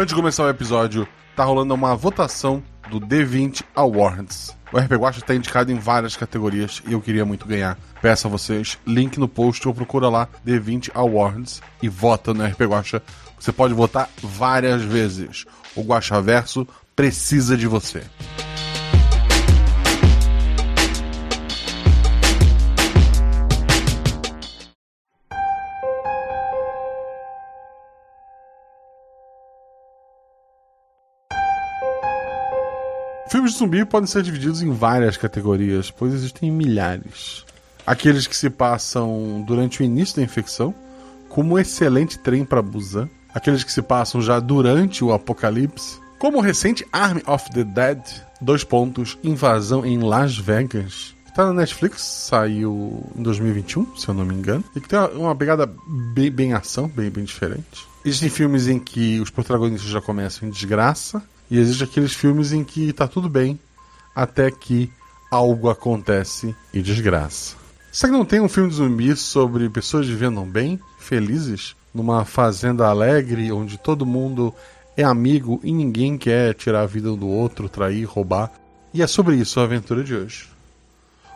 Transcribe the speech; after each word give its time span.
Antes 0.00 0.14
de 0.14 0.18
começar 0.18 0.44
o 0.44 0.48
episódio, 0.48 1.06
tá 1.36 1.44
rolando 1.44 1.74
uma 1.74 1.94
votação 1.94 2.62
do 2.88 2.98
D20 2.98 3.62
Awards. 3.74 4.56
O 4.72 4.78
RP 4.78 4.92
Guacha 4.92 5.18
está 5.18 5.34
indicado 5.34 5.70
em 5.70 5.78
várias 5.78 6.16
categorias 6.16 6.82
e 6.88 6.94
eu 6.94 7.02
queria 7.02 7.26
muito 7.26 7.46
ganhar. 7.46 7.76
Peço 8.00 8.26
a 8.26 8.30
vocês, 8.30 8.78
link 8.86 9.20
no 9.20 9.28
post 9.28 9.68
ou 9.68 9.74
procura 9.74 10.08
lá 10.08 10.26
D20 10.42 10.90
Awards 10.94 11.60
e 11.82 11.88
vota 11.90 12.32
no 12.32 12.42
RP 12.42 12.62
Guacha. 12.62 13.02
Você 13.38 13.52
pode 13.52 13.74
votar 13.74 14.08
várias 14.22 14.80
vezes. 14.80 15.44
O 15.76 15.82
Guacha 15.82 16.18
Verso 16.22 16.66
precisa 16.96 17.54
de 17.54 17.66
você. 17.66 18.02
Filmes 33.30 33.52
de 33.52 33.58
zumbi 33.58 33.84
podem 33.84 34.08
ser 34.08 34.24
divididos 34.24 34.60
em 34.60 34.72
várias 34.72 35.16
categorias, 35.16 35.88
pois 35.88 36.12
existem 36.12 36.50
milhares. 36.50 37.44
Aqueles 37.86 38.26
que 38.26 38.36
se 38.36 38.50
passam 38.50 39.44
durante 39.46 39.80
o 39.80 39.84
início 39.84 40.16
da 40.16 40.22
infecção, 40.22 40.74
como 41.28 41.54
o 41.54 41.58
excelente 41.58 42.18
trem 42.18 42.44
para 42.44 42.60
Busan. 42.60 43.08
Aqueles 43.32 43.62
que 43.62 43.70
se 43.70 43.80
passam 43.82 44.20
já 44.20 44.40
durante 44.40 45.04
o 45.04 45.12
apocalipse, 45.12 46.00
como 46.18 46.38
o 46.38 46.40
recente 46.40 46.84
Army 46.92 47.22
of 47.24 47.48
the 47.52 47.62
Dead, 47.62 48.00
dois 48.40 48.64
pontos, 48.64 49.16
invasão 49.22 49.86
em 49.86 50.00
Las 50.00 50.36
Vegas. 50.36 51.14
Tá 51.32 51.46
na 51.46 51.52
Netflix, 51.52 52.02
saiu 52.02 53.06
em 53.16 53.22
2021, 53.22 53.96
se 53.96 54.08
eu 54.08 54.14
não 54.14 54.24
me 54.24 54.34
engano, 54.34 54.64
e 54.74 54.80
que 54.80 54.88
tem 54.88 54.98
uma 55.14 55.36
pegada 55.36 55.72
bem, 56.12 56.32
bem 56.32 56.52
ação, 56.52 56.88
bem, 56.88 57.08
bem 57.08 57.22
diferente. 57.22 57.86
Existem 58.04 58.28
filmes 58.28 58.66
em 58.66 58.80
que 58.80 59.20
os 59.20 59.30
protagonistas 59.30 59.88
já 59.88 60.00
começam 60.00 60.48
em 60.48 60.50
desgraça, 60.50 61.22
e 61.50 61.58
existem 61.58 61.86
aqueles 61.86 62.14
filmes 62.14 62.52
em 62.52 62.62
que 62.62 62.92
tá 62.92 63.08
tudo 63.08 63.28
bem 63.28 63.58
até 64.14 64.50
que 64.50 64.90
algo 65.30 65.68
acontece 65.68 66.54
e 66.72 66.80
desgraça. 66.80 67.56
Será 67.90 68.12
que 68.12 68.18
não 68.18 68.24
tem 68.24 68.40
um 68.40 68.48
filme 68.48 68.70
de 68.70 68.76
zumbi 68.76 69.16
sobre 69.16 69.68
pessoas 69.68 70.06
vivendo 70.06 70.40
bem, 70.42 70.78
felizes, 70.98 71.74
numa 71.92 72.24
fazenda 72.24 72.86
alegre 72.86 73.50
onde 73.50 73.76
todo 73.78 74.06
mundo 74.06 74.54
é 74.96 75.02
amigo 75.02 75.60
e 75.64 75.72
ninguém 75.72 76.16
quer 76.16 76.54
tirar 76.54 76.82
a 76.82 76.86
vida 76.86 77.10
do 77.16 77.26
outro, 77.26 77.68
trair, 77.68 78.04
roubar? 78.04 78.52
E 78.94 79.02
é 79.02 79.06
sobre 79.06 79.36
isso 79.36 79.58
a 79.58 79.64
aventura 79.64 80.04
de 80.04 80.14
hoje. 80.14 80.48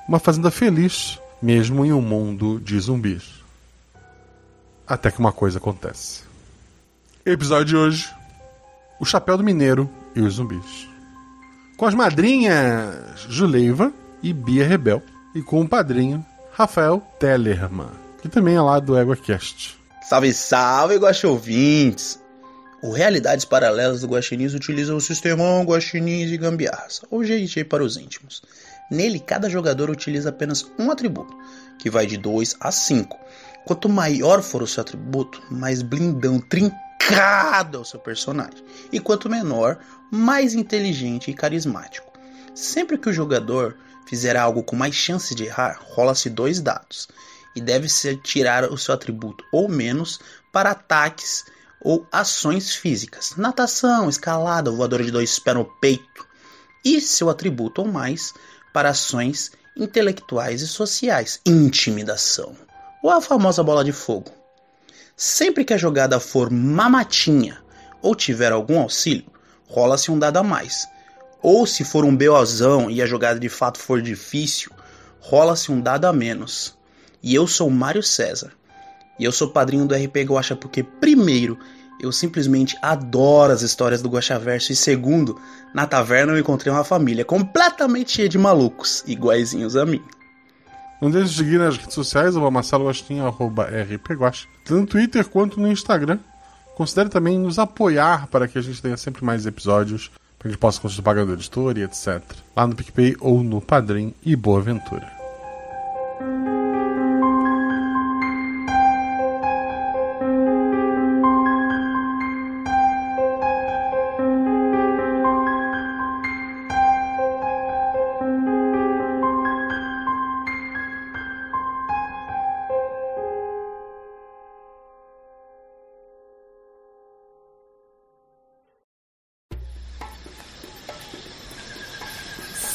Uma 0.09 0.19
fazenda 0.19 0.51
feliz, 0.51 1.19
mesmo 1.42 1.85
em 1.85 1.92
um 1.92 2.03
mundo 2.03 2.61
de 2.61 2.79
zumbis. 2.79 3.42
Até 4.87 5.11
que 5.11 5.19
uma 5.19 5.33
coisa 5.33 5.59
acontece. 5.59 6.23
Episódio 7.25 7.65
de 7.65 7.77
hoje: 7.77 8.15
O 9.01 9.05
Chapéu 9.05 9.37
do 9.37 9.42
Mineiro 9.42 9.89
e 10.15 10.20
os 10.20 10.34
zumbis. 10.34 10.89
Com 11.77 11.87
as 11.87 11.95
madrinhas 11.95 13.20
Juleiva 13.29 13.93
e 14.23 14.33
Bia 14.33 14.67
Rebel. 14.67 15.03
E 15.34 15.43
com 15.43 15.61
o 15.61 15.69
padrinho 15.69 16.25
Rafael 16.53 17.03
Tellerman, 17.19 17.91
que 18.23 18.29
também 18.29 18.55
é 18.55 18.61
lá 18.61 18.79
do 18.79 18.97
EguaCast. 18.97 19.77
Salve, 20.09 20.33
salve, 20.33 20.97
Guaxa 20.97 21.27
ouvintes! 21.27 22.20
O 22.81 22.92
Realidades 22.92 23.45
Paralelas 23.45 24.03
do 24.03 24.07
Guaxinins 24.07 24.55
utiliza 24.55 24.95
o 24.95 25.01
sistema 25.01 25.42
Guaxinins 25.62 26.31
e 26.31 26.37
Gambiarras, 26.37 27.01
ou 27.11 27.23
GG 27.23 27.65
para 27.65 27.83
os 27.83 27.97
íntimos. 27.97 28.42
Nele, 28.91 29.19
cada 29.19 29.48
jogador 29.48 29.91
utiliza 29.91 30.29
apenas 30.29 30.70
um 30.79 30.91
atributo, 30.91 31.35
que 31.79 31.91
vai 31.91 32.07
de 32.07 32.17
2 32.17 32.57
a 32.61 32.70
5. 32.70 33.19
Quanto 33.65 33.89
maior 33.89 34.42
for 34.42 34.62
o 34.62 34.67
seu 34.67 34.83
atributo, 34.83 35.42
mais 35.51 35.83
blindão, 35.83 36.39
trincado 36.39 37.79
é 37.79 37.81
o 37.81 37.85
seu 37.85 37.98
personagem. 37.98 38.62
E 38.92 39.01
quanto 39.01 39.29
menor, 39.29 39.79
mais 40.15 40.55
inteligente 40.55 41.31
e 41.31 41.34
carismático. 41.34 42.12
Sempre 42.55 42.97
que 42.97 43.09
o 43.09 43.12
jogador 43.12 43.77
fizer 44.07 44.37
algo 44.37 44.62
com 44.62 44.77
mais 44.77 44.95
chance 44.95 45.34
de 45.34 45.45
errar, 45.45 45.81
rola-se 45.83 46.30
dois 46.30 46.61
dados 46.61 47.08
e 47.57 47.61
deve-se 47.61 48.17
tirar 48.19 48.64
o 48.70 48.79
seu 48.79 48.95
atributo 48.95 49.45
ou 49.52 49.69
menos 49.69 50.20
para 50.52 50.70
ataques 50.70 51.45
ou 51.80 52.07
ações 52.13 52.75
físicas, 52.75 53.35
natação, 53.36 54.08
escalada, 54.08 54.70
voadora 54.70 55.05
de 55.05 55.11
dois 55.11 55.39
pés 55.39 55.57
no 55.57 55.64
peito, 55.64 56.27
e 56.85 57.01
seu 57.01 57.29
atributo 57.29 57.83
ou 57.83 57.89
mais 57.89 58.33
para 58.73 58.91
ações 58.91 59.52
intelectuais 59.77 60.63
e 60.63 60.69
sociais, 60.69 61.41
intimidação, 61.45 62.57
ou 63.02 63.11
a 63.11 63.20
famosa 63.20 63.63
bola 63.63 63.85
de 63.85 63.92
fogo. 63.92 64.31
Sempre 65.17 65.64
que 65.64 65.75
a 65.75 65.79
jogada 65.79 66.19
for 66.19 66.51
mamatinha 66.51 67.63
ou 68.01 68.14
tiver 68.14 68.52
algum 68.52 68.81
auxílio, 68.81 69.33
rola-se 69.74 70.08
um 70.08 70.18
dado 70.18 70.36
a 70.36 70.42
mais. 70.45 70.89
Ou 71.42 71.67
se 71.67 71.83
for 71.83 72.05
um 72.05 72.17
BOzão 72.17 72.89
e 72.89 73.02
a 73.02 73.07
jogada 73.07 73.40
de 73.40 73.48
fato 73.48 73.79
for 73.79 74.01
difícil, 74.01 74.70
rola-se 75.18 75.73
um 75.73 75.80
dado 75.80 76.05
a 76.05 76.12
menos. 76.12 76.79
E 77.20 77.35
eu 77.35 77.48
sou 77.48 77.68
Mário 77.68 78.02
César. 78.02 78.52
E 79.18 79.24
eu 79.24 79.33
sou 79.33 79.48
padrinho 79.48 79.84
do 79.84 79.95
RP 79.95 80.18
Guacha 80.18 80.55
porque, 80.55 80.84
primeiro, 80.84 81.58
eu 82.01 82.13
simplesmente 82.13 82.79
adoro 82.80 83.52
as 83.52 83.63
histórias 83.63 84.01
do 84.01 84.08
Guaxaverso 84.08 84.70
e 84.70 84.77
segundo, 84.77 85.40
na 85.74 85.86
taverna 85.86 86.33
eu 86.33 86.39
encontrei 86.39 86.73
uma 86.73 86.84
família 86.84 87.24
completamente 87.24 88.13
cheia 88.13 88.29
de 88.29 88.39
malucos, 88.39 89.02
iguaizinhos 89.07 89.77
a 89.77 89.84
mim. 89.84 90.02
Não 91.02 91.11
deixe 91.11 91.30
de 91.30 91.36
seguir 91.36 91.58
nas 91.58 91.77
redes 91.77 91.95
sociais, 91.95 92.36
o 92.36 92.51
Marcelo 92.51 92.84
Gostinho, 92.84 93.27
arroba 93.27 93.64
rpguacha, 93.64 94.46
tanto 94.64 94.80
no 94.80 94.86
Twitter 94.86 95.29
quanto 95.29 95.61
no 95.61 95.67
Instagram. 95.67 96.20
Considere 96.74 97.08
também 97.08 97.39
nos 97.39 97.58
apoiar 97.58 98.27
para 98.27 98.48
que 98.48 98.58
a 98.58 98.62
gente 98.62 98.83
tenha 98.83 98.96
sempre 98.96 99.24
mais 99.24 99.46
episódios, 99.46 100.08
para 100.39 100.42
que 100.42 100.48
a 100.48 100.51
gente 100.51 100.61
possa 100.61 100.80
conseguir 100.80 101.02
pagar 101.02 101.24
do 101.24 101.33
editor 101.33 101.79
e 101.79 101.83
etc. 101.83 102.20
Lá 102.57 102.67
no 102.67 102.74
PicPay 102.74 103.17
ou 103.20 103.42
no 103.45 103.61
Padrim 103.61 104.12
e 104.24 104.35
boa 104.35 104.58
aventura. 104.58 105.14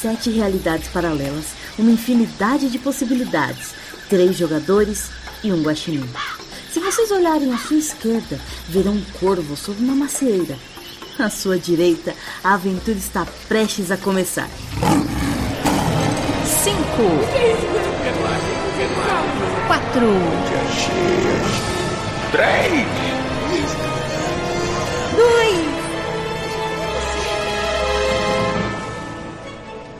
sete 0.00 0.30
realidades 0.30 0.88
paralelas, 0.88 1.46
uma 1.78 1.90
infinidade 1.90 2.70
de 2.70 2.78
possibilidades, 2.78 3.74
três 4.08 4.36
jogadores 4.36 5.10
e 5.44 5.52
um 5.52 5.62
guaxinim. 5.62 6.08
Se 6.72 6.80
vocês 6.80 7.10
olharem 7.10 7.52
à 7.52 7.58
sua 7.58 7.76
esquerda, 7.76 8.40
verão 8.68 8.92
um 8.92 9.04
corvo 9.18 9.56
sob 9.56 9.82
uma 9.82 9.94
macieira. 9.94 10.56
À 11.18 11.28
sua 11.28 11.58
direita, 11.58 12.14
a 12.42 12.54
aventura 12.54 12.96
está 12.96 13.26
prestes 13.46 13.90
a 13.90 13.96
começar. 13.98 14.48
5 16.64 16.78
4 19.66 20.00
3 22.32 23.19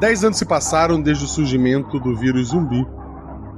Dez 0.00 0.24
anos 0.24 0.38
se 0.38 0.46
passaram 0.46 0.98
desde 0.98 1.26
o 1.26 1.28
surgimento 1.28 2.00
do 2.00 2.16
vírus 2.16 2.48
zumbi. 2.48 2.88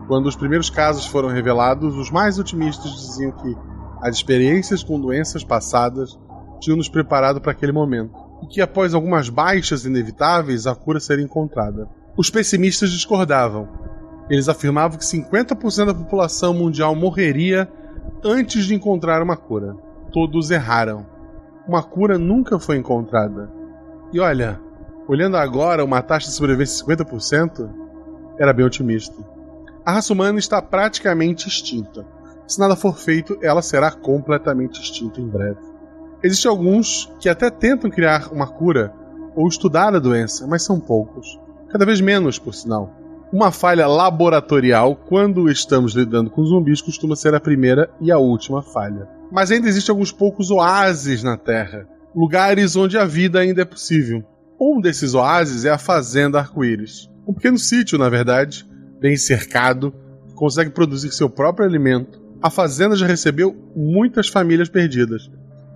Quando 0.09 0.27
os 0.27 0.35
primeiros 0.35 0.69
casos 0.69 1.07
foram 1.07 1.29
revelados, 1.29 1.97
os 1.97 2.11
mais 2.11 2.37
otimistas 2.37 2.91
diziam 2.91 3.31
que 3.31 3.57
as 4.03 4.17
experiências 4.17 4.83
com 4.83 5.01
doenças 5.01 5.45
passadas 5.45 6.19
tinham 6.61 6.77
nos 6.77 6.89
preparado 6.89 7.41
para 7.41 7.53
aquele 7.53 7.71
momento 7.71 8.13
e 8.43 8.49
que 8.49 8.61
após 8.61 8.93
algumas 8.93 9.29
baixas 9.29 9.85
inevitáveis 9.85 10.67
a 10.67 10.75
cura 10.75 10.99
seria 10.99 11.25
encontrada. 11.25 11.89
Os 12.17 12.29
pessimistas 12.29 12.91
discordavam. 12.91 13.69
Eles 14.29 14.49
afirmavam 14.49 14.99
que 14.99 15.05
50% 15.05 15.87
da 15.87 15.95
população 15.95 16.53
mundial 16.53 16.97
morreria 16.97 17.71
antes 18.25 18.65
de 18.65 18.75
encontrar 18.75 19.23
uma 19.23 19.37
cura. 19.37 19.77
Todos 20.13 20.51
erraram. 20.51 21.07
uma 21.69 21.85
cura 21.85 22.19
nunca 22.19 22.59
foi 22.59 22.79
encontrada. 22.79 23.49
E 24.13 24.19
olha, 24.19 24.61
olhando 25.09 25.37
agora 25.37 25.85
uma 25.85 26.03
taxa 26.03 26.29
de 26.29 26.35
sobrevivência 26.35 26.85
de 26.85 27.05
50%, 27.05 27.69
era 28.39 28.53
bem 28.53 28.65
otimista. 28.65 29.15
A 29.85 29.93
raça 29.93 30.13
humana 30.13 30.39
está 30.39 30.63
praticamente 30.63 31.49
extinta. 31.49 32.07
Se 32.47 32.59
nada 32.59 32.77
for 32.77 32.97
feito, 32.97 33.39
ela 33.43 33.63
será 33.63 33.91
completamente 33.91 34.81
extinta 34.81 35.21
em 35.21 35.29
breve. 35.29 35.61
Existem 36.23 36.51
alguns 36.51 37.11
que 37.21 37.29
até 37.29 37.51
tentam 37.51 37.91
criar 37.91 38.33
uma 38.33 38.47
cura 38.47 38.93
ou 39.35 39.49
estudar 39.49 39.95
a 39.95 39.99
doença, 39.99 40.47
mas 40.47 40.63
são 40.63 40.79
poucos. 40.79 41.39
Cada 41.71 41.87
vez 41.87 42.01
menos, 42.01 42.39
por 42.39 42.55
sinal. 42.55 42.93
Uma 43.33 43.51
falha 43.51 43.87
laboratorial, 43.87 44.95
quando 44.95 45.51
estamos 45.51 45.95
lidando 45.95 46.31
com 46.31 46.45
zumbis, 46.45 46.83
costuma 46.83 47.17
ser 47.17 47.35
a 47.35 47.41
primeira 47.41 47.91
e 48.01 48.13
a 48.13 48.19
última 48.19 48.63
falha. 48.63 49.09
Mas 49.31 49.51
ainda 49.51 49.69
existem 49.69 49.93
alguns 49.93 50.13
poucos 50.13 50.51
oásis 50.51 51.23
na 51.23 51.37
Terra 51.37 51.89
lugares 52.15 52.77
onde 52.77 52.99
a 52.99 53.05
vida 53.05 53.41
ainda 53.41 53.63
é 53.63 53.65
possível. 53.65 54.23
Um 54.61 54.81
desses 54.81 55.15
oásis 55.15 55.65
é 55.65 55.71
a 55.71 55.79
Fazenda 55.79 56.39
Arco-Íris. 56.39 57.11
Um 57.27 57.33
pequeno 57.33 57.59
sítio, 57.59 57.99
na 57.99 58.09
verdade, 58.09 58.67
bem 59.01 59.17
cercado, 59.17 59.93
que 60.29 60.35
consegue 60.35 60.71
produzir 60.71 61.11
seu 61.13 61.29
próprio 61.29 61.67
alimento. 61.67 62.21
A 62.43 62.51
fazenda 62.51 62.97
já 62.97 63.07
recebeu 63.07 63.55
muitas 63.77 64.29
famílias 64.29 64.69
perdidas 64.69 65.31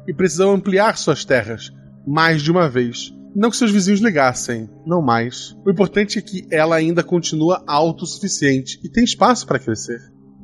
e 0.06 0.14
precisou 0.14 0.52
ampliar 0.52 0.96
suas 0.96 1.24
terras 1.24 1.72
mais 2.06 2.42
de 2.42 2.50
uma 2.50 2.68
vez. 2.68 3.12
Não 3.34 3.50
que 3.50 3.56
seus 3.56 3.70
vizinhos 3.70 4.00
ligassem, 4.00 4.70
não 4.86 5.02
mais. 5.02 5.54
O 5.64 5.70
importante 5.70 6.18
é 6.18 6.22
que 6.22 6.46
ela 6.50 6.76
ainda 6.76 7.02
continua 7.02 7.62
autossuficiente 7.66 8.80
e 8.82 8.88
tem 8.88 9.04
espaço 9.04 9.46
para 9.46 9.58
crescer. 9.58 10.00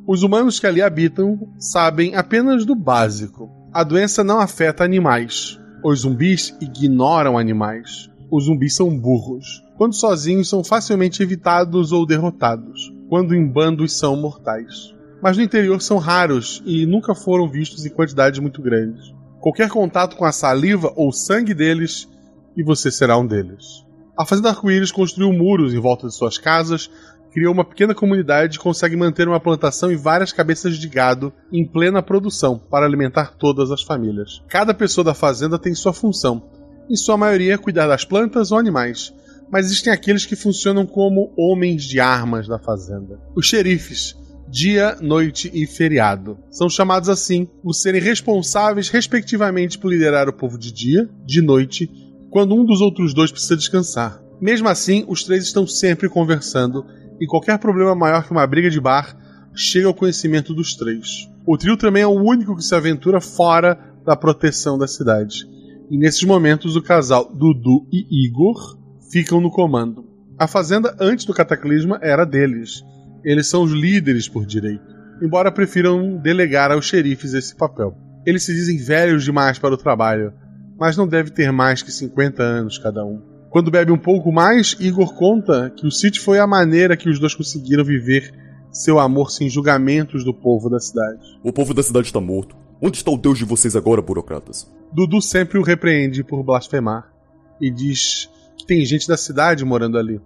Os 0.06 0.22
humanos 0.22 0.60
que 0.60 0.66
ali 0.66 0.82
habitam 0.82 1.38
sabem 1.58 2.14
apenas 2.16 2.66
do 2.66 2.74
básico. 2.74 3.48
A 3.72 3.82
doença 3.82 4.22
não 4.22 4.40
afeta 4.40 4.84
animais. 4.84 5.58
Os 5.82 6.00
zumbis 6.00 6.54
ignoram 6.60 7.38
animais. 7.38 8.10
Os 8.32 8.44
zumbis 8.44 8.74
são 8.74 8.98
burros. 8.98 9.62
Quando 9.76 9.94
sozinhos, 9.94 10.48
são 10.48 10.64
facilmente 10.64 11.22
evitados 11.22 11.92
ou 11.92 12.06
derrotados. 12.06 12.90
Quando 13.06 13.34
em 13.34 13.46
bandos, 13.46 13.92
são 13.92 14.16
mortais. 14.16 14.94
Mas 15.22 15.36
no 15.36 15.42
interior 15.42 15.82
são 15.82 15.98
raros 15.98 16.62
e 16.64 16.86
nunca 16.86 17.14
foram 17.14 17.46
vistos 17.46 17.84
em 17.84 17.90
quantidades 17.90 18.40
muito 18.40 18.62
grandes. 18.62 19.14
Qualquer 19.38 19.68
contato 19.68 20.16
com 20.16 20.24
a 20.24 20.32
saliva 20.32 20.90
ou 20.96 21.12
sangue 21.12 21.52
deles 21.52 22.08
e 22.56 22.62
você 22.62 22.90
será 22.90 23.18
um 23.18 23.26
deles. 23.26 23.84
A 24.18 24.24
Fazenda 24.24 24.48
Arco-Íris 24.48 24.90
construiu 24.90 25.30
muros 25.30 25.74
em 25.74 25.78
volta 25.78 26.06
de 26.06 26.14
suas 26.14 26.38
casas, 26.38 26.90
criou 27.32 27.52
uma 27.52 27.66
pequena 27.66 27.94
comunidade 27.94 28.56
e 28.56 28.60
consegue 28.60 28.96
manter 28.96 29.28
uma 29.28 29.40
plantação 29.40 29.92
e 29.92 29.96
várias 29.96 30.32
cabeças 30.32 30.78
de 30.78 30.88
gado 30.88 31.34
em 31.52 31.66
plena 31.66 32.02
produção 32.02 32.58
para 32.58 32.86
alimentar 32.86 33.34
todas 33.36 33.70
as 33.70 33.82
famílias. 33.82 34.42
Cada 34.48 34.72
pessoa 34.72 35.04
da 35.04 35.12
fazenda 35.12 35.58
tem 35.58 35.74
sua 35.74 35.92
função, 35.92 36.42
em 36.88 36.96
sua 36.96 37.16
maioria 37.16 37.58
cuidar 37.58 37.86
das 37.86 38.04
plantas 38.04 38.52
ou 38.52 38.58
animais, 38.58 39.12
mas 39.50 39.66
existem 39.66 39.92
aqueles 39.92 40.24
que 40.24 40.36
funcionam 40.36 40.86
como 40.86 41.32
homens 41.36 41.84
de 41.84 42.00
armas 42.00 42.48
da 42.48 42.58
fazenda. 42.58 43.20
Os 43.34 43.46
xerifes, 43.46 44.16
dia, 44.48 44.96
noite 45.00 45.50
e 45.52 45.66
feriado. 45.66 46.38
São 46.50 46.68
chamados 46.68 47.08
assim 47.08 47.46
por 47.62 47.72
serem 47.72 48.00
responsáveis, 48.00 48.88
respectivamente, 48.88 49.78
por 49.78 49.90
liderar 49.90 50.28
o 50.28 50.32
povo 50.32 50.58
de 50.58 50.72
dia, 50.72 51.08
de 51.24 51.40
noite 51.40 51.90
quando 52.30 52.54
um 52.54 52.64
dos 52.64 52.80
outros 52.80 53.12
dois 53.12 53.30
precisa 53.30 53.56
descansar. 53.56 54.22
Mesmo 54.40 54.66
assim, 54.66 55.04
os 55.06 55.22
três 55.22 55.44
estão 55.44 55.66
sempre 55.66 56.08
conversando 56.08 56.84
e 57.20 57.26
qualquer 57.26 57.58
problema 57.58 57.94
maior 57.94 58.24
que 58.24 58.32
uma 58.32 58.46
briga 58.46 58.70
de 58.70 58.80
bar 58.80 59.14
chega 59.54 59.86
ao 59.86 59.94
conhecimento 59.94 60.54
dos 60.54 60.74
três. 60.74 61.28
O 61.46 61.58
trio 61.58 61.76
também 61.76 62.02
é 62.02 62.06
o 62.06 62.10
único 62.10 62.56
que 62.56 62.64
se 62.64 62.74
aventura 62.74 63.20
fora 63.20 63.78
da 64.04 64.16
proteção 64.16 64.78
da 64.78 64.88
cidade. 64.88 65.46
E 65.92 65.98
nesses 65.98 66.22
momentos, 66.22 66.74
o 66.74 66.80
casal 66.80 67.30
Dudu 67.34 67.86
e 67.92 68.26
Igor 68.26 68.78
ficam 69.10 69.42
no 69.42 69.50
comando. 69.50 70.06
A 70.38 70.48
fazenda 70.48 70.96
antes 70.98 71.26
do 71.26 71.34
cataclisma 71.34 71.98
era 72.00 72.24
deles. 72.24 72.82
Eles 73.22 73.46
são 73.46 73.62
os 73.62 73.72
líderes 73.72 74.26
por 74.26 74.46
direito, 74.46 74.86
embora 75.22 75.52
prefiram 75.52 76.16
delegar 76.16 76.72
aos 76.72 76.86
xerifes 76.86 77.34
esse 77.34 77.54
papel. 77.54 77.94
Eles 78.24 78.42
se 78.42 78.54
dizem 78.54 78.78
velhos 78.78 79.22
demais 79.22 79.58
para 79.58 79.74
o 79.74 79.76
trabalho, 79.76 80.32
mas 80.80 80.96
não 80.96 81.06
deve 81.06 81.30
ter 81.30 81.52
mais 81.52 81.82
que 81.82 81.92
50 81.92 82.42
anos 82.42 82.78
cada 82.78 83.04
um. 83.04 83.20
Quando 83.50 83.70
bebe 83.70 83.92
um 83.92 83.98
pouco 83.98 84.32
mais, 84.32 84.74
Igor 84.80 85.12
conta 85.14 85.68
que 85.76 85.86
o 85.86 85.90
sítio 85.90 86.22
foi 86.22 86.38
a 86.38 86.46
maneira 86.46 86.96
que 86.96 87.10
os 87.10 87.18
dois 87.18 87.34
conseguiram 87.34 87.84
viver 87.84 88.32
seu 88.72 88.98
amor 88.98 89.30
sem 89.30 89.50
julgamentos 89.50 90.24
do 90.24 90.32
povo 90.32 90.70
da 90.70 90.80
cidade. 90.80 91.20
O 91.44 91.52
povo 91.52 91.74
da 91.74 91.82
cidade 91.82 92.06
está 92.06 92.18
morto. 92.18 92.61
Onde 92.84 92.96
está 92.96 93.12
o 93.12 93.16
Deus 93.16 93.38
de 93.38 93.44
vocês 93.44 93.76
agora, 93.76 94.02
burocratas? 94.02 94.68
Dudu 94.92 95.22
sempre 95.22 95.56
o 95.56 95.62
repreende 95.62 96.24
por 96.24 96.42
blasfemar 96.42 97.12
e 97.60 97.70
diz 97.70 98.28
que 98.58 98.66
tem 98.66 98.84
gente 98.84 99.06
da 99.06 99.16
cidade 99.16 99.64
morando 99.64 99.96
ali 99.96 100.20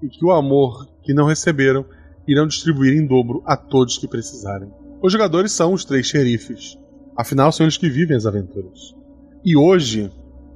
e 0.00 0.08
que 0.08 0.24
o 0.24 0.30
amor 0.30 0.86
que 1.02 1.12
não 1.12 1.26
receberam 1.26 1.84
irão 2.24 2.46
distribuir 2.46 2.96
em 2.96 3.04
dobro 3.04 3.42
a 3.44 3.56
todos 3.56 3.98
que 3.98 4.06
precisarem. 4.06 4.72
Os 5.02 5.12
jogadores 5.12 5.50
são 5.50 5.72
os 5.72 5.84
três 5.84 6.06
xerifes, 6.06 6.78
afinal 7.16 7.50
são 7.50 7.64
eles 7.64 7.76
que 7.76 7.90
vivem 7.90 8.16
as 8.16 8.26
aventuras. 8.26 8.94
E 9.44 9.56
hoje, 9.56 10.08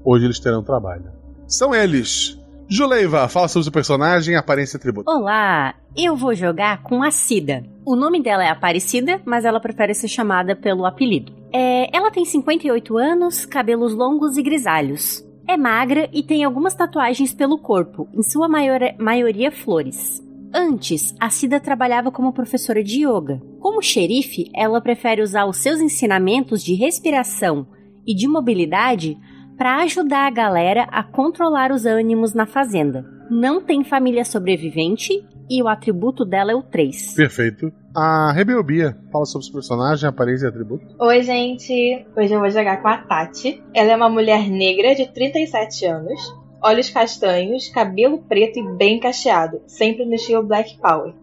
hoje 0.04 0.26
eles 0.26 0.38
terão 0.38 0.62
trabalho. 0.62 1.10
São 1.48 1.74
eles. 1.74 2.38
Juleiva, 2.74 3.28
fala 3.28 3.48
sobre 3.48 3.68
o 3.68 3.72
personagem, 3.72 4.34
aparência 4.34 4.76
e 4.76 4.78
atributo. 4.78 5.10
Olá, 5.10 5.74
eu 5.94 6.16
vou 6.16 6.34
jogar 6.34 6.82
com 6.82 7.02
a 7.02 7.10
Cida. 7.10 7.62
O 7.84 7.94
nome 7.94 8.22
dela 8.22 8.42
é 8.42 8.48
Aparecida, 8.48 9.20
mas 9.26 9.44
ela 9.44 9.60
prefere 9.60 9.92
ser 9.92 10.08
chamada 10.08 10.56
pelo 10.56 10.86
apelido. 10.86 11.34
É, 11.52 11.94
ela 11.94 12.10
tem 12.10 12.24
58 12.24 12.96
anos, 12.96 13.44
cabelos 13.44 13.92
longos 13.92 14.38
e 14.38 14.42
grisalhos. 14.42 15.22
É 15.46 15.54
magra 15.54 16.08
e 16.14 16.22
tem 16.22 16.44
algumas 16.44 16.74
tatuagens 16.74 17.34
pelo 17.34 17.58
corpo, 17.58 18.08
em 18.14 18.22
sua 18.22 18.48
maior, 18.48 18.80
maioria 18.98 19.52
flores. 19.52 20.22
Antes, 20.50 21.14
a 21.20 21.28
Cida 21.28 21.60
trabalhava 21.60 22.10
como 22.10 22.32
professora 22.32 22.82
de 22.82 23.06
yoga. 23.06 23.42
Como 23.60 23.82
xerife, 23.82 24.50
ela 24.54 24.80
prefere 24.80 25.20
usar 25.20 25.44
os 25.44 25.58
seus 25.58 25.78
ensinamentos 25.78 26.62
de 26.64 26.72
respiração 26.72 27.66
e 28.06 28.14
de 28.14 28.26
mobilidade 28.26 29.18
para 29.56 29.82
ajudar 29.82 30.26
a 30.26 30.30
galera 30.30 30.84
a 30.90 31.02
controlar 31.02 31.70
os 31.70 31.86
ânimos 31.86 32.34
na 32.34 32.46
fazenda. 32.46 33.04
Não 33.30 33.62
tem 33.62 33.84
família 33.84 34.24
sobrevivente 34.24 35.26
e 35.48 35.62
o 35.62 35.68
atributo 35.68 36.24
dela 36.24 36.52
é 36.52 36.54
o 36.54 36.62
3. 36.62 37.14
Perfeito. 37.14 37.72
A 37.94 38.32
Rebelbia 38.32 38.96
fala 39.10 39.24
sobre 39.24 39.46
os 39.46 39.52
personagens, 39.52 40.04
aparência 40.04 40.46
e 40.46 40.48
atributo. 40.48 40.84
Oi, 40.98 41.22
gente. 41.22 42.06
Hoje 42.16 42.32
eu 42.32 42.40
vou 42.40 42.50
jogar 42.50 42.80
com 42.80 42.88
a 42.88 42.98
Tati. 42.98 43.62
Ela 43.74 43.92
é 43.92 43.96
uma 43.96 44.08
mulher 44.08 44.48
negra 44.48 44.94
de 44.94 45.06
37 45.12 45.86
anos, 45.86 46.20
olhos 46.62 46.88
castanhos, 46.88 47.68
cabelo 47.68 48.22
preto 48.22 48.58
e 48.58 48.76
bem 48.76 48.98
cacheado, 48.98 49.60
sempre 49.66 50.06
no 50.06 50.14
estilo 50.14 50.42
Black 50.42 50.78
Power 50.78 51.21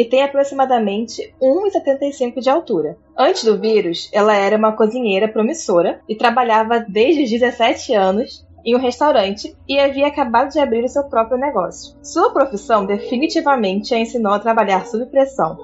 e 0.00 0.04
tem 0.06 0.22
aproximadamente 0.22 1.34
1,75 1.42 2.40
de 2.40 2.48
altura. 2.48 2.96
Antes 3.14 3.44
do 3.44 3.60
vírus, 3.60 4.08
ela 4.14 4.34
era 4.34 4.56
uma 4.56 4.72
cozinheira 4.72 5.28
promissora 5.28 6.00
e 6.08 6.16
trabalhava 6.16 6.80
desde 6.80 7.24
os 7.24 7.28
17 7.28 7.92
anos 7.92 8.48
em 8.64 8.74
um 8.74 8.78
restaurante 8.78 9.54
e 9.68 9.78
havia 9.78 10.06
acabado 10.06 10.52
de 10.52 10.58
abrir 10.58 10.82
o 10.82 10.88
seu 10.88 11.04
próprio 11.04 11.36
negócio. 11.36 11.98
Sua 12.02 12.32
profissão 12.32 12.86
definitivamente 12.86 13.94
a 13.94 13.98
ensinou 13.98 14.32
a 14.32 14.38
trabalhar 14.38 14.86
sob 14.86 15.04
pressão, 15.04 15.58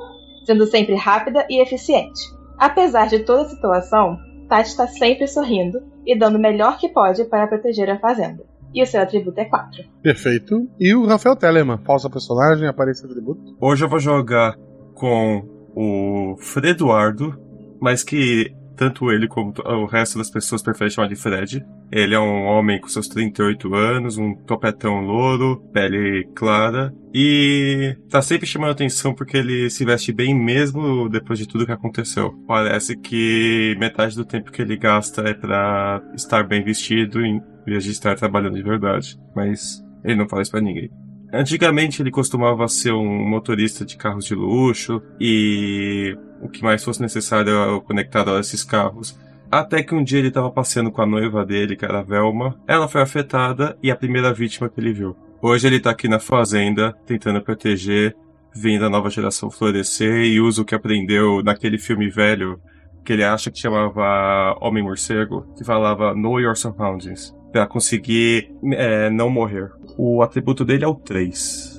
sendo 0.44 0.66
sempre 0.66 0.96
rápida 0.96 1.46
e 1.48 1.58
eficiente. 1.58 2.20
Apesar 2.58 3.08
de 3.08 3.20
toda 3.20 3.40
a 3.40 3.48
situação, 3.48 4.18
Tati 4.50 4.68
está 4.68 4.86
sempre 4.86 5.26
sorrindo 5.26 5.82
e 6.04 6.14
dando 6.14 6.36
o 6.36 6.42
melhor 6.42 6.76
que 6.76 6.90
pode 6.90 7.24
para 7.24 7.46
proteger 7.46 7.88
a 7.88 7.98
fazenda 7.98 8.44
e 8.76 8.82
o 8.82 8.86
seu 8.86 9.00
atributo 9.00 9.40
é 9.40 9.46
4. 9.46 9.82
Perfeito. 10.02 10.68
E 10.78 10.94
o 10.94 11.06
Rafael 11.06 11.34
Telemann, 11.34 11.78
pausa 11.78 12.10
personagem, 12.10 12.68
aparece 12.68 13.06
atributo. 13.06 13.56
Hoje 13.58 13.82
eu 13.82 13.88
vou 13.88 13.98
jogar 13.98 14.54
com 14.94 15.42
o 15.74 16.36
Freduardo, 16.38 17.34
mas 17.80 18.04
que 18.04 18.54
tanto 18.76 19.10
ele 19.10 19.26
como 19.26 19.54
o 19.64 19.86
resto 19.86 20.18
das 20.18 20.30
pessoas 20.30 20.62
preferem 20.62 20.90
chamar 20.90 21.08
de 21.08 21.16
Fred. 21.16 21.64
Ele 21.90 22.14
é 22.14 22.20
um 22.20 22.44
homem 22.44 22.78
com 22.78 22.88
seus 22.88 23.08
38 23.08 23.74
anos, 23.74 24.18
um 24.18 24.34
topetão 24.34 25.00
louro, 25.00 25.62
pele 25.72 26.28
clara 26.34 26.92
e 27.14 27.96
tá 28.10 28.20
sempre 28.20 28.46
chamando 28.46 28.72
atenção 28.72 29.14
porque 29.14 29.38
ele 29.38 29.70
se 29.70 29.84
veste 29.86 30.12
bem 30.12 30.34
mesmo 30.34 31.08
depois 31.08 31.38
de 31.38 31.48
tudo 31.48 31.64
que 31.64 31.72
aconteceu. 31.72 32.32
Parece 32.46 32.94
que 32.94 33.74
metade 33.78 34.14
do 34.14 34.24
tempo 34.26 34.52
que 34.52 34.60
ele 34.60 34.76
gasta 34.76 35.22
é 35.22 35.32
para 35.32 36.02
estar 36.14 36.46
bem 36.46 36.62
vestido 36.62 37.24
em 37.66 37.70
vez 37.70 37.84
de 37.84 37.90
estar 37.90 38.14
trabalhando 38.14 38.54
de 38.54 38.62
verdade, 38.62 39.18
mas 39.34 39.82
ele 40.04 40.16
não 40.16 40.28
fala 40.28 40.42
isso 40.42 40.50
pra 40.50 40.60
ninguém. 40.60 40.90
Antigamente 41.32 42.00
ele 42.00 42.10
costumava 42.10 42.68
ser 42.68 42.92
um 42.92 43.28
motorista 43.28 43.84
de 43.84 43.96
carros 43.96 44.24
de 44.24 44.34
luxo 44.34 45.02
e 45.20 46.16
o 46.40 46.48
que 46.48 46.62
mais 46.62 46.84
fosse 46.84 47.02
necessário 47.02 47.80
conectado 47.82 48.30
a 48.30 48.40
esses 48.40 48.62
carros. 48.62 49.18
Até 49.50 49.82
que 49.82 49.94
um 49.94 50.02
dia 50.02 50.18
ele 50.18 50.28
estava 50.28 50.50
passeando 50.50 50.90
com 50.90 51.02
a 51.02 51.06
noiva 51.06 51.44
dele, 51.44 51.76
que 51.76 51.84
era 51.84 52.00
a 52.00 52.02
Velma. 52.02 52.58
Ela 52.66 52.88
foi 52.88 53.00
afetada 53.00 53.76
e 53.82 53.90
a 53.90 53.96
primeira 53.96 54.32
vítima 54.32 54.68
que 54.68 54.80
ele 54.80 54.92
viu. 54.92 55.16
Hoje 55.42 55.66
ele 55.66 55.76
está 55.76 55.90
aqui 55.90 56.08
na 56.08 56.18
fazenda, 56.18 56.96
tentando 57.04 57.42
proteger, 57.42 58.16
vendo 58.54 58.84
a 58.86 58.90
nova 58.90 59.10
geração 59.10 59.50
florescer 59.50 60.24
e 60.24 60.40
usa 60.40 60.62
o 60.62 60.64
que 60.64 60.74
aprendeu 60.74 61.42
naquele 61.42 61.78
filme 61.78 62.08
velho 62.08 62.60
que 63.06 63.12
ele 63.12 63.22
acha 63.22 63.52
que 63.52 63.60
chamava 63.60 64.58
Homem 64.60 64.82
Morcego, 64.82 65.46
que 65.56 65.64
falava 65.64 66.12
Know 66.12 66.40
Your 66.40 66.56
Surroundings, 66.56 67.32
pra 67.56 67.66
conseguir 67.66 68.50
é, 68.72 69.08
não 69.08 69.30
morrer. 69.30 69.70
O 69.96 70.20
atributo 70.22 70.62
dele 70.62 70.84
é 70.84 70.86
o 70.86 70.94
3. 70.94 71.75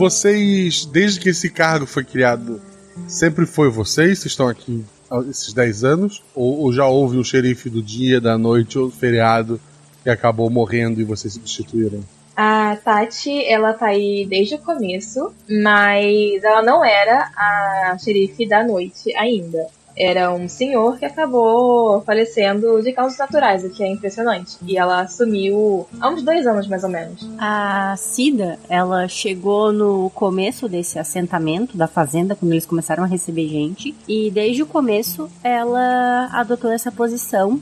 Vocês, 0.00 0.86
desde 0.86 1.20
que 1.20 1.28
esse 1.28 1.50
cargo 1.50 1.84
foi 1.84 2.02
criado, 2.02 2.58
sempre 3.06 3.44
foi 3.44 3.68
vocês? 3.68 4.18
Vocês 4.18 4.32
estão 4.32 4.48
aqui 4.48 4.82
há 5.10 5.18
esses 5.28 5.52
10 5.52 5.84
anos? 5.84 6.22
Ou, 6.34 6.60
ou 6.60 6.72
já 6.72 6.86
houve 6.86 7.18
um 7.18 7.22
xerife 7.22 7.68
do 7.68 7.82
dia, 7.82 8.18
da 8.18 8.38
noite 8.38 8.78
ou 8.78 8.86
do 8.86 8.96
feriado 8.96 9.60
que 10.02 10.08
acabou 10.08 10.48
morrendo 10.48 11.02
e 11.02 11.04
vocês 11.04 11.34
substituíram? 11.34 12.02
A 12.34 12.76
Tati, 12.82 13.44
ela 13.44 13.74
tá 13.74 13.88
aí 13.88 14.26
desde 14.26 14.54
o 14.54 14.58
começo, 14.58 15.34
mas 15.46 16.42
ela 16.42 16.62
não 16.62 16.82
era 16.82 17.30
a 17.36 17.98
xerife 18.02 18.48
da 18.48 18.64
noite 18.64 19.14
ainda. 19.14 19.66
Era 20.00 20.32
um 20.32 20.48
senhor 20.48 20.98
que 20.98 21.04
acabou 21.04 22.00
falecendo 22.02 22.82
de 22.82 22.90
causas 22.90 23.18
naturais, 23.18 23.62
o 23.62 23.68
que 23.68 23.84
é 23.84 23.88
impressionante. 23.88 24.56
E 24.66 24.78
ela 24.78 25.02
assumiu 25.02 25.86
há 26.00 26.08
uns 26.08 26.22
dois 26.22 26.46
anos, 26.46 26.66
mais 26.66 26.82
ou 26.82 26.88
menos. 26.88 27.28
A 27.38 27.94
Cida, 27.98 28.58
ela 28.66 29.06
chegou 29.08 29.72
no 29.72 30.08
começo 30.14 30.66
desse 30.68 30.98
assentamento 30.98 31.76
da 31.76 31.86
fazenda, 31.86 32.34
quando 32.34 32.52
eles 32.52 32.64
começaram 32.64 33.04
a 33.04 33.06
receber 33.06 33.46
gente. 33.48 33.94
E 34.08 34.30
desde 34.30 34.62
o 34.62 34.66
começo, 34.66 35.30
ela 35.44 36.30
adotou 36.32 36.70
essa 36.70 36.90
posição. 36.90 37.60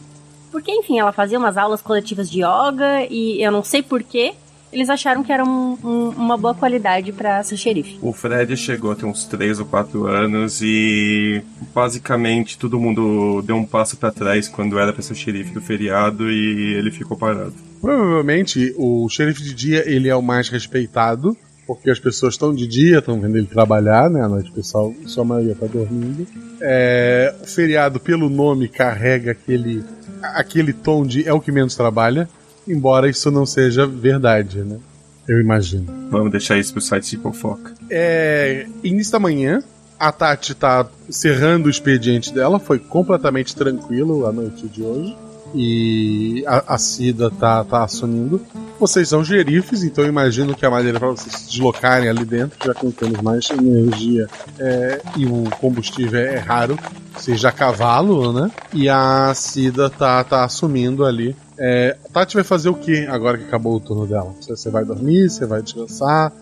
Porque, 0.53 0.71
enfim, 0.71 0.99
ela 0.99 1.13
fazia 1.13 1.39
umas 1.39 1.57
aulas 1.57 1.83
coletivas 1.83 2.31
de 2.31 2.39
yoga 2.39 3.05
e 3.11 3.43
eu 3.43 3.51
não 3.51 3.63
sei 3.63 3.83
porquê, 3.83 4.35
eles 4.73 4.91
acharam 4.91 5.23
que 5.23 5.33
era 5.33 5.45
um, 5.45 5.79
um, 5.83 6.09
uma 6.11 6.37
boa 6.37 6.55
qualidade 6.55 7.13
para 7.13 7.43
ser 7.43 7.57
xerife. 7.57 7.99
O 8.03 8.13
Fred 8.13 8.57
chegou 8.57 8.93
a 8.93 8.97
ter 8.97 9.07
uns 9.07 9.25
3 9.25 9.61
ou 9.61 9.67
4 9.67 10.07
anos 10.07 10.61
e 10.63 11.43
basicamente 11.75 12.59
todo 12.59 12.79
mundo 12.79 13.43
deu 13.43 13.57
um 13.57 13.65
passo 13.65 13.97
para 13.97 14.13
trás 14.13 14.49
quando 14.49 14.79
era 14.79 14.93
para 14.93 15.03
ser 15.03 15.15
xerife 15.15 15.53
do 15.53 15.61
feriado 15.61 16.31
e 16.31 16.75
ele 16.75 16.91
ficou 16.91 17.17
parado. 17.17 17.55
Provavelmente 17.81 18.75
o 18.77 19.09
xerife 19.09 19.43
de 19.43 19.55
dia 19.55 19.89
ele 19.91 20.09
é 20.09 20.17
o 20.17 20.23
mais 20.23 20.49
respeitado, 20.49 21.37
porque 21.67 21.91
as 21.91 21.99
pessoas 21.99 22.35
estão 22.35 22.55
de 22.55 22.67
dia, 22.67 22.99
estão 22.99 23.21
vendo 23.21 23.37
ele 23.37 23.47
trabalhar, 23.47 24.11
né? 24.11 24.23
A 24.23 24.29
noite 24.29 24.51
o 24.51 24.55
pessoal, 24.55 24.95
sua 25.07 25.25
maioria 25.25 25.53
está 25.53 25.67
dormindo. 25.67 26.27
É, 26.61 27.35
o 27.43 27.47
feriado, 27.47 28.01
pelo 28.01 28.29
nome, 28.29 28.69
carrega 28.69 29.33
aquele, 29.33 29.85
aquele 30.23 30.73
tom 30.73 31.07
de 31.07 31.29
é 31.29 31.33
o 31.33 31.41
que 31.41 31.53
menos 31.53 31.75
trabalha 31.75 32.29
embora 32.69 33.09
isso 33.09 33.31
não 33.31 33.47
seja 33.47 33.87
verdade, 33.87 34.59
né? 34.59 34.79
Eu 35.27 35.41
imagino. 35.41 35.87
Vamos 36.11 36.31
deixar 36.31 36.59
isso 36.59 36.73
pro 36.73 36.81
site 36.81 37.11
de 37.11 37.17
fofoca. 37.19 37.75
É. 37.91 38.67
Início 38.83 39.13
da 39.13 39.19
manhã, 39.19 39.63
a 39.99 40.11
Tati 40.11 40.55
tá 40.55 40.87
cerrando 41.11 41.67
o 41.67 41.71
expediente 41.71 42.33
dela, 42.33 42.59
foi 42.59 42.79
completamente 42.79 43.55
tranquilo 43.55 44.27
a 44.27 44.33
noite 44.33 44.67
de 44.69 44.83
hoje. 44.83 45.17
E 45.55 46.45
a, 46.47 46.75
a 46.75 46.79
Cida 46.79 47.31
tá, 47.31 47.65
tá 47.65 47.85
assumindo. 47.85 48.41
Vocês 48.79 49.09
são 49.09 49.25
gerifes, 49.25 49.83
então 49.83 50.05
imagino 50.05 50.55
que 50.55 50.65
a 50.65 50.71
maneira 50.71 51.01
para 51.01 51.09
vocês 51.09 51.35
se 51.35 51.51
deslocarem 51.51 52.09
ali 52.09 52.25
dentro, 52.25 52.59
já 52.65 52.75
temos 52.75 53.21
mais 53.21 53.51
energia 53.51 54.29
é, 54.59 55.01
e 55.17 55.27
o 55.27 55.45
combustível 55.61 56.21
é 56.21 56.39
raro, 56.39 56.79
seja 57.17 57.51
cavalo, 57.51 58.33
né? 58.33 58.51
E 58.73 58.89
a 58.89 59.33
Cida 59.35 59.91
tá, 59.91 60.23
tá 60.23 60.45
assumindo 60.45 61.05
ali 61.05 61.35
é, 61.59 61.97
Tati 62.13 62.37
vai 62.37 62.45
fazer 62.45 62.69
o 62.69 62.75
que 62.75 63.05
agora 63.07 63.37
que 63.37 63.45
acabou 63.45 63.75
o 63.75 63.81
turno 63.81 64.07
dela? 64.07 64.33
Você 64.41 64.71
vai 64.71 64.85
dormir? 64.85 65.29
Você 65.29 65.45
vai 65.45 65.61
descansar? 65.61 66.33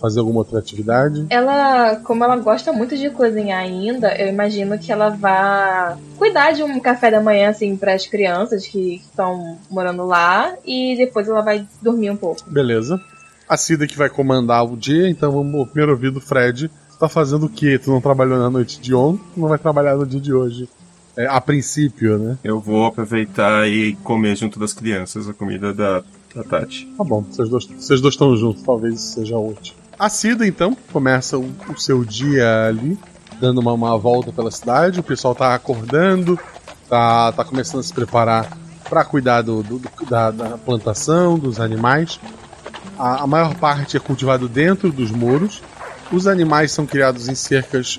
Fazer 0.00 0.20
alguma 0.20 0.40
outra 0.40 0.58
atividade? 0.58 1.26
Ela, 1.28 1.96
como 1.96 2.22
ela 2.22 2.36
gosta 2.36 2.72
muito 2.72 2.96
de 2.96 3.10
cozinhar 3.10 3.60
ainda, 3.60 4.14
eu 4.16 4.28
imagino 4.28 4.78
que 4.78 4.92
ela 4.92 5.08
vá 5.08 5.96
cuidar 6.16 6.52
de 6.52 6.62
um 6.62 6.78
café 6.78 7.10
da 7.10 7.20
manhã, 7.20 7.50
assim, 7.50 7.76
para 7.76 7.94
as 7.94 8.06
crianças 8.06 8.66
que 8.66 8.96
estão 8.96 9.58
morando 9.70 10.06
lá 10.06 10.54
e 10.64 10.96
depois 10.96 11.28
ela 11.28 11.42
vai 11.42 11.66
dormir 11.82 12.10
um 12.10 12.16
pouco. 12.16 12.48
Beleza. 12.48 13.00
A 13.48 13.56
Cida 13.56 13.86
que 13.86 13.96
vai 13.96 14.08
comandar 14.08 14.64
o 14.64 14.76
dia, 14.76 15.08
então 15.08 15.32
vamos 15.32 15.68
primeiro 15.68 15.92
ouvir 15.92 16.10
do 16.10 16.20
Fred. 16.20 16.68
Tu 16.68 16.98
tá 16.98 17.08
fazendo 17.08 17.46
o 17.46 17.48
que? 17.48 17.78
Tu 17.78 17.90
não 17.90 18.00
trabalhou 18.00 18.38
na 18.38 18.50
noite 18.50 18.80
de 18.80 18.94
ontem, 18.94 19.24
tu 19.34 19.40
não 19.40 19.48
vai 19.48 19.58
trabalhar 19.58 19.96
no 19.96 20.06
dia 20.06 20.20
de 20.20 20.32
hoje. 20.32 20.68
É, 21.16 21.26
a 21.26 21.40
princípio, 21.40 22.16
né? 22.16 22.38
Eu 22.44 22.60
vou 22.60 22.86
aproveitar 22.86 23.68
e 23.68 23.96
comer 24.04 24.36
junto 24.36 24.60
das 24.60 24.72
crianças 24.72 25.28
a 25.28 25.34
comida 25.34 25.74
da, 25.74 26.04
da 26.32 26.44
Tati. 26.44 26.86
Tá 26.96 27.02
bom, 27.02 27.22
vocês 27.22 27.48
dois, 27.48 27.64
vocês 27.66 28.00
dois 28.00 28.14
estão 28.14 28.36
juntos, 28.36 28.62
talvez 28.62 28.94
isso 28.94 29.14
seja 29.14 29.36
útil. 29.36 29.74
A 29.98 30.08
Cida, 30.08 30.46
então, 30.46 30.76
começa 30.92 31.36
o, 31.36 31.76
seu 31.76 32.04
dia 32.04 32.66
ali, 32.66 32.96
dando 33.40 33.60
uma, 33.60 33.72
uma, 33.72 33.98
volta 33.98 34.32
pela 34.32 34.50
cidade. 34.50 35.00
O 35.00 35.02
pessoal 35.02 35.34
tá 35.34 35.54
acordando, 35.54 36.38
tá, 36.88 37.32
tá 37.32 37.44
começando 37.44 37.80
a 37.80 37.82
se 37.82 37.92
preparar 37.92 38.56
para 38.88 39.04
cuidar 39.04 39.42
do, 39.42 39.60
do, 39.62 39.80
do 39.80 40.06
da, 40.08 40.30
da, 40.30 40.56
plantação, 40.56 41.36
dos 41.36 41.58
animais. 41.58 42.20
A, 42.96 43.24
a, 43.24 43.26
maior 43.26 43.54
parte 43.56 43.96
é 43.96 44.00
cultivado 44.00 44.48
dentro 44.48 44.92
dos 44.92 45.10
muros. 45.10 45.60
Os 46.12 46.28
animais 46.28 46.70
são 46.70 46.86
criados 46.86 47.28
em 47.28 47.34
cercas 47.34 47.98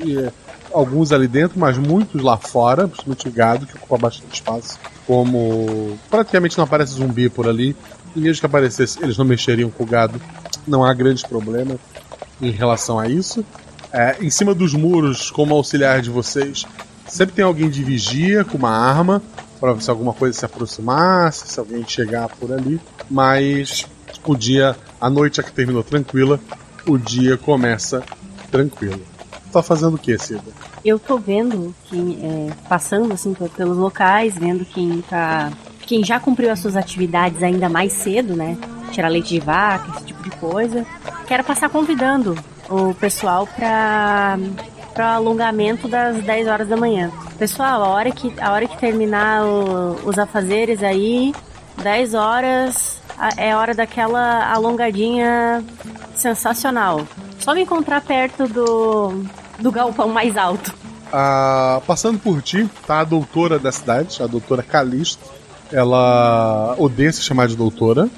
alguns 0.71 1.11
ali 1.11 1.27
dentro, 1.27 1.59
mas 1.59 1.77
muitos 1.77 2.21
lá 2.21 2.37
fora, 2.37 2.87
principalmente 2.87 3.27
o 3.27 3.31
gado, 3.31 3.65
que 3.65 3.75
ocupa 3.75 3.97
bastante 3.97 4.35
espaço. 4.35 4.79
Como 5.05 5.97
praticamente 6.09 6.57
não 6.57 6.63
aparece 6.63 6.93
zumbi 6.93 7.29
por 7.29 7.47
ali, 7.47 7.75
e 7.98 7.98
mesmo 8.15 8.39
que 8.39 8.45
aparecesse, 8.45 9.01
eles 9.01 9.17
não 9.17 9.25
mexeriam 9.25 9.69
com 9.69 9.83
o 9.83 9.87
gado, 9.87 10.21
não 10.67 10.83
há 10.83 10.93
grandes 10.93 11.23
problemas 11.23 11.77
em 12.41 12.51
relação 12.51 12.99
a 12.99 13.07
isso. 13.07 13.45
É, 13.91 14.17
em 14.21 14.29
cima 14.29 14.53
dos 14.53 14.73
muros, 14.73 15.31
como 15.31 15.55
auxiliar 15.55 16.01
de 16.01 16.09
vocês, 16.09 16.65
sempre 17.07 17.35
tem 17.35 17.45
alguém 17.45 17.69
de 17.69 17.83
vigia 17.83 18.45
com 18.45 18.57
uma 18.57 18.71
arma 18.71 19.21
para 19.59 19.73
ver 19.73 19.81
se 19.81 19.89
alguma 19.89 20.13
coisa 20.13 20.37
se 20.37 20.45
aproximasse, 20.45 21.47
se 21.47 21.59
alguém 21.59 21.85
chegar 21.87 22.29
por 22.29 22.51
ali. 22.51 22.79
Mas 23.09 23.87
o 24.25 24.35
dia, 24.35 24.75
a 25.01 25.09
noite 25.09 25.39
é 25.39 25.43
que 25.43 25.51
terminou 25.51 25.83
tranquila, 25.83 26.39
o 26.85 26.97
dia 26.97 27.37
começa 27.37 28.03
tranquilo 28.51 29.01
tá 29.51 29.63
fazendo 29.63 29.95
o 29.95 29.97
que, 29.97 30.17
Cida? 30.17 30.43
Eu 30.83 30.97
tô 30.99 31.17
vendo 31.17 31.73
quem 31.85 32.19
é, 32.23 32.67
passando 32.67 33.11
assim 33.13 33.35
pelos 33.55 33.77
locais, 33.77 34.35
vendo 34.35 34.63
quem 34.65 35.01
tá. 35.01 35.51
Quem 35.89 36.03
já 36.03 36.19
cumpriu 36.19 36.51
as 36.51 36.59
suas 36.59 36.75
atividades 36.75 37.41
ainda 37.41 37.67
mais 37.67 37.93
cedo, 37.93 38.35
né? 38.35 38.55
Tirar 38.91 39.07
leite 39.07 39.29
de 39.29 39.39
vaca, 39.39 39.89
esse 39.95 40.05
tipo 40.05 40.21
de 40.21 40.29
coisa. 40.37 40.85
Quero 41.27 41.43
passar 41.43 41.67
convidando 41.67 42.37
o 42.69 42.93
pessoal 42.93 43.47
para 43.47 44.37
para 44.93 45.15
alongamento 45.15 45.87
das 45.87 46.23
10 46.23 46.47
horas 46.47 46.67
da 46.67 46.77
manhã. 46.77 47.09
Pessoal, 47.39 47.83
a 47.83 47.87
hora 47.87 48.11
que, 48.11 48.31
a 48.39 48.51
hora 48.51 48.67
que 48.67 48.77
terminar 48.77 49.43
o, 49.43 50.07
os 50.07 50.19
afazeres 50.19 50.83
aí, 50.83 51.33
10 51.81 52.13
horas 52.13 53.01
é 53.35 53.55
hora 53.55 53.73
daquela 53.73 54.53
alongadinha 54.53 55.63
sensacional. 56.13 57.01
Só 57.39 57.55
me 57.55 57.63
encontrar 57.63 58.01
perto 58.01 58.47
do, 58.47 59.23
do 59.57 59.71
galpão 59.71 60.09
mais 60.09 60.37
alto. 60.37 60.71
Ah, 61.11 61.81
passando 61.87 62.19
por 62.19 62.43
ti, 62.43 62.69
tá 62.85 62.99
a 62.99 63.03
doutora 63.03 63.57
da 63.57 63.71
cidade, 63.71 64.21
a 64.21 64.27
doutora 64.27 64.61
Calisto. 64.61 65.38
Ela 65.71 66.75
odeia 66.77 67.11
se 67.11 67.21
chamar 67.21 67.47
de 67.47 67.55
doutora 67.55 68.09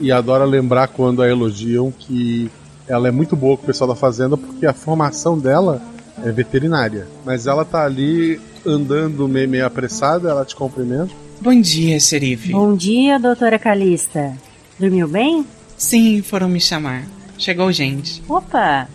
e 0.00 0.10
adora 0.10 0.44
lembrar 0.44 0.88
quando 0.88 1.22
a 1.22 1.28
elogiam 1.28 1.92
que 1.92 2.50
ela 2.88 3.08
é 3.08 3.10
muito 3.10 3.36
boa 3.36 3.56
com 3.56 3.62
o 3.62 3.66
pessoal 3.66 3.88
da 3.88 3.94
fazenda 3.94 4.36
porque 4.36 4.66
a 4.66 4.72
formação 4.72 5.38
dela 5.38 5.80
é 6.24 6.30
veterinária. 6.32 7.06
Mas 7.24 7.46
ela 7.46 7.64
tá 7.64 7.84
ali 7.84 8.40
andando 8.66 9.28
meio, 9.28 9.48
meio 9.48 9.66
apressada, 9.66 10.28
ela 10.28 10.44
te 10.44 10.56
cumprimenta. 10.56 11.12
Bom 11.40 11.58
dia, 11.58 11.98
xerife. 11.98 12.52
Bom 12.52 12.74
dia, 12.74 13.18
doutora 13.18 13.58
Calista. 13.58 14.36
Dormiu 14.78 15.08
bem? 15.08 15.46
Sim, 15.76 16.20
foram 16.22 16.48
me 16.48 16.60
chamar. 16.60 17.04
Chegou 17.38 17.72
gente. 17.72 18.22
Opa! 18.28 18.88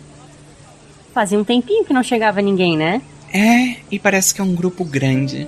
Fazia 1.14 1.40
um 1.40 1.44
tempinho 1.44 1.86
que 1.86 1.94
não 1.94 2.04
chegava 2.04 2.42
ninguém, 2.42 2.78
né? 2.78 3.02
É, 3.34 3.78
e 3.90 3.98
parece 3.98 4.36
que 4.36 4.42
é 4.42 4.44
um 4.44 4.54
grupo 4.54 4.84
grande. 4.84 5.48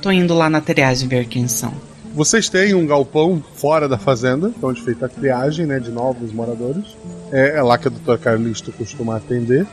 Tô 0.00 0.10
indo 0.10 0.34
lá 0.34 0.48
na 0.48 0.60
triagem 0.60 1.08
ver 1.08 1.26
quem 1.26 1.48
são. 1.48 1.72
Vocês 2.14 2.48
têm 2.48 2.74
um 2.74 2.86
galpão 2.86 3.42
fora 3.54 3.88
da 3.88 3.98
fazenda, 3.98 4.52
onde 4.62 4.80
é 4.80 4.84
feita 4.84 5.06
a 5.06 5.08
triagem 5.08 5.66
né, 5.66 5.78
de 5.78 5.90
novos 5.90 6.32
moradores. 6.32 6.96
É, 7.30 7.58
é 7.58 7.62
lá 7.62 7.76
que 7.78 7.88
a 7.88 7.90
doutora 7.90 8.18
Carlisto 8.18 8.72
costuma 8.72 9.16
atender. 9.16 9.66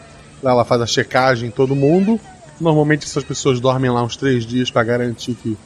Lá 0.43 0.51
ela 0.51 0.65
faz 0.65 0.81
a 0.81 0.85
checagem 0.85 1.49
em 1.49 1.51
todo 1.51 1.75
mundo. 1.75 2.19
Normalmente 2.59 3.05
essas 3.05 3.23
pessoas 3.23 3.59
dormem 3.59 3.89
lá 3.89 4.03
uns 4.03 4.15
três 4.15 4.45
dias 4.45 4.69
para 4.69 4.83
garantir 4.83 5.35
que, 5.35 5.57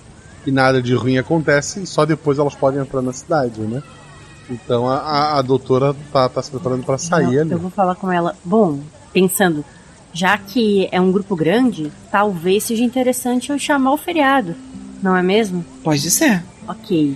que 0.43 0.51
nada 0.51 0.81
de 0.81 0.93
ruim 0.93 1.17
acontece 1.17 1.81
e 1.81 1.87
só 1.87 2.05
depois 2.05 2.39
elas 2.39 2.55
podem 2.55 2.79
entrar 2.79 3.01
na 3.01 3.13
cidade, 3.13 3.59
né? 3.61 3.83
Então 4.49 4.87
a, 4.87 4.97
a, 4.97 5.39
a 5.39 5.41
doutora 5.41 5.95
tá, 6.11 6.27
tá 6.27 6.41
se 6.41 6.49
preparando 6.49 6.83
para 6.83 6.97
sair 6.97 7.35
eu, 7.35 7.41
ali. 7.41 7.51
eu 7.51 7.59
vou 7.59 7.69
falar 7.69 7.95
com 7.95 8.11
ela. 8.11 8.35
Bom, 8.43 8.79
pensando, 9.13 9.63
já 10.13 10.37
que 10.37 10.87
é 10.91 10.99
um 10.99 11.11
grupo 11.11 11.35
grande, 11.35 11.91
talvez 12.11 12.63
seja 12.63 12.83
interessante 12.83 13.49
eu 13.51 13.59
chamar 13.59 13.93
o 13.93 13.97
feriado, 13.97 14.55
não 15.01 15.15
é 15.15 15.21
mesmo? 15.21 15.63
Pode 15.83 16.09
ser. 16.11 16.43
Ok. 16.67 17.15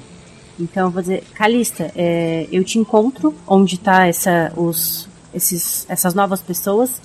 Então 0.60 0.86
eu 0.88 0.92
vou 0.92 1.02
dizer, 1.02 1.24
Calista, 1.34 1.92
é, 1.96 2.48
eu 2.52 2.64
te 2.64 2.78
encontro 2.78 3.34
onde 3.48 3.78
tá 3.80 4.06
essa, 4.08 4.52
os, 4.56 5.10
esses, 5.34 5.86
essas 5.90 6.14
novas 6.14 6.42
pessoas, 6.42 7.02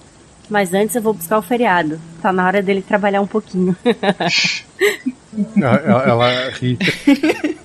mas 0.50 0.72
antes 0.74 0.94
eu 0.96 1.02
vou 1.02 1.14
buscar 1.14 1.38
o 1.38 1.42
feriado. 1.42 1.98
Tá 2.22 2.32
na 2.32 2.46
hora 2.46 2.62
dele 2.62 2.82
trabalhar 2.82 3.20
um 3.22 3.26
pouquinho. 3.26 3.74
Ela, 5.56 5.76
ela- 5.76 6.04
ela 6.04 6.50
ri. 6.50 6.78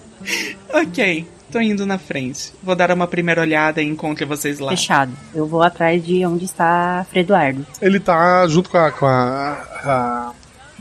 Ok, 0.74 1.27
tô 1.53 1.62
indo 1.62 1.86
na 1.86 1.98
frente. 1.98 2.51
Vou 2.62 2.75
dar 2.75 2.91
uma 2.91 3.07
primeira 3.07 3.41
olhada 3.41 3.81
e 3.81 3.88
encontro 3.88 4.25
vocês 4.27 4.60
lá. 4.60 4.72
Fechado. 4.72 5.12
Eu 5.33 5.45
vou 5.48 5.62
atrás 5.63 6.03
de 6.05 6.25
onde 6.25 6.45
está 6.45 7.05
Freduardo. 7.10 7.65
Ele 7.81 8.00
tá 8.00 8.45
junto 8.48 8.69
com 8.69 8.77
a, 8.77 8.91
com 8.91 9.05
a, 9.05 9.51
a- 9.86 10.31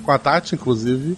com 0.02 0.10
a 0.10 0.18
Tati, 0.18 0.54
inclusive, 0.56 1.16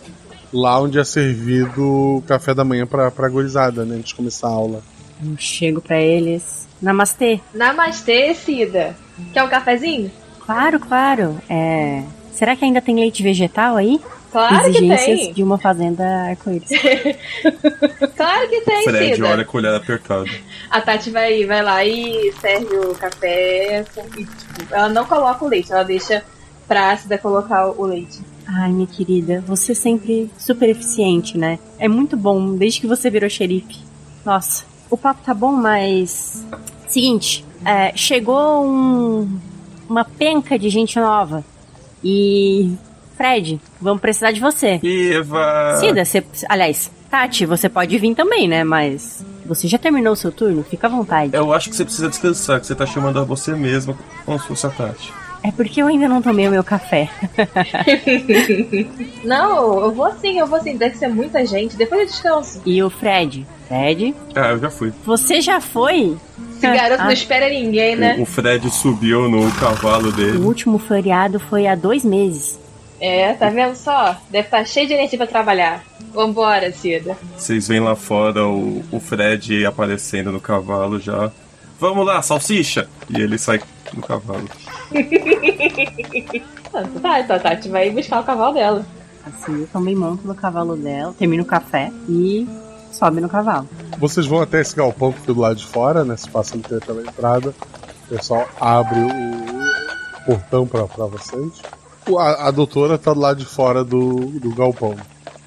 lá 0.52 0.78
onde 0.80 0.98
é 0.98 1.04
servido 1.04 1.82
o 1.82 2.22
café 2.26 2.52
da 2.52 2.64
manhã 2.64 2.86
pra, 2.86 3.10
pra 3.10 3.28
gorizada, 3.28 3.84
né? 3.84 3.94
Antes 3.96 4.08
de 4.10 4.14
começar 4.14 4.48
a 4.48 4.50
aula. 4.50 4.82
Eu 5.24 5.36
chego 5.38 5.80
pra 5.80 5.98
eles. 6.00 6.66
Namastê. 6.82 7.40
Namastê, 7.54 8.34
Cida. 8.34 8.94
Quer 9.32 9.42
um 9.44 9.48
cafezinho? 9.48 10.10
Claro, 10.44 10.78
claro. 10.80 11.40
É. 11.48 12.02
Será 12.32 12.54
que 12.56 12.64
ainda 12.64 12.82
tem 12.82 12.96
leite 12.96 13.22
vegetal 13.22 13.76
aí? 13.76 14.00
Claro 14.34 14.62
que 14.64 14.78
Exigências 14.78 15.20
tem. 15.20 15.32
de 15.32 15.42
uma 15.44 15.56
fazenda 15.58 16.04
arco-íris. 16.28 16.68
Claro 18.16 18.48
que 18.48 18.60
tem, 18.62 18.82
Fred 18.84 19.14
Cida. 19.14 19.28
olha 19.28 19.44
com 19.44 19.56
o 19.56 19.60
olhar 19.60 19.74
apertado. 19.76 20.28
A 20.70 20.80
Tati 20.80 21.10
vai, 21.10 21.44
vai 21.46 21.62
lá 21.62 21.84
e 21.84 22.32
serve 22.40 22.76
o 22.78 22.94
café. 22.96 23.84
E, 24.16 24.24
tipo, 24.24 24.74
ela 24.74 24.88
não 24.88 25.04
coloca 25.04 25.44
o 25.44 25.48
leite, 25.48 25.72
ela 25.72 25.84
deixa 25.84 26.24
pra 26.66 26.96
Cida 26.96 27.16
colocar 27.16 27.68
o 27.68 27.84
leite. 27.84 28.20
Ai, 28.46 28.70
minha 28.72 28.86
querida, 28.88 29.42
você 29.46 29.70
é 29.70 29.74
sempre 29.76 30.28
super 30.36 30.68
eficiente, 30.68 31.38
né? 31.38 31.58
É 31.78 31.86
muito 31.86 32.16
bom, 32.16 32.56
desde 32.56 32.80
que 32.80 32.86
você 32.88 33.08
virou 33.08 33.30
xerife. 33.30 33.78
Nossa, 34.24 34.64
o 34.90 34.96
papo 34.96 35.20
tá 35.24 35.32
bom, 35.32 35.52
mas. 35.52 36.44
Seguinte, 36.88 37.44
é, 37.64 37.96
chegou 37.96 38.64
um, 38.66 39.38
uma 39.88 40.04
penca 40.04 40.58
de 40.58 40.68
gente 40.68 40.98
nova. 40.98 41.44
E. 42.02 42.72
Fred, 43.16 43.60
vamos 43.80 44.00
precisar 44.00 44.32
de 44.32 44.40
você. 44.40 44.80
Eva! 44.82 45.76
Cida, 45.80 46.04
você. 46.04 46.22
Aliás, 46.48 46.90
Tati, 47.10 47.46
você 47.46 47.68
pode 47.68 47.96
vir 47.98 48.14
também, 48.14 48.48
né? 48.48 48.64
Mas. 48.64 49.24
Você 49.46 49.68
já 49.68 49.76
terminou 49.78 50.14
o 50.14 50.16
seu 50.16 50.32
turno? 50.32 50.64
Fica 50.64 50.86
à 50.86 50.90
vontade. 50.90 51.34
Eu 51.36 51.52
acho 51.52 51.68
que 51.70 51.76
você 51.76 51.84
precisa 51.84 52.08
descansar, 52.08 52.58
que 52.60 52.66
você 52.66 52.74
tá 52.74 52.86
chamando 52.86 53.20
a 53.20 53.24
você 53.24 53.52
mesma 53.54 53.96
como 54.24 54.38
se 54.40 54.46
fosse 54.48 54.66
a 54.66 54.70
Tati. 54.70 55.12
É 55.42 55.50
porque 55.52 55.82
eu 55.82 55.86
ainda 55.86 56.08
não 56.08 56.22
tomei 56.22 56.48
o 56.48 56.50
meu 56.50 56.64
café. 56.64 57.08
Não, 59.24 59.80
eu 59.80 59.92
vou 59.92 60.10
sim, 60.18 60.38
eu 60.38 60.46
vou 60.46 60.60
sim. 60.62 60.76
Deve 60.76 60.96
ser 60.96 61.08
muita 61.08 61.44
gente. 61.46 61.76
Depois 61.76 62.00
eu 62.00 62.06
descanso. 62.06 62.62
E 62.64 62.82
o 62.82 62.88
Fred? 62.90 63.46
Fred? 63.68 64.14
Ah, 64.34 64.50
eu 64.52 64.58
já 64.58 64.70
fui. 64.70 64.92
Você 65.04 65.40
já 65.40 65.60
foi? 65.60 66.16
Esse 66.56 66.62
garoto 66.66 67.02
Ah. 67.02 67.04
não 67.04 67.12
espera 67.12 67.48
ninguém, 67.48 67.94
né? 67.96 68.16
O, 68.18 68.22
o 68.22 68.26
Fred 68.26 68.70
subiu 68.70 69.28
no 69.28 69.50
cavalo 69.52 70.08
O 70.08 70.12
dele. 70.12 70.38
último 70.38 70.78
feriado 70.78 71.38
foi 71.38 71.66
há 71.66 71.74
dois 71.74 72.04
meses. 72.04 72.58
É, 73.00 73.32
tá 73.34 73.50
vendo 73.50 73.74
só? 73.74 74.16
Deve 74.30 74.46
estar 74.46 74.64
cheio 74.64 74.86
de 74.86 74.94
energia 74.94 75.18
pra 75.18 75.26
trabalhar. 75.26 75.84
Vambora, 76.12 76.72
Cida. 76.72 77.16
Vocês 77.36 77.68
veem 77.68 77.80
lá 77.80 77.96
fora 77.96 78.46
o, 78.46 78.84
o 78.90 79.00
Fred 79.00 79.66
aparecendo 79.66 80.30
no 80.30 80.40
cavalo 80.40 81.00
já. 81.00 81.30
Vamos 81.78 82.06
lá, 82.06 82.22
salsicha! 82.22 82.88
E 83.10 83.20
ele 83.20 83.36
sai 83.36 83.60
no 83.92 84.02
cavalo. 84.02 84.48
Ah, 86.76 86.82
Tá, 87.00 87.20
então 87.20 87.36
a 87.36 87.38
Tati 87.38 87.68
vai 87.68 87.88
buscar 87.90 88.20
o 88.20 88.24
cavalo 88.24 88.52
dela. 88.54 88.84
Assim, 89.24 89.60
eu 89.60 89.66
também 89.68 89.94
monto 89.94 90.26
no 90.26 90.34
cavalo 90.34 90.76
dela, 90.76 91.14
termino 91.16 91.44
o 91.44 91.46
café 91.46 91.92
e 92.08 92.48
sobe 92.90 93.20
no 93.20 93.28
cavalo. 93.28 93.68
Vocês 93.96 94.26
vão 94.26 94.40
até 94.42 94.60
esse 94.60 94.74
galpão 94.74 95.12
que 95.12 95.20
fica 95.20 95.34
do 95.34 95.40
lado 95.40 95.54
de 95.54 95.64
fora, 95.66 96.04
né? 96.04 96.16
Se 96.16 96.28
passam 96.28 96.60
pela 96.60 96.80
pela 96.80 97.02
entrada. 97.02 97.50
O 97.50 98.16
pessoal 98.16 98.48
abre 98.60 98.98
o 98.98 100.24
portão 100.26 100.66
pra, 100.66 100.84
pra 100.88 101.06
vocês. 101.06 101.52
A, 102.18 102.48
a 102.48 102.50
doutora 102.50 102.98
tá 102.98 103.12
do 103.12 103.20
lado 103.20 103.38
de 103.38 103.46
fora 103.46 103.82
do, 103.82 104.26
do 104.38 104.54
galpão. 104.54 104.96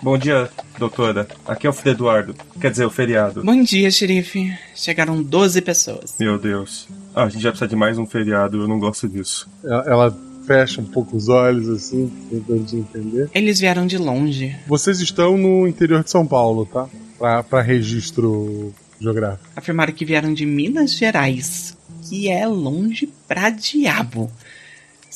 Bom 0.02 0.18
dia, 0.18 0.50
doutora. 0.78 1.28
Aqui 1.48 1.66
é 1.66 1.70
o 1.70 1.74
Fred 1.74 1.96
Eduardo. 1.96 2.36
Quer 2.60 2.72
dizer, 2.72 2.86
o 2.86 2.90
feriado. 2.90 3.44
Bom 3.44 3.64
dia, 3.64 3.90
xerife. 3.90 4.52
Chegaram 4.76 5.22
12 5.22 5.62
pessoas. 5.62 6.16
Meu 6.20 6.38
Deus. 6.38 6.88
Ah, 7.16 7.24
a 7.24 7.30
gente 7.30 7.42
já 7.42 7.50
precisa 7.50 7.68
de 7.68 7.76
mais 7.76 7.98
um 7.98 8.06
feriado, 8.06 8.62
eu 8.62 8.68
não 8.68 8.80
gosto 8.80 9.08
disso. 9.10 9.50
Ela, 9.64 9.84
ela 9.88 10.18
fecha 10.46 10.82
um 10.82 10.86
pouco 10.86 11.18
os 11.18 11.30
olhos, 11.30 11.68
assim, 11.68 12.12
tentando 12.30 12.64
de 12.64 12.78
entender. 12.78 13.30
Eles 13.34 13.60
vieram 13.60 13.88
de 13.88 13.98
longe. 13.98 14.56
Vocês 14.68 15.00
estão 15.00 15.38
no 15.38 15.68
interior 15.68 16.04
de 16.04 16.12
São 16.12 16.26
Paulo, 16.26 16.66
tá? 16.66 16.88
Pra, 17.18 17.44
pra 17.44 17.62
registro 17.62 18.74
geográfico. 19.00 19.50
Afirmaram 19.56 19.94
que 19.94 20.06
vieram 20.06 20.34
de 20.34 20.46
Minas 20.46 20.94
Gerais, 20.96 21.76
que 22.08 22.30
é 22.30 22.48
longe 22.48 23.12
pra 23.28 23.50
diabo. 23.50 24.32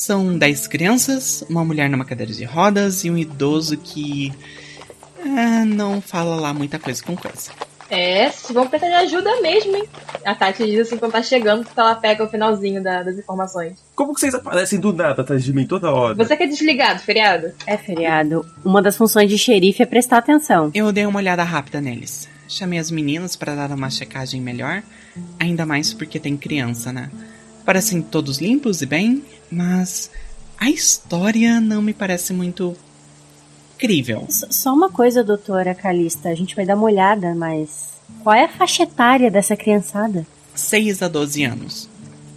São 0.02 0.36
10 0.36 0.66
crianças, 0.66 1.44
uma 1.48 1.64
mulher 1.64 1.88
numa 1.88 2.04
cadeira 2.04 2.34
de 2.34 2.44
rodas 2.44 3.04
e 3.06 3.12
um 3.12 3.16
idoso 3.16 3.78
que. 3.78 4.34
ah, 5.24 5.64
não 5.64 6.02
fala 6.02 6.36
lá 6.38 6.52
muita 6.52 6.80
coisa 6.80 7.04
com 7.04 7.16
coisa. 7.16 7.52
É, 7.88 8.32
se 8.32 8.52
vão 8.52 8.66
precisar 8.68 8.90
de 9.02 9.06
ajuda 9.16 9.40
mesmo, 9.42 9.76
hein? 9.76 9.84
A 10.26 10.34
Tati 10.34 10.66
diz 10.66 10.80
assim 10.88 10.98
quando 10.98 11.12
tá 11.12 11.22
chegando, 11.22 11.64
porque 11.66 11.80
ela 11.80 11.94
pega 11.94 12.24
o 12.24 12.28
finalzinho 12.28 12.82
da- 12.82 13.04
das 13.04 13.16
informações. 13.20 13.74
Como 13.94 14.16
que 14.16 14.22
vocês 14.22 14.34
aparecem 14.34 14.80
do 14.80 14.92
nada 14.92 15.22
atrás 15.22 15.44
de 15.44 15.54
mim 15.54 15.68
toda 15.68 15.92
hora? 15.92 16.16
Você 16.16 16.36
que 16.36 16.44
é 16.44 16.48
desligado, 16.48 17.00
feriado? 17.02 17.52
É 17.68 17.78
feriado. 17.78 18.44
Uma 18.66 18.82
das 18.82 18.98
funções 18.98 19.30
de 19.30 19.38
xerife 19.38 19.84
é 19.84 19.86
prestar 19.86 20.18
atenção. 20.18 20.72
Eu 20.74 20.92
dei 20.92 21.06
uma 21.06 21.20
olhada 21.20 21.44
rápida 21.44 21.80
neles. 21.80 22.28
Chamei 22.48 22.80
as 22.80 22.90
meninas 22.90 23.36
para 23.36 23.54
dar 23.54 23.70
uma 23.72 23.90
checagem 23.92 24.42
melhor, 24.42 24.82
ainda 25.40 25.64
mais 25.64 25.94
porque 25.94 26.20
tem 26.20 26.36
criança, 26.36 26.92
né? 26.92 27.12
Parecem 27.65 28.02
todos 28.02 28.38
limpos 28.39 28.82
e 28.82 28.86
bem, 28.86 29.24
mas 29.52 30.10
a 30.58 30.69
história 30.69 31.60
não 31.62 31.82
me 31.82 31.93
parece 31.93 32.34
muito 32.34 32.76
crível. 33.78 34.26
S- 34.28 34.47
Só 34.50 34.74
uma 34.74 34.89
coisa, 34.89 35.24
doutora 35.24 35.74
Calista, 35.76 36.30
a 36.30 36.36
gente 36.36 36.56
vai 36.56 36.65
dar 36.65 36.76
uma 36.76 36.86
olhada, 36.86 37.34
mas. 37.36 37.91
Qual 38.24 38.36
é 38.36 38.45
a 38.45 38.50
faixa 38.50 38.84
etária 38.84 39.32
dessa 39.32 39.56
criançada? 39.56 40.26
6 40.54 41.02
a 41.02 41.08
12 41.08 41.43
anos. 41.43 41.89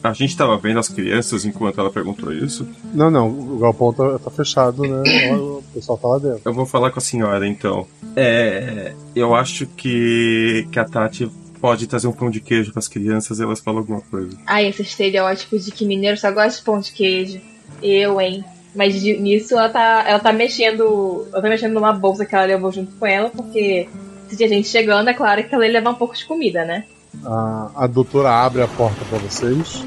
A 0.02 0.12
gente 0.12 0.36
tava 0.36 0.56
vendo 0.58 0.78
as 0.78 0.88
crianças 0.88 1.44
enquanto 1.46 1.80
ela 1.80 1.90
perguntou 1.90 2.30
isso. 2.32 2.68
Não, 2.92 3.10
não, 3.10 3.28
o 3.28 3.58
galpão 3.58 3.92
tá, 3.92 4.18
tá 4.18 4.30
fechado, 4.30 4.82
né? 4.82 5.32
O 5.34 5.62
pessoal 5.72 5.96
tá 5.98 6.08
lá 6.08 6.18
dentro. 6.18 6.40
Eu 6.44 6.52
vou 6.52 6.66
falar 6.66 6.90
com 6.90 6.98
a 6.98 7.02
senhora 7.02 7.48
então. 7.48 7.86
É. 8.14 8.94
Eu 9.16 9.34
acho 9.34 9.66
que, 9.66 10.68
que 10.70 10.78
a 10.78 10.84
Tati 10.84 11.28
pode 11.64 11.86
trazer 11.86 12.06
um 12.06 12.12
pão 12.12 12.28
de 12.28 12.42
queijo 12.42 12.74
pras 12.74 12.86
crianças 12.86 13.38
e 13.38 13.42
elas 13.42 13.58
falam 13.58 13.80
alguma 13.80 14.02
coisa. 14.02 14.36
Ai, 14.46 14.66
esse 14.66 14.82
estereótipo 14.82 15.58
de 15.58 15.70
que 15.70 15.86
mineiro 15.86 16.14
só 16.14 16.30
gosta 16.30 16.58
de 16.58 16.62
pão 16.62 16.78
de 16.78 16.92
queijo. 16.92 17.40
Eu, 17.82 18.20
hein? 18.20 18.44
Mas 18.76 19.02
nisso 19.02 19.54
ela 19.54 19.70
tá, 19.70 20.04
ela 20.06 20.18
tá 20.18 20.30
mexendo. 20.30 21.26
Ela 21.32 21.40
tá 21.40 21.48
mexendo 21.48 21.72
numa 21.72 21.94
bolsa 21.94 22.26
que 22.26 22.34
ela 22.34 22.44
levou 22.44 22.70
junto 22.70 22.92
com 22.96 23.06
ela, 23.06 23.30
porque 23.30 23.88
se 24.28 24.36
tinha 24.36 24.46
gente 24.46 24.68
chegando, 24.68 25.08
é 25.08 25.14
claro 25.14 25.42
que 25.42 25.54
ela 25.54 25.64
ia 25.64 25.72
levar 25.72 25.92
um 25.92 25.94
pouco 25.94 26.14
de 26.14 26.26
comida, 26.26 26.66
né? 26.66 26.84
A, 27.24 27.70
a 27.76 27.86
doutora 27.86 28.28
abre 28.28 28.60
a 28.60 28.68
porta 28.68 29.02
pra 29.06 29.16
vocês. 29.16 29.82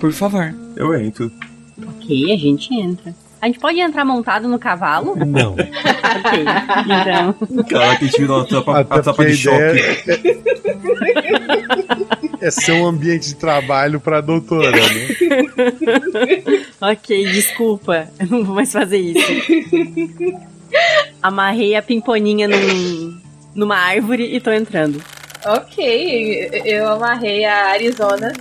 Por 0.00 0.12
favor. 0.12 0.52
Eu 0.74 1.00
entro. 1.00 1.30
Ok, 1.80 2.32
a 2.32 2.36
gente 2.36 2.74
entra. 2.74 3.14
A 3.44 3.46
gente 3.46 3.58
pode 3.58 3.78
entrar 3.78 4.06
montado 4.06 4.48
no 4.48 4.58
cavalo? 4.58 5.14
Não. 5.16 5.52
ok, 5.52 6.44
então. 6.86 7.34
Cara, 7.68 7.96
que 7.96 8.04
a 8.04 8.08
gente 8.08 8.18
virou 8.18 8.40
a 8.40 8.80
Até 8.80 9.10
a 9.10 9.12
porque 9.12 9.32
de 9.32 9.48
a 9.50 9.54
ideia 9.54 9.84
choque. 9.84 10.40
É 12.40 12.50
ser 12.50 12.72
um 12.72 12.86
ambiente 12.86 13.28
de 13.28 13.34
trabalho 13.34 14.00
pra 14.00 14.22
doutora, 14.22 14.70
né? 14.70 14.80
ok, 16.80 17.26
desculpa. 17.32 18.08
Eu 18.18 18.28
não 18.28 18.44
vou 18.44 18.54
mais 18.54 18.72
fazer 18.72 18.96
isso. 18.96 19.26
Amarrei 21.22 21.76
a 21.76 21.82
pimponinha 21.82 22.48
num, 22.48 23.20
numa 23.54 23.76
árvore 23.76 24.24
e 24.34 24.40
tô 24.40 24.52
entrando. 24.52 25.02
Ok, 25.44 26.62
eu 26.64 26.88
amarrei 26.88 27.44
a 27.44 27.72
Arizona 27.72 28.32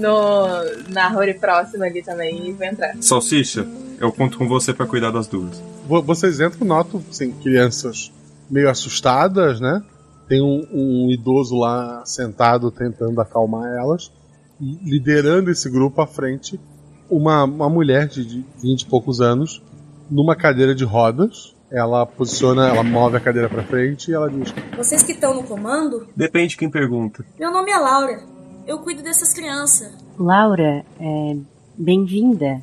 no, 0.00 0.46
na 0.92 1.04
árvore 1.06 1.34
próxima 1.34 1.84
ali 1.86 2.02
também 2.02 2.48
e 2.48 2.52
vou 2.52 2.66
entrar. 2.66 2.94
Salsicha, 3.00 3.66
eu 4.00 4.10
conto 4.12 4.38
com 4.38 4.48
você 4.48 4.72
pra 4.74 4.86
cuidar 4.86 5.10
das 5.10 5.26
duas. 5.26 5.62
Vo- 5.86 6.02
Vocês 6.02 6.40
entram, 6.40 6.66
notam 6.66 7.02
assim, 7.10 7.30
crianças 7.32 8.10
meio 8.50 8.68
assustadas, 8.70 9.60
né? 9.60 9.82
Tem 10.28 10.42
um, 10.42 10.66
um 10.72 11.10
idoso 11.10 11.56
lá 11.56 12.02
sentado 12.04 12.70
tentando 12.70 13.20
acalmar 13.20 13.68
elas. 13.78 14.10
E 14.60 14.78
liderando 14.82 15.50
esse 15.50 15.68
grupo 15.70 16.00
à 16.02 16.06
frente, 16.06 16.58
uma, 17.10 17.44
uma 17.44 17.68
mulher 17.68 18.06
de, 18.08 18.24
de 18.24 18.44
20 18.62 18.82
e 18.82 18.86
poucos 18.86 19.20
anos, 19.20 19.62
numa 20.10 20.36
cadeira 20.36 20.74
de 20.74 20.84
rodas, 20.84 21.54
Ela 21.72 22.04
posiciona, 22.04 22.68
ela 22.68 22.82
move 22.82 23.16
a 23.16 23.20
cadeira 23.20 23.48
pra 23.48 23.62
frente 23.62 24.10
e 24.10 24.14
ela 24.14 24.28
diz: 24.28 24.52
Vocês 24.76 25.02
que 25.04 25.12
estão 25.12 25.32
no 25.34 25.44
comando? 25.44 26.08
Depende 26.16 26.48
de 26.48 26.56
quem 26.56 26.68
pergunta. 26.70 27.24
Meu 27.38 27.50
nome 27.52 27.70
é 27.70 27.78
Laura. 27.78 28.22
Eu 28.70 28.78
cuido 28.78 29.02
dessas 29.02 29.32
crianças. 29.32 29.92
Laura, 30.16 30.86
é, 31.00 31.36
bem-vinda. 31.76 32.62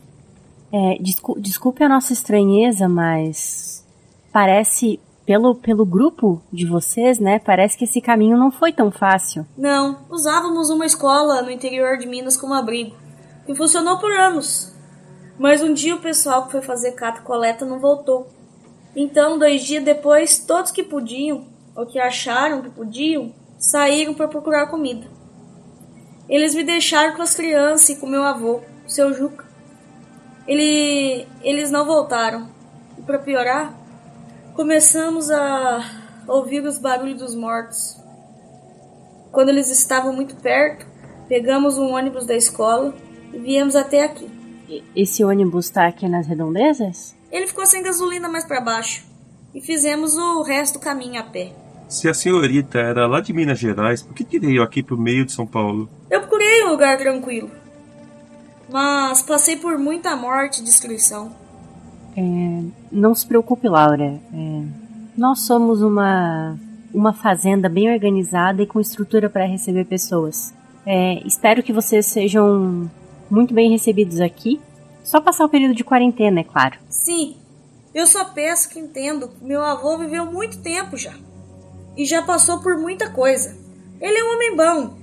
É, 0.72 0.98
descu- 1.02 1.38
desculpe 1.38 1.84
a 1.84 1.90
nossa 1.90 2.14
estranheza, 2.14 2.88
mas 2.88 3.86
parece, 4.32 5.02
pelo, 5.26 5.54
pelo 5.54 5.86
grupo 5.86 6.42
de 6.50 6.66
vocês, 6.66 7.20
né? 7.20 7.40
Parece 7.40 7.78
que 7.78 7.84
esse 7.84 8.00
caminho 8.00 8.38
não 8.38 8.50
foi 8.50 8.72
tão 8.72 8.90
fácil. 8.90 9.46
Não, 9.58 9.98
usávamos 10.10 10.70
uma 10.70 10.86
escola 10.86 11.42
no 11.42 11.52
interior 11.52 11.98
de 11.98 12.08
Minas 12.08 12.38
como 12.38 12.54
abrigo. 12.54 12.96
E 13.46 13.54
funcionou 13.54 13.98
por 13.98 14.14
anos. 14.14 14.74
Mas 15.38 15.62
um 15.62 15.74
dia 15.74 15.94
o 15.94 16.00
pessoal 16.02 16.46
que 16.46 16.54
foi 16.54 16.62
fazer 16.62 16.94
cata 16.94 17.20
e 17.20 17.24
coleta 17.24 17.66
não 17.66 17.82
voltou. 17.82 18.28
Então, 18.96 19.38
dois 19.38 19.62
dias 19.62 19.84
depois, 19.84 20.40
todos 20.40 20.72
que 20.72 20.84
podiam, 20.84 21.44
ou 21.76 21.86
que 21.86 22.00
acharam 22.00 22.62
que 22.62 22.70
podiam, 22.70 23.34
saíram 23.60 24.14
para 24.14 24.30
procurar 24.30 24.68
comida. 24.68 25.17
Eles 26.30 26.54
me 26.54 26.64
deixaram 26.64 27.16
com 27.16 27.22
as 27.22 27.34
crianças 27.34 27.90
e 27.90 27.96
com 27.96 28.08
meu 28.08 28.24
avô, 28.24 28.62
o 28.86 28.90
seu 28.90 29.14
Juca. 29.14 29.46
Ele, 30.48 31.28
eles 31.42 31.72
não 31.72 31.86
voltaram. 31.86 32.50
E 32.98 33.02
para 33.02 33.20
piorar, 33.20 33.74
começamos 34.54 35.30
a 35.30 35.84
ouvir 36.28 36.64
os 36.64 36.78
barulhos 36.78 37.20
dos 37.20 37.36
mortos. 37.36 37.98
Quando 39.32 39.50
eles 39.50 39.70
estavam 39.70 40.14
muito 40.14 40.36
perto, 40.38 40.86
pegamos 41.28 41.78
um 41.78 41.94
ônibus 41.94 42.26
da 42.26 42.36
escola 42.36 42.94
e 43.34 43.40
viemos 43.40 43.76
até 43.76 44.04
aqui. 44.04 44.30
Esse 44.96 45.24
ônibus 45.24 45.70
tá 45.70 45.88
aqui 45.88 46.10
nas 46.10 46.28
redondezas? 46.28 47.16
Ele 47.32 47.48
ficou 47.48 47.66
sem 47.66 47.84
gasolina 47.84 48.28
mais 48.28 48.46
para 48.46 48.60
baixo 48.60 49.06
e 49.54 49.62
fizemos 49.62 50.16
o 50.18 50.42
resto 50.42 50.80
do 50.80 50.80
caminho 50.80 51.20
a 51.20 51.24
pé. 51.24 51.54
Se 51.88 52.10
a 52.10 52.14
senhorita 52.14 52.80
era 52.80 53.08
lá 53.08 53.22
de 53.22 53.32
Minas 53.32 53.60
Gerais, 53.60 54.02
por 54.02 54.14
que 54.14 54.26
tirei 54.26 54.58
eu 54.58 54.64
aqui 54.64 54.84
pro 54.84 54.98
meio 54.98 55.26
de 55.26 55.32
São 55.32 55.48
Paulo? 55.48 55.90
Eu 56.10 56.22
procurei 56.22 56.64
um 56.64 56.70
lugar 56.70 56.98
tranquilo, 56.98 57.52
mas 58.70 59.22
passei 59.22 59.58
por 59.58 59.78
muita 59.78 60.16
morte 60.16 60.62
e 60.62 60.64
destruição. 60.64 61.36
É, 62.16 62.64
não 62.92 63.14
se 63.14 63.26
preocupe, 63.26 63.68
Laura. 63.68 64.20
É, 64.34 64.64
nós 65.18 65.46
somos 65.46 65.82
uma, 65.82 66.58
uma 66.94 67.14
fazenda 67.14 67.70
bem 67.70 67.92
organizada 67.92 68.62
e 68.62 68.68
com 68.68 68.80
estrutura 68.80 69.30
para 69.30 69.46
receber 69.46 69.86
pessoas. 69.86 70.54
É, 70.86 71.22
espero 71.28 71.62
que 71.62 71.74
vocês 71.74 72.06
sejam 72.06 72.90
muito 73.30 73.54
bem 73.54 73.70
recebidos 73.70 74.22
aqui. 74.22 74.60
Só 75.04 75.22
passar 75.22 75.46
o 75.46 75.50
período 75.50 75.76
de 75.76 75.84
quarentena, 75.84 76.40
é 76.40 76.44
claro. 76.44 76.80
Sim, 76.90 77.36
eu 77.94 78.06
só 78.06 78.26
peço 78.26 78.70
que 78.70 78.80
entendo 78.80 79.28
que 79.28 79.44
meu 79.44 79.64
avô 79.64 79.98
viveu 79.98 80.26
muito 80.26 80.60
tempo 80.60 80.98
já. 80.98 81.14
E 81.96 82.06
já 82.06 82.22
passou 82.22 82.62
por 82.62 82.78
muita 82.78 83.10
coisa. 83.10 83.58
Ele 84.00 84.18
é 84.18 84.24
um 84.24 84.36
homem 84.36 84.56
bom, 84.56 84.98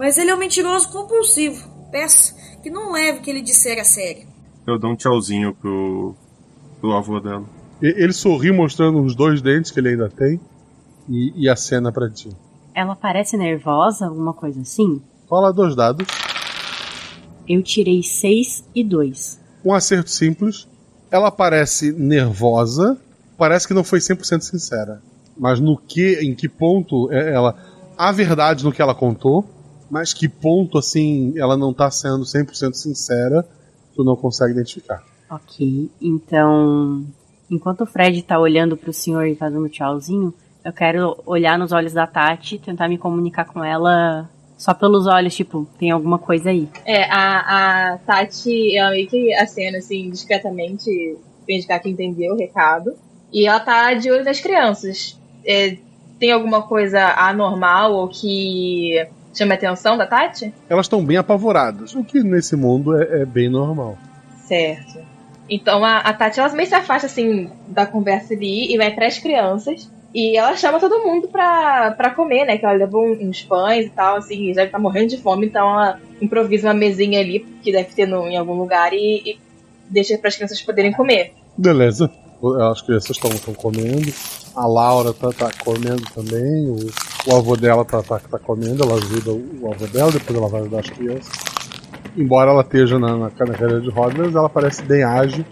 mas 0.00 0.16
ele 0.16 0.30
é 0.30 0.34
um 0.34 0.38
mentiroso 0.38 0.88
compulsivo. 0.90 1.68
Peço 1.92 2.34
que 2.62 2.70
não 2.70 2.90
leve 2.90 3.18
o 3.18 3.20
que 3.20 3.28
ele 3.28 3.42
disser 3.42 3.78
a 3.78 3.84
sério. 3.84 4.26
Eu 4.66 4.78
dou 4.78 4.92
um 4.92 4.96
tchauzinho 4.96 5.54
pro, 5.54 6.14
pro 6.80 6.92
avô 6.92 7.20
dela. 7.20 7.44
Ele 7.82 8.12
sorri 8.14 8.50
mostrando 8.50 9.02
os 9.02 9.14
dois 9.14 9.42
dentes 9.42 9.70
que 9.70 9.78
ele 9.78 9.90
ainda 9.90 10.08
tem 10.08 10.40
e, 11.06 11.34
e 11.36 11.50
acena 11.50 11.92
pra 11.92 12.08
ti. 12.08 12.30
Ela 12.74 12.96
parece 12.96 13.36
nervosa, 13.36 14.06
alguma 14.06 14.32
coisa 14.32 14.62
assim? 14.62 15.02
Rola 15.28 15.52
dois 15.52 15.76
dados. 15.76 16.06
Eu 17.46 17.62
tirei 17.62 18.02
seis 18.02 18.64
e 18.74 18.82
dois. 18.82 19.38
Um 19.62 19.74
acerto 19.74 20.08
simples. 20.08 20.66
Ela 21.10 21.30
parece 21.30 21.92
nervosa, 21.92 22.98
parece 23.36 23.68
que 23.68 23.74
não 23.74 23.84
foi 23.84 23.98
100% 23.98 24.40
sincera. 24.40 25.02
Mas 25.36 25.60
no 25.60 25.76
que, 25.76 26.20
em 26.22 26.34
que 26.34 26.48
ponto 26.48 27.12
é- 27.12 27.34
ela. 27.34 27.54
Há 27.98 28.10
verdade 28.12 28.64
no 28.64 28.72
que 28.72 28.80
ela 28.80 28.94
contou, 28.94 29.59
mas 29.90 30.14
que 30.14 30.28
ponto, 30.28 30.78
assim, 30.78 31.36
ela 31.36 31.56
não 31.56 31.74
tá 31.74 31.90
sendo 31.90 32.24
100% 32.24 32.74
sincera, 32.74 33.46
tu 33.94 34.04
não 34.04 34.16
consegue 34.16 34.52
identificar. 34.52 35.02
Ok, 35.28 35.90
então. 36.00 37.04
Enquanto 37.50 37.82
o 37.82 37.86
Fred 37.86 38.22
tá 38.22 38.38
olhando 38.38 38.76
pro 38.76 38.92
senhor 38.92 39.26
e 39.26 39.34
fazendo 39.34 39.68
tchauzinho, 39.68 40.32
eu 40.64 40.72
quero 40.72 41.18
olhar 41.26 41.58
nos 41.58 41.72
olhos 41.72 41.92
da 41.92 42.06
Tati 42.06 42.54
e 42.54 42.58
tentar 42.58 42.88
me 42.88 42.96
comunicar 42.96 43.44
com 43.44 43.64
ela 43.64 44.30
só 44.56 44.74
pelos 44.74 45.06
olhos, 45.06 45.34
tipo, 45.34 45.66
tem 45.78 45.90
alguma 45.90 46.18
coisa 46.18 46.50
aí. 46.50 46.68
É, 46.84 47.04
a, 47.04 47.94
a 47.94 47.98
Tati, 47.98 48.76
ela 48.76 48.90
meio 48.90 49.08
que 49.08 49.34
acena, 49.34 49.78
assim, 49.78 50.10
discretamente, 50.10 51.16
pra 51.46 51.54
indicar 51.54 51.80
que 51.80 51.88
entendeu 51.88 52.34
o 52.34 52.36
recado. 52.36 52.94
E 53.32 53.46
ela 53.46 53.58
tá 53.58 53.94
de 53.94 54.10
olho 54.10 54.24
nas 54.24 54.38
crianças. 54.38 55.18
É, 55.46 55.78
tem 56.18 56.30
alguma 56.30 56.62
coisa 56.62 57.02
anormal 57.16 57.94
ou 57.94 58.08
que 58.08 59.08
chama 59.34 59.54
a 59.54 59.56
atenção 59.56 59.96
da 59.96 60.06
Tati? 60.06 60.52
Elas 60.68 60.86
estão 60.86 61.04
bem 61.04 61.16
apavoradas, 61.16 61.94
o 61.94 62.04
que 62.04 62.22
nesse 62.22 62.56
mundo 62.56 63.00
é, 63.00 63.22
é 63.22 63.24
bem 63.24 63.48
normal. 63.48 63.96
Certo. 64.46 64.98
Então 65.48 65.84
a, 65.84 65.98
a 65.98 66.12
Tati, 66.12 66.38
ela 66.40 66.48
meio 66.50 66.68
se 66.68 66.74
afasta, 66.74 67.06
assim, 67.06 67.50
da 67.68 67.86
conversa 67.86 68.34
ali 68.34 68.72
e 68.72 68.76
vai 68.76 68.90
pras 68.92 69.18
crianças. 69.18 69.90
E 70.12 70.36
ela 70.36 70.56
chama 70.56 70.80
todo 70.80 71.04
mundo 71.04 71.28
pra, 71.28 71.92
pra 71.92 72.10
comer, 72.10 72.44
né? 72.44 72.58
Que 72.58 72.64
ela 72.64 72.74
levou 72.74 73.06
um- 73.06 73.28
uns 73.28 73.42
pães 73.42 73.86
e 73.86 73.90
tal, 73.90 74.16
assim, 74.16 74.52
já 74.52 74.66
tá 74.68 74.76
morrendo 74.78 75.10
de 75.10 75.18
fome, 75.18 75.46
então 75.46 75.68
ela 75.70 76.00
improvisa 76.20 76.66
uma 76.68 76.74
mesinha 76.74 77.20
ali, 77.20 77.40
que 77.62 77.70
deve 77.70 77.94
ter 77.94 78.06
no, 78.06 78.26
em 78.26 78.36
algum 78.36 78.54
lugar, 78.54 78.92
e, 78.92 79.22
e 79.24 79.38
deixa 79.88 80.18
para 80.18 80.26
as 80.26 80.34
crianças 80.34 80.60
poderem 80.62 80.90
comer. 80.92 81.32
Beleza. 81.56 82.10
As 82.70 82.80
crianças 82.80 83.16
estão 83.16 83.54
comendo. 83.54 84.12
A 84.56 84.66
Laura 84.66 85.12
tá, 85.12 85.30
tá 85.30 85.50
comendo 85.64 86.02
também. 86.14 86.68
O, 86.68 86.76
o 87.30 87.36
avô 87.36 87.56
dela 87.56 87.84
tá, 87.84 88.02
tá, 88.02 88.18
tá 88.18 88.38
comendo. 88.38 88.82
Ela 88.82 88.94
ajuda 88.94 89.32
o, 89.32 89.70
avô 89.70 89.86
dela, 89.86 90.10
depois 90.10 90.38
ela 90.38 90.48
vai 90.48 90.60
ajudar 90.62 90.80
as 90.80 90.90
crianças. 90.90 91.30
Embora 92.16 92.50
ela 92.50 92.62
esteja 92.62 92.98
na, 92.98 93.16
na, 93.16 93.30
cadeira 93.30 93.80
de 93.80 93.90
rodas, 93.90 94.34
ela 94.34 94.48
parece 94.48 94.82
bem 94.82 95.04
ágil. 95.04 95.44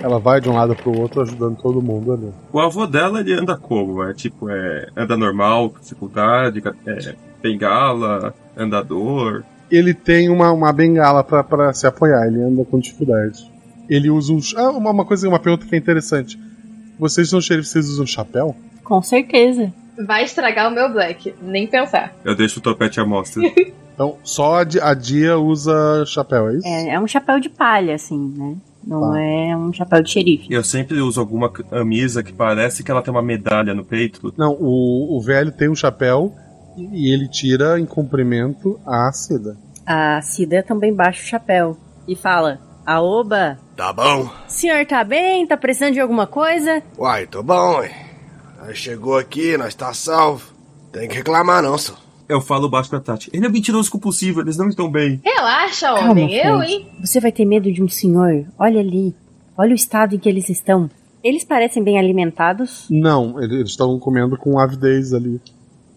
Ela 0.00 0.20
vai 0.20 0.40
de 0.40 0.48
um 0.48 0.54
lado 0.54 0.76
pro 0.76 0.96
outro 0.96 1.22
ajudando 1.22 1.56
todo 1.56 1.82
mundo 1.82 2.12
ali. 2.12 2.32
O 2.52 2.60
avô 2.60 2.86
dela, 2.86 3.20
ele 3.20 3.32
anda 3.32 3.56
como? 3.56 4.02
É 4.04 4.12
tipo, 4.14 4.48
é, 4.48 4.88
anda 4.96 5.16
normal, 5.16 5.70
com 5.70 5.80
dificuldade, 5.80 6.62
é, 6.86 7.14
bengala, 7.42 8.32
andador. 8.56 9.42
Ele 9.70 9.92
tem 9.92 10.28
uma, 10.28 10.52
uma 10.52 10.72
bengala 10.72 11.24
pra 11.24 11.72
se 11.72 11.86
apoiar, 11.86 12.26
ele 12.26 12.40
anda 12.42 12.64
com 12.64 12.78
dificuldade. 12.78 13.53
Ele 13.88 14.10
usa 14.10 14.32
uns. 14.32 14.54
Ah, 14.56 14.70
uma, 14.70 14.90
uma 14.90 15.04
coisa, 15.04 15.28
uma 15.28 15.38
pergunta 15.38 15.66
que 15.66 15.74
é 15.74 15.78
interessante. 15.78 16.38
Vocês 16.98 17.28
são 17.28 17.40
xerifes, 17.40 17.70
vocês 17.70 17.88
usam 17.88 18.06
chapéu? 18.06 18.54
Com 18.82 19.02
certeza. 19.02 19.72
Vai 20.06 20.24
estragar 20.24 20.70
o 20.70 20.74
meu 20.74 20.92
Black, 20.92 21.34
nem 21.42 21.66
pensar. 21.66 22.14
Eu 22.24 22.34
deixo 22.34 22.58
o 22.58 22.62
topete 22.62 23.00
à 23.00 23.04
mostra. 23.04 23.42
Então, 23.94 24.16
só 24.24 24.56
a, 24.56 24.64
Di- 24.64 24.80
a 24.80 24.92
Dia 24.92 25.38
usa 25.38 26.02
chapéu, 26.04 26.48
é 26.48 26.54
isso? 26.56 26.66
É, 26.66 26.88
é 26.94 26.98
um 27.00 27.06
chapéu 27.06 27.38
de 27.38 27.48
palha, 27.48 27.94
assim, 27.94 28.34
né? 28.36 28.56
Não 28.84 29.12
Tá. 29.12 29.20
é 29.22 29.56
um 29.56 29.72
chapéu 29.72 30.02
de 30.02 30.10
xerife. 30.10 30.52
Eu 30.52 30.64
sempre 30.64 31.00
uso 31.00 31.20
alguma 31.20 31.48
camisa 31.48 32.20
que 32.20 32.32
parece 32.32 32.82
que 32.82 32.90
ela 32.90 33.00
tem 33.02 33.14
uma 33.14 33.22
medalha 33.22 33.72
no 33.72 33.84
peito. 33.84 34.34
Não, 34.36 34.52
o, 34.58 35.16
o 35.16 35.20
velho 35.22 35.52
tem 35.52 35.68
um 35.68 35.76
chapéu 35.76 36.34
e, 36.76 37.06
e 37.08 37.14
ele 37.14 37.28
tira 37.28 37.78
em 37.78 37.86
cumprimento 37.86 38.80
a 38.84 39.12
Cida. 39.12 39.56
A 39.86 40.20
Cida 40.22 40.60
também 40.64 40.92
baixa 40.92 41.22
o 41.22 41.26
chapéu 41.28 41.76
e 42.08 42.16
fala: 42.16 42.58
Aoba, 42.86 43.58
Tá 43.76 43.92
bom? 43.92 44.28
senhor 44.46 44.84
tá 44.86 45.02
bem? 45.04 45.46
Tá 45.46 45.56
precisando 45.56 45.94
de 45.94 46.00
alguma 46.00 46.26
coisa? 46.26 46.82
Uai, 46.98 47.26
tô 47.26 47.42
bom. 47.42 47.82
Nós 48.60 48.76
chegou 48.78 49.16
aqui, 49.18 49.56
nós 49.56 49.74
tá 49.74 49.92
salvo. 49.94 50.52
Tem 50.92 51.08
que 51.08 51.16
reclamar 51.16 51.62
não, 51.62 51.76
só. 51.78 51.94
Eu 52.28 52.40
falo 52.40 52.68
baixo 52.68 52.88
pra 52.90 53.00
Tati. 53.00 53.30
Ele 53.32 53.44
é 53.46 53.48
mentiroso 53.48 53.90
compulsivo, 53.90 54.40
eles 54.40 54.56
não 54.56 54.68
estão 54.68 54.90
bem. 54.90 55.20
Relaxa, 55.24 55.88
Calma, 55.88 56.10
homem, 56.12 56.32
eu, 56.34 56.58
Fred. 56.58 56.72
hein? 56.72 56.88
Você 57.04 57.20
vai 57.20 57.32
ter 57.32 57.44
medo 57.44 57.70
de 57.72 57.82
um 57.82 57.88
senhor? 57.88 58.46
Olha 58.58 58.80
ali. 58.80 59.14
Olha 59.56 59.72
o 59.72 59.74
estado 59.74 60.14
em 60.14 60.18
que 60.18 60.28
eles 60.28 60.48
estão. 60.48 60.88
Eles 61.22 61.44
parecem 61.44 61.82
bem 61.82 61.98
alimentados. 61.98 62.86
Não, 62.90 63.42
ele- 63.42 63.56
eles 63.56 63.70
estão 63.70 63.98
comendo 63.98 64.36
com 64.38 64.58
avidez 64.58 65.12
ali. 65.12 65.40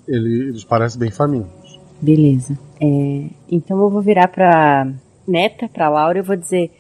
Ele- 0.08 0.50
eles 0.50 0.64
parecem 0.64 1.00
bem 1.00 1.12
famintos. 1.12 1.80
Beleza. 2.02 2.58
É, 2.82 3.26
então 3.52 3.80
eu 3.82 3.90
vou 3.90 4.02
virar 4.02 4.28
pra 4.28 4.88
neta, 5.28 5.68
pra 5.68 5.90
Laura, 5.90 6.20
eu 6.20 6.24
vou 6.24 6.36
dizer: 6.36 6.72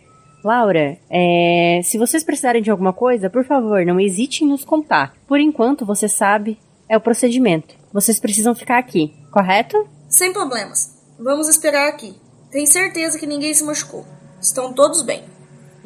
Laura, 0.43 0.97
é, 1.09 1.81
se 1.83 1.97
vocês 1.97 2.23
precisarem 2.23 2.61
de 2.61 2.71
alguma 2.71 2.93
coisa, 2.93 3.29
por 3.29 3.43
favor, 3.43 3.85
não 3.85 3.99
hesite 3.99 4.43
em 4.43 4.47
nos 4.47 4.63
contar. 4.63 5.13
Por 5.27 5.39
enquanto, 5.39 5.85
você 5.85 6.07
sabe, 6.07 6.57
é 6.87 6.95
o 6.95 7.01
procedimento. 7.01 7.75
Vocês 7.91 8.19
precisam 8.19 8.55
ficar 8.55 8.77
aqui, 8.77 9.13
correto? 9.31 9.87
Sem 10.07 10.31
problemas. 10.31 10.95
Vamos 11.19 11.49
esperar 11.49 11.89
aqui. 11.89 12.15
Tenho 12.51 12.67
certeza 12.67 13.19
que 13.19 13.25
ninguém 13.25 13.53
se 13.53 13.63
machucou. 13.63 14.05
Estão 14.39 14.71
todos 14.71 15.01
bem. 15.01 15.23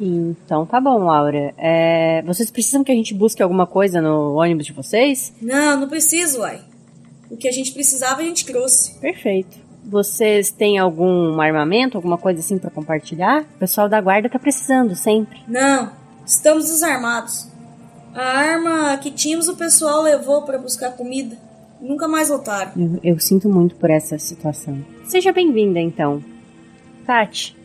Então 0.00 0.66
tá 0.66 0.80
bom, 0.80 0.98
Laura. 1.04 1.54
É, 1.56 2.22
vocês 2.22 2.50
precisam 2.50 2.84
que 2.84 2.92
a 2.92 2.94
gente 2.94 3.14
busque 3.14 3.42
alguma 3.42 3.66
coisa 3.66 4.00
no 4.00 4.34
ônibus 4.34 4.66
de 4.66 4.72
vocês? 4.72 5.32
Não, 5.40 5.80
não 5.80 5.88
preciso, 5.88 6.40
uai. 6.40 6.60
O 7.30 7.36
que 7.36 7.48
a 7.48 7.52
gente 7.52 7.72
precisava 7.72 8.20
a 8.20 8.24
gente 8.24 8.44
trouxe. 8.44 8.98
Perfeito. 9.00 9.56
Vocês 9.84 10.50
têm 10.50 10.78
algum 10.78 11.40
armamento, 11.40 11.96
alguma 11.96 12.16
coisa 12.16 12.40
assim 12.40 12.58
pra 12.58 12.70
compartilhar? 12.70 13.42
O 13.42 13.58
pessoal 13.58 13.88
da 13.88 14.00
guarda 14.00 14.28
tá 14.28 14.38
precisando 14.38 14.94
sempre. 14.94 15.40
Não, 15.48 15.90
estamos 16.24 16.66
desarmados. 16.66 17.48
A 18.14 18.22
arma 18.22 18.96
que 18.98 19.10
tínhamos 19.10 19.48
o 19.48 19.56
pessoal 19.56 20.02
levou 20.02 20.42
para 20.42 20.58
buscar 20.58 20.92
comida. 20.92 21.36
Nunca 21.80 22.06
mais 22.06 22.28
voltaram. 22.28 22.72
Eu, 22.76 23.14
eu 23.14 23.20
sinto 23.20 23.48
muito 23.48 23.74
por 23.74 23.90
essa 23.90 24.18
situação. 24.18 24.84
Seja 25.04 25.32
bem-vinda, 25.32 25.80
então. 25.80 26.22
Tati, 27.04 27.56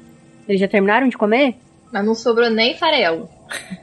eles 0.47 0.59
já 0.59 0.67
terminaram 0.67 1.07
de 1.07 1.17
comer? 1.17 1.55
Mas 1.91 2.05
não 2.05 2.15
sobrou 2.15 2.49
nem 2.49 2.75
farelo. 2.75 3.29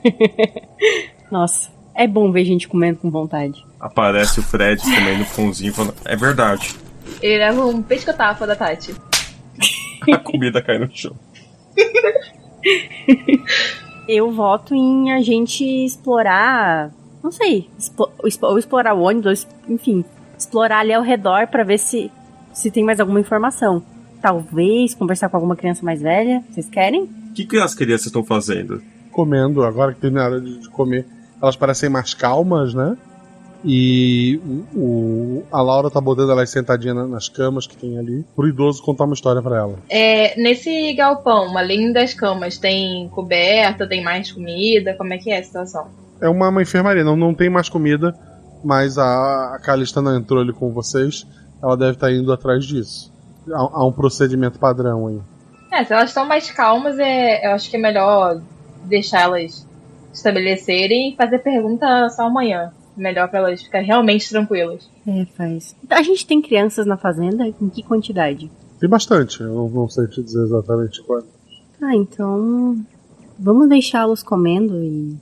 Nossa, 1.31 1.71
é 1.95 2.07
bom 2.07 2.33
ver 2.33 2.45
gente 2.45 2.67
comendo 2.67 2.99
com 2.99 3.11
vontade. 3.11 3.65
Aparece 3.79 4.41
o 4.41 4.43
Fred 4.43 4.83
também 4.83 5.19
no 5.19 5.25
pãozinho 5.27 5.73
falando, 5.73 5.95
é 6.05 6.17
verdade. 6.17 6.75
Ele 7.23 7.39
leva 7.39 7.65
um 7.67 7.83
pescotapo 7.83 8.47
da 8.47 8.55
Tati. 8.57 8.95
A 10.13 10.19
comida 10.19 10.61
cai 10.63 10.79
no 10.79 10.89
chão. 10.95 11.15
Eu 14.09 14.31
voto 14.33 14.75
em 14.75 15.13
a 15.13 15.23
gente 15.23 15.65
explorar. 15.65 16.91
Não 17.23 17.33
sei. 17.33 17.69
expo- 17.79 18.11
ou 18.43 18.59
explorar 18.59 18.95
o 18.95 19.01
ônibus, 19.03 19.47
enfim. 19.69 20.05
Explorar 20.37 20.81
ali 20.81 20.93
ao 20.93 21.03
redor 21.03 21.47
pra 21.47 21.65
ver 21.65 21.79
se, 21.79 22.11
se 22.53 22.71
tem 22.71 22.85
mais 22.85 23.01
alguma 23.01 23.21
informação. 23.21 23.83
Talvez 24.21 24.95
conversar 24.95 25.29
com 25.29 25.37
alguma 25.37 25.57
criança 25.57 25.85
mais 25.85 26.03
velha. 26.03 26.43
Vocês 26.51 26.69
querem? 26.69 27.05
O 27.05 27.33
que, 27.35 27.45
que 27.47 27.57
as 27.57 27.75
crianças 27.75 28.07
estão 28.07 28.23
fazendo? 28.25 28.83
Comendo, 29.11 29.65
agora 29.65 29.95
que 29.95 30.01
tem 30.01 30.11
na 30.11 30.25
hora 30.25 30.41
de, 30.41 30.59
de 30.59 30.69
comer, 30.69 31.07
elas 31.41 31.57
parecem 31.57 31.89
mais 31.89 32.13
calmas, 32.15 32.75
né? 32.75 32.97
E 33.65 34.41
o, 34.45 34.79
o- 34.79 35.45
a 35.51 35.63
Laura 35.63 35.91
tá 35.91 36.01
botando 36.01 36.31
elas 36.31 36.51
sentadinhas 36.51 36.95
na- 36.97 37.07
nas 37.07 37.29
camas 37.29 37.67
que 37.67 37.77
tem 37.77 37.99
ali, 37.99 38.25
pro 38.37 38.47
idoso 38.49 38.83
contar 38.83 39.05
uma 39.05 39.15
história 39.15 39.41
pra 39.41 39.57
ela. 39.57 39.79
É, 39.89 40.39
nesse 40.41 40.93
galpão, 40.95 41.57
além 41.57 41.93
das 41.93 42.13
camas, 42.13 42.59
tem 42.59 43.09
coberta, 43.09 43.87
tem 43.89 44.03
mais 44.03 44.31
comida? 44.31 44.95
Como 44.95 45.13
é 45.15 45.19
que 45.19 45.31
é 45.31 45.39
a 45.39 45.43
situação? 45.43 45.89
É 46.21 46.29
uma, 46.29 46.49
uma 46.49 46.63
enfermaria, 46.63 47.03
não, 47.05 47.17
não 47.17 47.35
tem 47.35 47.49
mais 47.49 47.69
comida, 47.69 48.15
mas 48.63 48.99
a, 48.99 49.55
a 49.55 49.59
Calista 49.59 50.01
não 50.03 50.17
entrou 50.17 50.41
ali 50.43 50.53
com 50.53 50.71
vocês, 50.73 51.27
ela 51.63 51.77
deve 51.77 51.93
estar 51.93 52.13
indo 52.13 52.33
atrás 52.33 52.65
disso. 52.65 53.13
Há, 53.51 53.59
há 53.59 53.87
um 53.87 53.93
procedimento 53.93 54.59
padrão 54.59 55.07
aí. 55.07 55.19
É, 55.73 55.85
se 55.85 55.93
elas 55.93 56.11
estão 56.11 56.25
mais 56.27 56.51
calmas, 56.51 56.99
é, 56.99 57.47
eu 57.47 57.53
acho 57.53 57.69
que 57.71 57.77
é 57.77 57.81
melhor 57.81 58.41
deixar 58.85 59.23
elas 59.23 59.67
estabelecerem 60.13 61.13
e 61.13 61.17
fazer 61.17 61.39
pergunta 61.41 62.09
só 62.11 62.27
amanhã. 62.27 62.73
Melhor 62.97 63.29
pra 63.29 63.41
elas 63.41 63.63
ficarem 63.63 63.87
realmente 63.87 64.29
tranquilas. 64.29 64.89
É, 65.07 65.25
faz. 65.37 65.75
A 65.91 66.03
gente 66.03 66.27
tem 66.27 66.41
crianças 66.41 66.87
na 66.87 66.97
fazenda? 66.97 67.47
Em 67.47 67.69
que 67.69 67.83
quantidade? 67.83 68.51
Tem 68.79 68.89
bastante, 68.89 69.41
eu 69.41 69.49
não, 69.49 69.69
não 69.69 69.89
sei 69.89 70.07
te 70.07 70.23
dizer 70.23 70.43
exatamente 70.43 71.03
quanto. 71.03 71.27
Ah, 71.83 71.95
então. 71.95 72.85
Vamos 73.39 73.69
deixá-los 73.69 74.23
comendo 74.23 74.83
e. 74.83 75.17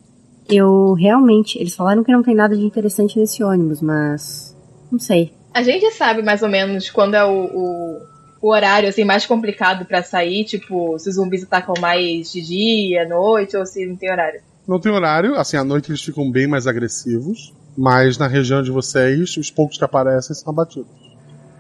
Eu 0.49 0.93
realmente. 0.95 1.59
Eles 1.59 1.75
falaram 1.75 2.05
que 2.05 2.13
não 2.13 2.23
tem 2.23 2.35
nada 2.35 2.57
de 2.57 2.63
interessante 2.63 3.19
nesse 3.19 3.43
ônibus, 3.43 3.81
mas. 3.81 4.57
Não 4.91 4.99
sei. 4.99 5.33
A 5.55 5.63
gente 5.63 5.91
sabe 5.93 6.23
mais 6.23 6.43
ou 6.43 6.49
menos 6.49 6.91
quando 6.91 7.15
é 7.15 7.25
o, 7.25 7.45
o, 7.45 8.01
o 8.41 8.49
horário 8.49 8.89
assim, 8.89 9.05
mais 9.05 9.27
complicado 9.27 9.85
pra 9.85 10.03
sair, 10.03 10.45
tipo, 10.45 10.99
se 10.99 11.09
os 11.09 11.15
zumbis 11.15 11.45
atacam 11.45 11.75
mais 11.81 12.33
de 12.33 12.41
dia, 12.41 13.07
noite, 13.07 13.57
ou 13.57 13.65
se 13.65 13.87
não 13.87 13.97
tem 13.97 14.11
horário. 14.11 14.41
Não 14.67 14.81
tem 14.81 14.93
horário, 14.93 15.35
assim, 15.37 15.57
à 15.57 15.65
noite 15.65 15.91
eles 15.91 16.03
ficam 16.03 16.31
bem 16.31 16.47
mais 16.47 16.67
agressivos, 16.67 17.53
mas 17.77 18.19
na 18.19 18.27
região 18.27 18.63
de 18.63 18.71
vocês, 18.71 19.37
os 19.37 19.51
poucos 19.51 19.79
que 19.79 19.85
aparecem 19.85 20.35
são 20.35 20.53
abatidos. 20.53 20.91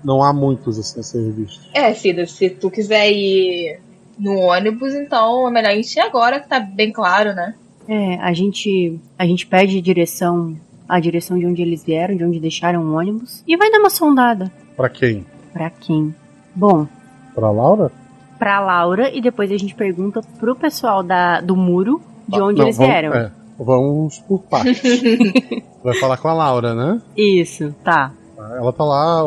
Não 0.04 0.22
há 0.22 0.32
muitos 0.32 0.78
assim 0.78 1.00
a 1.00 1.02
ser 1.02 1.30
vistos. 1.32 1.68
É, 1.72 1.92
Cida, 1.94 2.26
se 2.26 2.50
tu 2.50 2.70
quiser 2.70 3.10
ir 3.12 3.78
no 4.18 4.36
ônibus, 4.36 4.94
então 4.94 5.46
é 5.46 5.50
melhor 5.50 5.72
encher 5.72 6.00
agora, 6.00 6.40
que 6.40 6.48
tá 6.48 6.58
bem 6.60 6.90
claro, 6.92 7.34
né? 7.34 7.54
É, 7.88 8.16
a 8.16 8.32
gente. 8.32 8.98
A 9.18 9.24
gente 9.26 9.46
pede 9.46 9.80
direção. 9.80 10.56
A 10.88 11.00
direção 11.00 11.38
de 11.38 11.46
onde 11.46 11.62
eles 11.62 11.82
vieram, 11.84 12.14
de 12.16 12.24
onde 12.24 12.38
deixaram 12.40 12.82
o 12.82 12.94
ônibus. 12.94 13.42
E 13.46 13.56
vai 13.56 13.70
dar 13.70 13.78
uma 13.78 13.88
sondada. 13.88 14.52
Pra 14.76 14.88
quem? 14.90 15.24
Pra 15.52 15.70
quem? 15.70 16.14
Bom, 16.54 16.86
Pra 17.34 17.50
Laura? 17.50 17.90
pra 18.38 18.60
Laura 18.60 19.08
e 19.16 19.20
depois 19.22 19.50
a 19.52 19.56
gente 19.56 19.74
pergunta 19.74 20.20
pro 20.38 20.54
pessoal 20.54 21.02
da, 21.02 21.40
do 21.40 21.56
muro 21.56 22.02
de 22.28 22.40
onde 22.40 22.58
Não, 22.58 22.66
eles 22.66 22.76
vamos- 22.76 22.92
vieram. 22.92 23.14
é, 23.14 23.30
vamos 23.58 24.18
por 24.20 24.40
partes. 24.42 25.02
Vai 25.82 25.94
falar 25.98 26.16
com 26.16 26.28
a 26.28 26.34
Laura, 26.34 26.74
né? 26.74 27.00
Isso, 27.16 27.74
tá. 27.84 28.12
Ela 28.38 28.72
tá 28.72 28.84
lá, 28.84 29.22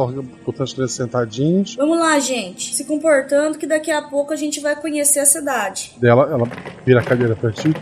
botando 0.46 0.62
as 0.64 0.74
crianças 0.74 0.96
sentadinhos. 0.98 1.76
Vamos 1.76 1.98
lá, 2.00 2.20
gente. 2.20 2.76
Se 2.76 2.84
comportando 2.86 3.58
que 3.58 3.66
daqui 3.66 3.90
a 3.92 4.02
pouco 4.02 4.34
a 4.34 4.36
gente 4.36 4.60
vai 4.60 4.76
conhecer 4.76 5.20
a 5.20 5.26
cidade. 5.26 5.94
Dela, 5.98 6.30
ela 6.30 6.48
vira 6.86 7.00
a 7.00 7.04
cadeira 7.04 7.36
pra 7.36 7.52
ti. 7.52 7.74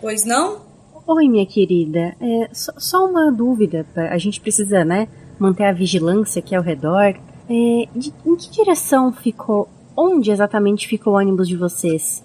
Pois 0.00 0.24
não? 0.24 0.62
Oi, 1.06 1.28
minha 1.28 1.46
querida. 1.46 2.14
É, 2.20 2.48
só, 2.52 2.72
só 2.76 3.06
uma 3.06 3.30
dúvida. 3.32 3.84
pra- 3.92 4.12
A 4.12 4.18
gente 4.18 4.40
precisa, 4.40 4.84
né, 4.84 5.08
manter 5.38 5.64
a 5.64 5.72
vigilância 5.72 6.38
aqui 6.40 6.54
ao 6.54 6.62
redor. 6.62 7.14
É, 7.50 7.88
de- 7.96 8.12
em 8.26 8.36
que 8.36 8.50
direção 8.50 9.12
ficou. 9.12 9.68
Onde 9.96 10.30
exatamente 10.30 10.86
ficou 10.86 11.14
o 11.14 11.16
ônibus 11.16 11.48
de 11.48 11.56
vocês? 11.56 12.22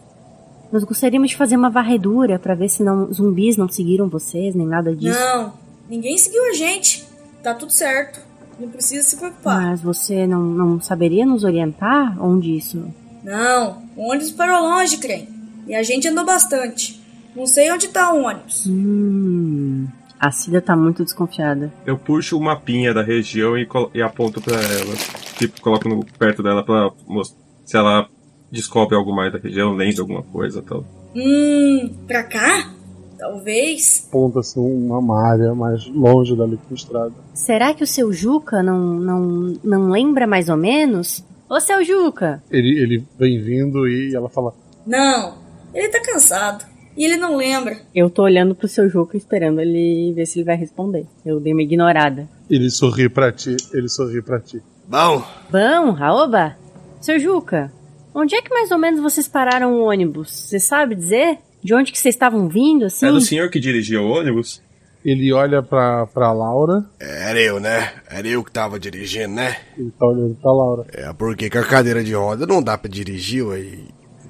Nós 0.73 0.83
gostaríamos 0.83 1.29
de 1.29 1.37
fazer 1.37 1.55
uma 1.55 1.69
varredura 1.69 2.39
pra 2.39 2.55
ver 2.55 2.67
se 2.67 2.81
não, 2.83 3.13
zumbis 3.13 3.55
não 3.57 3.69
seguiram 3.69 4.09
vocês, 4.09 4.55
nem 4.55 4.65
nada 4.65 4.95
disso. 4.95 5.19
Não. 5.19 5.53
Ninguém 5.87 6.17
seguiu 6.17 6.43
a 6.49 6.53
gente. 6.53 7.05
Tá 7.43 7.53
tudo 7.53 7.71
certo. 7.71 8.19
Não 8.59 8.67
precisa 8.69 9.07
se 9.07 9.15
preocupar. 9.15 9.61
Mas 9.61 9.81
você 9.81 10.25
não, 10.25 10.41
não 10.41 10.81
saberia 10.81 11.27
nos 11.27 11.43
orientar 11.43 12.17
onde 12.19 12.57
isso. 12.57 12.83
Não. 13.23 13.83
O 13.95 14.09
ônibus 14.09 14.31
parou 14.31 14.61
longe, 14.67 14.97
Crem. 14.97 15.29
E 15.67 15.75
a 15.75 15.83
gente 15.83 16.07
andou 16.07 16.25
bastante. 16.25 16.99
Não 17.35 17.45
sei 17.45 17.71
onde 17.71 17.89
tá 17.89 18.11
o 18.11 18.23
ônibus. 18.23 18.65
Hum. 18.67 19.87
A 20.19 20.31
Cida 20.31 20.59
tá 20.59 20.75
muito 20.75 21.03
desconfiada. 21.03 21.71
Eu 21.85 21.99
puxo 21.99 22.35
o 22.35 22.41
mapinha 22.43 22.95
da 22.95 23.03
região 23.03 23.55
e, 23.55 23.67
e 23.93 24.01
aponto 24.01 24.41
pra 24.41 24.55
ela. 24.55 24.95
Tipo, 25.37 25.61
coloco 25.61 25.87
no- 25.87 26.03
perto 26.17 26.41
dela 26.41 26.63
pra 26.63 26.89
mostrar 27.05 27.37
se 27.63 27.77
ela 27.77 28.07
descobre 28.53 28.95
algo 28.95 29.13
mais 29.13 29.33
da 29.33 29.39
região, 29.39 29.73
lendo 29.73 30.01
alguma 30.01 30.21
coisa 30.21 30.59
e 30.59 30.61
tal. 30.61 30.85
Hum, 31.15 31.93
pra 32.07 32.23
cá? 32.23 32.71
Talvez. 33.17 34.05
Aponta 34.09 34.39
assim 34.39 34.59
uma 34.59 35.27
área 35.27 35.53
mais 35.55 35.87
longe 35.87 36.35
dali 36.35 36.57
com 36.67 36.75
estrada. 36.75 37.13
Será 37.33 37.73
que 37.73 37.83
o 37.83 37.87
seu 37.87 38.13
Juca 38.13 38.61
não, 38.61 38.79
não, 38.79 39.21
não 39.63 39.89
lembra 39.89 40.27
mais 40.27 40.49
ou 40.49 40.57
menos? 40.57 41.23
Ô, 41.49 41.59
seu 41.59 41.83
Juca! 41.83 42.43
Ele, 42.51 42.79
ele 42.79 43.03
vem 43.17 43.41
vindo 43.41 43.87
e 43.87 44.13
ela 44.15 44.29
fala: 44.29 44.53
Não. 44.85 45.41
Ele 45.73 45.89
tá 45.89 46.01
cansado. 46.01 46.65
E 46.95 47.05
ele 47.05 47.17
não 47.17 47.35
lembra. 47.35 47.77
Eu 47.95 48.07
tô 48.09 48.21
olhando 48.23 48.53
pro 48.53 48.67
seu 48.67 48.87
Juca 48.87 49.17
esperando 49.17 49.59
ele 49.59 50.13
ver 50.13 50.27
se 50.27 50.39
ele 50.39 50.45
vai 50.45 50.55
responder. 50.55 51.07
Eu 51.25 51.39
dei 51.39 51.53
uma 51.53 51.63
ignorada. 51.63 52.27
Ele 52.47 52.69
sorri 52.69 53.09
pra 53.09 53.31
ti, 53.31 53.55
ele 53.73 53.89
sorri 53.89 54.21
pra 54.21 54.39
ti. 54.39 54.61
Bom, 54.87 55.23
Bom, 55.49 55.91
Raoba? 55.91 56.55
Seu 57.01 57.17
Juca, 57.19 57.71
onde 58.13 58.35
é 58.35 58.41
que 58.41 58.53
mais 58.53 58.71
ou 58.71 58.77
menos 58.77 59.01
vocês 59.01 59.27
pararam 59.27 59.73
o 59.73 59.85
ônibus? 59.89 60.29
Você 60.31 60.59
sabe 60.59 60.95
dizer? 60.95 61.39
De 61.63 61.73
onde 61.73 61.91
que 61.91 61.99
vocês 61.99 62.13
estavam 62.15 62.49
vindo, 62.49 62.85
assim? 62.85 63.05
Era 63.05 63.15
o 63.15 63.21
senhor 63.21 63.49
que 63.49 63.59
dirigia 63.59 64.01
o 64.01 64.09
ônibus? 64.09 64.61
Ele 65.03 65.33
olha 65.33 65.61
pra, 65.61 66.07
pra 66.07 66.31
Laura. 66.31 66.85
era 66.99 67.39
eu, 67.39 67.59
né? 67.59 67.91
Era 68.09 68.27
eu 68.27 68.43
que 68.43 68.51
tava 68.51 68.79
dirigindo, 68.79 69.33
né? 69.35 69.57
Ele 69.77 69.91
tá 69.91 70.05
olhando 70.05 70.35
pra 70.35 70.51
Laura. 70.51 70.85
É, 70.93 71.11
porque 71.13 71.49
com 71.49 71.57
a 71.57 71.63
cadeira 71.63 72.03
de 72.03 72.13
roda 72.13 72.45
não 72.45 72.63
dá 72.63 72.77
pra 72.77 72.89
dirigir, 72.89 73.45
ué. 73.45 73.79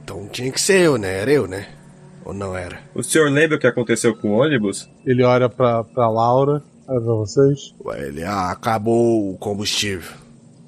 Então 0.03 0.27
tinha 0.27 0.51
que 0.51 0.59
ser 0.59 0.81
eu, 0.81 0.97
né? 0.97 1.21
Era 1.21 1.31
eu, 1.31 1.47
né? 1.47 1.67
Ou 2.25 2.33
não 2.33 2.55
era? 2.55 2.79
O 2.95 3.03
senhor 3.03 3.29
lembra 3.29 3.57
o 3.57 3.59
que 3.59 3.67
aconteceu 3.67 4.15
com 4.15 4.29
o 4.29 4.41
ônibus? 4.41 4.89
Ele 5.05 5.23
olha 5.23 5.47
pra, 5.47 5.83
pra 5.83 6.09
Laura, 6.09 6.63
olha 6.87 7.01
pra 7.01 7.13
vocês. 7.13 7.75
Ué, 7.85 8.07
ele 8.07 8.23
ah, 8.23 8.49
acabou 8.49 9.31
o 9.31 9.37
combustível. 9.37 10.11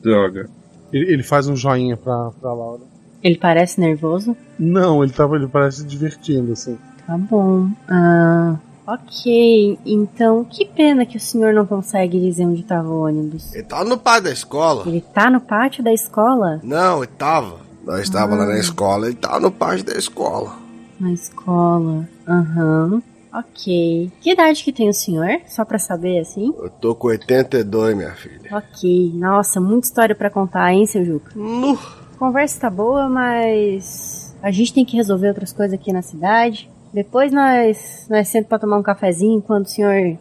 Droga. 0.03 0.47
Ele, 0.93 1.13
ele 1.13 1.23
faz 1.23 1.47
um 1.47 1.55
joinha 1.55 1.97
pra, 1.97 2.31
pra 2.39 2.53
Laura. 2.53 2.83
Ele 3.25 3.37
parece 3.39 3.79
nervoso? 3.79 4.37
Não, 4.59 5.03
ele 5.03 5.11
tava, 5.11 5.35
ele 5.35 5.47
parece 5.47 5.77
se 5.79 5.85
divertindo, 5.87 6.51
assim. 6.53 6.77
Tá 7.07 7.17
bom. 7.17 7.67
Ah, 7.89 8.55
ok. 8.85 9.79
Então, 9.83 10.43
que 10.45 10.63
pena 10.63 11.07
que 11.07 11.17
o 11.17 11.19
senhor 11.19 11.51
não 11.51 11.65
consegue 11.65 12.19
dizer 12.19 12.45
onde 12.45 12.61
tava 12.63 12.87
o 12.87 13.03
ônibus. 13.03 13.51
Ele 13.55 13.63
tava 13.63 13.83
no 13.83 13.97
pátio 13.97 14.25
da 14.25 14.31
escola. 14.31 14.83
Ele 14.85 15.01
tá 15.01 15.31
no 15.31 15.41
pátio 15.41 15.83
da 15.83 15.91
escola? 15.91 16.59
Não, 16.63 16.99
ele 17.03 17.11
tava. 17.17 17.55
Nós 17.83 18.01
estávamos 18.01 18.37
lá 18.37 18.43
Ah. 18.45 18.53
na 18.53 18.59
escola, 18.59 19.07
ele 19.07 19.15
tava 19.15 19.39
no 19.39 19.51
pátio 19.51 19.83
da 19.85 19.93
escola. 19.97 20.55
Na 20.99 21.11
escola. 21.11 22.07
Aham. 22.27 23.01
Ok. 23.33 24.11
Que 24.21 24.31
idade 24.31 24.63
que 24.63 24.71
tem 24.71 24.87
o 24.87 24.93
senhor? 24.93 25.41
Só 25.47 25.65
pra 25.65 25.77
saber, 25.79 26.19
assim? 26.19 26.53
Eu 26.57 26.69
tô 26.69 26.93
com 26.95 27.07
82, 27.07 27.95
minha 27.97 28.11
filha. 28.13 28.49
Ok. 28.51 29.11
Nossa, 29.15 29.59
muita 29.59 29.87
história 29.87 30.15
pra 30.15 30.29
contar, 30.29 30.71
hein, 30.71 30.85
seu 30.85 31.03
Juca? 31.03 31.31
Nu. 31.35 31.77
Conversa 32.17 32.61
tá 32.61 32.69
boa, 32.69 33.09
mas 33.09 34.35
a 34.41 34.51
gente 34.51 34.73
tem 34.73 34.85
que 34.85 34.95
resolver 34.95 35.27
outras 35.29 35.51
coisas 35.51 35.73
aqui 35.73 35.91
na 35.91 36.01
cidade. 36.01 36.69
Depois 36.93 37.31
nós 37.31 38.07
nós 38.09 38.27
sentamos 38.27 38.49
pra 38.49 38.59
tomar 38.59 38.77
um 38.77 38.83
cafezinho 38.83 39.41
quando 39.41 39.65
o 39.65 39.69
senhor, 39.69 40.17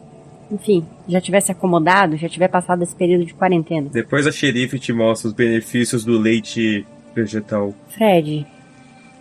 enfim, 0.51 0.85
já 1.07 1.21
tivesse 1.21 1.51
acomodado, 1.51 2.17
já 2.17 2.27
tiver 2.27 2.49
passado 2.49 2.83
esse 2.83 2.95
período 2.95 3.25
de 3.25 3.33
quarentena. 3.33 3.89
Depois 3.91 4.27
a 4.27 4.31
xerife 4.31 4.77
te 4.77 4.91
mostra 4.91 5.29
os 5.29 5.33
benefícios 5.33 6.03
do 6.03 6.17
leite 6.19 6.85
vegetal. 7.15 7.73
Fred, 7.89 8.45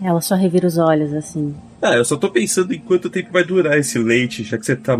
ela 0.03 0.21
só 0.21 0.35
revira 0.35 0.67
os 0.67 0.77
olhos 0.77 1.15
assim. 1.15 1.55
Ah, 1.81 1.95
eu 1.95 2.05
só 2.05 2.17
tô 2.17 2.31
pensando 2.31 2.75
em 2.75 2.79
quanto 2.79 3.09
tempo 3.09 3.31
vai 3.33 3.45
durar 3.45 3.79
esse 3.79 3.99
leite, 3.99 4.43
já 4.43 4.59
que 4.59 4.67
você 4.67 4.75
tá, 4.75 4.97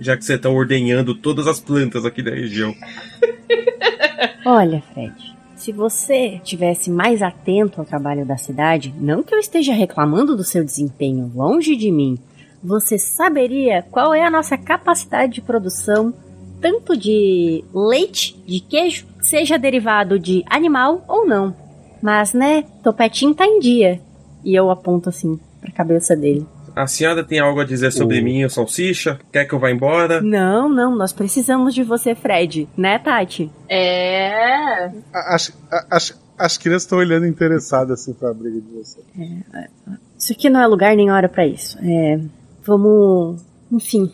já 0.00 0.16
que 0.16 0.24
você 0.24 0.36
tá 0.36 0.50
ordenhando 0.50 1.14
todas 1.14 1.46
as 1.46 1.58
plantas 1.58 2.04
aqui 2.04 2.22
da 2.22 2.32
região. 2.32 2.74
Olha, 4.44 4.82
Fred, 4.92 5.33
se 5.64 5.72
você 5.72 6.38
tivesse 6.44 6.90
mais 6.90 7.22
atento 7.22 7.80
ao 7.80 7.86
trabalho 7.86 8.26
da 8.26 8.36
cidade, 8.36 8.94
não 9.00 9.22
que 9.22 9.34
eu 9.34 9.38
esteja 9.38 9.72
reclamando 9.72 10.36
do 10.36 10.44
seu 10.44 10.62
desempenho, 10.62 11.32
longe 11.34 11.74
de 11.74 11.90
mim, 11.90 12.18
você 12.62 12.98
saberia 12.98 13.82
qual 13.90 14.12
é 14.12 14.22
a 14.22 14.30
nossa 14.30 14.58
capacidade 14.58 15.32
de 15.32 15.40
produção, 15.40 16.12
tanto 16.60 16.94
de 16.94 17.64
leite, 17.74 18.38
de 18.46 18.60
queijo, 18.60 19.06
seja 19.22 19.58
derivado 19.58 20.18
de 20.18 20.44
animal 20.50 21.02
ou 21.08 21.26
não. 21.26 21.56
Mas, 22.02 22.34
né, 22.34 22.64
Topetinho 22.82 23.34
tá 23.34 23.46
em 23.46 23.58
dia. 23.58 24.02
E 24.44 24.54
eu 24.54 24.70
aponto 24.70 25.08
assim 25.08 25.40
pra 25.62 25.72
cabeça 25.72 26.14
dele. 26.14 26.46
A 26.76 26.86
senhora 26.86 27.22
tem 27.22 27.38
algo 27.38 27.60
a 27.60 27.64
dizer 27.64 27.92
sobre 27.92 28.20
mim, 28.20 28.44
o 28.44 28.50
salsicha? 28.50 29.18
Quer 29.32 29.44
que 29.44 29.54
eu 29.54 29.58
vá 29.60 29.70
embora? 29.70 30.20
Não, 30.20 30.68
não, 30.68 30.96
nós 30.96 31.12
precisamos 31.12 31.72
de 31.74 31.82
você, 31.84 32.14
Fred, 32.14 32.68
né, 32.76 32.98
Tati? 32.98 33.50
É. 33.68 34.86
A- 35.12 35.34
As, 35.34 35.52
a- 35.70 35.86
as, 35.90 36.20
as 36.36 36.58
crianças 36.58 36.82
estão 36.82 36.98
olhando 36.98 37.26
interessadas 37.26 38.00
assim 38.00 38.12
pra 38.12 38.34
briga 38.34 38.60
de 38.60 38.68
você. 38.72 39.00
Isso 40.18 40.32
aqui 40.32 40.50
não 40.50 40.60
é 40.60 40.66
lugar 40.66 40.96
nem 40.96 41.10
hora 41.10 41.28
pra 41.28 41.46
isso. 41.46 41.78
É, 41.80 42.18
vamos, 42.64 43.40
enfim, 43.70 44.10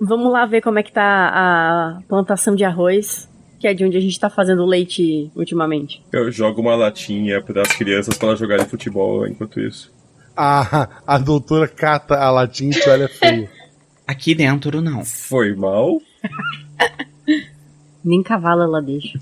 vamos 0.00 0.32
lá 0.32 0.46
ver 0.46 0.62
como 0.62 0.78
é 0.78 0.82
que 0.82 0.92
tá 0.92 1.02
a 1.32 1.98
plantação 2.08 2.54
de 2.54 2.64
arroz, 2.64 3.28
que 3.58 3.66
é 3.66 3.74
de 3.74 3.84
onde 3.84 3.96
a 3.98 4.00
gente 4.00 4.18
tá 4.18 4.30
fazendo 4.30 4.64
leite 4.64 5.30
ultimamente. 5.36 6.02
Eu 6.12 6.30
jogo 6.30 6.60
uma 6.62 6.74
latinha 6.74 7.42
para 7.42 7.60
as 7.62 7.72
crianças 7.72 8.16
para 8.16 8.28
elas 8.28 8.38
jogarem 8.40 8.64
futebol 8.66 9.26
enquanto 9.26 9.60
isso. 9.60 9.92
A, 10.40 10.88
a 11.04 11.18
doutora 11.18 11.66
cata 11.66 12.14
a 12.14 12.30
latinha 12.30 12.70
e 12.70 12.80
te 12.80 12.88
olha 12.88 13.08
feio. 13.08 13.48
Aqui 14.06 14.34
dentro 14.36 14.80
não. 14.80 15.04
Foi 15.04 15.52
mal? 15.54 16.00
Nem 18.04 18.22
cavalo 18.22 18.62
ela 18.62 18.80
deixa. 18.80 19.18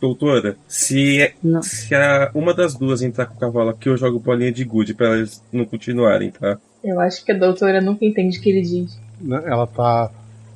Doutora, 0.00 0.56
se, 0.66 1.32
se 1.62 1.94
a, 1.94 2.30
uma 2.34 2.52
das 2.52 2.74
duas 2.74 3.02
entrar 3.02 3.26
com 3.26 3.36
o 3.36 3.38
cavalo 3.38 3.70
aqui, 3.70 3.88
eu 3.88 3.96
jogo 3.96 4.18
bolinha 4.18 4.50
de 4.50 4.64
gude 4.64 4.94
para 4.94 5.06
elas 5.18 5.40
não 5.52 5.64
continuarem, 5.64 6.30
tá? 6.32 6.58
Eu 6.82 6.98
acho 6.98 7.24
que 7.24 7.30
a 7.30 7.38
doutora 7.38 7.80
nunca 7.80 8.04
entende 8.04 8.38
o 8.38 8.42
que 8.42 8.50
ele 8.50 8.62
diz. 8.62 8.98
né? 9.20 9.40
Ela 9.46 9.66
tá, 9.66 10.10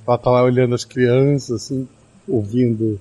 ela 0.07 0.19
tá 0.19 0.31
lá 0.31 0.43
olhando 0.43 0.75
as 0.75 0.85
crianças, 0.85 1.63
assim, 1.63 1.87
ouvindo 2.27 2.99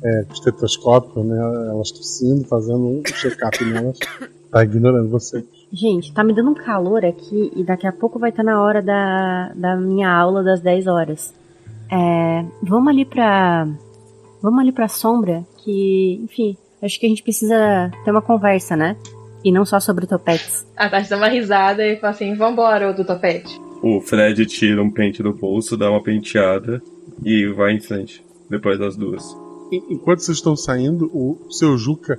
é, 0.00 0.24
estetoscópio, 0.32 1.24
né? 1.24 1.36
Elas 1.70 1.90
tossindo, 1.90 2.44
fazendo 2.44 2.78
um 2.78 3.02
check-up 3.06 3.64
nelas. 3.64 3.98
Tá 4.50 4.64
ignorando 4.64 5.10
você. 5.10 5.44
Gente, 5.72 6.12
tá 6.14 6.24
me 6.24 6.34
dando 6.34 6.50
um 6.50 6.54
calor 6.54 7.04
aqui 7.04 7.52
e 7.54 7.62
daqui 7.62 7.86
a 7.86 7.92
pouco 7.92 8.18
vai 8.18 8.30
estar 8.30 8.42
na 8.42 8.62
hora 8.62 8.80
da, 8.82 9.52
da 9.54 9.76
minha 9.76 10.10
aula 10.10 10.42
das 10.42 10.60
10 10.60 10.86
horas. 10.86 11.34
É, 11.90 12.44
vamos 12.62 12.88
ali 12.88 13.04
pra. 13.04 13.66
Vamos 14.42 14.60
ali 14.60 14.72
pra 14.72 14.86
sombra, 14.88 15.44
que, 15.64 16.20
enfim, 16.24 16.56
acho 16.82 16.98
que 17.00 17.06
a 17.06 17.08
gente 17.08 17.22
precisa 17.24 17.90
ter 18.04 18.10
uma 18.10 18.22
conversa, 18.22 18.76
né? 18.76 18.96
E 19.44 19.50
não 19.52 19.64
só 19.64 19.78
sobre 19.80 20.06
topetes. 20.06 20.66
A 20.76 20.88
Tati 20.88 21.10
dá 21.10 21.16
uma 21.16 21.28
risada 21.28 21.84
e 21.86 21.96
fala 21.96 22.12
assim: 22.12 22.34
vambora, 22.34 22.88
ô 22.90 22.92
do 22.94 23.04
topete. 23.04 23.60
O 23.82 24.00
Fred 24.00 24.46
tira 24.46 24.82
um 24.82 24.90
pente 24.90 25.22
do 25.22 25.32
bolso, 25.32 25.76
dá 25.76 25.90
uma 25.90 26.02
penteada 26.02 26.80
e 27.24 27.46
vai 27.48 27.72
em 27.74 27.80
frente, 27.80 28.24
depois 28.48 28.78
das 28.78 28.96
duas. 28.96 29.24
En- 29.72 29.82
Enquanto 29.94 30.20
vocês 30.20 30.38
estão 30.38 30.56
saindo, 30.56 31.06
o 31.12 31.50
seu 31.52 31.76
Juca 31.76 32.18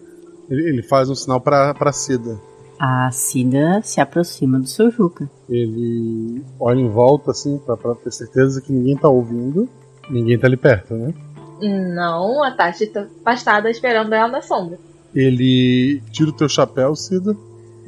ele, 0.49 0.69
ele 0.69 0.83
faz 0.83 1.09
um 1.09 1.15
sinal 1.15 1.39
pra, 1.41 1.73
pra 1.73 1.91
Cida. 1.91 2.39
A 2.79 3.11
Cida 3.11 3.81
se 3.83 3.99
aproxima 3.99 4.57
do 4.57 4.67
seu 4.67 4.89
Juca. 4.89 5.29
Ele 5.49 6.41
olha 6.59 6.79
em 6.79 6.89
volta, 6.89 7.31
assim, 7.31 7.57
pra, 7.65 7.75
pra 7.75 7.93
ter 7.95 8.11
certeza 8.11 8.61
que 8.61 8.71
ninguém 8.71 8.95
tá 8.95 9.09
ouvindo. 9.09 9.67
Ninguém 10.09 10.39
tá 10.39 10.47
ali 10.47 10.55
perto, 10.57 10.93
né? 10.93 11.13
Não, 11.61 12.41
a 12.41 12.51
Tati 12.51 12.87
tá 12.87 13.05
afastada 13.21 13.69
esperando 13.69 14.13
ela 14.13 14.29
na 14.29 14.41
sombra. 14.41 14.79
Ele 15.13 16.01
tira 16.11 16.29
o 16.29 16.33
teu 16.33 16.47
chapéu, 16.47 16.95
Cida, 16.95 17.35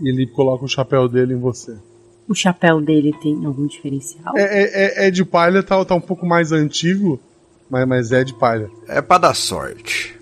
e 0.01 0.09
ele 0.09 0.27
coloca 0.27 0.65
o 0.65 0.67
chapéu 0.67 1.07
dele 1.07 1.33
em 1.35 1.39
você. 1.39 1.77
O 2.27 2.35
chapéu 2.35 2.81
dele 2.81 3.13
tem 3.21 3.45
algum 3.45 3.65
diferencial? 3.67 4.37
É, 4.37 4.41
é- 4.41 5.03
é- 5.05 5.07
é 5.07 5.11
de 5.11 5.23
palha, 5.23 5.63
tá, 5.63 5.83
tá 5.85 5.95
um 5.95 6.01
pouco 6.01 6.25
mais 6.25 6.51
antigo, 6.51 7.17
mas, 7.69 7.87
mas 7.87 8.11
é 8.11 8.23
de 8.23 8.33
palha. 8.33 8.69
É 8.87 9.01
pra 9.01 9.17
dar 9.17 9.35
sorte. 9.35 10.19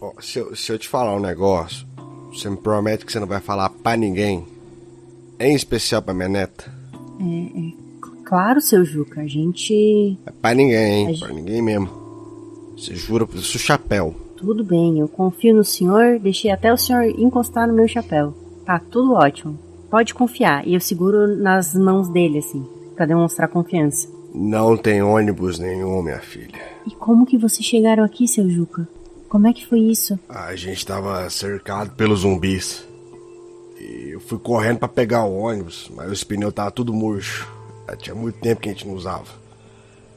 Ó, 0.00 0.12
se, 0.20 0.38
eu, 0.38 0.54
se 0.54 0.70
eu 0.72 0.78
te 0.78 0.88
falar 0.88 1.16
um 1.16 1.20
negócio, 1.20 1.86
você 2.32 2.48
me 2.50 2.56
promete 2.56 3.04
que 3.04 3.12
você 3.12 3.20
não 3.20 3.26
vai 3.26 3.40
falar 3.40 3.68
pra 3.68 3.96
ninguém. 3.96 4.44
Em 5.38 5.54
especial 5.54 6.02
pra 6.02 6.14
minha 6.14 6.28
neta. 6.28 6.72
É, 7.20 7.58
é, 7.58 7.72
claro, 8.24 8.60
seu 8.60 8.84
Juca, 8.84 9.20
a 9.22 9.26
gente. 9.26 10.18
É 10.26 10.30
pra 10.30 10.54
ninguém, 10.54 10.92
hein? 10.92 11.06
A 11.08 11.10
gente- 11.12 11.24
Pra 11.24 11.32
ninguém 11.34 11.62
mesmo. 11.62 11.88
Você 12.76 12.94
jura 12.94 13.26
pro 13.26 13.40
seu 13.40 13.60
chapéu. 13.60 14.14
Tudo 14.36 14.64
bem, 14.64 14.98
eu 14.98 15.06
confio 15.08 15.54
no 15.54 15.62
senhor, 15.64 16.18
deixei 16.18 16.50
até 16.50 16.72
o 16.72 16.76
senhor 16.76 17.04
encostar 17.18 17.68
no 17.68 17.74
meu 17.74 17.86
chapéu. 17.86 18.34
Tá 18.64 18.78
tudo 18.78 19.12
ótimo. 19.14 19.58
Pode 19.90 20.14
confiar. 20.14 20.66
E 20.66 20.74
eu 20.74 20.80
seguro 20.80 21.36
nas 21.36 21.74
mãos 21.74 22.08
dele, 22.08 22.38
assim, 22.38 22.66
pra 22.96 23.06
demonstrar 23.06 23.48
confiança. 23.48 24.08
Não 24.34 24.76
tem 24.76 25.02
ônibus 25.02 25.58
nenhum, 25.58 26.02
minha 26.02 26.18
filha. 26.20 26.58
E 26.86 26.90
como 26.92 27.26
que 27.26 27.36
vocês 27.36 27.64
chegaram 27.64 28.02
aqui, 28.02 28.26
seu 28.26 28.48
Juca? 28.48 28.88
Como 29.32 29.46
é 29.46 29.52
que 29.54 29.66
foi 29.66 29.78
isso? 29.78 30.20
A 30.28 30.54
gente 30.54 30.84
tava 30.84 31.30
cercado 31.30 31.92
pelos 31.92 32.20
zumbis. 32.20 32.86
E 33.80 34.10
eu 34.10 34.20
fui 34.20 34.38
correndo 34.38 34.80
pra 34.80 34.88
pegar 34.88 35.24
o 35.24 35.34
ônibus, 35.34 35.90
mas 35.96 36.12
os 36.12 36.22
pneus 36.22 36.52
tava 36.52 36.70
tudo 36.70 36.92
murcho. 36.92 37.50
Já 37.88 37.96
tinha 37.96 38.14
muito 38.14 38.38
tempo 38.40 38.60
que 38.60 38.68
a 38.68 38.72
gente 38.72 38.86
não 38.86 38.92
usava. 38.92 39.24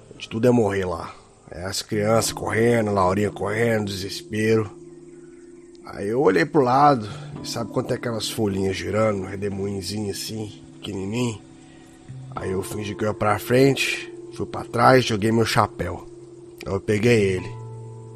A 0.09 0.13
gente 0.15 0.27
tudo 0.27 0.47
ia 0.47 0.51
morrer 0.51 0.83
lá. 0.83 1.15
É, 1.49 1.63
As 1.63 1.81
crianças 1.81 2.33
correndo, 2.33 2.89
a 2.89 2.91
Laurinha 2.91 3.31
correndo, 3.31 3.85
desespero. 3.85 4.69
Aí 5.85 6.09
eu 6.09 6.21
olhei 6.21 6.45
pro 6.45 6.61
lado, 6.61 7.07
e 7.41 7.47
sabe 7.47 7.71
quanto 7.71 7.91
é 7.91 7.95
aquelas 7.95 8.29
folhinhas 8.29 8.75
girando, 8.75 9.21
um 9.21 9.27
redemoinhozinho 9.27 10.11
assim, 10.11 10.61
pequenininho? 10.73 11.41
Aí 12.35 12.51
eu 12.51 12.61
fingi 12.61 12.93
que 12.93 13.05
eu 13.05 13.07
ia 13.07 13.13
pra 13.13 13.39
frente, 13.39 14.13
fui 14.33 14.45
pra 14.45 14.65
trás, 14.65 15.05
joguei 15.05 15.31
meu 15.31 15.45
chapéu. 15.45 16.05
Eu 16.65 16.81
peguei 16.81 17.37
ele. 17.37 17.64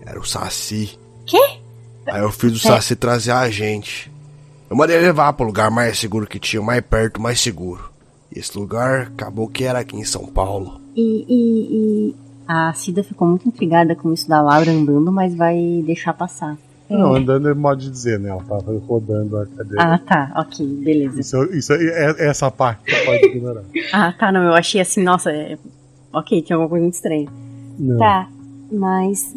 Era 0.10 0.19
o 0.19 0.26
Saci. 0.26 0.98
Quê? 1.26 1.60
Aí 2.08 2.22
eu 2.22 2.32
fiz 2.32 2.52
o 2.54 2.60
Saci 2.60 2.95
trazer 2.95 3.32
a 3.32 3.48
gente. 3.50 4.12
Eu 4.67 4.76
mandei 4.76 4.98
levar 4.98 5.34
pro 5.34 5.45
lugar 5.45 5.69
mais 5.69 6.00
seguro 6.00 6.26
que 6.26 6.39
tinha, 6.39 6.62
mais 6.62 6.82
perto, 6.82 7.22
mais 7.22 7.39
seguro. 7.39 7.91
E 8.36 8.39
esse 8.39 8.58
lugar 8.58 9.12
acabou 9.13 9.48
que 9.48 9.63
era 9.63 9.80
aqui 9.80 9.95
em 9.95 10.04
São 10.04 10.26
Paulo. 10.26 10.82
E, 10.95 11.26
e, 11.30 12.10
e... 12.10 12.15
A 12.48 12.74
Cida 12.74 13.04
ficou 13.04 13.28
muito 13.28 13.48
intrigada 13.48 13.95
com 13.95 14.12
isso 14.12 14.28
da 14.28 14.41
Laura 14.41 14.72
andando, 14.72 15.12
mas 15.12 15.36
vai 15.36 15.84
deixar 15.86 16.13
passar. 16.13 16.58
Não, 16.89 17.13
andando 17.13 17.48
é 17.48 17.54
modo 17.54 17.80
de 17.80 17.91
dizer, 17.91 18.19
né? 18.19 18.30
Ela 18.30 18.43
tava 18.43 18.76
rodando 18.88 19.38
a 19.38 19.45
cadeira. 19.45 19.84
Ah, 19.84 20.00
tá, 20.00 20.32
ok, 20.36 20.65
beleza. 20.84 21.19
Isso, 21.19 21.43
isso 21.54 21.74
aí, 21.74 21.88
é, 21.88 22.28
essa 22.28 22.50
parte 22.50 22.91
você 22.91 23.06
pode 23.06 23.26
ignorar. 23.26 23.63
Ah, 23.93 24.12
tá, 24.12 24.32
não, 24.32 24.41
eu 24.41 24.54
achei 24.54 24.82
assim, 24.82 25.04
nossa, 25.04 25.32
é... 25.32 25.56
ok, 26.12 26.41
tinha 26.41 26.56
alguma 26.56 26.69
coisa 26.69 26.82
muito 26.82 26.95
estranha. 26.95 27.30
Não. 27.78 28.00
Tá, 28.00 28.28
mas. 28.72 29.36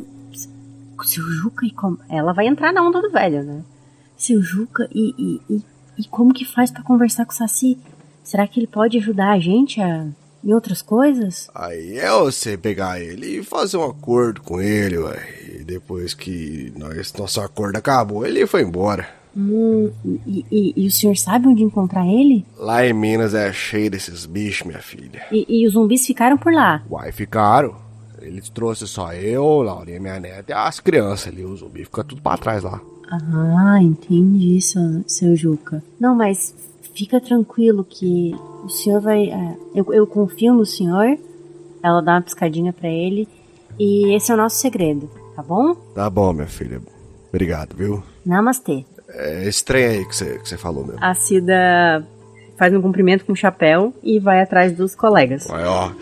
Seu 1.04 1.24
Juca 1.24 1.66
e 1.66 1.70
como. 1.70 1.98
Ela 2.08 2.32
vai 2.32 2.46
entrar 2.46 2.72
na 2.72 2.82
onda 2.82 3.00
do 3.00 3.10
velho, 3.10 3.42
né? 3.42 3.62
Seu 4.16 4.42
Juca 4.42 4.88
e, 4.94 5.14
e, 5.18 5.54
e, 5.54 5.62
e 5.98 6.04
como 6.04 6.34
que 6.34 6.44
faz 6.44 6.70
pra 6.70 6.82
conversar 6.82 7.24
com 7.24 7.32
o 7.32 7.34
Saci? 7.34 7.78
Será 8.22 8.46
que 8.46 8.60
ele 8.60 8.66
pode 8.66 8.96
ajudar 8.98 9.32
a 9.32 9.38
gente 9.40 9.80
a. 9.80 10.06
em 10.44 10.52
outras 10.52 10.80
coisas? 10.80 11.50
Aí 11.54 11.98
é 11.98 12.10
você 12.10 12.56
pegar 12.56 13.00
ele 13.00 13.38
e 13.38 13.44
fazer 13.44 13.76
um 13.76 13.84
acordo 13.84 14.40
com 14.42 14.60
ele, 14.60 14.98
ué. 14.98 15.18
E 15.60 15.64
depois 15.64 16.14
que 16.14 16.72
nós, 16.76 17.12
nosso 17.14 17.40
acordo 17.40 17.76
acabou, 17.76 18.24
ele 18.24 18.46
foi 18.46 18.62
embora. 18.62 19.08
Hum, 19.36 19.90
e, 20.26 20.44
e, 20.50 20.72
e 20.76 20.86
o 20.86 20.90
senhor 20.90 21.16
sabe 21.16 21.48
onde 21.48 21.62
encontrar 21.62 22.06
ele? 22.06 22.44
Lá 22.56 22.86
em 22.86 22.92
Minas 22.92 23.32
é 23.34 23.50
cheio 23.52 23.90
desses 23.90 24.26
bichos, 24.26 24.66
minha 24.66 24.80
filha. 24.80 25.22
E, 25.32 25.46
e 25.48 25.66
os 25.66 25.72
zumbis 25.72 26.06
ficaram 26.06 26.36
por 26.36 26.52
lá. 26.52 26.82
Uai, 26.90 27.10
ficaram. 27.12 27.74
Ele 28.22 28.40
trouxe 28.54 28.87
só 28.87 29.12
eu, 29.12 29.62
Laurinha, 29.62 30.00
minha 30.00 30.20
neta 30.20 30.52
e 30.52 30.54
as 30.54 30.80
crianças 30.80 31.28
ali. 31.32 31.44
O 31.44 31.56
zumbi 31.56 31.85
fica 31.85 32.04
tudo 32.04 32.22
pra 32.22 32.37
trás 32.37 32.62
lá. 32.62 32.80
Ah, 33.11 33.78
entendi, 33.82 34.61
seu, 34.61 35.05
seu 35.07 35.36
Juca. 35.36 35.82
Não, 36.01 36.14
mas 36.14 36.55
fica 36.94 37.20
tranquilo 37.20 37.84
que 37.84 38.34
o 38.64 38.68
senhor 38.68 39.01
vai. 39.01 39.24
é, 39.30 39.57
eu, 39.74 39.92
eu 39.92 40.07
confio 40.07 40.55
no 40.55 40.64
senhor. 40.64 41.18
Ela 41.82 42.01
dá 42.01 42.12
uma 42.14 42.22
piscadinha 42.22 42.72
pra 42.72 42.88
ele. 42.88 43.28
E 43.78 44.14
esse 44.14 44.30
é 44.30 44.34
o 44.34 44.36
nosso 44.36 44.57
segredo, 44.57 45.11
tá 45.34 45.42
bom? 45.42 45.74
Tá 45.94 46.09
bom, 46.09 46.32
minha 46.32 46.47
filha. 46.47 46.80
Obrigado, 47.28 47.74
viu? 47.76 48.03
Namastê. 48.24 48.84
É 49.09 49.49
estranho 49.49 49.90
aí 49.90 50.07
que 50.07 50.14
você, 50.16 50.38
que 50.38 50.57
falou 50.57 50.86
mesmo. 50.86 51.03
A 51.03 51.14
Cida 51.14 52.07
faz 52.57 52.72
um 52.74 52.80
cumprimento 52.80 53.24
com 53.24 53.32
o 53.32 53.36
chapéu 53.36 53.92
e 54.03 54.18
vai 54.18 54.40
atrás 54.40 54.76
dos 54.76 54.94
colegas. 54.94 55.47
Mas 55.49 55.66
ó, 55.66 55.92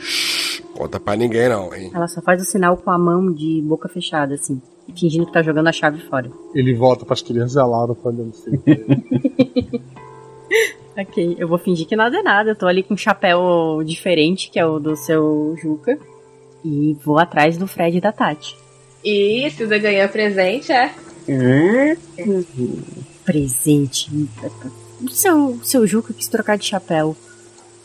conta 0.81 0.99
pra 0.99 1.14
ninguém 1.14 1.47
não, 1.47 1.74
hein? 1.74 1.91
Ela 1.95 2.09
só 2.09 2.22
faz 2.22 2.41
o 2.41 2.45
sinal 2.47 2.74
com 2.74 2.91
a 2.91 2.99
mão 2.99 3.31
de 3.31 3.61
boca 3.61 3.87
fechada, 3.87 4.35
assim, 4.35 4.62
fingindo 4.99 5.26
que 5.26 5.33
tá 5.33 5.43
jogando 5.43 5.68
a 5.68 5.72
chave 5.72 6.01
fora. 6.09 6.31
Ele 6.55 6.72
volta 6.72 7.05
pras 7.05 7.20
crianças 7.20 7.57
e 7.57 7.59
a 7.59 7.66
Laura 7.66 7.95
olhando 8.03 8.33
feio. 8.33 8.62
ok, 10.97 11.37
eu 11.39 11.47
vou 11.47 11.59
fingir 11.59 11.87
que 11.87 11.95
nada 11.95 12.18
é 12.18 12.22
nada. 12.22 12.51
Eu 12.53 12.57
tô 12.57 12.66
ali 12.66 12.83
com 12.83 12.95
um 12.95 12.97
chapéu 12.97 13.83
diferente, 13.85 14.51
que 14.51 14.59
é 14.59 14.64
o 14.64 14.78
do 14.78 14.97
seu 14.97 15.55
Juca. 15.61 15.99
E 16.64 16.97
vou 17.05 17.18
atrás 17.18 17.59
do 17.59 17.66
Fred 17.66 17.99
e 17.99 18.01
da 18.01 18.11
Tati. 18.11 18.57
E 19.05 19.51
se 19.51 19.66
você 19.66 19.78
ganhar 19.78 20.09
presente, 20.11 20.72
é. 20.72 20.95
Presente. 23.22 24.11
O 25.03 25.11
seu, 25.11 25.61
seu 25.62 25.87
Juca 25.87 26.14
quis 26.14 26.28
trocar 26.28 26.57
de 26.57 26.64
chapéu. 26.64 27.14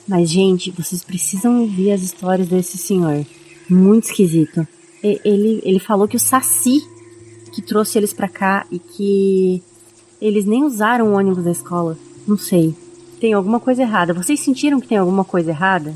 Mas, 0.08 0.30
gente, 0.30 0.72
vocês 0.72 1.04
precisam 1.04 1.62
ouvir 1.62 1.92
as 1.92 2.02
histórias 2.02 2.48
desse 2.48 2.78
senhor. 2.78 3.26
Muito 3.70 4.06
esquisito. 4.06 4.68
Ele, 5.04 5.62
ele 5.64 5.80
falou 5.80 6.08
que 6.08 6.16
o 6.16 6.20
Saci 6.20 6.82
que 7.52 7.62
trouxe 7.62 7.98
eles 7.98 8.12
pra 8.12 8.28
cá 8.28 8.66
e 8.70 8.78
que 8.78 9.64
eles 10.22 10.46
nem 10.46 10.64
usaram 10.66 11.08
o 11.08 11.14
ônibus 11.14 11.44
da 11.44 11.52
escola. 11.52 11.98
Não 12.28 12.38
sei. 12.38 12.76
Tem 13.20 13.32
alguma 13.34 13.60
coisa 13.62 13.82
errada. 13.82 14.14
Vocês 14.14 14.42
sentiram 14.42 14.80
que 14.80 14.88
tem 14.90 14.98
alguma 14.98 15.24
coisa 15.24 15.52
errada? 15.52 15.96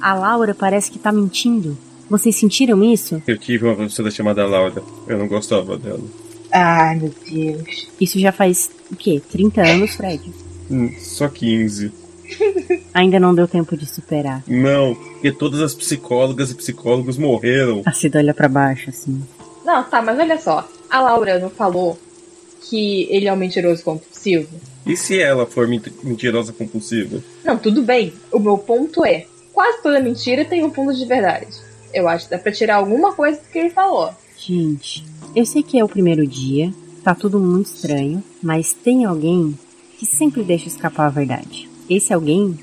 A 0.00 0.14
Laura 0.14 0.54
parece 0.54 0.90
que 0.90 0.98
tá 0.98 1.10
mentindo. 1.10 1.76
Vocês 2.10 2.36
sentiram 2.36 2.84
isso? 2.84 3.22
Eu 3.26 3.38
tive 3.38 3.64
uma 3.64 3.74
professora 3.74 4.10
chamada 4.10 4.46
Laura. 4.46 4.82
Eu 5.06 5.18
não 5.18 5.26
gostava 5.26 5.78
dela. 5.78 6.04
Ai, 6.52 6.96
meu 6.96 7.14
Deus. 7.30 7.88
Isso 8.00 8.18
já 8.20 8.32
faz 8.32 8.70
o 8.90 8.96
quê? 8.96 9.20
30 9.30 9.62
anos, 9.62 9.94
Fred? 9.94 10.32
Hum, 10.70 10.90
Só 10.98 11.28
15. 11.28 11.90
Ainda 12.94 13.18
não 13.20 13.34
deu 13.34 13.46
tempo 13.48 13.76
de 13.76 13.86
superar. 13.86 14.42
Não, 14.46 14.94
porque 14.94 15.32
todas 15.32 15.60
as 15.60 15.74
psicólogas 15.74 16.50
e 16.50 16.54
psicólogos 16.54 17.16
morreram. 17.16 17.82
A 17.84 17.92
Cida 17.92 18.18
olha 18.18 18.34
pra 18.34 18.48
baixo, 18.48 18.90
assim. 18.90 19.22
Não, 19.64 19.82
tá, 19.84 20.00
mas 20.02 20.18
olha 20.18 20.38
só. 20.40 20.68
A 20.90 21.00
Laura 21.00 21.38
não 21.38 21.50
falou 21.50 21.98
que 22.68 23.06
ele 23.10 23.28
é 23.28 23.32
um 23.32 23.36
mentiroso 23.36 23.82
compulsivo? 23.82 24.48
E 24.86 24.96
se 24.96 25.20
ela 25.20 25.46
for 25.46 25.68
ment- 25.68 25.92
mentirosa 26.02 26.52
compulsiva? 26.52 27.22
Não, 27.44 27.56
tudo 27.58 27.82
bem. 27.82 28.12
O 28.32 28.38
meu 28.38 28.56
ponto 28.58 29.04
é: 29.04 29.26
quase 29.52 29.82
toda 29.82 30.00
mentira 30.00 30.44
tem 30.44 30.64
um 30.64 30.72
fundo 30.72 30.94
de 30.94 31.04
verdade. 31.04 31.46
Eu 31.92 32.08
acho 32.08 32.24
que 32.24 32.30
dá 32.30 32.38
pra 32.38 32.52
tirar 32.52 32.76
alguma 32.76 33.12
coisa 33.12 33.38
do 33.38 33.44
que 33.48 33.58
ele 33.58 33.70
falou. 33.70 34.10
Gente, 34.36 35.04
eu 35.34 35.44
sei 35.44 35.62
que 35.62 35.78
é 35.78 35.84
o 35.84 35.88
primeiro 35.88 36.26
dia, 36.26 36.72
tá 37.04 37.14
tudo 37.14 37.38
muito 37.40 37.66
estranho, 37.66 38.22
mas 38.42 38.72
tem 38.72 39.04
alguém 39.04 39.58
que 39.98 40.06
sempre 40.06 40.42
deixa 40.42 40.68
escapar 40.68 41.06
a 41.06 41.10
verdade. 41.10 41.68
Esse 41.88 42.12
alguém 42.12 42.58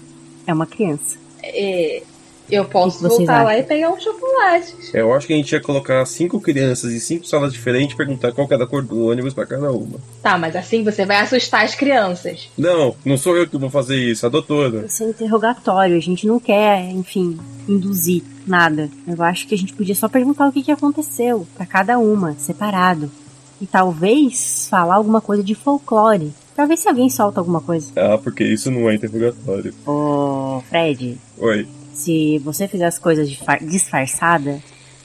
é 0.45 0.53
uma 0.53 0.65
criança. 0.65 1.17
É, 1.43 2.01
eu 2.49 2.65
posso 2.65 3.07
voltar 3.07 3.43
lá 3.43 3.51
acham? 3.51 3.59
e 3.59 3.63
pegar 3.63 3.89
um 3.91 3.99
chocolate. 3.99 4.75
Eu 4.93 5.13
acho 5.13 5.25
que 5.25 5.33
a 5.33 5.35
gente 5.35 5.51
ia 5.51 5.59
colocar 5.59 6.05
cinco 6.05 6.39
crianças 6.39 6.93
em 6.93 6.99
cinco 6.99 7.25
salas 7.25 7.51
diferentes 7.51 7.93
e 7.93 7.97
perguntar 7.97 8.31
qual 8.31 8.47
era 8.49 8.63
a 8.63 8.67
cor 8.67 8.83
do 8.83 9.07
ônibus 9.07 9.33
pra 9.33 9.45
cada 9.45 9.71
uma. 9.71 9.99
Tá, 10.21 10.37
mas 10.37 10.55
assim 10.55 10.83
você 10.83 11.05
vai 11.05 11.17
assustar 11.17 11.65
as 11.65 11.73
crianças. 11.73 12.49
Não, 12.57 12.95
não 13.03 13.17
sou 13.17 13.35
eu 13.35 13.47
que 13.47 13.57
vou 13.57 13.69
fazer 13.69 13.97
isso, 13.97 14.25
a 14.25 14.29
doutora. 14.29 14.85
Esse 14.85 15.03
é 15.03 15.07
um 15.07 15.09
interrogatório, 15.09 15.97
a 15.97 16.01
gente 16.01 16.27
não 16.27 16.39
quer, 16.39 16.89
enfim, 16.91 17.39
induzir 17.67 18.23
nada. 18.45 18.89
Eu 19.07 19.21
acho 19.23 19.47
que 19.47 19.55
a 19.55 19.57
gente 19.57 19.73
podia 19.73 19.95
só 19.95 20.07
perguntar 20.07 20.47
o 20.47 20.51
que, 20.51 20.63
que 20.63 20.71
aconteceu 20.71 21.47
pra 21.55 21.65
cada 21.65 21.97
uma, 21.97 22.35
separado. 22.37 23.11
E 23.59 23.65
talvez 23.65 24.67
falar 24.69 24.95
alguma 24.95 25.21
coisa 25.21 25.41
de 25.41 25.55
folclore, 25.55 26.31
pra 26.55 26.65
ver 26.65 26.77
se 26.77 26.87
alguém 26.87 27.09
solta 27.09 27.39
alguma 27.39 27.61
coisa. 27.61 27.91
Ah, 27.95 28.17
porque 28.17 28.43
isso 28.43 28.71
não 28.71 28.89
é 28.89 28.95
interrogatório. 28.95 29.73
Ô, 29.85 30.61
Fred, 30.69 31.17
Oi. 31.37 31.67
se 31.93 32.39
você 32.39 32.67
fizer 32.67 32.85
as 32.85 32.97
coisas 32.97 33.29
disfar- 33.29 33.63
disfarçada, 33.63 34.61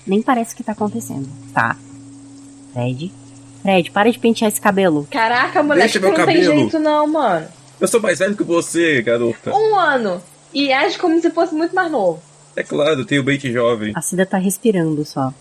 nem 0.07 0.23
parece 0.23 0.55
que 0.55 0.63
tá 0.63 0.73
acontecendo, 0.73 1.29
tá? 1.53 1.77
Fred? 2.73 3.13
Fred, 3.63 3.91
para 3.91 4.11
de 4.11 4.19
pentear 4.19 4.51
esse 4.51 4.61
cabelo. 4.61 5.07
Caraca, 5.11 5.63
moleque, 5.63 5.83
Deixa 5.93 6.01
meu 6.01 6.09
não 6.11 6.17
tem 6.27 6.37
cabelo. 6.43 6.55
jeito 6.61 6.79
não, 6.79 7.07
mano. 7.07 7.47
Eu 7.81 7.89
sou 7.89 8.01
mais 8.01 8.19
velho 8.19 8.37
que 8.37 8.45
você, 8.45 9.03
garota. 9.03 9.53
Um 9.55 9.75
ano. 9.79 10.23
E 10.53 10.73
age 10.73 10.99
como 10.99 11.21
se 11.21 11.31
fosse 11.31 11.55
muito 11.55 11.75
mais 11.75 11.91
novo. 11.91 12.21
É 12.57 12.63
claro, 12.63 13.01
eu 13.01 13.05
tenho 13.07 13.23
bait 13.23 13.51
jovem. 13.53 13.93
A 13.95 14.03
Cida 14.03 14.27
tá 14.27 14.37
respirando 14.39 15.05
só. 15.05 15.33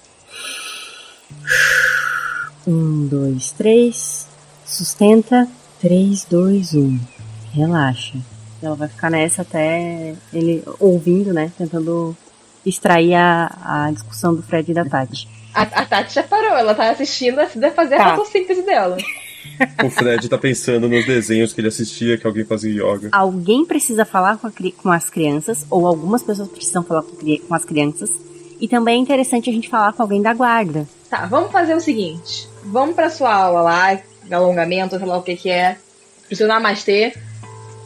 Um, 2.67 3.07
dois, 3.07 3.51
três. 3.51 4.27
Sustenta. 4.65 5.47
Três, 5.81 6.25
dois, 6.25 6.73
um. 6.73 6.97
Relaxa. 7.53 8.17
Ela 8.61 8.75
vai 8.75 8.87
ficar 8.87 9.09
nessa 9.09 9.41
até 9.43 10.13
ele 10.33 10.63
ouvindo, 10.79 11.33
né? 11.33 11.51
Tentando 11.57 12.15
extrair 12.65 13.15
a, 13.15 13.85
a 13.87 13.91
discussão 13.91 14.35
do 14.35 14.41
Fred 14.43 14.69
e 14.71 14.73
da 14.73 14.83
Tati. 14.85 15.27
A, 15.53 15.61
a 15.61 15.85
Tati 15.85 16.13
já 16.13 16.23
parou, 16.23 16.57
ela 16.57 16.75
tá 16.75 16.89
assistindo 16.91 17.39
a 17.39 17.47
Cida 17.47 17.71
fazer 17.71 17.95
Tá. 17.97 18.13
a 18.13 18.15
fotossíntese 18.17 18.61
dela. 18.63 18.97
O 19.83 19.89
Fred 19.89 20.27
tá 20.27 20.37
pensando 20.37 20.89
nos 20.89 21.05
desenhos 21.05 21.53
que 21.53 21.61
ele 21.61 21.69
assistia 21.69 22.17
que 22.17 22.27
alguém 22.27 22.43
fazia 22.43 22.71
yoga. 22.83 23.09
Alguém 23.13 23.65
precisa 23.65 24.03
falar 24.05 24.37
com, 24.37 24.51
cri- 24.51 24.73
com 24.73 24.91
as 24.91 25.09
crianças, 25.09 25.65
ou 25.69 25.87
algumas 25.87 26.21
pessoas 26.21 26.49
precisam 26.49 26.83
falar 26.83 27.01
com, 27.03 27.15
cri- 27.15 27.39
com 27.39 27.53
as 27.55 27.63
crianças. 27.63 28.09
E 28.59 28.67
também 28.67 28.95
é 28.95 29.01
interessante 29.01 29.49
a 29.49 29.53
gente 29.53 29.69
falar 29.69 29.93
com 29.93 30.01
alguém 30.03 30.21
da 30.21 30.33
guarda. 30.33 30.85
Tá, 31.09 31.25
vamos 31.25 31.51
fazer 31.51 31.73
o 31.73 31.79
seguinte. 31.79 32.47
Vamos 32.65 32.93
pra 32.93 33.09
sua 33.09 33.33
aula 33.33 33.61
lá, 33.61 33.99
alongamento, 34.35 34.97
sei 34.97 35.07
lá 35.07 35.17
o 35.17 35.23
que 35.23 35.35
que 35.35 35.49
é. 35.49 35.77
Pro 36.27 36.47
namastê. 36.47 37.13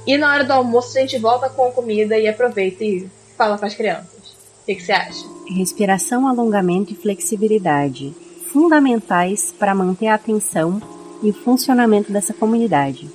E 0.06 0.18
na 0.18 0.34
hora 0.34 0.44
do 0.44 0.52
almoço 0.52 0.98
a 0.98 1.02
gente 1.02 1.18
volta 1.18 1.50
com 1.50 1.66
a 1.68 1.72
comida 1.72 2.18
e 2.18 2.28
aproveita 2.28 2.84
e 2.84 3.10
fala 3.38 3.58
com 3.58 3.66
as 3.66 3.74
crianças. 3.74 4.36
O 4.62 4.66
que 4.66 4.76
que 4.76 4.84
você 4.84 4.92
acha? 4.92 5.26
Respiração, 5.48 6.28
alongamento 6.28 6.92
e 6.92 6.96
flexibilidade. 6.96 8.14
Fundamentais 8.52 9.54
para 9.58 9.74
manter 9.74 10.08
a 10.08 10.16
atenção 10.16 10.82
e 11.22 11.30
o 11.30 11.34
funcionamento 11.34 12.12
dessa 12.12 12.34
comunidade. 12.34 13.10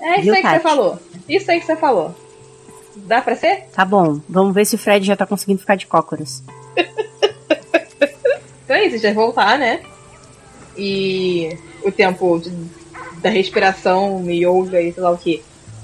É 0.00 0.14
isso 0.14 0.22
Viu, 0.22 0.34
aí 0.34 0.42
que 0.42 0.48
você 0.48 0.54
Tati? 0.54 0.62
falou. 0.62 0.98
Isso 1.28 1.50
aí 1.50 1.60
que 1.60 1.66
você 1.66 1.76
falou. 1.76 2.14
Dá 2.96 3.20
pra 3.20 3.36
ser? 3.36 3.66
Tá 3.72 3.84
bom, 3.84 4.20
vamos 4.28 4.54
ver 4.54 4.64
se 4.66 4.74
o 4.74 4.78
Fred 4.78 5.06
já 5.06 5.14
tá 5.14 5.26
conseguindo 5.26 5.60
ficar 5.60 5.76
de 5.76 5.86
cócoras. 5.86 6.42
Então 8.64 8.78
é 8.78 8.84
isso, 8.84 8.94
a 8.94 8.98
gente 8.98 9.02
vai 9.02 9.14
voltar, 9.14 9.58
né? 9.58 9.80
E 10.78 11.58
o 11.84 11.90
tempo 11.92 12.38
de- 12.38 12.50
da 13.22 13.28
respiração, 13.30 14.24
yoga 14.30 14.80
e 14.80 14.92
sei 14.92 15.02
lá 15.02 15.10
o 15.10 15.18
que. 15.18 15.42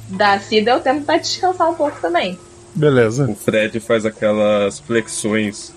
Da 0.09 0.39
Cida 0.39 0.71
é 0.71 0.77
o 0.77 0.81
tempo 0.81 1.05
pra 1.05 1.19
descansar 1.19 1.69
um 1.71 1.75
pouco 1.75 2.01
também. 2.01 2.39
Beleza. 2.75 3.29
O 3.29 3.35
Fred 3.35 3.79
faz 3.81 4.05
aquelas 4.07 4.79
flexões 4.81 5.73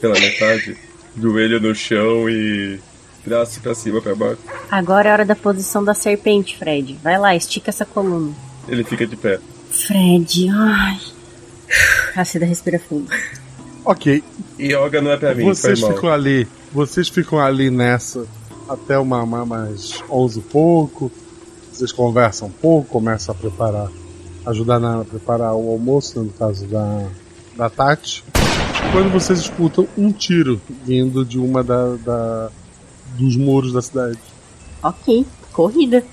pela 0.00 0.18
metade, 0.18 0.76
joelho 1.20 1.60
no 1.60 1.74
chão 1.74 2.28
e 2.28 2.80
braço 3.24 3.60
pra 3.60 3.74
cima, 3.74 4.00
pra 4.00 4.14
baixo. 4.14 4.38
Agora 4.70 5.08
é 5.08 5.12
hora 5.12 5.24
da 5.24 5.36
posição 5.36 5.84
da 5.84 5.94
serpente, 5.94 6.56
Fred. 6.58 6.98
Vai 7.02 7.18
lá, 7.18 7.36
estica 7.36 7.70
essa 7.70 7.84
coluna. 7.84 8.32
Ele 8.66 8.82
fica 8.84 9.06
de 9.06 9.16
pé. 9.16 9.38
Fred, 9.70 10.48
ai. 10.50 10.98
A 12.16 12.24
Cida 12.24 12.46
respira 12.46 12.78
fundo. 12.78 13.08
Ok. 13.84 14.22
Yoga 14.58 15.00
não 15.00 15.12
é 15.12 15.16
pra 15.16 15.34
mim, 15.34 15.44
Vocês 15.44 15.78
foi 15.78 15.88
mal. 15.88 15.96
ficam 15.96 16.10
ali. 16.12 16.48
Vocês 16.72 17.08
ficam 17.08 17.38
ali 17.38 17.70
nessa 17.70 18.26
até 18.68 18.98
uma, 18.98 19.22
uma 19.22 19.44
mais 19.46 20.02
11 20.10 20.38
e 20.38 20.42
pouco. 20.42 21.10
Vocês 21.72 21.92
conversam 21.92 22.48
um 22.48 22.52
pouco, 22.52 22.88
começam 22.88 23.34
a 23.34 23.38
preparar, 23.38 23.88
ajudar 24.46 24.76
a 24.76 24.80
Nana 24.80 25.02
a 25.02 25.04
preparar 25.04 25.54
o 25.54 25.70
almoço, 25.70 26.20
no 26.20 26.30
caso 26.32 26.66
da, 26.66 27.06
da 27.56 27.70
Tati. 27.70 28.24
Quando 28.92 29.10
vocês 29.12 29.38
escutam 29.40 29.86
um 29.96 30.10
tiro 30.12 30.60
vindo 30.84 31.24
de 31.24 31.38
uma 31.38 31.62
da, 31.62 31.94
da- 31.96 32.50
dos 33.16 33.36
muros 33.36 33.72
da 33.72 33.80
cidade. 33.82 34.18
Ok, 34.82 35.24
corrida. 35.52 36.04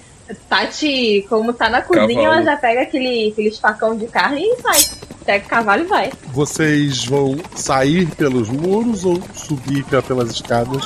Tati, 0.50 1.26
como 1.30 1.54
tá 1.54 1.70
na 1.70 1.82
cozinha, 1.82 2.08
Cavalo. 2.08 2.26
ela 2.34 2.44
já 2.44 2.58
pega 2.58 2.82
aquele, 2.82 3.30
aquele 3.30 3.52
facão 3.52 3.96
de 3.96 4.08
carne 4.08 4.42
e 4.42 4.62
vai. 4.62 4.80
Pega 5.24 5.46
o 5.46 5.50
cavalo 5.50 5.84
e 5.84 5.86
vai. 5.88 6.12
Vocês 6.34 7.06
vão 7.06 7.36
sair 7.56 8.08
pelos 8.16 8.50
muros 8.50 9.04
ou 9.06 9.20
subir 9.36 9.84
pe- 9.86 10.02
pelas 10.02 10.32
escadas 10.32 10.84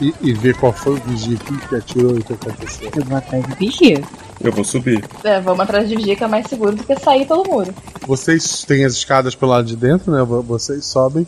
e, 0.00 0.14
e 0.20 0.32
ver 0.32 0.56
qual 0.56 0.72
foi 0.72 0.94
o 0.94 1.00
vigia 1.02 1.36
que 1.36 1.68
que 1.68 1.74
atirou 1.76 2.16
e 2.16 2.20
o 2.20 2.24
que 2.24 2.32
aconteceu? 2.32 2.90
Eu 2.96 3.04
vou 3.04 3.16
atrás 3.16 3.46
do 3.46 3.54
vigia. 3.56 4.02
Eu 4.42 4.52
vou 4.52 4.64
subir. 4.64 5.04
É, 5.22 5.40
vamos 5.40 5.60
atrás 5.60 5.88
de 5.88 5.94
vigia 5.96 6.16
que 6.16 6.24
é 6.24 6.26
mais 6.26 6.46
seguro 6.48 6.74
do 6.74 6.82
que 6.84 6.96
sair 6.98 7.26
pelo 7.26 7.44
muro. 7.44 7.72
Vocês 8.06 8.64
têm 8.64 8.84
as 8.84 8.94
escadas 8.94 9.34
pelo 9.34 9.52
lado 9.52 9.66
de 9.66 9.76
dentro, 9.76 10.10
né? 10.12 10.22
Vo- 10.22 10.42
Vocês 10.42 10.84
sobem. 10.84 11.26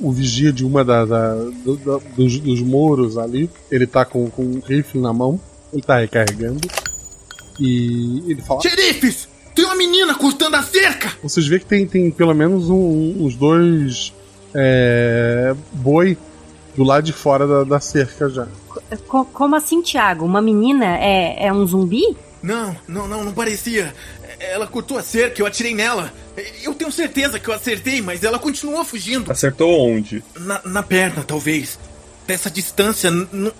O 0.00 0.10
vigia 0.12 0.52
de 0.52 0.64
uma 0.64 0.84
da, 0.84 1.04
da- 1.04 1.34
do- 1.64 1.76
da- 1.76 2.00
dos, 2.16 2.38
dos 2.40 2.60
muros 2.60 3.16
ali, 3.16 3.48
ele 3.70 3.86
tá 3.86 4.04
com, 4.04 4.28
com 4.28 4.42
um 4.42 4.60
rifle 4.60 5.00
na 5.00 5.12
mão, 5.12 5.40
ele 5.72 5.82
tá 5.82 5.98
recarregando. 5.98 6.60
E 7.60 8.22
ele 8.30 8.42
fala. 8.42 8.60
Xerifes! 8.60 9.28
Tem 9.54 9.64
uma 9.64 9.74
menina 9.76 10.14
cortando 10.14 10.54
a 10.56 10.62
cerca! 10.62 11.10
Vocês 11.22 11.46
vê 11.46 11.58
que 11.58 11.64
tem, 11.64 11.86
tem 11.86 12.10
pelo 12.10 12.34
menos 12.34 12.68
um- 12.68 12.74
um- 12.74 13.24
uns 13.24 13.36
dois 13.36 14.12
é, 14.54 15.54
boi 15.72 16.16
do 16.76 16.84
lado 16.84 17.04
de 17.04 17.12
fora 17.12 17.46
da, 17.46 17.64
da 17.64 17.80
cerca 17.80 18.28
já. 18.28 18.46
Co- 19.08 19.24
como 19.24 19.56
assim, 19.56 19.80
Thiago? 19.82 20.24
Uma 20.24 20.40
menina 20.42 20.96
é, 20.98 21.46
é 21.46 21.52
um 21.52 21.66
zumbi? 21.66 22.16
Não, 22.42 22.76
não, 22.86 23.08
não, 23.08 23.24
não 23.24 23.32
parecia. 23.32 23.94
Ela 24.38 24.66
cortou 24.66 24.98
a 24.98 25.02
cerca, 25.02 25.40
eu 25.40 25.46
atirei 25.46 25.74
nela. 25.74 26.12
Eu 26.62 26.74
tenho 26.74 26.92
certeza 26.92 27.38
que 27.40 27.48
eu 27.48 27.54
acertei, 27.54 28.02
mas 28.02 28.22
ela 28.22 28.38
continuou 28.38 28.84
fugindo. 28.84 29.32
Acertou 29.32 29.88
onde? 29.88 30.22
Na, 30.38 30.60
na 30.64 30.82
perna, 30.82 31.24
talvez. 31.26 31.78
Dessa 32.26 32.50
distância, 32.50 33.10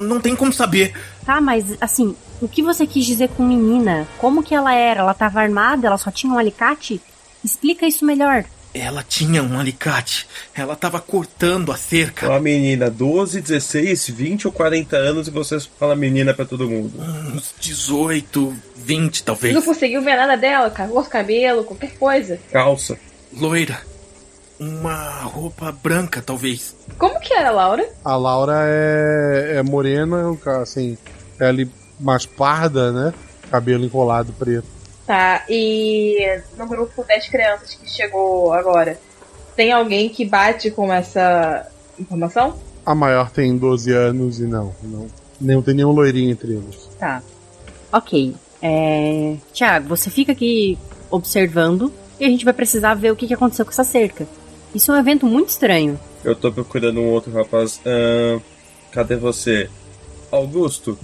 não 0.00 0.20
tem 0.20 0.36
como 0.36 0.52
saber. 0.52 0.92
Tá, 1.24 1.40
mas 1.40 1.64
assim, 1.80 2.14
O 2.40 2.48
que 2.48 2.62
você 2.62 2.86
quis 2.86 3.06
dizer 3.06 3.28
com 3.30 3.42
menina? 3.46 4.06
Como 4.18 4.42
que 4.42 4.54
ela 4.54 4.74
era? 4.74 5.00
Ela 5.00 5.14
tava 5.14 5.40
armada? 5.40 5.86
Ela 5.86 5.96
só 5.96 6.10
tinha 6.10 6.30
um 6.32 6.38
alicate? 6.38 7.00
Explica 7.42 7.86
isso 7.86 8.04
melhor. 8.04 8.44
Ela 8.78 9.02
tinha 9.02 9.42
um 9.42 9.58
alicate. 9.58 10.26
Ela 10.54 10.76
tava 10.76 11.00
cortando 11.00 11.72
a 11.72 11.76
cerca. 11.76 12.28
Uma 12.28 12.40
menina, 12.40 12.90
12, 12.90 13.40
16, 13.40 14.10
20 14.10 14.46
ou 14.46 14.52
40 14.52 14.96
anos 14.96 15.28
e 15.28 15.30
você 15.30 15.58
fala 15.60 15.96
menina 15.96 16.34
pra 16.34 16.44
todo 16.44 16.68
mundo. 16.68 16.92
Uns 17.34 17.54
18, 17.58 18.54
20 18.76 19.22
talvez. 19.22 19.54
Não 19.54 19.62
conseguiu 19.62 20.02
ver 20.02 20.16
nada 20.16 20.36
dela, 20.36 20.70
cagou 20.70 21.00
os 21.00 21.08
cabelo, 21.08 21.64
qualquer 21.64 21.96
coisa. 21.96 22.38
Calça. 22.52 22.98
Loira. 23.32 23.80
Uma 24.58 25.20
roupa 25.22 25.70
branca, 25.70 26.22
talvez. 26.22 26.74
Como 26.98 27.20
que 27.20 27.32
era, 27.32 27.50
Laura? 27.50 27.86
A 28.04 28.16
Laura 28.16 28.62
é, 28.66 29.56
é 29.56 29.62
morena, 29.62 30.36
assim, 30.62 30.96
pele 31.36 31.70
mais 32.00 32.24
parda, 32.24 32.90
né? 32.90 33.14
Cabelo 33.50 33.84
enrolado 33.84 34.32
preto. 34.32 34.75
Tá, 35.06 35.44
e 35.48 36.40
no 36.58 36.66
grupo 36.66 37.04
das 37.04 37.28
crianças 37.28 37.74
que 37.74 37.88
chegou 37.88 38.52
agora, 38.52 38.98
tem 39.54 39.70
alguém 39.72 40.08
que 40.08 40.24
bate 40.24 40.70
com 40.70 40.92
essa 40.92 41.66
informação? 41.98 42.58
A 42.84 42.94
maior 42.94 43.30
tem 43.30 43.56
12 43.56 43.92
anos 43.92 44.40
e 44.40 44.46
não, 44.46 44.74
não, 44.82 45.06
não 45.40 45.62
tem 45.62 45.74
nenhum 45.74 45.92
loirinho 45.92 46.32
entre 46.32 46.54
eles. 46.54 46.88
Tá. 46.98 47.22
Ok. 47.92 48.34
É... 48.60 49.36
Tiago, 49.52 49.88
você 49.88 50.10
fica 50.10 50.32
aqui 50.32 50.76
observando 51.10 51.92
e 52.18 52.24
a 52.24 52.28
gente 52.28 52.44
vai 52.44 52.54
precisar 52.54 52.94
ver 52.94 53.12
o 53.12 53.16
que 53.16 53.28
que 53.28 53.34
aconteceu 53.34 53.64
com 53.64 53.70
essa 53.70 53.84
cerca. 53.84 54.26
Isso 54.74 54.90
é 54.90 54.94
um 54.94 54.98
evento 54.98 55.24
muito 55.24 55.50
estranho. 55.50 55.98
Eu 56.24 56.34
tô 56.34 56.50
procurando 56.50 57.00
um 57.00 57.10
outro 57.10 57.32
rapaz. 57.32 57.80
Ahn, 57.86 58.40
cadê 58.90 59.16
você? 59.16 59.70
Augusto, 60.30 60.98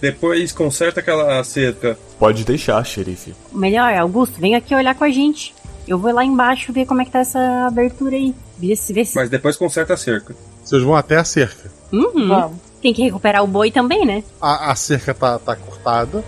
depois 0.00 0.52
conserta 0.52 1.00
aquela 1.00 1.42
cerca. 1.42 1.98
Pode 2.18 2.44
deixar, 2.44 2.82
xerife. 2.84 3.34
Melhor, 3.52 3.92
Augusto, 3.94 4.40
vem 4.40 4.54
aqui 4.56 4.74
olhar 4.74 4.94
com 4.94 5.04
a 5.04 5.10
gente. 5.10 5.54
Eu 5.86 5.98
vou 5.98 6.12
lá 6.12 6.24
embaixo 6.24 6.72
ver 6.72 6.84
como 6.86 7.00
é 7.00 7.04
que 7.04 7.10
tá 7.10 7.20
essa 7.20 7.38
abertura 7.66 8.16
aí. 8.16 8.34
Ver 8.58 8.76
se, 8.76 8.92
ver 8.92 9.04
se... 9.04 9.14
Mas 9.14 9.30
depois 9.30 9.56
conserta 9.56 9.94
a 9.94 9.96
cerca. 9.96 10.34
Vocês 10.64 10.82
vão 10.82 10.94
até 10.96 11.16
a 11.16 11.24
cerca. 11.24 11.70
Uhum. 11.92 12.52
Tem 12.82 12.92
que 12.92 13.02
recuperar 13.02 13.42
o 13.42 13.46
boi 13.46 13.70
também, 13.70 14.04
né? 14.04 14.22
A, 14.40 14.72
a 14.72 14.74
cerca 14.74 15.14
tá, 15.14 15.38
tá 15.38 15.56
cortada. 15.56 16.22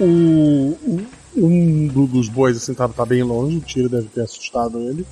O, 0.00 0.04
o- 0.04 1.06
um 1.36 1.86
do- 1.88 2.06
dos 2.06 2.28
bois 2.28 2.56
assim 2.56 2.74
tá, 2.74 2.88
tá 2.88 3.04
bem 3.04 3.22
longe, 3.22 3.56
o 3.58 3.60
tiro 3.60 3.88
deve 3.88 4.08
ter 4.08 4.22
assustado 4.22 4.78
ele. 4.80 5.06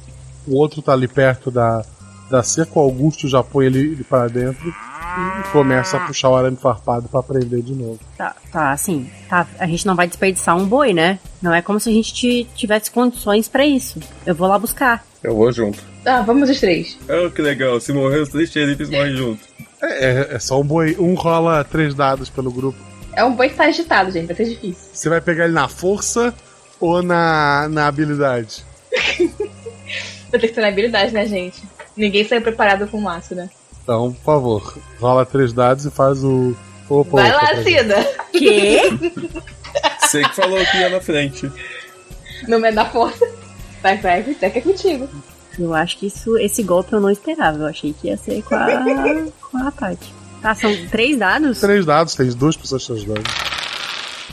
O 0.46 0.56
outro 0.56 0.80
tá 0.82 0.92
ali 0.92 1.06
perto 1.06 1.50
da, 1.50 1.84
da 2.32 2.42
cerca, 2.42 2.78
o 2.78 2.82
Augusto 2.82 3.28
já 3.28 3.42
põe 3.42 3.66
ele, 3.66 3.78
ele 3.80 4.04
para 4.04 4.26
dentro 4.28 4.68
e 4.68 5.52
começa 5.52 5.98
a 5.98 6.00
puxar 6.00 6.30
o 6.30 6.36
arame 6.36 6.56
farpado 6.56 7.06
pra 7.08 7.22
prender 7.22 7.62
de 7.62 7.74
novo. 7.74 8.00
Tá, 8.16 8.34
tá, 8.50 8.72
assim, 8.72 9.08
tá, 9.28 9.46
a 9.58 9.66
gente 9.66 9.86
não 9.86 9.94
vai 9.94 10.06
desperdiçar 10.08 10.56
um 10.56 10.64
boi, 10.66 10.94
né? 10.94 11.18
Não 11.42 11.52
é 11.52 11.60
como 11.60 11.78
se 11.78 11.90
a 11.90 11.92
gente 11.92 12.14
ti- 12.14 12.48
tivesse 12.54 12.90
condições 12.90 13.48
pra 13.48 13.66
isso. 13.66 14.00
Eu 14.24 14.34
vou 14.34 14.48
lá 14.48 14.58
buscar. 14.58 15.04
Eu 15.22 15.36
vou 15.36 15.52
junto. 15.52 15.78
Ah, 16.06 16.22
vamos 16.22 16.48
os 16.48 16.58
três. 16.58 16.98
Oh, 17.08 17.30
que 17.30 17.42
legal. 17.42 17.78
Se 17.78 17.92
morrer 17.92 18.20
os 18.20 18.30
três 18.30 18.50
xerifes 18.50 18.88
morrem 18.88 19.14
junto. 19.14 19.40
É, 19.82 20.04
é, 20.04 20.34
é 20.34 20.38
só 20.38 20.58
um 20.60 20.64
boi. 20.64 20.96
Um 20.98 21.14
rola 21.14 21.62
três 21.64 21.94
dados 21.94 22.30
pelo 22.30 22.50
grupo. 22.50 22.78
É 23.14 23.22
um 23.22 23.34
boi 23.36 23.50
que 23.50 23.54
tá 23.56 23.64
agitado, 23.64 24.10
gente, 24.10 24.26
vai 24.28 24.34
ser 24.36 24.46
difícil. 24.46 24.88
Você 24.92 25.08
vai 25.10 25.20
pegar 25.20 25.44
ele 25.44 25.52
na 25.52 25.68
força 25.68 26.34
ou 26.80 27.02
na, 27.02 27.68
na 27.68 27.86
habilidade? 27.86 28.64
Vai 30.30 30.40
ter 30.40 30.48
que 30.48 30.54
ter 30.54 30.62
na 30.62 30.68
habilidade, 30.68 31.12
né, 31.12 31.26
gente? 31.26 31.62
Ninguém 31.96 32.24
saiu 32.24 32.42
preparado 32.42 32.86
com 32.88 33.04
laço, 33.04 33.34
né? 33.34 33.50
Então, 33.82 34.12
por 34.12 34.24
favor, 34.24 34.78
rola 35.00 35.26
três 35.26 35.52
dados 35.52 35.84
e 35.84 35.90
faz 35.90 36.22
o. 36.22 36.56
Opa, 36.88 37.22
Vai 37.22 37.32
opa, 37.32 37.42
lá. 37.42 37.62
Cida! 37.62 37.96
Quê? 38.32 38.80
Você 40.00 40.22
que 40.22 40.36
falou 40.36 40.58
que 40.66 40.76
ia 40.76 40.90
na 40.90 41.00
frente. 41.00 41.50
Não 42.46 42.58
me 42.58 42.70
dá 42.70 42.84
força. 42.84 43.26
Vai, 43.82 43.98
vai, 43.98 44.20
até 44.20 44.50
que 44.50 44.58
é 44.58 44.62
contigo. 44.62 45.08
Eu 45.58 45.74
acho 45.74 45.98
que 45.98 46.06
isso, 46.06 46.36
esse 46.38 46.62
golpe 46.62 46.92
eu 46.92 47.00
não 47.00 47.10
esperava. 47.10 47.58
Eu 47.58 47.66
achei 47.66 47.92
que 47.92 48.08
ia 48.08 48.16
ser 48.16 48.42
com 48.42 48.54
a, 48.54 48.68
com 49.50 49.58
a 49.58 49.70
Tati. 49.70 50.14
Tá, 50.40 50.54
são 50.54 50.70
três 50.88 51.18
dados? 51.18 51.60
Três 51.60 51.86
dados, 51.86 52.14
tem 52.14 52.28
duas 52.30 52.56
pessoas 52.56 52.84
te 52.84 52.92
ajudando. 52.92 53.24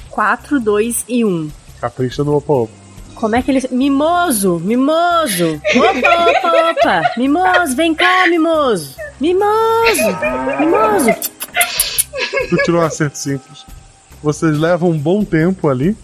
Quatro, 0.10 0.60
dois 0.60 1.06
e 1.08 1.24
um. 1.24 1.50
Capricha 1.80 2.24
no 2.24 2.36
opa 2.36 2.54
opa. 2.54 2.79
Como 3.20 3.36
é 3.36 3.42
que 3.42 3.52
eles. 3.52 3.68
Mimoso! 3.70 4.60
Mimoso! 4.60 5.62
Opa, 5.76 6.26
opa, 6.30 6.72
opa! 6.72 7.02
Mimoso, 7.18 7.76
vem 7.76 7.94
cá, 7.94 8.28
mimoso! 8.28 8.96
Mimoso! 9.20 10.18
Mimoso! 10.60 11.10
Tu 12.50 12.58
tirou 12.64 12.82
um 12.82 12.86
acerto 12.86 13.18
simples. 13.18 13.66
Vocês 14.24 14.58
levam 14.58 14.90
um 14.92 14.98
bom 14.98 15.24
tempo 15.24 15.68
ali, 15.70 15.96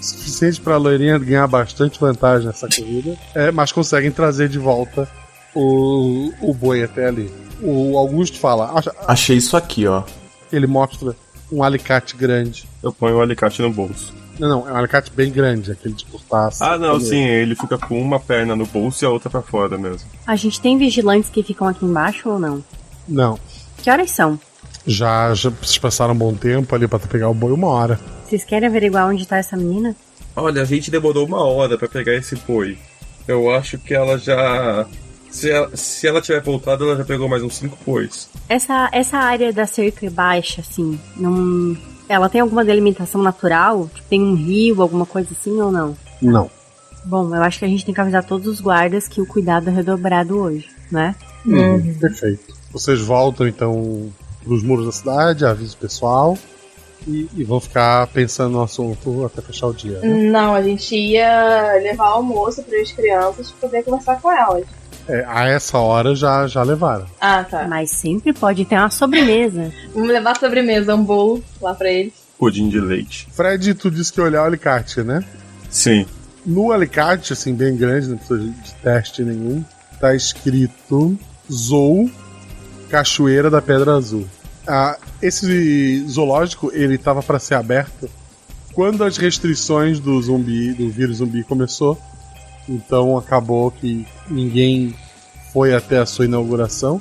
suficiente 0.00 0.60
pra 0.60 0.76
loirinha 0.76 1.18
ganhar 1.18 1.46
bastante 1.46 1.98
vantagem 2.00 2.46
nessa 2.46 2.68
corrida, 2.68 3.16
é, 3.34 3.50
mas 3.50 3.72
conseguem 3.72 4.10
trazer 4.10 4.48
de 4.48 4.58
volta 4.58 5.08
o, 5.54 6.32
o 6.40 6.52
boi 6.54 6.82
até 6.82 7.06
ali. 7.06 7.30
O 7.62 7.96
Augusto 7.96 8.38
fala, 8.38 8.72
acha- 8.78 8.94
Achei 9.06 9.36
isso 9.36 9.56
aqui, 9.56 9.86
ó. 9.86 10.02
ele 10.52 10.66
mostra 10.66 11.14
um 11.50 11.62
alicate 11.62 12.16
grande. 12.16 12.66
Eu 12.82 12.92
ponho 12.92 13.16
o 13.16 13.20
alicate 13.20 13.60
no 13.62 13.70
bolso. 13.70 14.12
Não, 14.38 14.48
não, 14.48 14.68
é 14.68 14.72
um 14.72 14.76
alicate 14.76 15.10
bem 15.12 15.30
grande, 15.30 15.72
aquele 15.72 15.94
de 15.94 16.04
cortar. 16.06 16.50
Ah, 16.60 16.78
não, 16.78 16.98
sim, 16.98 17.22
ele 17.22 17.54
fica 17.54 17.78
com 17.78 18.00
uma 18.00 18.18
perna 18.18 18.56
no 18.56 18.66
bolso 18.66 19.04
e 19.04 19.06
a 19.06 19.10
outra 19.10 19.28
pra 19.28 19.42
fora 19.42 19.76
mesmo. 19.76 20.08
A 20.26 20.36
gente 20.36 20.60
tem 20.60 20.78
vigilantes 20.78 21.30
que 21.30 21.42
ficam 21.42 21.68
aqui 21.68 21.84
embaixo 21.84 22.28
ou 22.28 22.38
não? 22.38 22.64
Não. 23.08 23.38
Que 23.82 23.90
horas 23.90 24.10
são? 24.10 24.38
Já, 24.86 25.32
já 25.34 25.50
vocês 25.50 25.78
passaram 25.78 26.14
um 26.14 26.18
bom 26.18 26.34
tempo 26.34 26.74
ali 26.74 26.88
pra 26.88 26.98
pegar 26.98 27.28
o 27.28 27.34
boi, 27.34 27.52
uma 27.52 27.68
hora. 27.68 28.00
Vocês 28.26 28.44
querem 28.44 28.68
averiguar 28.68 29.08
onde 29.08 29.26
tá 29.26 29.36
essa 29.36 29.56
menina? 29.56 29.94
Olha, 30.34 30.62
a 30.62 30.64
gente 30.64 30.90
demorou 30.90 31.26
uma 31.26 31.44
hora 31.44 31.76
pra 31.76 31.88
pegar 31.88 32.14
esse 32.14 32.34
boi. 32.36 32.78
Eu 33.28 33.54
acho 33.54 33.78
que 33.78 33.94
ela 33.94 34.18
já. 34.18 34.86
Se 35.30 35.50
ela, 35.50 35.70
se 35.74 36.06
ela 36.06 36.20
tiver 36.20 36.40
voltado, 36.42 36.84
ela 36.84 36.96
já 36.96 37.04
pegou 37.04 37.28
mais 37.28 37.42
uns 37.42 37.56
cinco 37.56 37.78
bois. 37.86 38.28
Essa, 38.48 38.88
essa 38.92 39.16
área 39.16 39.52
da 39.52 39.66
cerca 39.66 40.10
baixa, 40.10 40.60
assim, 40.60 40.98
não. 41.16 41.76
Ela 42.12 42.28
tem 42.28 42.42
alguma 42.42 42.62
delimitação 42.62 43.22
natural? 43.22 43.88
Tipo, 43.94 44.08
tem 44.08 44.20
um 44.22 44.34
rio, 44.34 44.82
alguma 44.82 45.06
coisa 45.06 45.28
assim 45.32 45.58
ou 45.60 45.72
não? 45.72 45.96
Não. 46.20 46.50
Bom, 47.04 47.34
eu 47.34 47.42
acho 47.42 47.58
que 47.58 47.64
a 47.64 47.68
gente 47.68 47.84
tem 47.86 47.94
que 47.94 48.00
avisar 48.00 48.22
todos 48.22 48.46
os 48.46 48.60
guardas 48.60 49.08
que 49.08 49.20
o 49.20 49.26
cuidado 49.26 49.68
é 49.70 49.72
redobrado 49.72 50.38
hoje, 50.38 50.68
né? 50.90 51.16
Uhum, 51.46 51.94
Perfeito. 51.98 52.54
Vocês 52.70 53.00
voltam 53.00 53.48
então 53.48 54.12
pros 54.44 54.62
muros 54.62 54.84
da 54.86 54.92
cidade, 54.92 55.44
aviso 55.46 55.74
o 55.74 55.78
pessoal 55.78 56.36
e, 57.06 57.28
e 57.34 57.44
vão 57.44 57.58
ficar 57.60 58.06
pensando 58.08 58.52
no 58.52 58.62
assunto 58.62 59.24
até 59.24 59.40
fechar 59.40 59.68
o 59.68 59.72
dia. 59.72 59.98
né? 60.00 60.06
Não, 60.30 60.54
a 60.54 60.62
gente 60.62 60.94
ia 60.94 61.72
levar 61.82 62.08
almoço 62.08 62.62
para 62.62 62.78
as 62.78 62.92
crianças 62.92 63.50
poder 63.52 63.82
conversar 63.84 64.20
com 64.20 64.30
elas. 64.30 64.66
É, 65.08 65.24
a 65.26 65.48
essa 65.48 65.78
hora 65.78 66.14
já, 66.14 66.46
já 66.46 66.62
levaram. 66.62 67.06
Ah, 67.20 67.44
tá. 67.44 67.66
Mas 67.66 67.90
sempre 67.90 68.32
pode 68.32 68.64
ter 68.64 68.76
uma 68.76 68.90
sobremesa. 68.90 69.72
Vamos 69.94 70.08
levar 70.08 70.38
sobremesa, 70.38 70.94
um 70.94 71.04
bolo 71.04 71.42
lá 71.60 71.74
pra 71.74 71.90
eles. 71.90 72.14
Pudim 72.38 72.68
de 72.68 72.80
leite. 72.80 73.28
Fred, 73.32 73.74
tu 73.74 73.90
disse 73.90 74.12
que 74.12 74.20
ia 74.20 74.24
olhar 74.24 74.42
o 74.42 74.46
alicate, 74.46 75.02
né? 75.02 75.24
Sim. 75.70 76.06
No 76.44 76.72
alicate, 76.72 77.32
assim, 77.32 77.54
bem 77.54 77.76
grande, 77.76 78.08
não 78.08 78.16
precisa 78.16 78.40
de 78.40 78.74
teste 78.82 79.22
nenhum, 79.22 79.64
tá 80.00 80.14
escrito 80.14 81.16
Zou 81.50 82.10
Cachoeira 82.90 83.48
da 83.48 83.62
Pedra 83.62 83.94
Azul. 83.94 84.26
Ah, 84.66 84.98
esse 85.20 86.04
zoológico, 86.08 86.70
ele 86.74 86.98
tava 86.98 87.22
para 87.22 87.38
ser 87.38 87.54
aberto 87.54 88.10
quando 88.72 89.04
as 89.04 89.16
restrições 89.16 90.00
do 90.00 90.20
zumbi, 90.20 90.72
do 90.72 90.88
vírus 90.90 91.18
zumbi 91.18 91.44
começou. 91.44 91.98
Então 92.68 93.16
acabou 93.16 93.70
que 93.70 94.06
ninguém 94.28 94.94
foi 95.52 95.74
até 95.74 95.98
a 95.98 96.06
sua 96.06 96.24
inauguração. 96.24 97.00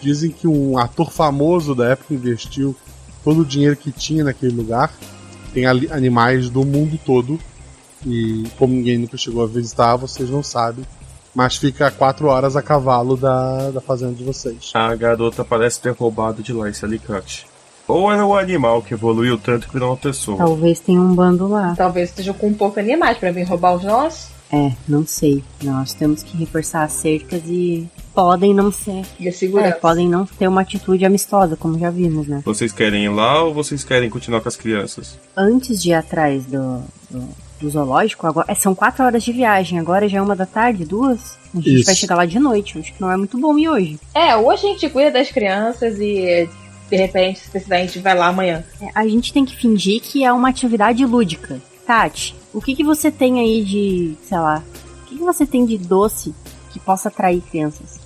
Dizem 0.00 0.30
que 0.30 0.46
um 0.46 0.78
ator 0.78 1.10
famoso 1.10 1.74
da 1.74 1.88
época 1.90 2.14
investiu 2.14 2.74
todo 3.22 3.42
o 3.42 3.44
dinheiro 3.44 3.76
que 3.76 3.92
tinha 3.92 4.24
naquele 4.24 4.54
lugar. 4.54 4.92
Tem 5.52 5.66
ali 5.66 5.90
animais 5.90 6.48
do 6.48 6.64
mundo 6.64 6.98
todo. 7.04 7.38
E 8.06 8.44
como 8.58 8.72
ninguém 8.72 8.98
nunca 8.98 9.16
chegou 9.16 9.44
a 9.44 9.46
visitar, 9.46 9.96
vocês 9.96 10.30
não 10.30 10.42
sabem. 10.42 10.84
Mas 11.34 11.56
fica 11.56 11.86
a 11.86 11.90
quatro 11.90 12.28
horas 12.28 12.56
a 12.56 12.62
cavalo 12.62 13.16
da, 13.16 13.70
da 13.70 13.80
fazenda 13.80 14.14
de 14.14 14.24
vocês. 14.24 14.70
A 14.74 14.94
garota 14.94 15.44
parece 15.44 15.80
ter 15.80 15.92
roubado 15.92 16.42
de 16.42 16.52
lá 16.52 16.68
esse 16.68 16.84
alicate. 16.84 17.46
Ou 17.86 18.10
era 18.10 18.24
o 18.24 18.36
animal 18.36 18.82
que 18.82 18.94
evoluiu 18.94 19.36
tanto 19.36 19.66
que 19.66 19.72
virou 19.72 19.90
uma 19.90 19.96
pessoa. 19.96 20.38
Talvez 20.38 20.80
tenha 20.80 21.00
um 21.00 21.14
bando 21.14 21.48
lá. 21.48 21.74
Talvez 21.76 22.08
estejam 22.08 22.34
com 22.34 22.48
um 22.48 22.54
pouco 22.54 22.78
animais 22.78 23.18
pra 23.18 23.32
vir 23.32 23.42
roubar 23.44 23.74
os 23.74 23.84
nossos. 23.84 24.39
É, 24.52 24.72
não 24.88 25.06
sei. 25.06 25.44
Nós 25.62 25.94
temos 25.94 26.22
que 26.22 26.36
reforçar 26.36 26.82
as 26.82 26.92
cercas 26.92 27.42
e 27.46 27.88
podem 28.14 28.52
não 28.52 28.72
ser. 28.72 29.04
E 29.18 29.28
a 29.28 29.32
segurança. 29.32 29.68
É, 29.68 29.72
podem 29.72 30.08
não 30.08 30.26
ter 30.26 30.48
uma 30.48 30.62
atitude 30.62 31.04
amistosa, 31.04 31.56
como 31.56 31.78
já 31.78 31.90
vimos, 31.90 32.26
né? 32.26 32.42
Vocês 32.44 32.72
querem 32.72 33.04
ir 33.04 33.08
lá 33.10 33.42
ou 33.42 33.54
vocês 33.54 33.84
querem 33.84 34.10
continuar 34.10 34.40
com 34.40 34.48
as 34.48 34.56
crianças? 34.56 35.18
Antes 35.36 35.80
de 35.82 35.90
ir 35.90 35.94
atrás 35.94 36.44
do, 36.46 36.82
do, 37.08 37.28
do 37.60 37.70
zoológico, 37.70 38.26
agora, 38.26 38.50
é, 38.50 38.54
são 38.54 38.74
quatro 38.74 39.04
horas 39.04 39.22
de 39.22 39.32
viagem. 39.32 39.78
Agora 39.78 40.08
já 40.08 40.18
é 40.18 40.22
uma 40.22 40.34
da 40.34 40.46
tarde, 40.46 40.84
duas. 40.84 41.38
A 41.54 41.58
gente 41.58 41.76
Isso. 41.76 41.86
vai 41.86 41.94
chegar 41.94 42.16
lá 42.16 42.26
de 42.26 42.38
noite. 42.38 42.78
Acho 42.78 42.92
que 42.92 43.00
não 43.00 43.10
é 43.10 43.16
muito 43.16 43.38
bom 43.38 43.56
ir 43.56 43.68
hoje. 43.68 44.00
É, 44.14 44.34
ou 44.36 44.50
a 44.50 44.56
gente 44.56 44.88
cuida 44.88 45.12
das 45.12 45.30
crianças 45.30 45.98
e 46.00 46.48
De 46.90 46.96
repente, 46.96 47.38
se 47.38 47.50
precisar, 47.50 47.76
a 47.76 47.80
gente 47.80 48.00
vai 48.00 48.16
lá 48.16 48.26
amanhã. 48.26 48.64
É, 48.82 48.88
a 48.92 49.06
gente 49.06 49.32
tem 49.32 49.44
que 49.44 49.54
fingir 49.54 50.00
que 50.00 50.24
é 50.24 50.32
uma 50.32 50.48
atividade 50.48 51.04
lúdica. 51.06 51.60
Tati, 51.86 52.34
o 52.52 52.60
que, 52.60 52.74
que 52.74 52.84
você 52.84 53.10
tem 53.10 53.40
aí 53.40 53.64
de, 53.64 54.16
sei 54.22 54.38
lá, 54.38 54.62
o 55.02 55.06
que, 55.06 55.16
que 55.16 55.24
você 55.24 55.46
tem 55.46 55.64
de 55.64 55.78
doce 55.78 56.34
que 56.70 56.78
possa 56.78 57.08
atrair 57.08 57.40
crianças 57.42 58.00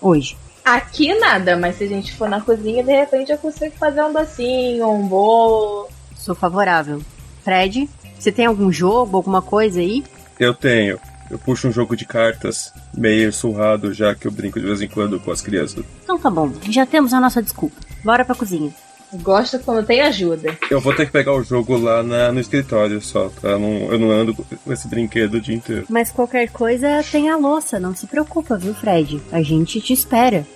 hoje? 0.00 0.36
Aqui 0.64 1.18
nada, 1.18 1.56
mas 1.56 1.76
se 1.76 1.84
a 1.84 1.88
gente 1.88 2.14
for 2.14 2.28
na 2.28 2.40
cozinha, 2.40 2.82
de 2.82 2.92
repente 2.92 3.32
eu 3.32 3.38
consigo 3.38 3.74
fazer 3.76 4.02
um 4.04 4.12
docinho, 4.12 4.88
um 4.88 5.06
bolo. 5.06 5.88
Sou 6.16 6.34
favorável. 6.34 7.00
Fred, 7.42 7.88
você 8.18 8.30
tem 8.30 8.46
algum 8.46 8.70
jogo, 8.70 9.16
alguma 9.16 9.40
coisa 9.40 9.80
aí? 9.80 10.04
Eu 10.38 10.54
tenho. 10.54 10.98
Eu 11.30 11.38
puxo 11.38 11.68
um 11.68 11.72
jogo 11.72 11.96
de 11.96 12.04
cartas 12.04 12.72
meio 12.92 13.32
surrado, 13.32 13.94
já 13.94 14.14
que 14.14 14.26
eu 14.26 14.32
brinco 14.32 14.60
de 14.60 14.66
vez 14.66 14.82
em 14.82 14.88
quando 14.88 15.18
com 15.20 15.30
as 15.30 15.40
crianças. 15.40 15.84
Então 16.02 16.18
tá 16.18 16.28
bom, 16.28 16.52
já 16.68 16.84
temos 16.84 17.14
a 17.14 17.20
nossa 17.20 17.42
desculpa. 17.42 17.76
Bora 18.04 18.24
pra 18.24 18.34
cozinha. 18.34 18.72
Gosta 19.14 19.58
quando 19.58 19.84
tem 19.86 20.00
ajuda. 20.02 20.56
Eu 20.70 20.80
vou 20.80 20.94
ter 20.94 21.06
que 21.06 21.12
pegar 21.12 21.34
o 21.34 21.42
jogo 21.42 21.76
lá 21.76 22.02
na- 22.02 22.30
no 22.30 22.38
escritório 22.40 23.00
só, 23.00 23.28
tá? 23.28 23.58
Não, 23.58 23.90
eu 23.92 23.98
não 23.98 24.10
ando 24.10 24.34
com 24.34 24.72
esse 24.72 24.86
brinquedo 24.86 25.34
o 25.34 25.40
dia 25.40 25.54
inteiro. 25.56 25.84
Mas 25.88 26.10
qualquer 26.12 26.48
coisa 26.50 27.02
tem 27.10 27.28
a 27.28 27.36
louça, 27.36 27.80
não 27.80 27.94
se 27.94 28.06
preocupa, 28.06 28.56
viu, 28.56 28.72
Fred? 28.74 29.20
A 29.32 29.42
gente 29.42 29.80
te 29.80 29.92
espera. 29.92 30.46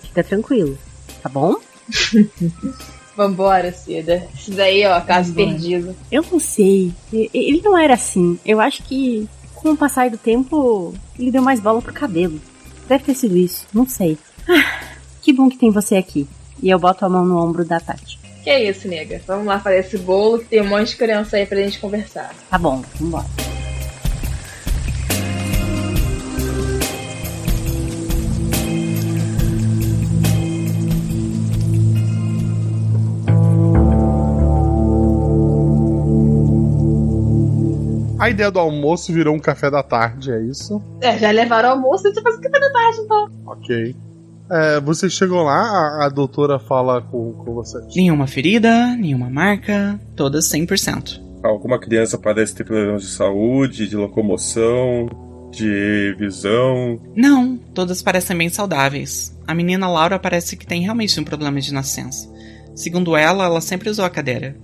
Fica 0.00 0.22
tranquilo, 0.22 0.78
tá 1.22 1.28
bom? 1.28 1.56
Vambora, 3.16 3.72
Cida. 3.72 4.26
Isso 4.34 4.50
daí, 4.52 4.84
ó, 4.86 5.00
caso 5.00 5.32
Vambora. 5.32 5.50
perdido. 5.50 5.96
Eu 6.10 6.24
não 6.30 6.40
sei. 6.40 6.92
Ele 7.12 7.60
não 7.62 7.76
era 7.78 7.94
assim. 7.94 8.38
Eu 8.44 8.60
acho 8.60 8.82
que 8.82 9.28
com 9.54 9.70
o 9.72 9.76
passar 9.76 10.10
do 10.10 10.18
tempo, 10.18 10.92
ele 11.18 11.30
deu 11.30 11.42
mais 11.42 11.60
bola 11.60 11.80
pro 11.80 11.92
cabelo. 11.92 12.40
Deve 12.88 13.04
ter 13.04 13.14
sido 13.14 13.36
isso, 13.36 13.66
não 13.72 13.86
sei. 13.88 14.18
Ah, 14.48 14.80
que 15.22 15.32
bom 15.32 15.48
que 15.48 15.56
tem 15.56 15.70
você 15.70 15.96
aqui. 15.96 16.26
E 16.64 16.70
eu 16.70 16.78
boto 16.78 17.04
a 17.04 17.10
mão 17.10 17.26
no 17.26 17.36
ombro 17.36 17.62
da 17.62 17.78
Tati. 17.78 18.18
Que 18.42 18.48
é 18.48 18.70
isso, 18.70 18.88
nega? 18.88 19.20
Vamos 19.26 19.44
lá 19.44 19.60
fazer 19.60 19.80
esse 19.80 19.98
bolo 19.98 20.38
que 20.38 20.46
tem 20.46 20.62
um 20.62 20.66
monte 20.66 20.88
de 20.88 20.96
criança 20.96 21.36
aí 21.36 21.44
pra 21.44 21.58
gente 21.58 21.78
conversar. 21.78 22.34
Tá 22.48 22.56
bom, 22.56 22.82
vambora. 22.98 23.26
A 38.18 38.30
ideia 38.30 38.50
do 38.50 38.58
almoço 38.58 39.12
virou 39.12 39.34
um 39.34 39.38
café 39.38 39.70
da 39.70 39.82
tarde, 39.82 40.32
é 40.32 40.40
isso? 40.40 40.82
É, 41.02 41.18
já 41.18 41.30
levaram 41.30 41.68
o 41.68 41.72
almoço 41.72 42.08
e 42.08 42.14
você 42.14 42.22
faz 42.22 42.36
o 42.36 42.40
que 42.40 42.48
da 42.48 42.72
tarde, 42.72 43.00
então. 43.00 43.28
Ok. 43.44 43.94
É, 44.54 44.80
vocês 44.80 45.12
chegam 45.12 45.42
lá, 45.42 45.58
a, 45.58 46.06
a 46.06 46.08
doutora 46.08 46.60
fala 46.60 47.02
com, 47.02 47.32
com 47.32 47.54
vocês. 47.54 47.84
Nenhuma 47.96 48.28
ferida, 48.28 48.94
nenhuma 48.94 49.28
marca, 49.28 49.98
todas 50.14 50.48
100%. 50.48 51.20
Alguma 51.42 51.80
criança 51.80 52.16
parece 52.16 52.54
ter 52.54 52.62
problemas 52.62 53.02
de 53.02 53.08
saúde, 53.08 53.88
de 53.88 53.96
locomoção, 53.96 55.08
de 55.50 56.14
visão. 56.16 57.00
Não, 57.16 57.56
todas 57.56 58.00
parecem 58.00 58.36
bem 58.38 58.48
saudáveis. 58.48 59.36
A 59.44 59.54
menina 59.54 59.88
Laura 59.88 60.20
parece 60.20 60.56
que 60.56 60.66
tem 60.66 60.82
realmente 60.82 61.18
um 61.18 61.24
problema 61.24 61.60
de 61.60 61.74
nascença. 61.74 62.32
Segundo 62.76 63.16
ela, 63.16 63.44
ela 63.46 63.60
sempre 63.60 63.90
usou 63.90 64.04
a 64.04 64.10
cadeira. 64.10 64.56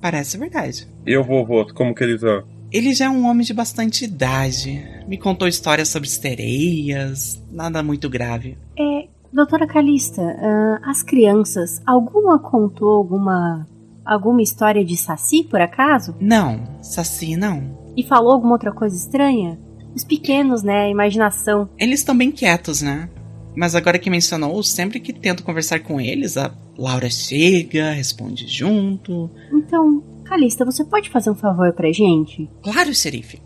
Parece 0.00 0.36
verdade. 0.36 0.88
E 1.06 1.16
o 1.16 1.22
vovô, 1.22 1.64
como 1.74 1.94
que 1.94 2.02
ele 2.02 2.18
tá? 2.18 2.42
Ele 2.70 2.92
já 2.92 3.06
é 3.06 3.08
um 3.08 3.26
homem 3.26 3.46
de 3.46 3.54
bastante 3.54 4.04
idade. 4.04 4.84
Me 5.06 5.16
contou 5.16 5.46
histórias 5.48 5.88
sobre 5.88 6.08
sereias, 6.08 7.42
nada 7.50 7.82
muito 7.82 8.10
grave. 8.10 8.58
É, 8.78 9.08
doutora 9.32 9.66
Calista, 9.66 10.22
ah, 10.22 10.80
as 10.84 11.02
crianças, 11.02 11.80
alguma 11.86 12.38
contou 12.38 12.90
alguma 12.90 13.66
alguma 14.04 14.40
história 14.40 14.82
de 14.82 14.96
Saci, 14.96 15.44
por 15.44 15.60
acaso? 15.60 16.16
Não, 16.18 16.62
Saci 16.82 17.36
não. 17.36 17.78
E 17.94 18.02
falou 18.02 18.32
alguma 18.32 18.52
outra 18.52 18.72
coisa 18.72 18.96
estranha? 18.96 19.58
Os 19.94 20.02
pequenos, 20.02 20.62
né? 20.62 20.84
A 20.84 20.88
imaginação. 20.88 21.68
Eles 21.78 22.00
estão 22.00 22.16
bem 22.16 22.30
quietos, 22.30 22.80
né? 22.80 23.10
Mas 23.54 23.74
agora 23.74 23.98
que 23.98 24.08
mencionou, 24.08 24.62
sempre 24.62 25.00
que 25.00 25.12
tento 25.12 25.42
conversar 25.42 25.80
com 25.80 26.00
eles, 26.00 26.36
a 26.36 26.50
Laura 26.78 27.10
chega, 27.10 27.90
responde 27.90 28.46
junto. 28.46 29.28
Então, 29.52 30.02
Calista, 30.24 30.64
você 30.64 30.84
pode 30.84 31.10
fazer 31.10 31.30
um 31.30 31.34
favor 31.34 31.72
pra 31.72 31.90
gente? 31.90 32.48
Claro, 32.62 32.94
xerife. 32.94 33.42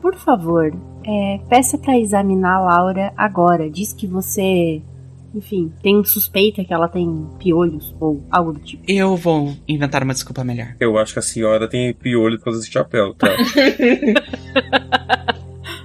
Por 0.00 0.16
favor, 0.16 0.72
é, 1.04 1.38
peça 1.48 1.76
pra 1.76 1.98
examinar 1.98 2.56
a 2.56 2.60
Laura 2.60 3.12
agora. 3.16 3.68
Diz 3.70 3.92
que 3.92 4.06
você, 4.06 4.82
enfim, 5.34 5.72
tem 5.82 6.04
suspeita 6.04 6.64
que 6.64 6.72
ela 6.72 6.88
tem 6.88 7.26
piolhos 7.38 7.94
ou 7.98 8.22
algo 8.30 8.52
do 8.52 8.60
tipo. 8.60 8.84
Eu 8.86 9.16
vou 9.16 9.54
inventar 9.66 10.02
uma 10.02 10.12
desculpa 10.12 10.44
melhor. 10.44 10.76
Eu 10.78 10.98
acho 10.98 11.12
que 11.12 11.18
a 11.18 11.22
senhora 11.22 11.68
tem 11.68 11.94
piolho 11.94 12.38
por 12.38 12.44
causa 12.44 12.60
desse 12.60 12.70
chapéu, 12.70 13.14
tá? 13.14 13.28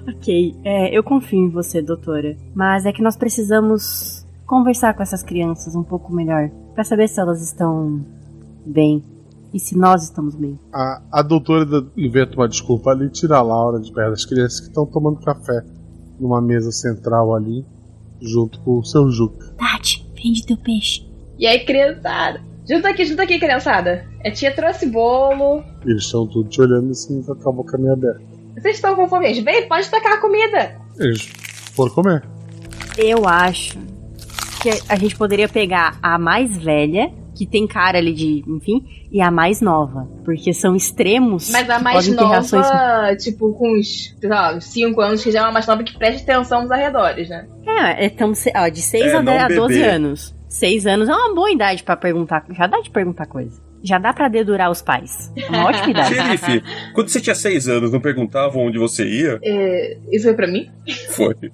Ok, 0.07 0.55
é, 0.63 0.97
eu 0.97 1.03
confio 1.03 1.39
em 1.39 1.49
você, 1.49 1.81
doutora. 1.81 2.35
Mas 2.53 2.85
é 2.85 2.91
que 2.91 3.01
nós 3.01 3.15
precisamos 3.15 4.25
conversar 4.45 4.93
com 4.93 5.03
essas 5.03 5.21
crianças 5.21 5.75
um 5.75 5.83
pouco 5.83 6.13
melhor. 6.13 6.49
Pra 6.73 6.83
saber 6.83 7.07
se 7.07 7.19
elas 7.19 7.41
estão 7.41 8.05
bem. 8.65 9.03
E 9.53 9.59
se 9.59 9.77
nós 9.77 10.03
estamos 10.03 10.35
bem. 10.35 10.59
A, 10.73 11.01
a 11.11 11.21
doutora 11.21 11.65
inventa 11.95 12.35
uma 12.35 12.47
desculpa 12.47 12.91
ali, 12.91 13.09
tira 13.09 13.37
a 13.37 13.41
Laura 13.41 13.79
de 13.79 13.91
perto 13.91 14.11
das 14.11 14.25
crianças 14.25 14.59
que 14.59 14.67
estão 14.67 14.85
tomando 14.85 15.21
café 15.21 15.63
numa 16.19 16.41
mesa 16.41 16.71
central 16.71 17.33
ali, 17.33 17.65
junto 18.21 18.59
com 18.61 18.79
o 18.79 18.85
seu 18.85 19.09
Juca. 19.09 19.53
Tati, 19.57 20.05
vende 20.15 20.45
teu 20.45 20.57
peixe. 20.57 21.07
E 21.37 21.45
aí, 21.45 21.63
criançada? 21.63 22.41
Junta 22.69 22.89
aqui, 22.89 23.05
junta 23.05 23.23
aqui, 23.23 23.39
criançada. 23.39 24.05
A 24.25 24.31
tia 24.31 24.53
trouxe 24.53 24.87
bolo. 24.87 25.63
Eles 25.85 26.03
estão 26.03 26.27
tudo 26.27 26.49
te 26.49 26.61
olhando 26.61 26.91
assim 26.91 27.23
com 27.23 27.49
a 27.49 27.51
boca 27.53 27.77
meio 27.77 27.93
aberta. 27.93 28.21
Vocês 28.57 28.75
estão 28.75 28.95
com 28.95 29.07
fome? 29.07 29.31
Vem, 29.41 29.67
pode 29.67 29.89
tacar 29.89 30.13
a 30.13 30.21
comida. 30.21 30.75
Eles 30.99 31.21
foram 31.73 31.93
comer. 31.93 32.23
Eu 32.97 33.27
acho 33.27 33.77
que 34.61 34.69
a 34.89 34.95
gente 34.95 35.15
poderia 35.15 35.47
pegar 35.47 35.97
a 36.01 36.17
mais 36.17 36.57
velha, 36.57 37.13
que 37.37 37.45
tem 37.45 37.67
cara 37.67 37.97
ali 37.97 38.13
de, 38.13 38.43
enfim, 38.47 38.83
e 39.11 39.21
a 39.21 39.29
mais 39.29 39.61
nova. 39.61 40.07
Porque 40.25 40.53
são 40.53 40.75
extremos. 40.75 41.49
Mas 41.51 41.69
a 41.69 41.79
mais 41.79 42.07
podem 42.07 42.17
ter 42.19 42.25
reações 42.25 42.65
nova, 42.69 43.15
tipo, 43.15 43.53
com 43.53 43.77
uns, 43.79 44.15
sei 44.19 44.29
lá, 44.29 44.59
5 44.59 45.01
anos, 45.01 45.23
que 45.23 45.31
já 45.31 45.39
é 45.39 45.41
uma 45.43 45.51
mais 45.51 45.67
nova 45.67 45.83
que 45.83 45.97
preste 45.97 46.23
atenção 46.23 46.61
nos 46.63 46.71
arredores, 46.71 47.29
né? 47.29 47.47
É, 47.65 48.05
é 48.05 48.09
tão, 48.09 48.33
ó, 48.55 48.67
de 48.69 48.81
6 48.81 49.05
É, 49.05 49.15
a, 49.15 49.21
não 49.21 49.25
10 49.37 49.43
a 49.43 49.47
12 49.47 49.73
beber. 49.73 49.89
anos. 49.89 50.35
6 50.49 50.87
anos 50.87 51.09
é 51.09 51.13
uma 51.13 51.35
boa 51.35 51.51
idade 51.51 51.83
pra 51.83 51.95
perguntar. 51.95 52.45
Já 52.51 52.67
dá 52.67 52.79
de 52.79 52.89
perguntar 52.89 53.25
coisa. 53.25 53.61
Já 53.83 53.99
dá 53.99 54.11
pra 54.11 54.27
dedurar 54.27 54.71
os 54.71 54.81
pais. 54.81 55.31
É 55.37 55.47
Uma 55.49 55.67
ótima 55.67 55.91
idade. 55.91 56.15
Xerife, 56.15 56.63
quando 56.93 57.09
você 57.09 57.21
tinha 57.21 57.35
seis 57.35 57.67
anos, 57.67 57.91
não 57.91 57.99
perguntavam 58.01 58.65
onde 58.65 58.79
você 58.79 59.07
ia? 59.07 59.39
É, 59.43 59.97
isso 60.11 60.25
foi 60.25 60.33
pra 60.33 60.47
mim? 60.47 60.69
Foi. 61.11 61.35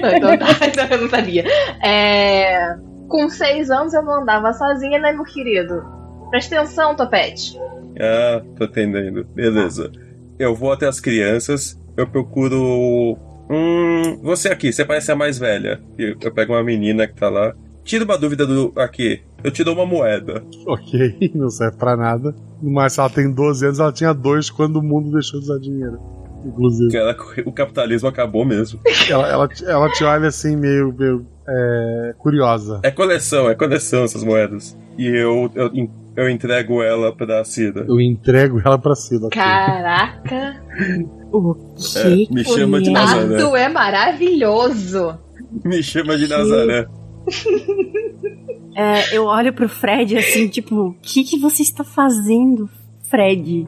Não, 0.00 0.12
então 0.16 0.38
tá, 0.38 0.66
então 0.66 0.86
eu 0.90 1.02
não 1.02 1.08
sabia. 1.10 1.44
É, 1.84 2.74
com 3.08 3.28
6 3.28 3.70
anos 3.70 3.94
eu 3.94 4.02
não 4.02 4.22
andava 4.22 4.52
sozinha, 4.52 4.98
né, 4.98 5.12
meu 5.12 5.24
querido? 5.24 5.82
Presta 6.30 6.56
atenção, 6.60 6.94
Topete. 6.96 7.58
Ah, 8.00 8.42
tô 8.56 8.64
entendendo. 8.64 9.24
Beleza. 9.34 9.90
Eu 10.38 10.54
vou 10.54 10.72
até 10.72 10.86
as 10.86 11.00
crianças, 11.00 11.80
eu 11.96 12.06
procuro. 12.06 13.16
Hum, 13.48 14.18
você 14.22 14.48
aqui, 14.48 14.72
você 14.72 14.84
parece 14.84 15.10
a 15.12 15.16
mais 15.16 15.38
velha. 15.38 15.80
Eu, 15.96 16.16
eu 16.20 16.32
pego 16.32 16.52
uma 16.52 16.62
menina 16.64 17.06
que 17.06 17.14
tá 17.14 17.28
lá. 17.28 17.54
Tira 17.84 18.04
uma 18.04 18.18
dúvida 18.18 18.44
do. 18.46 18.72
Aqui. 18.76 19.22
Eu 19.44 19.50
te 19.52 19.62
dou 19.62 19.74
uma 19.74 19.86
moeda. 19.86 20.42
Ok, 20.66 21.30
não 21.34 21.48
serve 21.48 21.76
pra 21.78 21.96
nada. 21.96 22.34
Mas 22.60 22.94
se 22.94 23.00
ela 23.00 23.08
tem 23.08 23.30
12 23.32 23.64
anos, 23.66 23.78
ela 23.80 23.92
tinha 23.92 24.12
dois 24.12 24.50
quando 24.50 24.76
o 24.76 24.82
mundo 24.82 25.10
deixou 25.12 25.38
de 25.38 25.46
usar 25.46 25.58
dinheiro. 25.60 25.98
Inclusive. 26.44 26.96
Ela- 26.96 27.16
o 27.44 27.52
capitalismo 27.52 28.08
acabou 28.08 28.44
mesmo. 28.44 28.80
Ela, 29.08 29.28
ela, 29.28 29.48
te- 29.48 29.64
ela 29.64 29.88
te 29.90 30.02
olha 30.04 30.28
assim, 30.28 30.56
meio, 30.56 30.92
meio 30.92 31.26
é, 31.48 32.14
curiosa. 32.18 32.80
É 32.82 32.90
coleção, 32.90 33.48
é 33.48 33.54
coleção 33.54 34.04
essas 34.04 34.24
moedas. 34.24 34.76
E 34.98 35.06
eu, 35.06 35.50
eu, 35.54 35.70
eu 36.16 36.30
entrego 36.30 36.82
ela 36.82 37.14
pra 37.14 37.44
Cida. 37.44 37.84
Eu 37.86 38.00
entrego 38.00 38.60
ela 38.64 38.78
pra 38.78 38.94
cima. 38.94 39.28
Caraca, 39.30 40.62
O 41.32 41.54
É, 41.96 42.32
me 42.32 42.44
chama 42.44 42.80
de 42.80 42.90
o 42.90 42.92
Nazaré. 42.92 43.62
É 43.62 43.68
maravilhoso. 43.68 45.18
Me 45.64 45.82
chama 45.82 46.18
de 46.18 46.28
Nazaré. 46.28 46.86
É, 48.74 49.16
eu 49.16 49.24
olho 49.24 49.54
pro 49.54 49.68
Fred 49.68 50.18
assim, 50.18 50.48
tipo, 50.48 50.88
o 50.88 50.96
que, 51.00 51.24
que 51.24 51.38
você 51.38 51.62
está 51.62 51.82
fazendo, 51.82 52.68
Fred? 53.08 53.66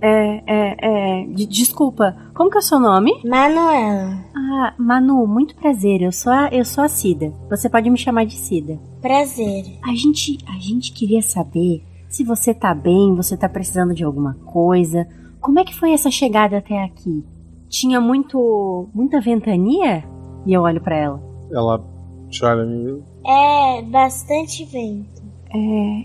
É, 0.00 0.42
é, 0.46 0.76
é. 1.22 1.26
de- 1.26 1.46
desculpa, 1.46 2.16
como 2.34 2.50
que 2.50 2.56
é 2.56 2.60
o 2.60 2.62
seu 2.62 2.80
nome? 2.80 3.12
Manuela. 3.24 4.24
Ah, 4.34 4.74
Manu, 4.78 5.26
muito 5.26 5.54
prazer. 5.56 6.00
Eu 6.02 6.12
sou 6.12 6.32
a, 6.32 6.48
eu 6.48 6.64
sou 6.64 6.84
a 6.84 6.88
Cida. 6.88 7.32
Você 7.48 7.68
pode 7.68 7.88
me 7.90 7.98
chamar 7.98 8.24
de 8.24 8.34
Cida. 8.36 8.78
Prazer. 9.00 9.64
A 9.82 9.94
gente, 9.94 10.38
a 10.46 10.58
gente 10.58 10.92
queria 10.92 11.22
saber 11.22 11.84
se 12.08 12.24
você 12.24 12.52
tá 12.54 12.74
bem, 12.74 13.14
você 13.14 13.36
tá 13.36 13.48
precisando 13.48 13.94
de 13.94 14.02
alguma 14.04 14.34
coisa. 14.46 15.06
Como 15.40 15.58
é 15.58 15.64
que 15.64 15.74
foi 15.78 15.92
essa 15.92 16.10
chegada 16.10 16.58
até 16.58 16.82
aqui? 16.82 17.24
Tinha 17.68 18.00
muito, 18.00 18.88
muita 18.94 19.20
ventania? 19.20 20.04
E 20.46 20.52
eu 20.52 20.62
olho 20.62 20.80
pra 20.82 20.96
ela. 20.96 21.22
Ela 21.52 21.84
Te 22.28 22.44
olha 22.44 22.64
meio. 22.64 23.02
É 23.26 23.82
bastante 23.82 24.64
vento. 24.64 25.19
É, 25.52 25.56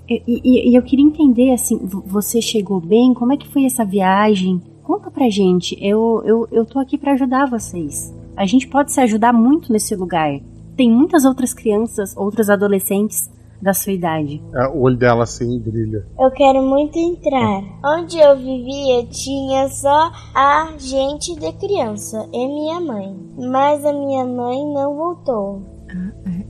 e, 0.10 0.24
e- 0.28 0.72
e 0.72 0.76
eu 0.76 0.82
queria 0.82 1.06
entender, 1.06 1.52
assim, 1.54 1.78
vo- 1.78 2.04
você 2.06 2.42
chegou 2.42 2.80
bem? 2.82 3.14
Como 3.14 3.32
é 3.34 3.38
que 3.38 3.48
foi 3.48 3.66
essa 3.66 3.86
viagem? 3.86 4.62
Conta 4.84 5.10
pra 5.12 5.30
gente. 5.30 5.78
Eu, 5.80 6.22
eu, 6.26 6.48
eu 6.52 6.66
tô 6.66 6.80
aqui 6.80 6.98
pra 6.98 7.14
ajudar 7.14 7.50
vocês. 7.50 8.14
A 8.36 8.46
gente 8.46 8.68
pode 8.68 8.92
se 8.92 9.00
ajudar 9.02 9.32
muito 9.34 9.72
nesse 9.72 9.96
lugar. 9.96 10.40
Tem 10.76 10.92
muitas 10.92 11.26
outras 11.26 11.54
crianças, 11.54 12.16
outros 12.18 12.50
adolescentes 12.50 13.30
da 13.62 13.74
sua 13.74 13.94
idade. 13.94 14.44
É, 14.54 14.68
o 14.68 14.82
olho 14.82 14.98
dela 14.98 15.24
assim 15.24 15.58
brilha. 15.60 16.06
Eu 16.20 16.30
quero 16.32 16.62
muito 16.62 16.98
entrar. 17.00 17.64
Onde 17.84 18.18
eu 18.20 18.36
vivia 18.38 19.06
tinha 19.10 19.68
só 19.70 20.12
a 20.36 20.74
gente 20.78 21.34
de 21.40 21.52
criança 21.54 22.28
e 22.34 22.48
minha 22.48 22.80
mãe. 22.82 23.16
Mas 23.38 23.86
a 23.86 23.94
minha 23.94 24.26
mãe 24.26 24.58
não 24.74 24.96
voltou. 24.96 25.62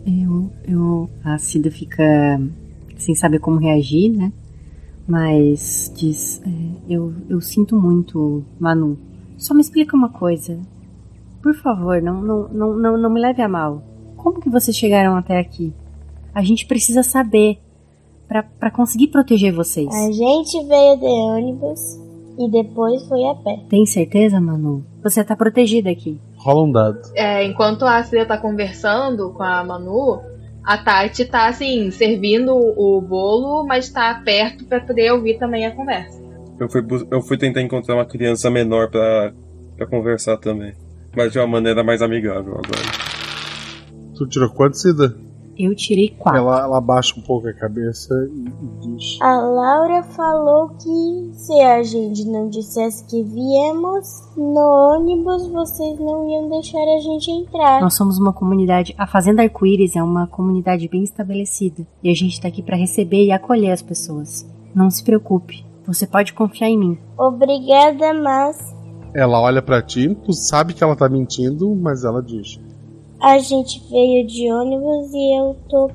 Eu, 0.05 0.49
eu, 0.67 1.09
a 1.23 1.37
Cida 1.37 1.69
fica 1.71 2.39
sem 2.97 3.15
saber 3.15 3.39
como 3.39 3.57
reagir, 3.57 4.11
né? 4.11 4.31
Mas 5.07 5.91
diz, 5.95 6.41
é, 6.45 6.49
eu, 6.93 7.13
eu 7.29 7.39
sinto 7.39 7.75
muito, 7.79 8.43
Manu. 8.59 8.97
Só 9.37 9.53
me 9.53 9.61
explica 9.61 9.95
uma 9.95 10.09
coisa. 10.09 10.59
Por 11.41 11.53
favor, 11.55 12.01
não, 12.01 12.21
não, 12.21 12.47
não, 12.47 12.77
não, 12.77 12.97
não 12.97 13.09
me 13.09 13.19
leve 13.19 13.41
a 13.41 13.47
mal. 13.47 13.83
Como 14.17 14.41
que 14.41 14.49
vocês 14.49 14.75
chegaram 14.75 15.15
até 15.15 15.39
aqui? 15.39 15.73
A 16.33 16.41
gente 16.41 16.65
precisa 16.65 17.03
saber 17.03 17.59
pra 18.27 18.41
pra 18.43 18.71
conseguir 18.71 19.07
proteger 19.07 19.53
vocês. 19.53 19.87
A 19.93 20.11
gente 20.11 20.65
veio 20.65 20.97
de 20.97 21.05
ônibus 21.05 21.79
e 22.39 22.49
depois 22.49 23.07
foi 23.07 23.23
a 23.25 23.35
pé. 23.35 23.63
Tem 23.69 23.85
certeza, 23.85 24.41
Manu? 24.41 24.83
Você 25.03 25.23
tá 25.23 25.35
protegida 25.35 25.89
aqui. 25.89 26.19
Rola 26.37 26.63
um 26.63 26.71
dado. 26.71 26.99
É, 27.15 27.45
enquanto 27.45 27.83
a 27.83 28.03
Cida 28.03 28.25
tá 28.25 28.37
conversando 28.37 29.31
com 29.31 29.43
a 29.43 29.63
Manu, 29.63 30.19
a 30.65 30.77
Tati 30.77 31.25
tá 31.25 31.47
assim, 31.47 31.91
servindo 31.91 32.51
o 32.53 32.99
bolo, 33.01 33.65
mas 33.65 33.89
tá 33.89 34.21
perto 34.25 34.65
pra 34.65 34.79
poder 34.79 35.11
ouvir 35.11 35.37
também 35.37 35.65
a 35.65 35.71
conversa. 35.71 36.19
Eu 36.59 36.69
fui, 36.69 36.81
eu 37.11 37.21
fui 37.21 37.37
tentar 37.37 37.61
encontrar 37.61 37.95
uma 37.95 38.05
criança 38.05 38.49
menor 38.49 38.89
pra, 38.89 39.33
pra 39.77 39.85
conversar 39.85 40.37
também. 40.37 40.73
Mas 41.15 41.31
de 41.31 41.39
uma 41.39 41.47
maneira 41.47 41.83
mais 41.83 42.01
amigável 42.01 42.53
agora. 42.53 42.81
Tu 44.17 44.27
tirou 44.27 44.49
quanto, 44.49 44.77
Cida? 44.77 45.15
Eu 45.57 45.75
tirei 45.75 46.09
quatro. 46.09 46.39
Ela, 46.39 46.61
ela 46.61 46.77
abaixa 46.77 47.13
um 47.17 47.21
pouco 47.21 47.47
a 47.47 47.53
cabeça 47.53 48.13
e, 48.31 48.47
e 48.47 48.95
diz: 48.95 49.21
A 49.21 49.35
Laura 49.35 50.03
falou 50.03 50.69
que 50.69 51.31
se 51.33 51.59
a 51.61 51.81
gente 51.83 52.25
não 52.25 52.49
dissesse 52.49 53.05
que 53.05 53.23
viemos 53.23 54.05
no 54.35 54.93
ônibus, 54.93 55.47
vocês 55.47 55.99
não 55.99 56.29
iam 56.29 56.49
deixar 56.49 56.83
a 56.83 56.99
gente 56.99 57.31
entrar. 57.31 57.81
Nós 57.81 57.95
somos 57.95 58.17
uma 58.17 58.33
comunidade. 58.33 58.93
A 58.97 59.07
Fazenda 59.07 59.41
Arco-Íris 59.43 59.95
é 59.95 60.03
uma 60.03 60.27
comunidade 60.27 60.87
bem 60.87 61.03
estabelecida. 61.03 61.85
E 62.03 62.09
a 62.09 62.13
gente 62.13 62.39
tá 62.41 62.47
aqui 62.47 62.61
pra 62.61 62.75
receber 62.77 63.23
e 63.25 63.31
acolher 63.31 63.71
as 63.71 63.81
pessoas. 63.81 64.45
Não 64.73 64.89
se 64.89 65.03
preocupe. 65.03 65.65
Você 65.87 66.05
pode 66.07 66.33
confiar 66.33 66.69
em 66.69 66.77
mim. 66.77 66.97
Obrigada, 67.17 68.13
mas 68.13 68.75
Ela 69.13 69.39
olha 69.39 69.61
pra 69.61 69.81
ti, 69.81 70.13
tu 70.25 70.33
sabe 70.33 70.73
que 70.73 70.83
ela 70.83 70.95
tá 70.95 71.07
mentindo, 71.07 71.73
mas 71.75 72.03
ela 72.03 72.21
diz: 72.21 72.59
a 73.21 73.37
gente 73.39 73.81
veio 73.89 74.25
de 74.27 74.51
ônibus 74.51 75.13
e 75.13 75.39
eu 75.39 75.55
tô. 75.69 75.91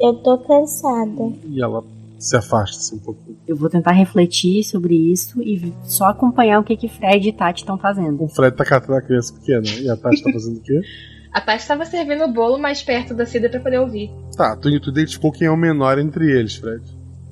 Eu 0.00 0.14
tô 0.14 0.38
cansada. 0.38 1.32
E 1.48 1.60
ela 1.62 1.82
se 2.18 2.36
afasta 2.36 2.94
um 2.94 2.98
pouquinho. 2.98 3.36
Eu 3.46 3.56
vou 3.56 3.68
tentar 3.68 3.92
refletir 3.92 4.62
sobre 4.64 4.94
isso 4.94 5.42
e 5.42 5.72
só 5.84 6.06
acompanhar 6.06 6.60
o 6.60 6.64
que, 6.64 6.76
que 6.76 6.88
Fred 6.88 7.28
e 7.28 7.32
Tati 7.32 7.62
estão 7.62 7.76
fazendo. 7.78 8.24
O 8.24 8.28
Fred 8.28 8.56
tá 8.56 8.64
catando 8.64 8.94
a 8.98 9.02
criança 9.02 9.34
pequena. 9.34 9.66
E 9.80 9.88
a 9.90 9.96
Tati 9.96 10.22
tá 10.22 10.30
fazendo 10.32 10.58
o 10.58 10.60
quê? 10.60 10.80
A 11.30 11.42
Tati 11.42 11.68
tava 11.68 11.84
servindo 11.84 12.24
o 12.24 12.32
bolo 12.32 12.58
mais 12.58 12.82
perto 12.82 13.12
da 13.12 13.26
Cida 13.26 13.50
pra 13.50 13.60
poder 13.60 13.78
ouvir. 13.78 14.10
Tá, 14.34 14.56
tu, 14.56 14.80
tu 14.80 14.88
identificou 14.90 15.30
quem 15.30 15.46
é 15.46 15.50
o 15.50 15.56
menor 15.58 15.98
entre 15.98 16.24
eles, 16.32 16.56
Fred. 16.56 16.82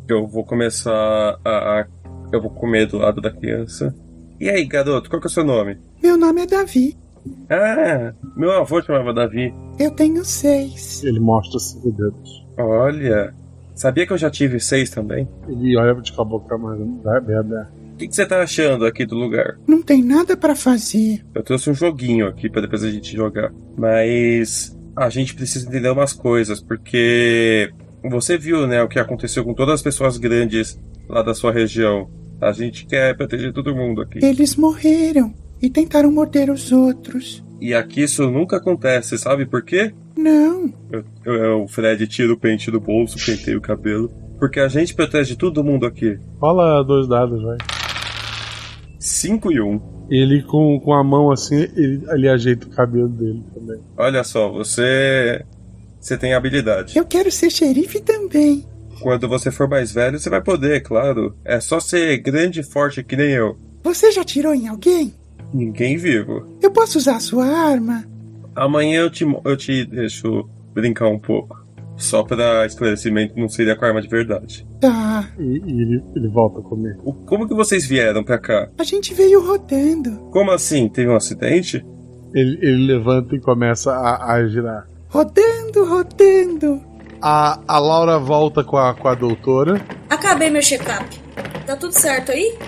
Eu 0.06 0.26
vou 0.26 0.44
começar 0.44 0.92
a, 1.42 1.50
a- 1.50 1.86
Eu 2.30 2.42
vou 2.42 2.50
comer 2.50 2.86
do 2.86 2.98
lado 2.98 3.22
da 3.22 3.30
criança. 3.32 3.94
E 4.38 4.50
aí, 4.50 4.66
garoto, 4.66 5.08
qual 5.08 5.18
que 5.18 5.26
é 5.26 5.30
o 5.30 5.32
seu 5.32 5.42
nome? 5.44 5.78
Meu 6.02 6.18
nome 6.18 6.42
é 6.42 6.46
Davi. 6.46 6.94
Ah, 7.50 8.12
meu 8.36 8.50
avô 8.52 8.82
chamava 8.82 9.12
Davi. 9.12 9.54
Eu 9.78 9.90
tenho 9.90 10.24
seis. 10.24 11.02
Ele 11.04 11.20
mostra 11.20 11.58
cinco 11.58 11.90
dedos. 11.92 12.46
Olha, 12.58 13.34
sabia 13.74 14.06
que 14.06 14.12
eu 14.12 14.18
já 14.18 14.30
tive 14.30 14.58
seis 14.60 14.90
também? 14.90 15.28
Ele 15.48 15.76
olha 15.76 15.94
de 16.00 16.12
com 16.12 16.22
a 16.22 16.24
boca 16.24 16.56
mais 16.58 16.78
bem 16.78 17.36
aberta. 17.36 17.70
O 17.94 17.96
que, 17.98 18.08
que 18.08 18.14
você 18.14 18.26
tá 18.26 18.42
achando 18.42 18.84
aqui 18.84 19.06
do 19.06 19.14
lugar? 19.14 19.58
Não 19.66 19.82
tem 19.82 20.02
nada 20.02 20.36
pra 20.36 20.54
fazer. 20.54 21.24
Eu 21.34 21.42
trouxe 21.42 21.70
um 21.70 21.74
joguinho 21.74 22.26
aqui 22.26 22.50
pra 22.50 22.60
depois 22.60 22.84
a 22.84 22.90
gente 22.90 23.16
jogar. 23.16 23.50
Mas 23.76 24.76
a 24.94 25.08
gente 25.08 25.34
precisa 25.34 25.66
entender 25.66 25.88
umas 25.90 26.12
coisas, 26.12 26.60
porque 26.60 27.70
você 28.04 28.36
viu, 28.36 28.66
né, 28.66 28.82
o 28.82 28.88
que 28.88 28.98
aconteceu 28.98 29.44
com 29.44 29.54
todas 29.54 29.76
as 29.76 29.82
pessoas 29.82 30.18
grandes 30.18 30.78
lá 31.08 31.22
da 31.22 31.34
sua 31.34 31.52
região. 31.52 32.10
A 32.38 32.52
gente 32.52 32.84
quer 32.84 33.16
proteger 33.16 33.52
todo 33.52 33.74
mundo 33.74 34.02
aqui. 34.02 34.22
Eles 34.22 34.56
morreram 34.56 35.32
e 35.60 35.70
tentaram 35.70 36.10
morder 36.10 36.50
os 36.50 36.70
outros. 36.72 37.44
E 37.60 37.72
aqui 37.74 38.02
isso 38.02 38.30
nunca 38.30 38.56
acontece, 38.58 39.16
sabe 39.18 39.46
por 39.46 39.62
quê? 39.64 39.92
Não. 40.16 40.72
Eu, 40.90 41.04
eu- 41.24 41.62
o 41.62 41.68
Fred 41.68 42.06
tira 42.06 42.32
o 42.32 42.38
pente 42.38 42.70
do 42.70 42.80
bolso, 42.80 43.16
penteia 43.24 43.56
o 43.56 43.60
cabelo. 43.60 44.10
Porque 44.38 44.60
a 44.60 44.68
gente 44.68 44.94
protege 44.94 45.34
todo 45.34 45.64
mundo 45.64 45.86
aqui. 45.86 46.18
Fala 46.38 46.82
dois 46.82 47.08
dados, 47.08 47.42
vai. 47.42 47.56
5 48.98 49.52
e 49.52 49.60
1. 49.60 49.66
Um. 49.66 49.80
Ele 50.10 50.42
com, 50.42 50.78
com 50.80 50.92
a 50.92 51.02
mão 51.02 51.32
assim, 51.32 51.56
ele, 51.76 52.02
ele 52.12 52.28
ajeita 52.28 52.66
o 52.66 52.70
cabelo 52.70 53.08
dele 53.08 53.42
também. 53.54 53.80
Olha 53.96 54.22
só, 54.22 54.50
você. 54.50 55.44
Você 56.00 56.16
tem 56.16 56.34
habilidade. 56.34 56.96
Eu 56.96 57.04
quero 57.04 57.30
ser 57.32 57.50
xerife 57.50 58.00
também. 58.00 58.64
Quando 59.00 59.28
você 59.28 59.50
for 59.50 59.68
mais 59.68 59.90
velho, 59.92 60.18
você 60.18 60.30
vai 60.30 60.40
poder, 60.40 60.82
claro. 60.82 61.34
É 61.44 61.58
só 61.58 61.80
ser 61.80 62.18
grande 62.18 62.60
e 62.60 62.62
forte 62.62 63.02
que 63.02 63.16
nem 63.16 63.30
eu. 63.32 63.58
Você 63.82 64.12
já 64.12 64.22
tirou 64.22 64.54
em 64.54 64.68
alguém? 64.68 65.12
Ninguém 65.56 65.96
vivo. 65.96 66.44
Eu 66.62 66.70
posso 66.70 66.98
usar 66.98 67.16
a 67.16 67.20
sua 67.20 67.46
arma? 67.46 68.04
Amanhã 68.54 69.00
eu 69.00 69.10
te, 69.10 69.24
eu 69.44 69.56
te 69.56 69.84
deixo 69.86 70.48
brincar 70.74 71.08
um 71.08 71.18
pouco. 71.18 71.64
Só 71.96 72.22
pra 72.22 72.66
esclarecimento, 72.66 73.32
não 73.38 73.48
seria 73.48 73.74
com 73.74 73.86
arma 73.86 74.02
de 74.02 74.08
verdade. 74.08 74.66
Tá. 74.78 75.30
E, 75.38 75.42
e 75.42 75.80
ele, 75.82 76.04
ele 76.14 76.28
volta 76.28 76.60
a 76.60 76.62
comer. 76.62 76.98
O- 77.02 77.12
Como 77.14 77.48
que 77.48 77.54
vocês 77.54 77.86
vieram 77.86 78.22
pra 78.22 78.38
cá? 78.38 78.68
A 78.78 78.84
gente 78.84 79.14
veio 79.14 79.42
rodando. 79.42 80.10
Como 80.30 80.50
assim? 80.50 80.88
Teve 80.90 81.08
um 81.10 81.16
acidente? 81.16 81.82
Ele, 82.34 82.58
ele 82.60 82.86
levanta 82.86 83.34
e 83.34 83.40
começa 83.40 83.92
a, 83.94 84.34
a 84.34 84.46
girar. 84.46 84.86
Rodando, 85.08 85.86
rodando. 85.86 86.82
A, 87.22 87.60
a 87.66 87.78
Laura 87.78 88.18
volta 88.18 88.62
com 88.62 88.76
a, 88.76 88.92
com 88.92 89.08
a 89.08 89.14
doutora. 89.14 89.80
Acabei 90.10 90.50
meu 90.50 90.60
check-up. 90.60 91.18
Tá 91.66 91.76
tudo 91.76 91.92
certo 91.92 92.30
aí? 92.30 92.58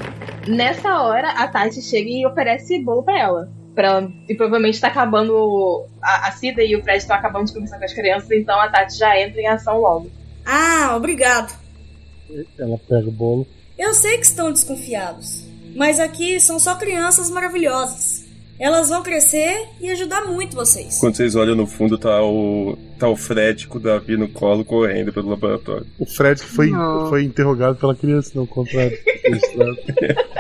Nessa 0.49 1.01
hora, 1.03 1.31
a 1.31 1.47
Tati 1.49 1.83
chega 1.83 2.09
e 2.09 2.27
oferece 2.27 2.79
bolo 2.83 3.03
pra 3.03 3.19
ela. 3.19 3.53
Pra 3.75 3.89
ela 3.89 4.13
e 4.29 4.35
provavelmente 4.35 4.81
tá 4.81 4.89
acabando. 4.89 5.87
A, 6.03 6.29
a 6.29 6.33
Cida 6.33 6.63
e 6.63 6.75
o 6.75 6.83
Fred 6.83 6.99
estão 6.99 7.15
acabando 7.17 7.47
de 7.47 7.53
conversar 7.53 7.79
com 7.79 7.85
as 7.85 7.93
crianças, 7.93 8.31
então 8.31 8.59
a 8.61 8.69
Tati 8.69 8.97
já 8.99 9.21
entra 9.21 9.41
em 9.41 9.47
ação 9.47 9.79
logo. 9.81 10.11
Ah, 10.45 10.95
obrigado. 10.97 11.53
Ela 12.59 12.79
pega 12.89 13.09
o 13.09 13.13
bolo. 13.13 13.47
Eu 13.79 13.95
sei 13.95 14.17
que 14.19 14.27
estão 14.27 14.51
desconfiados, 14.53 15.45
mas 15.77 16.01
aqui 16.01 16.41
são 16.41 16.59
só 16.59 16.75
crianças 16.75 17.31
maravilhosas. 17.31 18.27
Elas 18.59 18.89
vão 18.89 19.05
crescer 19.05 19.69
e 19.81 19.89
ajudar 19.91 20.25
muito 20.27 20.57
vocês. 20.57 20.99
Quando 20.99 21.15
vocês 21.17 21.37
olham 21.37 21.55
no 21.55 21.65
fundo, 21.65 21.97
tá 21.97 22.21
o. 22.25 22.77
tá 22.99 23.09
o 23.09 23.15
Fred 23.15 23.69
com 23.69 23.79
o 23.79 23.81
Davi 23.81 24.17
no 24.17 24.29
colo 24.29 24.65
correndo 24.65 25.13
pelo 25.13 25.29
laboratório. 25.31 25.87
O 25.97 26.05
Fred 26.05 26.43
foi, 26.43 26.71
Não. 26.71 27.09
foi 27.09 27.23
interrogado 27.23 27.77
pela 27.77 27.95
criança, 27.95 28.33
não, 28.35 28.43
ao 28.43 28.49
contrário. 28.49 28.99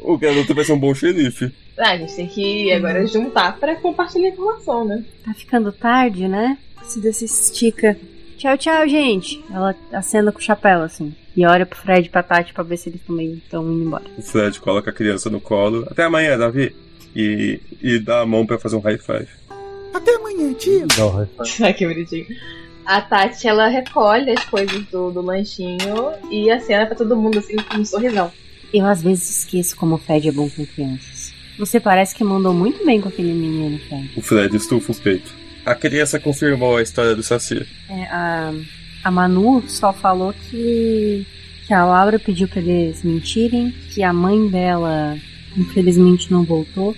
O 0.00 0.18
garoto 0.18 0.54
vai 0.54 0.64
ser 0.64 0.72
um 0.72 0.78
bom 0.78 0.94
xerife. 0.94 1.52
Ah, 1.78 1.92
a 1.92 1.96
gente 1.96 2.14
tem 2.14 2.26
que 2.26 2.72
agora 2.72 3.06
juntar 3.06 3.56
pra 3.58 3.76
compartilhar 3.76 4.28
informação, 4.28 4.84
né? 4.84 5.04
Tá 5.24 5.32
ficando 5.32 5.72
tarde, 5.72 6.28
né? 6.28 6.58
Se 6.82 7.24
estica. 7.24 7.96
Tchau, 8.36 8.56
tchau, 8.58 8.88
gente. 8.88 9.42
Ela 9.52 9.74
acena 9.92 10.30
com 10.32 10.38
o 10.38 10.42
chapéu, 10.42 10.82
assim. 10.82 11.14
E 11.36 11.46
olha 11.46 11.64
pro 11.64 11.78
Fred 11.78 12.06
e 12.06 12.10
pra 12.10 12.22
Tati 12.22 12.52
pra 12.52 12.64
ver 12.64 12.76
se 12.76 12.88
eles 12.88 13.00
também 13.06 13.34
estão 13.34 13.62
indo 13.72 13.84
embora. 13.84 14.04
O 14.16 14.22
Fred 14.22 14.60
coloca 14.60 14.90
a 14.90 14.94
criança 14.94 15.30
no 15.30 15.40
colo. 15.40 15.86
Até 15.90 16.04
amanhã, 16.04 16.36
Davi. 16.36 16.74
E, 17.14 17.60
e 17.82 17.98
dá 17.98 18.20
a 18.20 18.26
mão 18.26 18.44
pra 18.44 18.58
fazer 18.58 18.76
um 18.76 18.80
high 18.80 18.98
five. 18.98 19.28
Até 19.94 20.14
amanhã, 20.16 20.52
tio. 20.54 20.86
Dá 20.96 21.06
o 21.06 21.10
high 21.10 21.26
five. 21.26 21.64
Ai, 21.64 21.74
que 21.74 21.86
bonitinho. 21.86 22.26
A 22.88 23.02
Tati, 23.02 23.46
ela 23.46 23.68
recolhe 23.68 24.30
as 24.30 24.42
coisas 24.46 24.82
do, 24.86 25.10
do 25.10 25.20
lanchinho 25.20 25.76
e 26.30 26.50
acena 26.50 26.86
pra 26.86 26.96
todo 26.96 27.14
mundo, 27.14 27.38
assim, 27.38 27.54
com 27.56 27.76
um 27.76 27.84
sorrisão. 27.84 28.32
Eu 28.72 28.86
às 28.86 29.02
vezes 29.02 29.40
esqueço 29.40 29.76
como 29.76 29.96
o 29.96 29.98
Fred 29.98 30.26
é 30.26 30.32
bom 30.32 30.48
com 30.48 30.64
crianças. 30.64 31.34
Você 31.58 31.78
parece 31.78 32.14
que 32.14 32.24
mandou 32.24 32.54
muito 32.54 32.82
bem 32.86 32.98
com 32.98 33.10
aquele 33.10 33.34
menino, 33.34 33.78
Fred. 33.80 34.10
O 34.16 34.22
Fred 34.22 34.56
estufa 34.56 34.92
o 34.92 34.94
peito. 34.94 35.34
A 35.66 35.74
criança 35.74 36.18
confirmou 36.18 36.78
a 36.78 36.82
história 36.82 37.14
do 37.14 37.22
Saci. 37.22 37.66
É, 37.90 38.04
a, 38.04 38.54
a 39.04 39.10
Manu 39.10 39.62
só 39.68 39.92
falou 39.92 40.32
que, 40.32 41.26
que 41.66 41.74
a 41.74 41.84
Laura 41.84 42.18
pediu 42.18 42.48
pra 42.48 42.62
eles 42.62 43.04
mentirem, 43.04 43.70
que 43.92 44.02
a 44.02 44.14
mãe 44.14 44.48
dela 44.48 45.14
infelizmente 45.54 46.32
não 46.32 46.42
voltou 46.42 46.96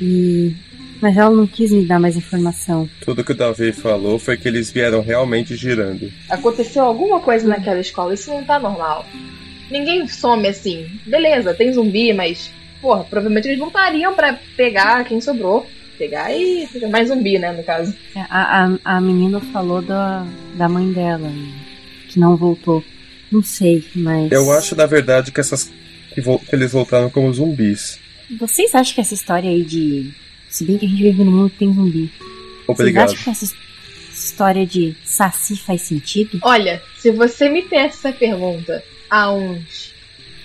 e 0.00 0.54
Mas 1.00 1.16
ela 1.16 1.30
não 1.34 1.46
quis 1.46 1.70
me 1.70 1.84
dar 1.84 1.98
mais 2.00 2.16
informação. 2.16 2.88
Tudo 3.04 3.22
que 3.24 3.32
o 3.32 3.36
Davi 3.36 3.72
falou 3.72 4.18
foi 4.18 4.36
que 4.36 4.48
eles 4.48 4.70
vieram 4.70 5.02
realmente 5.02 5.54
girando. 5.56 6.10
Aconteceu 6.28 6.84
alguma 6.84 7.20
coisa 7.20 7.46
naquela 7.46 7.80
escola, 7.80 8.14
isso 8.14 8.30
não 8.30 8.42
tá 8.44 8.58
normal. 8.58 9.04
Ninguém 9.70 10.06
some 10.08 10.46
assim. 10.48 10.86
Beleza, 11.06 11.52
tem 11.54 11.72
zumbi, 11.72 12.12
mas. 12.12 12.50
Porra, 12.80 13.04
provavelmente 13.04 13.48
eles 13.48 13.58
voltariam 13.58 14.14
pra 14.14 14.38
pegar 14.56 15.04
quem 15.04 15.20
sobrou. 15.20 15.66
Pegar 15.98 16.30
e 16.30 16.68
mais 16.90 17.08
zumbi, 17.08 17.38
né, 17.38 17.52
no 17.52 17.62
caso. 17.64 17.94
É, 18.14 18.20
A, 18.28 18.66
a, 18.84 18.96
a 18.96 19.00
menina 19.00 19.40
falou 19.40 19.80
da, 19.80 20.26
da 20.54 20.68
mãe 20.68 20.92
dela, 20.92 21.30
que 22.08 22.18
não 22.20 22.36
voltou. 22.36 22.84
Não 23.32 23.42
sei, 23.42 23.82
mas. 23.94 24.30
Eu 24.30 24.52
acho, 24.52 24.76
na 24.76 24.86
verdade, 24.86 25.32
que 25.32 25.40
essas. 25.40 25.72
que, 26.14 26.20
vol- 26.20 26.38
que 26.38 26.54
eles 26.54 26.72
voltaram 26.72 27.08
como 27.10 27.32
zumbis. 27.32 27.98
Vocês 28.38 28.74
acham 28.74 28.94
que 28.94 29.00
essa 29.00 29.14
história 29.14 29.50
aí 29.50 29.62
de. 29.64 30.12
Se 30.56 30.64
bem 30.64 30.78
que 30.78 30.86
a 30.86 30.88
gente 30.88 31.02
vive 31.02 31.22
num 31.22 31.30
mundo 31.32 31.50
que 31.50 31.58
tem 31.58 31.74
zumbi. 31.74 32.10
Obrigado. 32.66 33.08
Vocês 33.08 33.18
acham 33.20 33.24
que 33.24 33.30
essa 33.30 33.44
his- 33.44 33.54
história 34.24 34.64
de 34.66 34.96
Saci 35.04 35.54
faz 35.56 35.82
sentido? 35.82 36.38
Olha, 36.42 36.82
se 36.96 37.10
você 37.10 37.50
me 37.50 37.60
fizesse 37.60 37.98
essa 38.06 38.12
pergunta 38.12 38.82
há 39.10 39.30
uns 39.30 39.92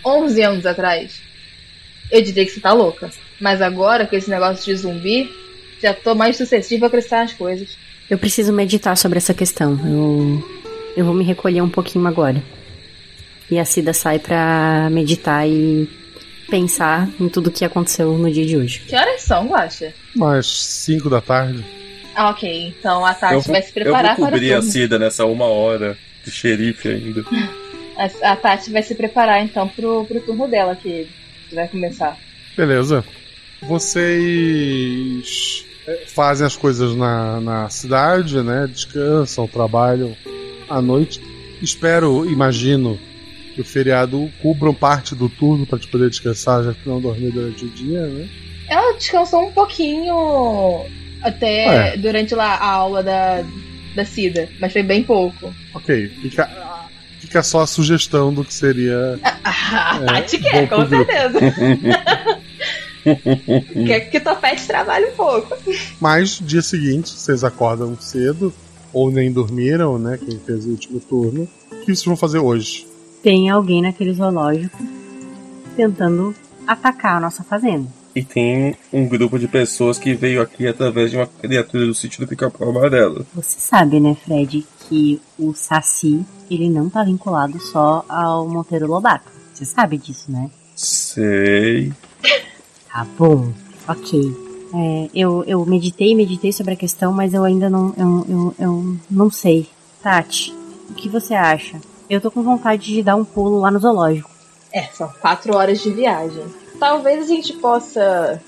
11 0.06 0.42
anos 0.42 0.66
atrás, 0.66 1.22
eu 2.12 2.22
diria 2.22 2.44
que 2.46 2.52
você 2.52 2.60
tá 2.60 2.74
louca. 2.74 3.10
Mas 3.40 3.62
agora, 3.62 4.06
com 4.06 4.14
esse 4.16 4.30
negócio 4.30 4.66
de 4.66 4.76
zumbi, 4.82 5.30
já 5.82 5.94
tô 5.94 6.14
mais 6.14 6.36
suscetível 6.36 6.86
a 6.86 6.88
acreditar 6.90 7.20
nas 7.22 7.32
coisas. 7.34 7.78
Eu 8.10 8.18
preciso 8.18 8.52
meditar 8.52 8.98
sobre 8.98 9.18
essa 9.18 9.34
questão. 9.34 9.80
Eu, 9.86 10.44
eu 10.98 11.06
vou 11.06 11.14
me 11.14 11.24
recolher 11.24 11.62
um 11.62 11.70
pouquinho 11.70 12.06
agora. 12.06 12.44
E 13.50 13.58
a 13.58 13.64
Cida 13.64 13.94
sai 13.94 14.20
pra 14.20 14.90
meditar 14.92 15.48
e 15.48 15.88
pensar 16.52 17.10
em 17.18 17.30
tudo 17.30 17.50
que 17.50 17.64
aconteceu 17.64 18.18
no 18.18 18.30
dia 18.30 18.46
de 18.46 18.58
hoje. 18.58 18.82
Que 18.82 18.96
horas 18.96 19.22
são, 19.22 19.48
Guaxa? 19.48 19.94
Umas 20.14 20.46
5 20.46 21.10
da 21.10 21.22
tarde. 21.22 21.64
Ah, 22.14 22.30
ok. 22.30 22.76
Então 22.78 23.06
a 23.06 23.14
Tati 23.14 23.36
eu 23.36 23.42
vou, 23.42 23.54
vai 23.54 23.62
se 23.62 23.70
eu 23.70 23.74
preparar 23.74 24.18
vou 24.18 24.26
para 24.26 24.36
o 24.36 24.40
cobrir 24.40 24.54
a. 24.54 24.62
Cida 24.62 25.00
nessa 25.00 25.26
uma 25.26 25.46
hora 25.46 25.98
de 26.24 26.30
xerife 26.30 26.90
ainda. 26.90 27.24
A, 27.98 28.32
a 28.32 28.36
Tati 28.36 28.72
vai 28.72 28.82
se 28.82 28.96
preparar 28.96 29.44
então 29.44 29.68
pro, 29.68 30.06
pro 30.06 30.22
turno 30.22 30.48
dela, 30.48 30.76
que 30.76 31.08
vai 31.54 31.68
começar. 31.68 32.18
Beleza. 32.58 33.04
Vocês 33.62 35.66
é, 35.86 36.06
fazem 36.08 36.48
as 36.48 36.56
coisas 36.56 36.96
na, 36.96 37.40
na 37.42 37.70
cidade, 37.70 38.42
né? 38.42 38.66
Descansam, 38.66 39.46
trabalham 39.46 40.16
à 40.70 40.82
noite. 40.82 41.22
Espero, 41.62 42.26
imagino, 42.32 42.98
que 43.54 43.62
o 43.62 43.66
feriado 43.66 44.30
cubram 44.42 44.74
parte 44.74 45.14
do 45.16 45.28
turno 45.30 45.66
para 45.66 45.80
te 45.80 45.88
poder 45.88 46.10
descansar, 46.10 46.64
já 46.64 46.74
que 46.74 46.88
não 46.88 47.02
dormir 47.02 47.32
durante 47.32 47.66
o 47.66 47.70
dia, 47.70 48.06
né? 48.08 48.28
Ela 48.70 48.94
descansou 48.98 49.48
um 49.48 49.52
pouquinho 49.52 50.86
até 51.22 51.94
É. 51.94 51.98
durante 51.98 52.34
lá 52.34 52.56
a 52.56 52.70
aula 52.72 53.04
da, 53.04 53.44
da 53.96 54.06
Cida, 54.06 54.48
mas 54.60 54.72
foi 54.72 54.84
bem 54.84 55.04
pouco. 55.04 55.54
Ok, 55.74 56.08
fica, 56.22 56.50
fica 57.20 57.44
só 57.44 57.62
a 57.62 57.68
sugestão 57.68 58.34
do 58.34 58.46
que 58.46 58.54
seria. 58.54 59.20
A 59.44 60.00
É, 60.02 60.06
Tati 60.06 60.38
bom 60.38 60.50
quer, 60.50 60.70
com 60.70 60.88
certeza. 60.88 61.40
quer 63.86 64.00
que 64.10 64.18
o 64.18 64.22
Topete 64.22 64.68
trabalhe 64.68 65.08
um 65.08 65.16
pouco. 65.16 65.58
Mas 66.00 66.40
dia 66.40 66.62
seguinte, 66.62 67.10
vocês 67.10 67.44
acordam 67.44 67.98
cedo, 68.00 68.54
ou 68.94 69.12
nem 69.12 69.32
dormiram, 69.32 69.98
né? 69.98 70.20
Quem 70.24 70.40
fez 70.40 70.66
o 70.66 70.70
último 70.70 71.00
turno. 71.00 71.48
O 71.72 71.76
que 71.80 71.86
vocês 71.86 72.04
vão 72.06 72.18
fazer 72.18 72.40
hoje? 72.40 72.86
Tem 73.22 73.50
alguém 73.50 73.82
naquele 73.82 74.14
zoológico 74.14 74.78
tentando 75.76 76.34
atacar 76.66 77.18
a 77.18 77.20
nossa 77.20 77.44
fazenda. 77.44 77.88
E 78.14 78.24
tem 78.24 78.76
um 78.92 79.08
grupo 79.08 79.40
de 79.40 79.48
pessoas 79.48 79.98
que 79.98 80.14
veio 80.14 80.42
aqui 80.42 80.68
através 80.68 81.12
de 81.12 81.18
uma 81.18 81.28
criatura 81.28 81.86
do 81.86 81.94
sítio 81.94 82.20
do 82.20 82.28
pica-pau 82.28 82.70
amarelo. 82.70 83.26
Você 83.34 83.60
sabe, 83.60 84.00
né, 84.00 84.16
Fred, 84.16 84.66
que 84.90 85.22
o 85.40 85.54
Saci, 85.54 86.26
ele 86.50 86.70
não 86.70 86.90
tá 86.90 87.04
vinculado 87.04 87.58
só 87.62 88.04
ao 88.10 88.48
Monteiro 88.48 88.88
Lobato. 88.88 89.32
Você 89.54 89.64
sabe 89.64 89.98
disso, 89.98 90.30
né? 90.30 90.52
Sei. 90.76 91.94
Tá 92.92 93.08
bom, 93.18 93.54
ok. 93.88 94.36
É, 94.74 95.10
eu, 95.14 95.44
eu 95.46 95.66
meditei, 95.66 96.14
meditei 96.14 96.52
sobre 96.52 96.74
a 96.74 96.78
questão, 96.78 97.14
mas 97.14 97.34
eu 97.34 97.44
ainda 97.44 97.70
não, 97.70 97.94
eu, 97.98 98.26
eu, 98.28 98.56
eu 98.60 98.98
não 99.10 99.30
sei. 99.30 99.68
Tati, 100.04 100.54
o 100.90 100.94
que 100.94 101.08
você 101.08 101.34
acha? 101.34 101.80
Eu 102.12 102.20
tô 102.20 102.30
com 102.30 102.44
vontade 102.44 102.88
de 102.94 103.02
dar 103.02 103.16
um 103.16 103.24
pulo 103.24 103.62
lá 103.62 103.72
no 103.72 103.80
zoológico. 103.80 104.30
É, 104.74 104.84
são 104.88 105.08
quatro 105.22 105.56
horas 105.56 105.80
de 105.82 105.90
viagem. 105.92 106.44
Talvez 106.78 107.24
a 107.24 107.28
gente 107.28 107.54
possa 107.54 108.42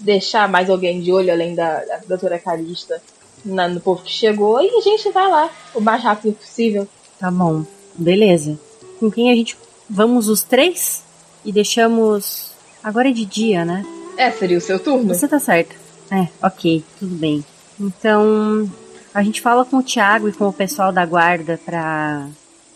deixar 0.00 0.48
mais 0.48 0.70
alguém 0.70 0.98
de 1.02 1.12
olho 1.12 1.30
além 1.30 1.54
da, 1.54 1.84
da 1.84 1.98
doutora 2.08 2.38
Calista 2.38 3.02
na- 3.44 3.68
no 3.68 3.80
povo 3.80 4.02
que 4.02 4.10
chegou 4.10 4.62
e 4.62 4.68
a 4.68 4.80
gente 4.80 5.10
vai 5.10 5.28
lá 5.28 5.50
o 5.74 5.80
mais 5.82 6.02
rápido 6.02 6.32
possível. 6.34 6.88
Tá 7.20 7.30
bom, 7.30 7.66
beleza. 7.94 8.58
Com 8.98 9.10
quem 9.10 9.30
a 9.30 9.34
gente. 9.34 9.58
Vamos 9.90 10.28
os 10.28 10.42
três? 10.42 11.02
E 11.44 11.52
deixamos. 11.52 12.50
Agora 12.82 13.10
é 13.10 13.12
de 13.12 13.26
dia, 13.26 13.62
né? 13.62 13.84
É, 14.16 14.30
seria 14.30 14.56
o 14.56 14.60
seu 14.60 14.78
turno. 14.78 15.14
Você 15.14 15.28
tá 15.28 15.38
certo. 15.38 15.74
É, 16.10 16.28
ok, 16.42 16.82
tudo 16.98 17.14
bem. 17.14 17.44
Então, 17.78 18.70
a 19.12 19.22
gente 19.22 19.42
fala 19.42 19.66
com 19.66 19.76
o 19.76 19.82
Thiago 19.82 20.30
e 20.30 20.32
com 20.32 20.48
o 20.48 20.52
pessoal 20.52 20.90
da 20.92 21.04
guarda 21.04 21.60
pra 21.64 22.26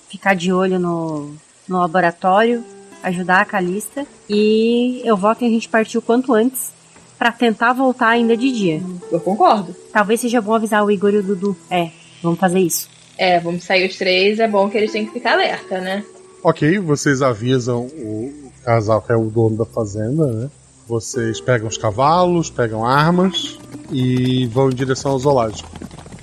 ficar 0.08 0.34
de 0.34 0.52
olho 0.52 0.78
no, 0.78 1.34
no 1.68 1.78
laboratório, 1.78 2.64
ajudar 3.02 3.40
a 3.40 3.44
Calista. 3.44 4.06
E 4.28 5.00
eu 5.04 5.16
voto 5.16 5.44
em 5.44 5.48
a 5.48 5.50
gente 5.50 5.68
partir 5.68 5.98
o 5.98 6.02
quanto 6.02 6.34
antes 6.34 6.70
pra 7.18 7.32
tentar 7.32 7.72
voltar 7.72 8.08
ainda 8.08 8.36
de 8.36 8.52
dia. 8.52 8.82
Eu 9.10 9.20
concordo. 9.20 9.74
Talvez 9.92 10.20
seja 10.20 10.40
bom 10.40 10.54
avisar 10.54 10.84
o 10.84 10.90
Igor 10.90 11.10
e 11.12 11.18
o 11.18 11.22
Dudu. 11.22 11.56
É, 11.70 11.90
vamos 12.22 12.38
fazer 12.38 12.60
isso. 12.60 12.88
É, 13.18 13.40
vamos 13.40 13.64
sair 13.64 13.88
os 13.88 13.96
três, 13.96 14.38
é 14.38 14.46
bom 14.46 14.68
que 14.68 14.76
eles 14.76 14.92
têm 14.92 15.06
que 15.06 15.12
ficar 15.12 15.32
alerta, 15.32 15.80
né? 15.80 16.04
Ok, 16.42 16.78
vocês 16.78 17.22
avisam 17.22 17.86
o 17.86 18.52
casal 18.62 19.00
que 19.00 19.10
é 19.10 19.16
o 19.16 19.24
dono 19.24 19.56
da 19.56 19.64
fazenda, 19.64 20.26
né? 20.26 20.50
Vocês 20.86 21.40
pegam 21.40 21.66
os 21.66 21.78
cavalos, 21.78 22.50
pegam 22.50 22.84
armas 22.84 23.58
e 23.90 24.46
vão 24.46 24.70
em 24.70 24.74
direção 24.74 25.12
ao 25.12 25.18
zoológico. 25.18 25.68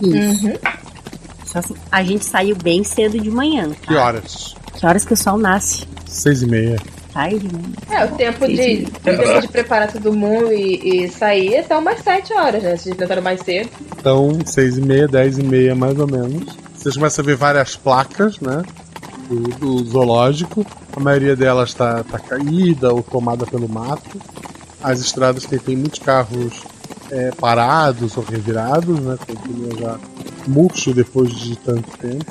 Isso. 0.01 0.47
Só 1.53 1.59
assim, 1.59 1.75
a 1.91 2.03
gente 2.03 2.25
saiu 2.25 2.55
bem 2.55 2.83
cedo 2.83 3.19
de 3.19 3.29
manhã. 3.29 3.69
tá? 3.69 3.75
Que 3.87 3.93
horas? 3.93 4.55
Que 4.73 4.85
horas 4.87 5.05
que 5.05 5.13
o 5.13 5.17
sol 5.17 5.37
nasce? 5.37 5.85
Seis 6.07 6.41
e 6.41 6.47
meia. 6.47 6.79
Tarde, 7.13 7.47
né? 7.47 7.61
É, 7.91 8.05
o 8.05 8.15
tempo 8.15 8.47
de, 8.47 8.87
o 8.87 8.99
tempo 9.01 9.41
de 9.41 9.47
preparar 9.47 9.91
todo 9.91 10.11
mundo 10.11 10.51
e, 10.51 11.03
e 11.05 11.09
sair 11.09 11.57
até 11.59 11.77
umas 11.77 11.99
sete 11.99 12.33
horas, 12.33 12.63
né? 12.63 12.75
Vocês 12.75 12.95
tentaram 12.95 13.21
mais 13.21 13.39
cedo. 13.41 13.69
Então, 13.95 14.39
seis 14.47 14.79
e 14.79 14.81
meia, 14.81 15.07
dez 15.07 15.37
e 15.37 15.43
meia 15.43 15.75
mais 15.75 15.97
ou 15.99 16.07
menos. 16.07 16.57
Vocês 16.75 16.95
começam 16.95 17.21
a 17.21 17.25
ver 17.27 17.35
várias 17.35 17.75
placas, 17.75 18.39
né? 18.39 18.63
Do, 19.29 19.41
do 19.59 19.85
zoológico. 19.85 20.65
A 20.97 20.99
maioria 20.99 21.35
delas 21.35 21.69
está 21.69 22.03
tá 22.03 22.17
caída 22.17 22.91
ou 22.91 23.03
tomada 23.03 23.45
pelo 23.45 23.69
mato. 23.69 24.19
As 24.81 24.99
estradas 24.99 25.45
que 25.45 25.59
tem 25.59 25.75
muitos 25.77 25.99
carros 25.99 26.63
é, 27.11 27.29
parados 27.39 28.17
ou 28.17 28.23
revirados, 28.23 28.99
né? 28.99 29.17
Continua 29.25 29.79
já 29.79 29.99
murcho 30.47 30.93
depois 30.93 31.29
de 31.33 31.55
tanto 31.57 31.89
tempo. 31.97 32.25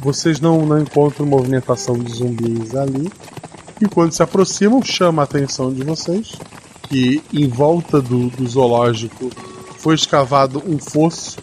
Vocês 0.00 0.40
não, 0.40 0.64
não 0.64 0.78
encontram 0.78 1.26
movimentação 1.26 1.98
de 1.98 2.12
zumbis 2.12 2.74
ali. 2.74 3.10
E 3.80 3.86
quando 3.88 4.12
se 4.12 4.22
aproximam, 4.22 4.82
chama 4.82 5.22
a 5.22 5.24
atenção 5.24 5.72
de 5.72 5.82
vocês 5.84 6.32
que 6.88 7.22
em 7.32 7.48
volta 7.48 8.00
do, 8.00 8.28
do 8.30 8.46
zoológico 8.46 9.30
foi 9.78 9.94
escavado 9.94 10.62
um 10.66 10.78
fosso 10.78 11.38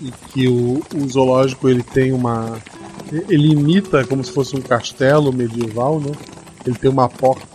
e 0.00 0.12
que 0.32 0.48
o, 0.48 0.82
o 0.94 1.08
zoológico 1.08 1.68
ele 1.68 1.82
tem 1.82 2.12
uma 2.12 2.58
ele 3.28 3.52
imita 3.52 4.04
como 4.04 4.24
se 4.24 4.32
fosse 4.32 4.56
um 4.56 4.60
castelo 4.60 5.32
medieval, 5.32 6.00
né? 6.00 6.12
Ele 6.64 6.76
tem 6.76 6.90
uma 6.90 7.08
porta 7.08 7.46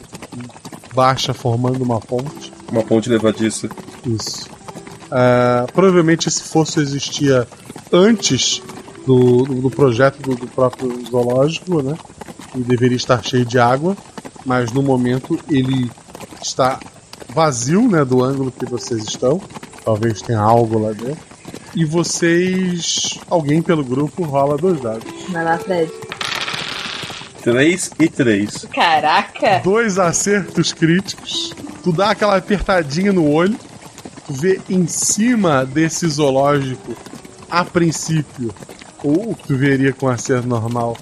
baixa 0.94 1.34
formando 1.34 1.84
uma 1.84 2.00
ponte. 2.00 2.54
Uma 2.72 2.84
ponte 2.84 3.10
levadiça. 3.10 3.70
Isso. 4.06 4.50
Ah, 5.12 5.66
provavelmente 5.74 6.30
esse 6.30 6.42
fosso 6.44 6.80
existia 6.80 7.46
antes 7.92 8.62
do, 9.06 9.44
do, 9.44 9.56
do 9.56 9.70
projeto 9.70 10.22
do, 10.22 10.36
do 10.36 10.48
próprio 10.48 11.06
zoológico, 11.06 11.82
né? 11.82 11.98
E 12.56 12.60
deveria 12.60 12.98
estar 12.98 13.24
cheio 13.24 13.46
de 13.46 13.60
água, 13.60 13.96
mas 14.46 14.72
no 14.72 14.82
momento 14.82 15.38
ele 15.50 15.92
está 16.42 16.80
vazio, 17.30 17.90
né? 17.90 18.06
Do 18.06 18.24
ângulo 18.24 18.52
que 18.52 18.66
vocês 18.66 19.04
estão. 19.04 19.42
Talvez 19.84 20.22
tenha 20.22 20.40
algo 20.40 20.80
lá 20.80 20.94
dentro. 20.94 21.32
E 21.76 21.84
vocês. 21.84 23.20
Alguém 23.30 23.62
pelo 23.62 23.84
grupo 23.84 24.24
rola 24.24 24.58
dois 24.58 24.80
dados. 24.80 25.08
Vai 25.30 25.44
lá, 25.44 25.58
Fred. 25.58 25.92
3 27.42 27.92
e 28.00 28.08
3. 28.08 28.68
Caraca! 28.72 29.62
Dois 29.64 29.98
acertos 29.98 30.72
críticos. 30.74 31.54
Tu 31.84 31.92
dá 31.92 32.12
aquela 32.12 32.38
apertadinha 32.38 33.12
no 33.12 33.28
olho. 33.28 33.58
Vê 34.32 34.62
em 34.70 34.88
cima 34.88 35.66
desse 35.66 36.08
zoológico, 36.08 36.96
a 37.50 37.66
princípio, 37.66 38.54
ou 39.04 39.32
o 39.32 39.36
que 39.36 39.48
tu 39.48 39.58
veria 39.58 39.92
com 39.94 40.08
acerto 40.08 40.48
normal, 40.48 40.98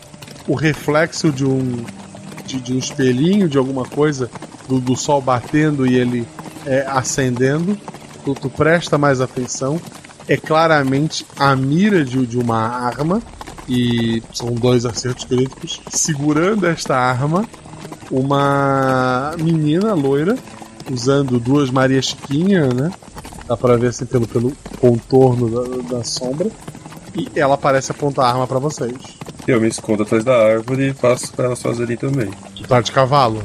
o 0.47 0.55
reflexo 0.55 1.31
de 1.31 1.45
um 1.45 1.85
de, 2.49 2.59
de 2.59 2.73
um 2.73 2.79
espelhinho, 2.79 3.47
de 3.47 3.57
alguma 3.57 3.85
coisa, 3.85 4.29
do, 4.67 4.79
do 4.79 4.95
sol 4.95 5.21
batendo 5.21 5.85
e 5.85 5.95
ele 5.95 6.27
é, 6.65 6.85
acendendo. 6.87 7.77
tu, 8.25 8.33
tu 8.33 8.49
presta 8.49 8.97
mais 8.97 9.21
atenção, 9.21 9.79
é 10.27 10.35
claramente 10.35 11.25
a 11.37 11.55
mira 11.55 12.03
de, 12.03 12.25
de 12.25 12.37
uma 12.37 12.57
arma 12.57 13.21
e 13.67 14.23
são 14.33 14.53
dois 14.53 14.85
acertos 14.85 15.25
críticos. 15.25 15.79
Segurando 15.89 16.65
esta 16.65 16.95
arma, 16.95 17.45
uma 18.09 19.35
menina 19.37 19.93
loira 19.93 20.35
usando 20.91 21.39
duas 21.39 21.69
Maria 21.69 22.01
Chiquinha, 22.01 22.67
né? 22.67 22.91
Dá 23.47 23.57
pra 23.57 23.77
ver 23.77 23.87
assim 23.87 24.05
pelo, 24.05 24.27
pelo 24.27 24.51
contorno 24.79 25.49
da, 25.49 25.97
da 25.97 26.03
sombra. 26.03 26.49
E 27.15 27.27
ela 27.35 27.57
parece 27.57 27.91
apontar 27.91 28.25
a 28.25 28.29
arma 28.29 28.47
pra 28.47 28.59
vocês. 28.59 28.93
Eu 29.47 29.59
me 29.59 29.67
escondo 29.67 30.03
atrás 30.03 30.23
da 30.23 30.35
árvore 30.35 30.89
e 30.89 30.93
faço 30.93 31.33
pra 31.33 31.45
elas 31.45 31.61
fazerem 31.61 31.97
também. 31.97 32.29
Tu 32.55 32.63
tá 32.67 32.81
de 32.81 32.91
cavalo? 32.91 33.41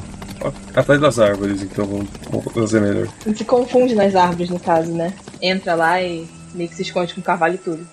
Atrás 0.74 1.01
das 1.01 1.18
árvores, 1.18 1.62
então 1.62 1.86
vamos, 1.86 2.53
fazer 2.53 2.80
melhor. 2.80 3.09
A 3.24 3.28
gente 3.28 3.38
se 3.38 3.45
confunde 3.45 3.95
nas 3.95 4.14
árvores, 4.14 4.51
no 4.51 4.61
caso, 4.61 4.92
né? 4.92 5.14
Entra 5.40 5.74
lá 5.74 6.03
e 6.03 6.28
meio 6.55 6.68
que 6.68 6.76
se 6.76 6.82
esconde 6.82 7.14
com 7.14 7.20
o 7.20 7.24
cavalo 7.24 7.55
e 7.55 7.59
tudo. 7.59 7.86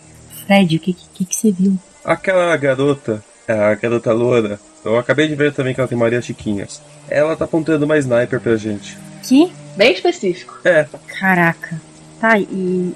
Fred, 0.45 0.75
o 0.75 0.79
que, 0.79 0.93
que, 1.13 1.25
que 1.25 1.35
você 1.35 1.51
viu? 1.51 1.77
Aquela 2.03 2.55
garota, 2.57 3.23
a 3.47 3.73
garota 3.75 4.11
loura, 4.11 4.59
eu 4.83 4.97
acabei 4.97 5.27
de 5.27 5.35
ver 5.35 5.53
também 5.53 5.73
que 5.73 5.79
ela 5.79 5.87
tem 5.87 5.97
Maria 5.97 6.21
Chiquinhas. 6.21 6.81
Ela 7.07 7.35
tá 7.35 7.45
apontando 7.45 7.85
uma 7.85 7.97
sniper 7.97 8.41
pra 8.41 8.57
gente. 8.57 8.97
Que? 9.23 9.51
Bem 9.75 9.93
específico. 9.93 10.57
É. 10.63 10.87
Caraca. 11.19 11.81
Tá, 12.19 12.37
e, 12.39 12.45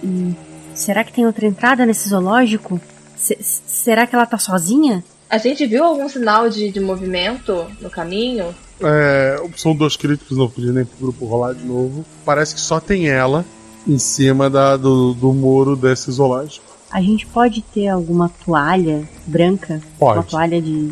e 0.03 0.35
será 0.73 1.03
que 1.03 1.13
tem 1.13 1.25
outra 1.25 1.45
entrada 1.45 1.85
nesse 1.85 2.09
zoológico? 2.09 2.79
Se- 3.15 3.37
será 3.41 4.05
que 4.05 4.15
ela 4.15 4.25
tá 4.25 4.37
sozinha? 4.37 5.03
A 5.29 5.37
gente 5.37 5.65
viu 5.65 5.83
algum 5.83 6.07
sinal 6.07 6.49
de, 6.49 6.71
de 6.71 6.79
movimento 6.79 7.65
no 7.81 7.89
caminho? 7.89 8.53
É, 8.81 9.41
são 9.55 9.75
dois 9.75 9.95
críticos, 9.95 10.37
não 10.37 10.49
podia 10.49 10.71
nem 10.71 10.85
pro 10.85 10.97
grupo 10.97 11.25
rolar 11.25 11.53
de 11.53 11.63
novo. 11.65 12.05
Parece 12.23 12.53
que 12.53 12.61
só 12.61 12.79
tem 12.79 13.07
ela 13.09 13.43
em 13.87 13.97
cima 13.97 14.49
da, 14.49 14.77
do, 14.77 15.13
do 15.13 15.33
muro 15.33 15.75
desse 15.75 16.11
zoológico. 16.11 16.65
A 16.91 17.01
gente 17.01 17.25
pode 17.25 17.61
ter 17.61 17.87
alguma 17.87 18.29
toalha 18.45 19.07
branca? 19.25 19.81
Pode. 19.97 20.19
Uma 20.19 20.23
toalha 20.23 20.61
de, 20.61 20.91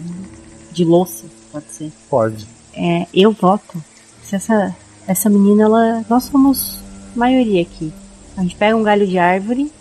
de 0.72 0.84
louça, 0.84 1.26
pode 1.52 1.66
ser. 1.72 1.92
Pode. 2.10 2.48
É, 2.74 3.06
eu 3.14 3.32
voto. 3.32 3.82
Se 4.24 4.36
essa, 4.36 4.76
essa 5.08 5.30
menina, 5.30 5.64
ela. 5.64 6.06
Nós 6.10 6.24
somos 6.26 6.80
maioria 7.16 7.62
aqui. 7.62 7.92
A 8.38 8.42
gente 8.42 8.56
pega 8.56 8.76
um 8.76 8.84
galho 8.84 9.06
de 9.08 9.18
árvore 9.18 9.72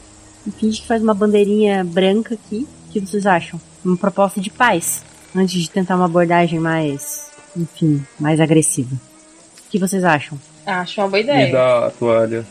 e 0.46 0.50
finge 0.50 0.80
que 0.82 0.86
faz 0.86 1.02
uma 1.02 1.14
bandeirinha 1.14 1.84
branca 1.84 2.34
aqui. 2.34 2.66
O 2.88 2.92
que 2.92 3.00
vocês 3.00 3.24
acham? 3.26 3.60
Uma 3.84 3.96
proposta 3.96 4.40
de 4.40 4.50
paz. 4.50 5.02
Antes 5.34 5.62
de 5.62 5.70
tentar 5.70 5.96
uma 5.96 6.04
abordagem 6.04 6.58
mais. 6.60 7.30
Enfim, 7.56 8.04
mais 8.18 8.40
agressiva. 8.40 8.94
O 8.94 9.70
que 9.70 9.78
vocês 9.78 10.04
acham? 10.04 10.38
Acho 10.66 11.00
uma 11.00 11.08
boa 11.08 11.22
Me 11.22 11.24
ideia. 11.24 11.52
dá 11.52 11.86
a 11.86 11.90
toalha. 11.90 12.44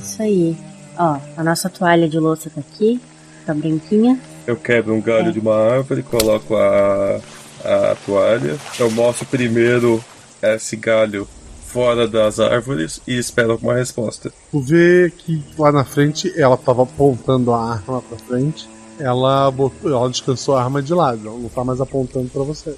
Isso 0.00 0.22
aí. 0.22 0.56
Ó, 0.96 1.18
a 1.36 1.44
nossa 1.44 1.68
toalha 1.68 2.08
de 2.08 2.18
louça 2.18 2.50
tá 2.50 2.60
aqui. 2.60 3.00
Tá 3.44 3.54
branquinha. 3.54 4.18
Eu 4.46 4.56
quebro 4.56 4.94
um 4.94 5.00
galho 5.00 5.32
de 5.32 5.38
uma 5.40 5.54
árvore, 5.56 6.02
coloco 6.02 6.54
a, 6.56 7.20
a 7.64 7.96
toalha. 8.06 8.56
Eu 8.78 8.90
mostro 8.90 9.26
primeiro 9.26 10.02
esse 10.40 10.76
galho 10.76 11.26
fora 11.68 12.08
das 12.08 12.40
árvores 12.40 13.00
e 13.06 13.18
espero 13.18 13.58
uma 13.62 13.74
resposta. 13.74 14.32
Tu 14.50 14.60
vê 14.60 15.12
que 15.16 15.42
lá 15.58 15.70
na 15.70 15.84
frente 15.84 16.32
ela 16.36 16.56
tava 16.56 16.82
apontando 16.82 17.52
a 17.52 17.72
arma 17.72 18.02
pra 18.02 18.18
frente. 18.18 18.68
Ela 18.98 19.50
botou, 19.50 19.92
ela 19.92 20.08
descansou 20.08 20.56
a 20.56 20.64
arma 20.64 20.82
de 20.82 20.92
lado, 20.92 21.28
ela 21.28 21.38
não 21.38 21.48
tá 21.48 21.62
mais 21.62 21.80
apontando 21.80 22.28
pra 22.30 22.42
vocês. 22.42 22.76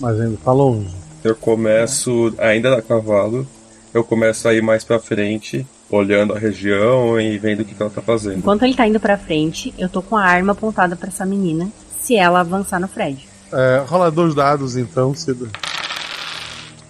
Mas 0.00 0.18
ainda 0.18 0.38
tá 0.42 0.52
longe. 0.52 0.88
Eu 1.22 1.36
começo, 1.36 2.32
ainda 2.38 2.78
a 2.78 2.80
cavalo, 2.80 3.46
eu 3.92 4.02
começo 4.02 4.48
a 4.48 4.54
ir 4.54 4.62
mais 4.62 4.84
pra 4.84 4.98
frente, 4.98 5.66
olhando 5.90 6.32
a 6.32 6.38
região 6.38 7.20
e 7.20 7.36
vendo 7.36 7.60
o 7.60 7.64
que, 7.64 7.74
que 7.74 7.82
ela 7.82 7.90
tá 7.90 8.00
fazendo. 8.00 8.38
Enquanto 8.38 8.62
ele 8.62 8.74
tá 8.74 8.86
indo 8.86 9.00
pra 9.00 9.18
frente, 9.18 9.74
eu 9.76 9.88
tô 9.88 10.00
com 10.00 10.16
a 10.16 10.24
arma 10.24 10.52
apontada 10.52 10.96
pra 10.96 11.08
essa 11.08 11.26
menina. 11.26 11.70
Se 12.00 12.16
ela 12.16 12.40
avançar 12.40 12.80
no 12.80 12.88
Fred. 12.88 13.28
É, 13.52 13.84
rola 13.86 14.10
dois 14.10 14.34
dados 14.34 14.76
então, 14.76 15.14
Cida. 15.14 15.48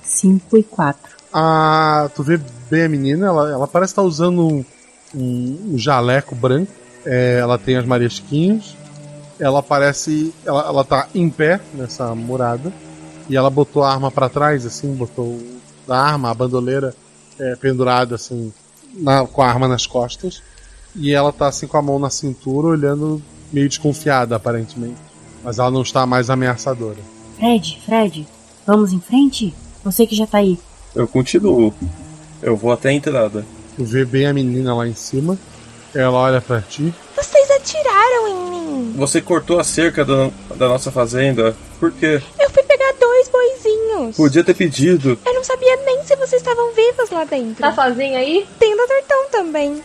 5 0.05 0.59
e 0.59 0.63
4. 0.63 1.20
Ah, 1.33 2.11
tu 2.15 2.23
vê 2.23 2.41
bem 2.71 2.85
a 2.85 2.89
menina, 2.89 3.27
ela, 3.27 3.51
ela 3.51 3.67
parece 3.69 3.93
estar 3.93 4.03
usando 4.03 4.47
um, 4.47 4.65
um- 5.15 5.71
um 5.75 5.79
jaleco 5.79 6.35
branco. 6.35 6.73
É, 7.05 7.39
ela 7.41 7.59
tem 7.59 7.77
as 7.77 7.87
mariasquinhas. 7.87 8.77
Ela 9.39 9.63
parece. 9.63 10.35
Ela, 10.45 10.67
ela 10.67 10.85
tá 10.85 11.09
em 11.15 11.31
pé 11.31 11.61
nessa 11.75 12.15
murada. 12.15 12.73
E 13.29 13.37
ela 13.37 13.49
botou 13.49 13.83
a 13.85 13.93
arma 13.93 14.11
pra 14.11 14.29
trás, 14.29 14.67
assim, 14.67 14.93
botou 14.95 15.41
a 15.89 15.97
arma, 15.97 16.31
a 16.31 16.35
bandoleira 16.35 16.95
é, 17.39 17.55
pendurada, 17.57 18.17
assim, 18.17 18.53
na- 18.95 19.25
com 19.27 19.41
a 19.41 19.47
arma 19.49 19.67
nas 19.69 19.87
costas. 19.87 20.43
E 20.97 21.13
ela 21.15 21.33
tá 21.33 21.47
assim 21.47 21.67
com 21.69 21.77
a 21.77 21.83
mão 21.83 21.99
na 21.99 22.11
cintura, 22.11 22.67
olhando 22.69 23.23
meio 23.53 23.69
desconfiada, 23.69 24.35
aparentemente. 24.37 24.97
Mas 25.45 25.59
ela 25.59 25.71
não 25.71 25.83
está 25.83 26.05
mais 26.05 26.29
ameaçadora. 26.29 26.99
Fred, 27.37 27.81
Fred, 27.87 28.27
vamos 28.67 28.93
em 28.93 29.01
frente? 29.01 29.55
Você 29.85 30.07
que 30.07 30.15
já 30.17 30.27
tá 30.27 30.39
aí. 30.39 30.59
Eu 30.95 31.07
continuo. 31.07 31.73
Eu 32.43 32.57
vou 32.57 32.73
até 32.73 32.89
a 32.89 32.93
entrada. 32.93 33.45
Tu 33.77 33.85
vê 33.85 34.05
bem 34.05 34.27
a 34.27 34.33
menina 34.33 34.75
lá 34.75 34.87
em 34.87 34.95
cima. 34.95 35.39
Ela 35.95 36.19
olha 36.19 36.41
pra 36.41 36.61
ti. 36.61 36.95
Vocês 37.17 37.51
atiraram 37.51 38.29
em 38.29 38.51
mim. 38.51 38.95
Você 38.97 39.21
cortou 39.21 39.59
a 39.59 39.65
cerca 39.65 40.05
da, 40.05 40.31
da 40.57 40.69
nossa 40.69 40.91
fazenda. 40.91 41.57
Por 41.79 41.93
quê? 41.93 42.21
Eu 42.39 42.51
fui 42.51 42.63
pegar 42.63 42.93
dois 43.01 43.29
boizinhos. 43.29 44.17
Podia 44.17 44.45
ter 44.45 44.55
pedido. 44.55 45.19
Eu 45.25 45.35
não 45.35 45.45
sabia 45.45 45.77
nem 45.85 46.03
se 46.05 46.17
vocês 46.17 46.41
estavam 46.41 46.73
vivos 46.73 47.11
lá 47.11 47.25
dentro. 47.25 47.61
Tá 47.63 47.73
sozinha 47.73 48.19
aí? 48.19 48.47
Tem 48.59 48.73
o 48.75 48.77
Dr. 48.77 49.07
Tom 49.09 49.31
também. 49.31 49.83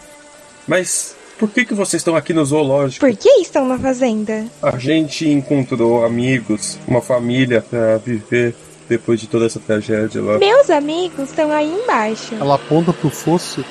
Mas 0.68 1.16
por 1.38 1.50
que, 1.50 1.66
que 1.66 1.74
vocês 1.74 2.00
estão 2.00 2.16
aqui 2.16 2.34
no 2.34 2.46
zoológico? 2.46 3.06
Por 3.06 3.16
que 3.16 3.30
estão 3.42 3.68
na 3.68 3.78
fazenda? 3.78 4.46
A 4.62 4.78
gente 4.78 5.28
encontrou 5.28 6.06
amigos, 6.06 6.80
uma 6.88 7.02
família 7.02 7.62
pra 7.62 7.98
viver 7.98 8.56
depois 8.88 9.20
de 9.20 9.28
toda 9.28 9.46
essa 9.46 9.60
tragédia 9.60 10.22
lá. 10.22 10.38
Meus 10.38 10.70
amigos 10.70 11.30
estão 11.30 11.52
aí 11.52 11.72
embaixo. 11.72 12.36
Ela 12.36 12.56
aponta 12.56 12.94
pro 12.94 13.10
fosso. 13.10 13.64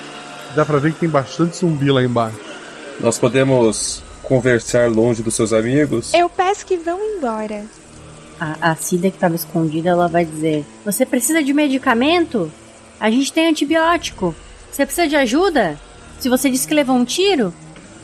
Dá 0.55 0.65
pra 0.65 0.79
ver 0.79 0.93
que 0.93 1.01
tem 1.01 1.09
bastante 1.09 1.57
zumbi 1.57 1.91
lá 1.91 2.03
embaixo. 2.03 2.39
Nós 3.01 3.19
podemos 3.19 4.03
conversar 4.23 4.91
longe 4.91 5.23
dos 5.23 5.35
seus 5.35 5.53
amigos? 5.53 6.13
Eu 6.15 6.29
peço 6.29 6.67
que 6.67 6.77
vão 6.77 6.99
embora. 7.01 7.65
A, 8.41 8.73
a 8.73 8.77
Cida 8.77 9.11
que 9.11 9.19
tava 9.19 9.35
escondida, 9.35 9.91
ela 9.91 10.09
vai 10.09 10.25
dizer: 10.25 10.65
Você 10.85 11.07
precisa 11.07 11.43
de 11.43 11.53
medicamento? 11.53 12.51
A 12.99 13.11
gente 13.11 13.33
tem 13.33 13.49
antibiótico. 13.49 14.35
Você 14.71 14.85
precisa 14.85 15.07
de 15.07 15.17
ajuda? 15.17 15.79
Se 16.19 16.29
você 16.29 16.51
disse 16.51 16.67
que 16.67 16.75
levou 16.75 16.97
um 16.97 17.05
tiro? 17.05 17.53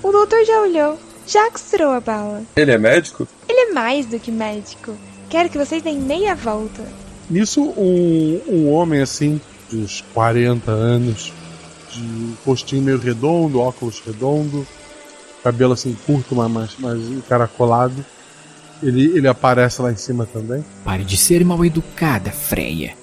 O 0.02 0.12
doutor 0.12 0.44
já 0.44 0.60
olhou. 0.60 0.98
Já 1.26 1.50
costurou 1.50 1.90
a 1.92 2.00
bala. 2.00 2.42
Ele 2.56 2.72
é 2.72 2.78
médico? 2.78 3.26
Ele 3.48 3.70
é 3.70 3.72
mais 3.72 4.06
do 4.06 4.18
que 4.18 4.30
médico. 4.30 4.96
Quero 5.28 5.48
que 5.48 5.58
vocês 5.58 5.82
deem 5.82 5.98
meia 5.98 6.34
volta. 6.34 6.82
Nisso, 7.30 7.62
um, 7.62 8.40
um 8.48 8.72
homem 8.72 9.00
assim, 9.00 9.40
de 9.70 9.76
uns 9.76 10.04
40 10.12 10.70
anos, 10.70 11.32
de 11.92 12.00
um 12.02 12.34
rostinho 12.44 12.82
meio 12.82 12.98
redondo, 12.98 13.60
óculos 13.60 14.02
redondo, 14.04 14.66
cabelo 15.42 15.74
assim 15.74 15.96
curto, 16.04 16.34
mas 16.34 16.50
mais, 16.50 16.78
mais 16.78 16.98
encaracolado. 16.98 18.04
Ele, 18.82 19.16
ele 19.16 19.28
aparece 19.28 19.80
lá 19.80 19.92
em 19.92 19.96
cima 19.96 20.26
também. 20.26 20.64
Pare 20.84 21.04
de 21.04 21.16
ser 21.16 21.44
mal 21.44 21.64
educada, 21.64 22.32
Freia. 22.32 22.94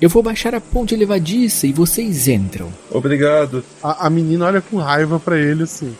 Eu 0.00 0.08
vou 0.08 0.22
baixar 0.22 0.54
a 0.54 0.60
ponte 0.60 0.94
levadiça 0.96 1.66
e 1.66 1.72
vocês 1.72 2.28
entram. 2.28 2.72
Obrigado. 2.90 3.64
A, 3.82 4.06
a 4.06 4.10
menina 4.10 4.46
olha 4.46 4.60
com 4.60 4.78
raiva 4.78 5.20
pra 5.20 5.38
ele 5.38 5.64
assim, 5.64 5.94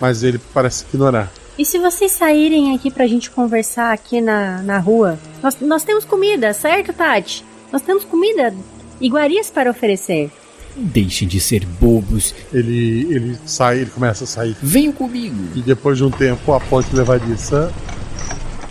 mas 0.00 0.22
ele 0.22 0.38
parece 0.52 0.84
ignorar. 0.88 1.32
E 1.58 1.64
se 1.64 1.78
vocês 1.78 2.12
saírem 2.12 2.74
aqui 2.74 2.90
pra 2.90 3.06
gente 3.06 3.30
conversar 3.30 3.92
aqui 3.92 4.20
na, 4.20 4.62
na 4.62 4.78
rua? 4.78 5.18
Nós, 5.42 5.56
nós 5.60 5.84
temos 5.84 6.04
comida, 6.04 6.52
certo, 6.54 6.92
Tati? 6.92 7.44
Nós 7.70 7.82
temos 7.82 8.04
comida, 8.04 8.54
iguarias 9.00 9.50
para 9.50 9.70
oferecer. 9.70 10.30
Deixem 10.74 11.28
de 11.28 11.38
ser 11.38 11.66
bobos. 11.66 12.34
Ele, 12.52 13.06
ele 13.14 13.38
sai, 13.44 13.80
ele 13.80 13.90
começa 13.90 14.24
a 14.24 14.26
sair. 14.26 14.56
Venham 14.62 14.92
comigo. 14.92 15.36
E 15.54 15.60
depois 15.60 15.98
de 15.98 16.04
um 16.04 16.10
tempo, 16.10 16.52
a 16.54 16.60
ponte 16.60 16.94
levadiça 16.96 17.70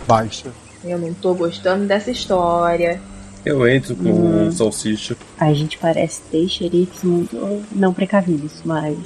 baixa. 0.06 0.50
Eu 0.84 0.98
não 0.98 1.14
tô 1.14 1.32
gostando 1.34 1.84
dessa 1.86 2.10
história. 2.10 3.00
Eu 3.44 3.68
entro 3.68 3.94
com 3.94 4.08
Hum. 4.10 4.46
um 4.48 4.52
salsicha. 4.52 5.16
A 5.38 5.52
gente 5.52 5.78
parece 5.78 6.20
ter 6.30 6.48
xerifes 6.48 7.04
muito 7.04 7.62
não 7.70 7.92
precavidos, 7.94 8.52
mas 8.64 8.96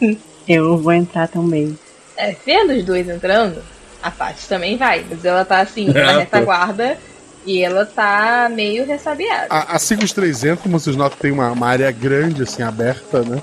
eu 0.48 0.78
vou 0.78 0.92
entrar 0.94 1.28
também. 1.28 1.76
É, 2.16 2.34
vendo 2.44 2.72
os 2.72 2.84
dois 2.84 3.08
entrando, 3.08 3.62
a 4.02 4.10
Paty 4.10 4.46
também 4.48 4.76
vai. 4.76 5.04
Mas 5.08 5.24
ela 5.24 5.44
tá 5.44 5.60
assim, 5.60 5.88
na 5.88 6.00
Ah, 6.12 6.18
retaguarda. 6.18 6.98
E 7.44 7.62
ela 7.62 7.84
tá 7.84 8.48
meio 8.52 8.86
ressabiada. 8.86 9.46
A- 9.50 9.74
Assim 9.74 9.96
que 9.96 10.04
os 10.04 10.12
três 10.12 10.44
entram, 10.44 10.70
vocês 10.70 10.94
notam 10.94 11.16
que 11.16 11.22
tem 11.22 11.32
uma, 11.32 11.50
uma 11.50 11.66
área 11.68 11.90
grande, 11.90 12.42
assim, 12.42 12.62
aberta, 12.62 13.22
né? 13.22 13.42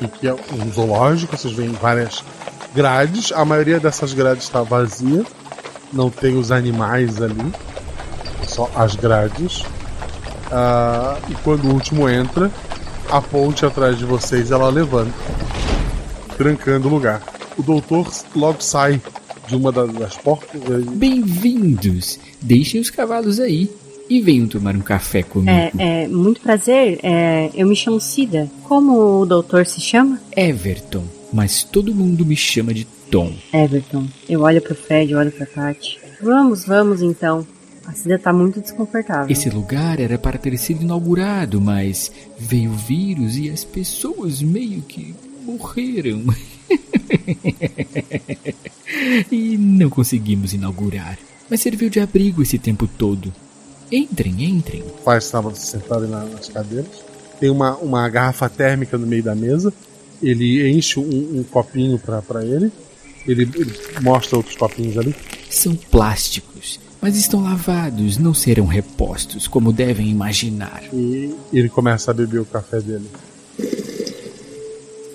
E 0.00 0.08
que 0.08 0.26
é 0.26 0.32
um 0.32 0.72
zoológico, 0.72 1.36
vocês 1.36 1.52
veem 1.52 1.70
várias 1.72 2.24
grades. 2.74 3.32
A 3.32 3.44
maioria 3.44 3.78
dessas 3.78 4.14
grades 4.14 4.44
está 4.44 4.62
vazia. 4.62 5.22
Não 5.92 6.08
tem 6.10 6.36
os 6.38 6.50
animais 6.50 7.20
ali. 7.20 7.52
Só 8.48 8.70
as 8.74 8.96
grades. 8.96 9.62
Ah, 10.50 11.16
e 11.28 11.34
quando 11.36 11.64
o 11.66 11.72
último 11.74 12.08
entra, 12.08 12.50
a 13.10 13.20
ponte 13.20 13.66
atrás 13.66 13.98
de 13.98 14.04
vocês 14.06 14.50
ela 14.50 14.68
levanta. 14.70 15.12
trancando 16.38 16.88
o 16.88 16.90
lugar. 16.90 17.20
O 17.56 17.62
doutor 17.62 18.10
logo 18.34 18.60
sai 18.62 19.00
de 19.46 19.56
uma 19.56 19.70
das, 19.70 20.16
portas. 20.16 20.60
e- 20.62 20.90
Bem-vindos! 20.90 22.18
Deixem 22.40 22.80
os 22.80 22.90
cavalos 22.90 23.38
aí 23.38 23.70
e 24.08 24.20
venham 24.20 24.46
tomar 24.48 24.74
um 24.76 24.80
café 24.80 25.22
comigo. 25.22 25.50
É, 25.50 25.70
é, 25.78 26.08
muito 26.08 26.40
prazer, 26.40 26.98
é, 27.02 27.50
eu 27.54 27.66
me 27.66 27.76
chamo 27.76 28.00
Cida. 28.00 28.50
Como 28.64 29.20
o 29.20 29.26
doutor 29.26 29.66
se 29.66 29.80
chama? 29.80 30.20
Everton, 30.36 31.04
mas 31.32 31.62
todo 31.64 31.94
mundo 31.94 32.24
me 32.26 32.36
chama 32.36 32.74
de 32.74 32.84
Tom. 33.10 33.32
Everton. 33.52 34.06
Eu 34.28 34.40
olho 34.42 34.60
pro 34.60 34.74
Fred, 34.74 35.14
olho 35.14 35.30
pra 35.30 35.46
Tati. 35.46 35.98
Vamos, 36.20 36.64
vamos 36.64 37.02
então. 37.02 37.46
A 37.86 37.92
Cida 37.92 38.18
tá 38.18 38.32
muito 38.32 38.60
desconfortável. 38.60 39.30
Esse 39.30 39.50
lugar 39.50 40.00
era 40.00 40.18
para 40.18 40.38
ter 40.38 40.56
sido 40.56 40.82
inaugurado, 40.82 41.60
mas 41.60 42.10
veio 42.38 42.70
o 42.70 42.76
vírus 42.76 43.36
e 43.36 43.50
as 43.50 43.62
pessoas 43.62 44.40
meio 44.42 44.80
que 44.82 45.14
morreram. 45.44 46.22
e 49.30 49.56
não 49.56 49.90
conseguimos 49.90 50.52
inaugurar. 50.52 51.18
Mas 51.50 51.60
serviu 51.60 51.90
de 51.90 52.00
abrigo 52.00 52.42
esse 52.42 52.58
tempo 52.58 52.88
todo. 52.88 53.32
Entrem, 53.92 54.42
entrem. 54.44 54.82
O 54.82 54.90
pai 55.04 55.18
estava 55.18 55.54
sentado 55.54 56.06
na- 56.08 56.24
nas 56.24 56.48
cadeiras. 56.48 56.90
Tem 57.38 57.50
uma, 57.50 57.76
uma 57.76 58.08
garrafa 58.08 58.48
térmica 58.48 58.96
no 58.96 59.06
meio 59.06 59.22
da 59.22 59.34
mesa. 59.34 59.72
Ele 60.22 60.70
enche 60.70 60.98
um, 60.98 61.40
um 61.40 61.44
copinho 61.44 61.98
pra 61.98 62.22
pra 62.22 62.44
ele. 62.44 62.72
ele. 63.26 63.42
Ele 63.54 63.72
mostra 64.00 64.36
outros 64.36 64.56
copinhos 64.56 64.96
ali. 64.96 65.14
São 65.50 65.76
plásticos, 65.76 66.80
mas 67.00 67.16
estão 67.16 67.42
lavados, 67.42 68.18
não 68.18 68.34
serão 68.34 68.66
repostos, 68.66 69.46
como 69.46 69.72
devem 69.72 70.08
imaginar. 70.08 70.82
E 70.92 71.32
ele 71.52 71.68
começa 71.68 72.10
a 72.10 72.14
beber 72.14 72.40
o 72.40 72.44
café 72.44 72.80
dele. 72.80 73.06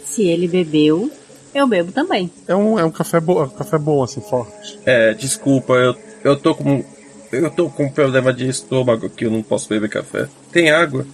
Se 0.05 0.23
ele 0.23 0.47
bebeu, 0.47 1.11
eu 1.53 1.67
bebo 1.67 1.91
também. 1.91 2.31
É 2.47 2.55
um, 2.55 2.79
é 2.79 2.85
um 2.85 2.91
café, 2.91 3.19
bo, 3.19 3.41
é 3.41 3.45
um 3.45 3.49
café 3.49 3.77
bom, 3.77 4.03
assim, 4.03 4.21
forte. 4.21 4.79
É, 4.85 5.13
desculpa, 5.13 5.73
eu, 5.73 5.95
eu 6.23 6.37
tô 6.37 6.55
com. 6.55 6.83
Eu 7.31 7.51
tô 7.51 7.69
com 7.69 7.85
um 7.85 7.91
problema 7.91 8.33
de 8.33 8.47
estômago 8.47 9.09
que 9.09 9.25
eu 9.25 9.31
não 9.31 9.43
posso 9.43 9.69
beber 9.69 9.89
café. 9.89 10.27
Tem 10.51 10.71
água? 10.71 11.05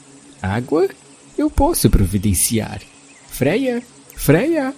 Água? 0.41 0.87
Eu 1.37 1.49
posso 1.49 1.89
providenciar. 1.89 2.81
Freia, 3.27 3.83
Freia, 4.15 4.73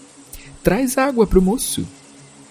traz 0.64 0.98
água 0.98 1.28
pro 1.28 1.42
moço. 1.42 1.88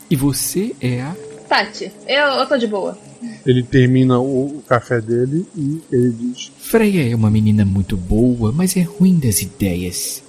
E 0.08 0.14
você 0.14 0.74
é 0.80 1.02
a. 1.02 1.16
Tati, 1.48 1.90
eu, 2.06 2.26
eu 2.26 2.46
tô 2.46 2.56
de 2.56 2.66
boa. 2.66 2.96
Ele 3.44 3.62
termina 3.62 4.18
o, 4.18 4.58
o 4.58 4.62
café 4.68 5.00
dele 5.00 5.44
e 5.56 5.80
ele 5.90 6.12
diz: 6.12 6.52
Freia 6.58 7.10
é 7.10 7.14
uma 7.14 7.30
menina 7.30 7.64
muito 7.64 7.96
boa, 7.96 8.52
mas 8.52 8.76
é 8.76 8.82
ruim 8.82 9.18
das 9.18 9.42
ideias. 9.42 10.22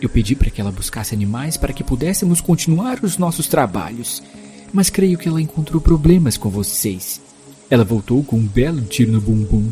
Eu 0.00 0.08
pedi 0.08 0.34
para 0.36 0.50
que 0.50 0.60
ela 0.60 0.70
buscasse 0.70 1.14
animais 1.14 1.56
para 1.56 1.72
que 1.72 1.82
pudéssemos 1.84 2.40
continuar 2.40 2.98
os 3.02 3.16
nossos 3.16 3.46
trabalhos, 3.46 4.22
mas 4.72 4.90
creio 4.90 5.16
que 5.18 5.28
ela 5.28 5.40
encontrou 5.40 5.80
problemas 5.80 6.36
com 6.36 6.50
vocês. 6.50 7.20
Ela 7.70 7.84
voltou 7.84 8.22
com 8.22 8.36
um 8.36 8.46
belo 8.46 8.82
tiro 8.82 9.12
no 9.12 9.20
bumbum. 9.20 9.68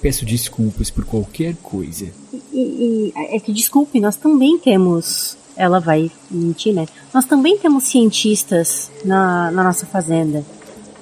Peço 0.00 0.24
desculpas 0.26 0.90
por 0.90 1.04
qualquer 1.04 1.54
coisa. 1.62 2.06
E, 2.52 2.58
e- 2.58 3.12
é 3.14 3.38
que 3.38 3.52
desculpe, 3.52 4.00
nós 4.00 4.16
também 4.16 4.58
temos. 4.58 5.36
Ela 5.56 5.78
vai 5.78 6.10
mentir, 6.30 6.74
né? 6.74 6.86
Nós 7.14 7.24
também 7.24 7.56
temos 7.58 7.84
cientistas 7.84 8.90
na, 9.04 9.50
na 9.52 9.62
nossa 9.62 9.86
fazenda. 9.86 10.44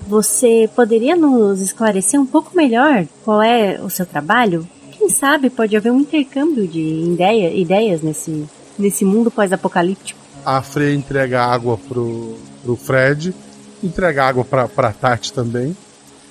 Você 0.06 0.68
poderia 0.74 1.16
nos 1.16 1.60
esclarecer 1.60 2.20
um 2.20 2.26
pouco 2.26 2.54
melhor 2.56 3.06
qual 3.24 3.40
é 3.42 3.80
o 3.80 3.88
seu 3.88 4.04
trabalho? 4.04 4.68
Quem 5.00 5.08
sabe 5.08 5.48
pode 5.48 5.74
haver 5.74 5.90
um 5.90 6.00
intercâmbio 6.00 6.68
de 6.68 6.78
ideia, 6.78 7.50
ideias 7.54 8.02
nesse, 8.02 8.44
nesse 8.78 9.02
mundo 9.02 9.30
pós-apocalíptico. 9.30 10.20
A 10.44 10.60
Freya 10.60 10.94
entrega 10.94 11.42
água 11.42 11.78
pro, 11.78 12.36
pro 12.62 12.76
Fred, 12.76 13.34
entrega 13.82 14.26
água 14.26 14.44
pra, 14.44 14.68
pra 14.68 14.92
Tati 14.92 15.32
também. 15.32 15.74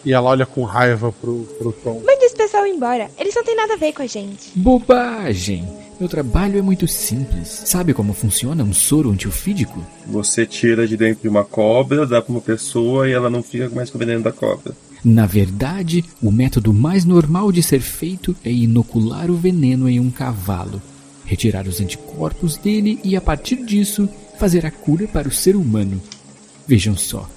E 0.06 0.14
ela 0.14 0.30
olha 0.30 0.46
com 0.46 0.64
raiva 0.66 1.12
pro, 1.12 1.48
pro 1.58 1.74
Tom. 1.74 2.00
Mande 2.06 2.26
esse 2.26 2.36
pessoal 2.36 2.68
embora. 2.68 3.10
Eles 3.18 3.34
não 3.34 3.44
têm 3.44 3.56
nada 3.56 3.74
a 3.74 3.78
ver 3.78 3.92
com 3.92 4.04
a 4.04 4.08
gente. 4.08 4.52
Bobagem! 4.56 5.68
Meu 6.00 6.08
trabalho 6.08 6.60
é 6.60 6.62
muito 6.62 6.88
simples. 6.88 7.64
Sabe 7.66 7.92
como 7.92 8.14
funciona 8.14 8.64
um 8.64 8.72
soro 8.72 9.10
antiofídico? 9.10 9.84
Você 10.06 10.46
tira 10.46 10.88
de 10.88 10.96
dentro 10.96 11.24
de 11.24 11.28
uma 11.28 11.44
cobra, 11.44 12.06
dá 12.06 12.22
pra 12.22 12.32
uma 12.32 12.40
pessoa 12.40 13.10
e 13.10 13.14
ela 13.14 13.32
não 13.32 13.42
fica 13.42 13.68
mais 13.70 13.90
com 13.90 13.98
o 13.98 14.00
veneno 14.00 14.22
da 14.22 14.32
cobra. 14.32 14.74
Na 15.04 15.26
verdade, 15.26 16.04
o 16.22 16.32
método 16.32 16.74
mais 16.74 17.06
normal 17.06 17.52
de 17.52 17.64
ser 17.64 17.80
feito 17.80 18.36
é 18.44 18.52
inocular 18.52 19.32
o 19.32 19.36
veneno 19.36 19.88
em 19.88 20.00
um 20.00 20.10
cavalo, 20.10 20.82
retirar 21.26 21.68
os 21.68 21.80
anticorpos 21.80 22.58
dele 22.58 23.00
e, 23.04 23.16
a 23.16 23.22
partir 23.22 23.64
disso, 23.64 24.10
fazer 24.38 24.66
a 24.66 24.72
cura 24.72 25.08
para 25.08 25.28
o 25.28 25.32
ser 25.32 25.56
humano. 25.56 26.02
Vejam 26.68 26.98
só, 26.98 27.30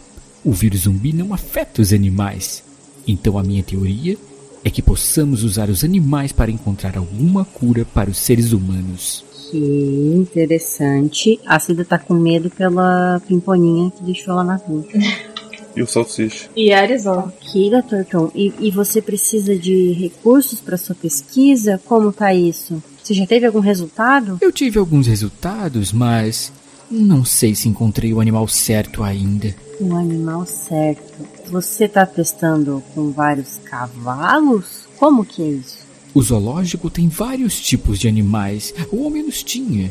o 0.45 0.53
vírus 0.53 0.81
zumbi 0.83 1.13
não 1.13 1.33
afeta 1.33 1.81
os 1.81 1.93
animais. 1.93 2.65
Então 3.07 3.39
a 3.39 3.43
minha 3.43 3.63
teoria 3.63 4.17
é 4.65 4.71
que 4.71 4.83
possamos 4.83 5.43
usar 5.43 5.69
os 5.69 5.85
animais 5.85 6.33
para 6.33 6.51
encontrar 6.51 6.97
alguma 6.97 7.45
cura 7.45 7.85
para 7.85 8.11
os 8.11 8.19
seres 8.19 8.53
humanos. 8.53 9.25
Que 9.51 10.15
interessante. 10.17 11.39
A 11.47 11.59
Cida 11.59 11.85
tá 11.85 11.99
com 11.99 12.15
medo 12.15 12.51
pela 12.51 13.21
pimponinha 13.27 13.91
que 13.91 14.03
deixou 14.03 14.35
lá 14.35 14.45
na 14.45 14.57
rua. 14.57 14.85
E 15.75 15.83
o 15.83 15.87
salsicha. 15.87 16.49
E 16.55 16.73
Arizona. 16.73 17.33
Ok, 17.41 17.71
Dr. 17.71 18.05
Tom. 18.11 18.31
E, 18.35 18.53
e 18.61 18.71
você 18.71 19.01
precisa 19.01 19.57
de 19.57 19.93
recursos 19.93 20.61
para 20.61 20.77
sua 20.77 20.95
pesquisa? 20.95 21.81
Como 21.85 22.13
tá 22.13 22.35
isso? 22.35 22.83
Você 23.03 23.15
já 23.15 23.27
teve 23.27 23.47
algum 23.47 23.61
resultado? 23.61 24.39
Eu 24.41 24.53
tive 24.53 24.79
alguns 24.79 25.07
resultados, 25.07 25.93
mas 25.93 26.53
não 26.91 27.25
sei 27.25 27.55
se 27.55 27.69
encontrei 27.69 28.13
o 28.13 28.21
animal 28.21 28.47
certo 28.47 29.03
ainda. 29.03 29.55
O 29.81 29.95
animal 29.97 30.47
certo. 30.47 31.27
Você 31.51 31.89
tá 31.89 32.07
testando 32.07 32.83
com 32.95 33.11
vários 33.11 33.57
cavalos? 33.65 34.87
Como 34.99 35.25
que 35.25 35.43
é 35.43 35.49
isso? 35.49 35.79
O 36.15 36.23
zoológico 36.23 36.91
tem 36.91 37.09
vários 37.09 37.59
tipos 37.59 37.99
de 37.99 38.07
animais, 38.07 38.75
ou 38.93 39.05
ao 39.05 39.11
menos 39.11 39.43
tinha. 39.43 39.91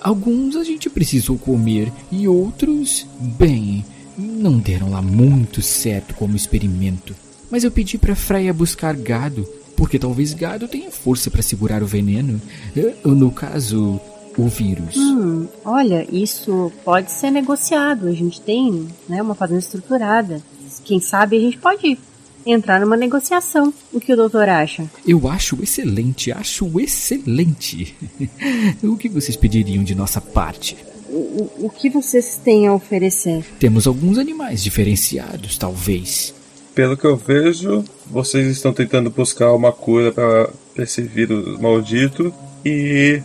Alguns 0.00 0.54
a 0.54 0.62
gente 0.62 0.90
precisou 0.90 1.38
comer 1.38 1.90
e 2.12 2.28
outros, 2.28 3.06
bem, 3.18 3.84
não 4.16 4.58
deram 4.58 4.90
lá 4.90 5.02
muito 5.02 5.60
certo 5.62 6.14
como 6.14 6.36
experimento. 6.36 7.14
Mas 7.50 7.64
eu 7.64 7.70
pedi 7.70 7.98
para 7.98 8.16
Freya 8.16 8.52
buscar 8.52 8.94
gado, 8.96 9.46
porque 9.76 9.98
talvez 9.98 10.34
gado 10.34 10.66
tenha 10.66 10.90
força 10.90 11.30
para 11.30 11.42
segurar 11.42 11.82
o 11.82 11.86
veneno. 11.86 12.40
Eh, 12.76 12.94
No 13.04 13.30
caso, 13.30 14.00
o 14.36 14.48
vírus. 14.48 14.96
Hum, 14.96 15.46
olha, 15.64 16.06
isso 16.10 16.72
pode 16.84 17.10
ser 17.10 17.30
negociado. 17.30 18.08
A 18.08 18.12
gente 18.12 18.40
tem 18.40 18.88
né, 19.08 19.22
uma 19.22 19.34
fazenda 19.34 19.60
estruturada. 19.60 20.42
Quem 20.84 21.00
sabe 21.00 21.36
a 21.36 21.40
gente 21.40 21.58
pode 21.58 21.98
entrar 22.44 22.80
numa 22.80 22.96
negociação. 22.96 23.72
O 23.92 24.00
que 24.00 24.12
o 24.12 24.16
doutor 24.16 24.48
acha? 24.48 24.88
Eu 25.06 25.28
acho 25.28 25.60
excelente, 25.62 26.30
acho 26.30 26.80
excelente. 26.80 27.94
o 28.82 28.96
que 28.96 29.08
vocês 29.08 29.36
pediriam 29.36 29.82
de 29.82 29.94
nossa 29.94 30.20
parte? 30.20 30.76
O, 31.08 31.66
o, 31.66 31.70
que 31.70 31.88
vocês 31.88 32.40
têm 32.42 32.66
a 32.66 32.74
oferecer? 32.74 33.44
Temos 33.58 33.86
alguns 33.86 34.18
animais 34.18 34.62
diferenciados, 34.62 35.56
talvez. 35.56 36.34
Pelo 36.74 36.96
que 36.96 37.06
eu 37.06 37.16
vejo, 37.16 37.84
vocês 38.06 38.46
estão 38.48 38.72
tentando 38.72 39.10
buscar 39.10 39.52
uma 39.52 39.72
cura 39.72 40.12
para 40.12 40.50
esse 40.76 41.02
vírus 41.02 41.58
maldito 41.60 42.34
e 42.64 43.22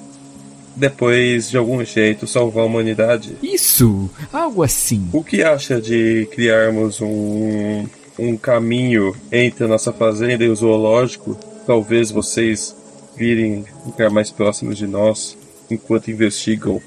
depois, 0.76 1.50
de 1.50 1.58
algum 1.58 1.84
jeito, 1.84 2.26
salvar 2.26 2.64
a 2.64 2.68
humanidade. 2.68 3.36
Isso, 3.42 4.10
algo 4.32 4.64
assim. 4.64 5.08
O 5.12 5.24
que 5.24 5.44
acha 5.44 5.82
de 5.82 6.28
criarmos 6.32 7.02
um, 7.02 7.86
um 8.18 8.38
caminho 8.38 9.16
entre 9.32 9.66
a 9.66 9.68
nossa 9.68 9.92
fazenda 9.92 10.44
e 10.44 10.50
o 10.50 10.56
zoológico? 10.56 11.38
Talvez 11.66 12.10
vocês 12.10 12.76
virem 13.18 13.66
ficar 13.86 14.10
mais 14.10 14.32
próximos 14.32 14.78
de 14.78 14.88
nós 14.88 15.38
enquanto 15.70 16.10
investigam 16.10 16.82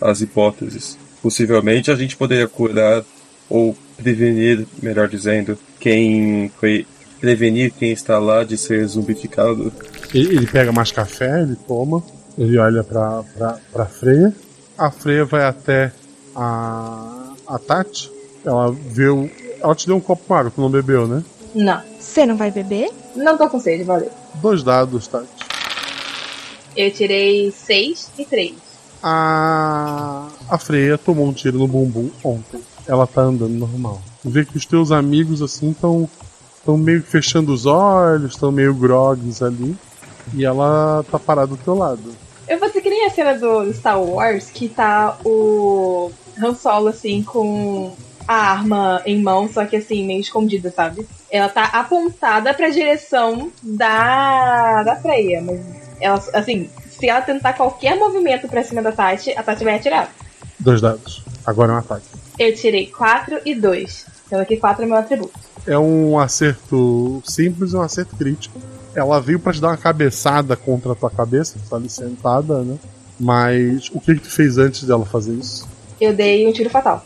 as 0.00 0.20
hipóteses. 0.20 0.96
Possivelmente 1.22 1.90
a 1.90 1.96
gente 1.96 2.16
poderia 2.16 2.48
curar 2.48 3.04
ou 3.48 3.76
prevenir, 3.96 4.66
melhor 4.82 5.08
dizendo, 5.08 5.58
quem 5.78 6.50
foi 6.58 6.86
prevenir 7.20 7.72
quem 7.72 7.92
está 7.92 8.18
lá 8.18 8.42
de 8.44 8.56
ser 8.56 8.84
zumbificado. 8.86 9.72
Ele, 10.14 10.46
pega 10.46 10.72
mais 10.72 10.90
café, 10.90 11.42
ele 11.42 11.56
toma, 11.68 12.02
ele 12.38 12.56
olha 12.58 12.82
pra, 12.82 13.22
pra, 13.36 13.58
pra 13.72 13.86
Freya. 13.86 14.34
A 14.78 14.90
Freya 14.90 15.24
vai 15.24 15.44
até 15.44 15.92
a, 16.34 17.34
a 17.46 17.58
Tati. 17.58 18.10
Ela 18.44 18.72
vê 18.72 19.08
o. 19.08 19.28
Ela 19.62 19.74
te 19.74 19.86
deu 19.86 19.96
um 19.96 20.00
copo 20.00 20.24
com 20.26 20.34
água, 20.34 20.50
tu 20.50 20.60
não 20.60 20.70
bebeu, 20.70 21.06
né? 21.06 21.22
Não. 21.54 21.82
Você 21.98 22.24
não 22.24 22.36
vai 22.36 22.50
beber? 22.50 22.90
Não 23.14 23.36
tô 23.36 23.46
com 23.48 23.60
sede, 23.60 23.84
valeu. 23.84 24.10
Dois 24.36 24.62
dados, 24.62 25.06
Tati. 25.06 25.28
Eu 26.74 26.90
tirei 26.90 27.50
6 27.50 28.12
e 28.18 28.24
3. 28.24 28.69
A, 29.02 30.28
a 30.48 30.98
tomou 30.98 31.28
um 31.28 31.32
tiro 31.32 31.58
no 31.58 31.66
bumbum 31.66 32.10
ontem. 32.22 32.60
Ela 32.86 33.06
tá 33.06 33.22
andando 33.22 33.52
normal. 33.52 34.00
Vê 34.24 34.44
que 34.44 34.56
os 34.56 34.66
teus 34.66 34.92
amigos 34.92 35.40
assim 35.42 35.70
estão 35.70 36.08
estão 36.58 36.76
meio 36.76 37.02
que 37.02 37.08
fechando 37.08 37.52
os 37.52 37.64
olhos, 37.64 38.32
estão 38.32 38.52
meio 38.52 38.74
grogues 38.74 39.42
ali. 39.42 39.76
E 40.34 40.44
ela 40.44 41.04
tá 41.10 41.18
parada 41.18 41.48
do 41.48 41.56
teu 41.56 41.74
lado. 41.74 42.14
Eu 42.46 42.58
vou 42.58 42.68
ser 42.68 42.80
que 42.80 42.90
nem 42.90 43.06
a 43.06 43.10
cena 43.10 43.34
do 43.34 43.72
Star 43.72 44.00
Wars 44.00 44.50
que 44.50 44.68
tá 44.68 45.16
o 45.24 46.10
Han 46.38 46.54
Solo, 46.54 46.88
assim, 46.88 47.22
com 47.22 47.94
a 48.26 48.34
arma 48.34 49.02
em 49.06 49.20
mão, 49.20 49.48
só 49.48 49.64
que 49.64 49.76
assim, 49.76 50.06
meio 50.06 50.20
escondida, 50.20 50.70
sabe? 50.70 51.06
Ela 51.30 51.48
tá 51.48 51.64
apontada 51.64 52.52
pra 52.54 52.68
direção 52.68 53.50
da, 53.62 54.82
da 54.82 54.96
Freya, 54.96 55.40
mas 55.42 55.60
ela, 56.00 56.22
assim, 56.32 56.70
se 57.00 57.08
ela 57.08 57.22
tentar 57.22 57.54
qualquer 57.54 57.96
movimento 57.96 58.46
pra 58.46 58.62
cima 58.62 58.82
da 58.82 58.92
Tati, 58.92 59.30
a 59.32 59.42
Tati 59.42 59.64
vai 59.64 59.76
atirar. 59.76 60.12
Dois 60.58 60.80
dados. 60.82 61.24
Agora 61.46 61.72
é 61.72 61.74
um 61.76 61.78
ataque. 61.78 62.04
Eu 62.38 62.54
tirei 62.54 62.86
4 62.86 63.40
e 63.44 63.54
2. 63.54 64.06
Então 64.26 64.38
aqui 64.38 64.58
4 64.58 64.84
é 64.84 64.86
meu 64.86 64.96
atributo. 64.96 65.32
É 65.66 65.78
um 65.78 66.18
acerto 66.18 67.22
simples 67.24 67.72
e 67.72 67.76
um 67.76 67.80
acerto 67.80 68.14
crítico. 68.16 68.60
Ela 68.94 69.20
veio 69.20 69.40
pra 69.40 69.52
te 69.52 69.60
dar 69.60 69.68
uma 69.68 69.76
cabeçada 69.76 70.54
contra 70.56 70.92
a 70.92 70.94
tua 70.94 71.10
cabeça, 71.10 71.58
tu 71.58 71.70
tá 71.70 71.76
ali 71.76 71.88
sentada, 71.88 72.62
né? 72.62 72.76
Mas 73.18 73.88
o 73.92 74.00
que, 74.00 74.14
que 74.14 74.20
tu 74.20 74.30
fez 74.30 74.58
antes 74.58 74.84
dela 74.84 75.06
fazer 75.06 75.34
isso? 75.34 75.66
Eu 76.00 76.12
dei 76.12 76.46
um 76.46 76.52
tiro 76.52 76.70
fatal. 76.70 77.04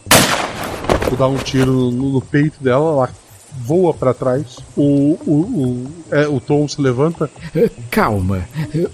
Tu 1.09 1.17
dá 1.17 1.27
um 1.27 1.37
tiro 1.37 1.73
no, 1.73 2.13
no 2.13 2.21
peito 2.21 2.63
dela, 2.63 2.91
ela 2.91 3.11
voa 3.59 3.93
pra 3.93 4.15
trás. 4.15 4.59
O, 4.77 5.19
o, 5.27 5.33
o, 5.33 5.87
é, 6.11 6.27
o 6.27 6.41
Tom 6.41 6.67
se 6.67 6.81
levanta. 6.81 7.31
Calma, 7.91 8.49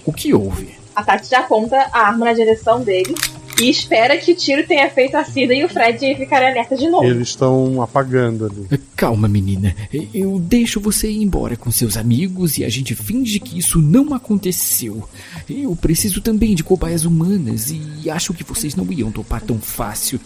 o 0.05 0.11
que 0.11 0.33
houve? 0.33 0.80
A 0.95 1.03
Tati 1.03 1.29
já 1.29 1.39
aponta 1.39 1.77
a 1.91 2.07
arma 2.07 2.25
na 2.25 2.33
direção 2.33 2.81
dele 2.83 3.15
e 3.61 3.69
espera 3.69 4.17
que 4.17 4.31
o 4.31 4.35
tiro 4.35 4.65
tenha 4.65 4.89
feito 4.89 5.15
a 5.15 5.23
Cida 5.23 5.53
e 5.53 5.63
o 5.63 5.69
Fred 5.69 6.15
ficarem 6.15 6.49
alerta 6.49 6.75
de 6.75 6.89
novo. 6.89 7.05
Eles 7.05 7.29
estão 7.29 7.81
apagando 7.81 8.45
ali. 8.45 8.81
Calma, 8.95 9.27
menina. 9.27 9.75
Eu 10.13 10.39
deixo 10.39 10.79
você 10.79 11.09
ir 11.09 11.21
embora 11.21 11.55
com 11.55 11.69
seus 11.69 11.95
amigos 11.95 12.57
e 12.57 12.65
a 12.65 12.69
gente 12.69 12.95
finge 12.95 13.39
que 13.39 13.59
isso 13.59 13.79
não 13.79 14.13
aconteceu. 14.13 15.07
Eu 15.47 15.75
preciso 15.75 16.21
também 16.21 16.55
de 16.55 16.63
cobaias 16.63 17.05
humanas 17.05 17.71
e 17.71 18.09
acho 18.09 18.33
que 18.33 18.43
vocês 18.43 18.75
não 18.75 18.91
iam 18.91 19.11
topar 19.11 19.41
tão 19.41 19.59
fácil. 19.59 20.19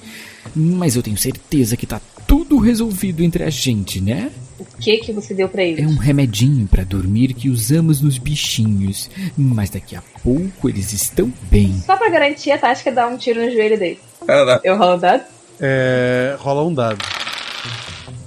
Mas 0.55 0.95
eu 0.95 1.03
tenho 1.03 1.17
certeza 1.17 1.75
que 1.75 1.85
tá 1.85 1.99
tudo 2.25 2.57
resolvido 2.57 3.21
entre 3.21 3.43
a 3.43 3.49
gente, 3.49 3.99
né? 3.99 4.31
O 4.57 4.65
que 4.79 4.97
que 4.97 5.11
você 5.11 5.33
deu 5.33 5.49
pra 5.49 5.63
ele? 5.63 5.81
É 5.81 5.87
um 5.87 5.97
remedinho 5.97 6.65
pra 6.67 6.83
dormir 6.83 7.33
que 7.33 7.49
usamos 7.49 8.01
nos 8.01 8.17
bichinhos. 8.17 9.09
Mas 9.37 9.69
daqui 9.69 9.95
a 9.95 10.03
pouco 10.23 10.69
eles 10.69 10.93
estão 10.93 11.31
bem. 11.51 11.75
Só 11.85 11.97
pra 11.97 12.09
garantir, 12.09 12.51
a 12.51 12.57
quer 12.57 12.93
dar 12.93 13.07
um 13.07 13.17
tiro 13.17 13.43
no 13.43 13.51
joelho 13.51 13.77
dele. 13.77 13.99
Ela. 14.27 14.61
Eu 14.63 14.77
rolo 14.77 14.95
um 14.95 14.99
dado? 14.99 15.23
É, 15.59 16.35
rola 16.39 16.63
um 16.63 16.73
dado. 16.73 17.03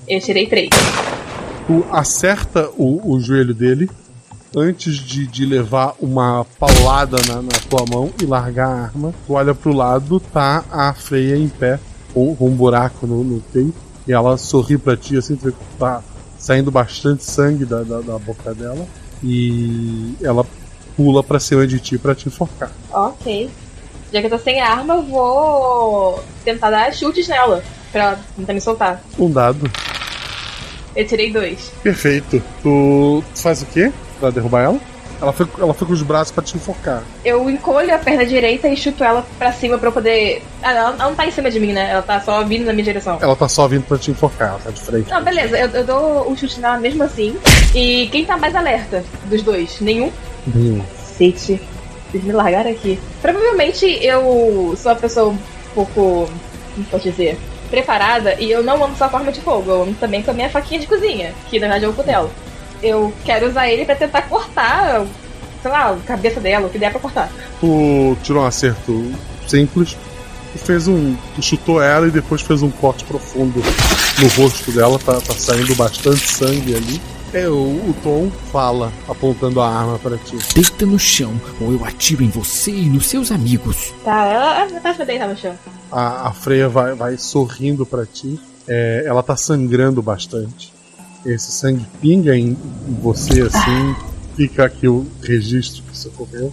Eu 0.06 0.20
tirei 0.20 0.46
3. 0.46 0.68
Tu 1.66 1.84
acerta 1.90 2.70
o, 2.76 3.14
o 3.14 3.20
joelho 3.20 3.54
dele 3.54 3.88
antes 4.56 4.96
de, 4.96 5.26
de 5.26 5.44
levar 5.44 5.94
uma 6.00 6.46
paulada 6.58 7.18
na, 7.26 7.42
na 7.42 7.58
tua 7.68 7.84
mão 7.90 8.10
e 8.20 8.26
largar 8.26 8.68
a 8.68 8.82
arma. 8.84 9.14
Tu 9.26 9.32
olha 9.32 9.54
pro 9.54 9.72
lado, 9.72 10.20
tá 10.20 10.64
a 10.70 10.92
Freya 10.94 11.36
em 11.36 11.48
pé, 11.48 11.78
com, 12.12 12.34
com 12.34 12.48
um 12.48 12.56
buraco 12.56 13.06
no, 13.06 13.22
no 13.22 13.40
peito. 13.40 13.74
E 14.06 14.12
ela 14.12 14.38
sorri 14.38 14.78
pra 14.78 14.96
ti, 14.96 15.16
assim, 15.16 15.36
tu 15.36 15.46
vê 15.46 15.52
que 15.52 15.78
tá 15.78 16.02
saindo 16.38 16.70
bastante 16.70 17.24
sangue 17.24 17.64
da, 17.64 17.82
da, 17.82 18.00
da 18.00 18.18
boca 18.18 18.54
dela. 18.54 18.86
E 19.22 20.14
ela 20.22 20.46
pula 20.96 21.22
pra 21.22 21.40
cima 21.40 21.66
de 21.66 21.80
ti 21.80 21.98
pra 21.98 22.14
te 22.14 22.28
enforcar. 22.28 22.70
Ok. 22.90 23.50
Já 24.12 24.20
que 24.20 24.26
eu 24.26 24.30
tô 24.30 24.38
sem 24.38 24.60
arma, 24.60 24.94
eu 24.94 25.02
vou 25.02 26.24
tentar 26.44 26.70
dar 26.70 26.92
chutes 26.94 27.28
nela. 27.28 27.62
Pra 27.92 28.02
ela 28.02 28.20
tentar 28.36 28.52
me 28.54 28.60
soltar. 28.60 29.02
Um 29.18 29.30
dado. 29.30 29.70
Eu 30.96 31.06
tirei 31.06 31.32
dois. 31.32 31.70
Perfeito. 31.82 32.42
Tu, 32.62 33.24
tu 33.34 33.40
faz 33.40 33.62
o 33.62 33.66
quê 33.66 33.92
pra 34.18 34.30
derrubar 34.30 34.62
ela? 34.62 34.80
Ela 35.20 35.32
foi, 35.32 35.48
ela 35.58 35.74
foi 35.74 35.86
com 35.86 35.92
os 35.92 36.02
braços 36.02 36.30
pra 36.32 36.44
te 36.44 36.56
enfocar. 36.56 37.02
Eu 37.24 37.50
encolho 37.50 37.92
a 37.92 37.98
perna 37.98 38.24
direita 38.24 38.68
e 38.68 38.76
chuto 38.76 39.02
ela 39.02 39.26
pra 39.36 39.52
cima 39.52 39.76
pra 39.76 39.88
eu 39.88 39.92
poder. 39.92 40.42
Ah, 40.62 40.70
ela, 40.70 40.80
ela 40.90 40.96
não 40.96 41.14
tá 41.14 41.26
em 41.26 41.30
cima 41.30 41.50
de 41.50 41.58
mim, 41.58 41.72
né? 41.72 41.90
Ela 41.90 42.02
tá 42.02 42.20
só 42.20 42.44
vindo 42.44 42.64
na 42.64 42.72
minha 42.72 42.84
direção. 42.84 43.18
Ela 43.20 43.34
tá 43.34 43.48
só 43.48 43.66
vindo 43.66 43.82
pra 43.82 43.98
te 43.98 44.10
enfocar, 44.10 44.50
ela 44.50 44.60
tá 44.62 44.70
de 44.70 44.80
frente. 44.80 45.10
Não, 45.10 45.22
beleza, 45.22 45.58
eu, 45.58 45.68
eu 45.70 45.84
dou 45.84 46.30
o 46.30 46.36
chute 46.36 46.60
nela 46.60 46.78
mesmo 46.78 47.02
assim. 47.02 47.36
E 47.74 48.08
quem 48.12 48.24
tá 48.24 48.36
mais 48.36 48.54
alerta 48.54 49.04
dos 49.24 49.42
dois? 49.42 49.80
Nenhum? 49.80 50.12
Nenhum. 50.46 50.84
Cacete. 50.96 51.60
Vocês 52.10 52.24
me 52.24 52.32
largaram 52.32 52.70
aqui. 52.70 52.98
Provavelmente 53.20 53.84
eu 54.02 54.74
sou 54.80 54.92
uma 54.92 54.98
pessoa 54.98 55.30
um 55.30 55.38
pouco. 55.74 56.30
Como 56.74 56.86
posso 56.86 57.10
dizer? 57.10 57.38
Preparada 57.70 58.34
e 58.40 58.50
eu 58.50 58.62
não 58.62 58.82
amo 58.82 58.96
só 58.96 59.10
forma 59.10 59.30
de 59.30 59.42
fogo, 59.42 59.70
eu 59.70 59.82
amo 59.82 59.94
também 60.00 60.22
com 60.22 60.30
a 60.30 60.34
minha 60.34 60.48
faquinha 60.48 60.80
de 60.80 60.86
cozinha, 60.86 61.34
que 61.50 61.58
na 61.58 61.66
verdade 61.66 61.84
é 61.84 61.88
o 61.88 61.92
cutelo. 61.92 62.30
Eu 62.82 63.12
quero 63.24 63.48
usar 63.48 63.68
ele 63.68 63.84
pra 63.84 63.96
tentar 63.96 64.22
cortar, 64.22 65.04
sei 65.62 65.70
lá, 65.70 65.92
a 65.92 65.96
cabeça 65.96 66.40
dela, 66.40 66.66
o 66.66 66.70
que 66.70 66.78
der 66.78 66.90
pra 66.90 67.00
cortar. 67.00 67.30
Tu 67.60 68.16
tirou 68.22 68.42
um 68.42 68.46
acerto 68.46 69.12
simples. 69.46 69.96
Tu 70.52 70.58
fez 70.58 70.88
um. 70.88 71.14
Tu 71.34 71.42
chutou 71.42 71.82
ela 71.82 72.06
e 72.06 72.10
depois 72.10 72.40
fez 72.40 72.62
um 72.62 72.70
corte 72.70 73.04
profundo 73.04 73.60
no 74.18 74.28
rosto 74.28 74.72
dela. 74.72 74.98
Tá, 74.98 75.20
tá 75.20 75.34
saindo 75.34 75.74
bastante 75.74 76.26
sangue 76.30 76.74
ali. 76.74 77.00
É, 77.34 77.46
o, 77.46 77.52
o 77.52 77.94
Tom 78.02 78.30
fala, 78.50 78.90
apontando 79.06 79.60
a 79.60 79.68
arma 79.68 79.98
para 79.98 80.16
ti. 80.16 80.38
Deita 80.54 80.86
no 80.86 80.98
chão, 80.98 81.38
ou 81.60 81.72
eu 81.72 81.84
atiro 81.84 82.22
em 82.22 82.30
você 82.30 82.70
e 82.70 82.88
nos 82.88 83.06
seus 83.06 83.30
amigos. 83.30 83.92
Tá, 84.02 84.24
ela, 84.24 84.60
ela 84.60 84.80
tá 84.80 84.94
pra 84.94 85.04
deitar 85.04 85.28
no 85.28 85.36
chão. 85.36 85.54
A, 85.92 86.28
a 86.28 86.32
Freya 86.32 86.70
vai, 86.70 86.94
vai 86.94 87.18
sorrindo 87.18 87.84
para 87.84 88.06
ti. 88.06 88.40
É, 88.66 89.02
ela 89.06 89.22
tá 89.22 89.36
sangrando 89.36 90.00
bastante. 90.00 90.72
Esse 91.24 91.50
sangue 91.52 91.84
pinga 92.00 92.36
em, 92.36 92.56
você 93.00 93.42
assim. 93.42 93.94
Fica 94.36 94.64
aqui 94.64 94.86
o 94.86 95.04
registro 95.22 95.82
que 95.82 95.96
você 95.96 96.08
ocorreu. 96.08 96.52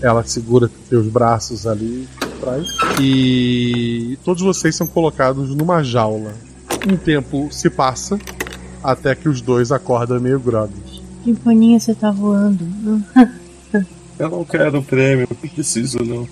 Ela 0.00 0.24
segura 0.24 0.70
teus 0.88 1.06
braços 1.08 1.66
ali 1.66 2.08
atrás. 2.22 2.66
E 3.00 4.18
todos 4.24 4.42
vocês 4.42 4.74
são 4.74 4.86
colocados 4.86 5.54
numa 5.54 5.82
jaula. 5.82 6.32
Um 6.90 6.96
tempo 6.96 7.48
se 7.50 7.68
passa 7.68 8.18
até 8.82 9.14
que 9.14 9.28
os 9.28 9.40
dois 9.40 9.70
acordam 9.70 10.18
meio 10.20 10.40
grogues. 10.40 11.02
Que 11.22 11.32
boninha 11.32 11.78
você 11.78 11.94
tá 11.94 12.10
voando. 12.10 12.64
Eu 14.18 14.30
não 14.30 14.44
quero 14.44 14.82
prêmio, 14.82 15.28
não 15.30 15.50
preciso 15.50 15.98
não. 16.02 16.26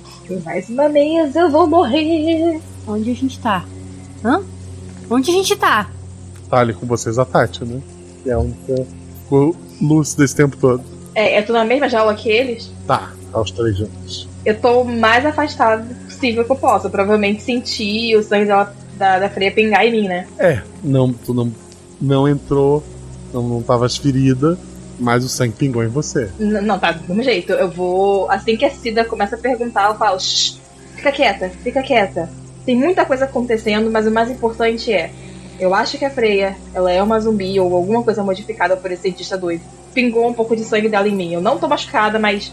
Mais 0.45 0.69
uma 0.69 0.89
vez 0.89 1.37
eu 1.37 1.51
vou 1.51 1.67
morrer. 1.67 2.61
Onde 2.87 3.11
a 3.11 3.15
gente 3.15 3.39
tá? 3.39 3.65
Hã? 4.25 4.43
Onde 5.11 5.31
a 5.31 5.35
gente 5.35 5.55
tá? 5.57 5.91
Tá 6.49 6.59
ali 6.61 6.73
com 6.75 6.87
vocês 6.87 7.19
a 7.19 7.25
Tati, 7.25 7.65
né? 7.65 7.81
Que 8.23 8.31
é 8.31 8.33
a 8.35 8.39
única 8.39 8.87
ficou 9.23 9.57
lúcida 9.81 10.25
esse 10.25 10.35
tempo 10.37 10.57
todo. 10.57 10.83
É, 11.15 11.39
eu 11.39 11.45
tô 11.47 11.53
na 11.53 11.65
mesma 11.65 11.89
jaula 11.89 12.15
que 12.15 12.29
eles. 12.29 12.71
Tá, 12.87 13.13
aos 13.33 13.51
três 13.51 13.77
juntos. 13.77 14.29
Eu 14.45 14.59
tô 14.61 14.83
o 14.83 14.85
mais 14.85 15.25
afastado 15.27 15.93
possível 16.05 16.45
que 16.45 16.53
eu 16.53 16.57
possa. 16.57 16.89
Provavelmente 16.89 17.43
sentir 17.43 18.17
o 18.17 18.23
sangue 18.23 18.47
dela, 18.47 18.73
da, 18.97 19.19
da 19.19 19.29
Freya 19.29 19.51
pingar 19.51 19.85
em 19.87 19.91
mim, 19.93 20.09
né? 20.09 20.27
É, 20.39 20.63
não, 20.85 21.13
tu 21.13 21.35
não, 21.35 21.51
não 22.01 22.29
entrou, 22.29 22.83
não, 23.33 23.43
não 23.43 23.63
tavas 23.63 23.97
ferida, 23.97 24.57
mas 25.01 25.25
o 25.25 25.29
sangue 25.29 25.55
pingou 25.55 25.83
em 25.83 25.89
você. 25.89 26.31
N- 26.39 26.61
não, 26.61 26.79
tá, 26.79 26.93
do 26.93 27.09
mesmo 27.09 27.23
jeito. 27.25 27.53
Eu 27.53 27.71
vou. 27.71 28.31
Assim 28.31 28.57
que 28.57 28.65
a 28.65 28.71
Cida 28.71 29.05
começa 29.05 29.35
a 29.35 29.39
perguntar, 29.39 29.89
eu 29.89 29.97
falo: 29.97 30.21
Shh, 30.21 30.59
fica 30.95 31.11
quieta, 31.11 31.49
fica 31.63 31.83
quieta. 31.83 32.31
Tem 32.65 32.77
muita 32.77 33.05
coisa 33.05 33.25
acontecendo, 33.25 33.91
mas 33.91 34.07
o 34.07 34.11
mais 34.11 34.31
importante 34.31 34.93
é. 34.93 35.11
Eu 35.59 35.75
acho 35.75 35.97
que 35.99 36.05
a 36.05 36.11
Freya, 36.11 36.57
ela 36.75 36.91
é 36.93 37.03
uma 37.03 37.19
zumbi 37.21 37.59
ou 37.59 37.75
alguma 37.75 38.03
coisa 38.03 38.23
modificada 38.23 38.77
por 38.77 38.91
esse 38.91 39.03
cientista 39.03 39.37
doido. 39.37 39.63
Pingou 39.95 40.27
um 40.29 40.33
pouco 40.35 40.55
de 40.55 40.63
sangue 40.65 40.89
dela 40.89 41.09
em 41.09 41.15
mim. 41.15 41.33
Eu 41.33 41.41
não 41.41 41.59
tô 41.59 41.67
machucada, 41.67 42.19
mas 42.19 42.53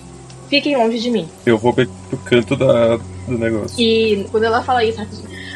fiquem 0.50 0.78
longe 0.78 1.00
de 1.00 1.12
mim. 1.12 1.28
Eu 1.46 1.58
vou 1.58 1.74
ver 1.74 1.90
o 2.12 2.18
canto 2.18 2.56
da, 2.56 2.98
do 3.28 3.38
negócio. 3.38 3.76
E 3.80 4.26
quando 4.32 4.44
ela 4.46 4.64
fala 4.64 4.84
isso, 4.84 5.06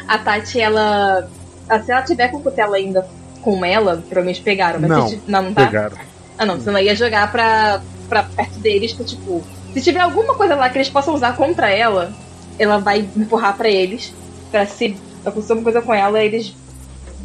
a 0.06 0.18
Tati, 0.18 0.60
ela. 0.60 1.28
ah, 1.68 1.80
Se 1.80 1.90
ela 1.90 2.02
tiver 2.02 2.28
com 2.28 2.36
o 2.38 2.42
cutelo 2.42 2.74
ainda 2.74 3.08
com 3.40 3.64
ela, 3.64 3.96
provavelmente 3.96 4.42
pegaram. 4.42 4.80
Mas 4.80 4.90
Não, 4.90 5.08
se, 5.08 5.20
não, 5.26 5.42
não 5.44 5.54
tá? 5.54 5.64
pegaram. 5.66 5.96
Ah, 6.36 6.44
não, 6.44 6.58
senão 6.58 6.72
ela 6.74 6.82
ia 6.82 6.94
jogar 6.94 7.32
pra, 7.32 7.80
pra 8.08 8.22
perto 8.24 8.58
deles, 8.58 8.92
pra 8.92 9.04
tipo. 9.04 9.42
Se 9.72 9.80
tiver 9.80 10.00
alguma 10.00 10.34
coisa 10.34 10.54
lá 10.54 10.68
que 10.68 10.76
eles 10.78 10.88
possam 10.88 11.14
usar 11.14 11.36
contra 11.36 11.70
ela, 11.70 12.12
ela 12.58 12.78
vai 12.78 13.08
empurrar 13.16 13.56
pra 13.56 13.68
eles. 13.68 14.12
Pra 14.50 14.66
se 14.66 14.96
acontecer 15.24 15.52
alguma 15.52 15.64
coisa 15.72 15.82
com 15.82 15.92
ela, 15.94 16.20
eles 16.22 16.54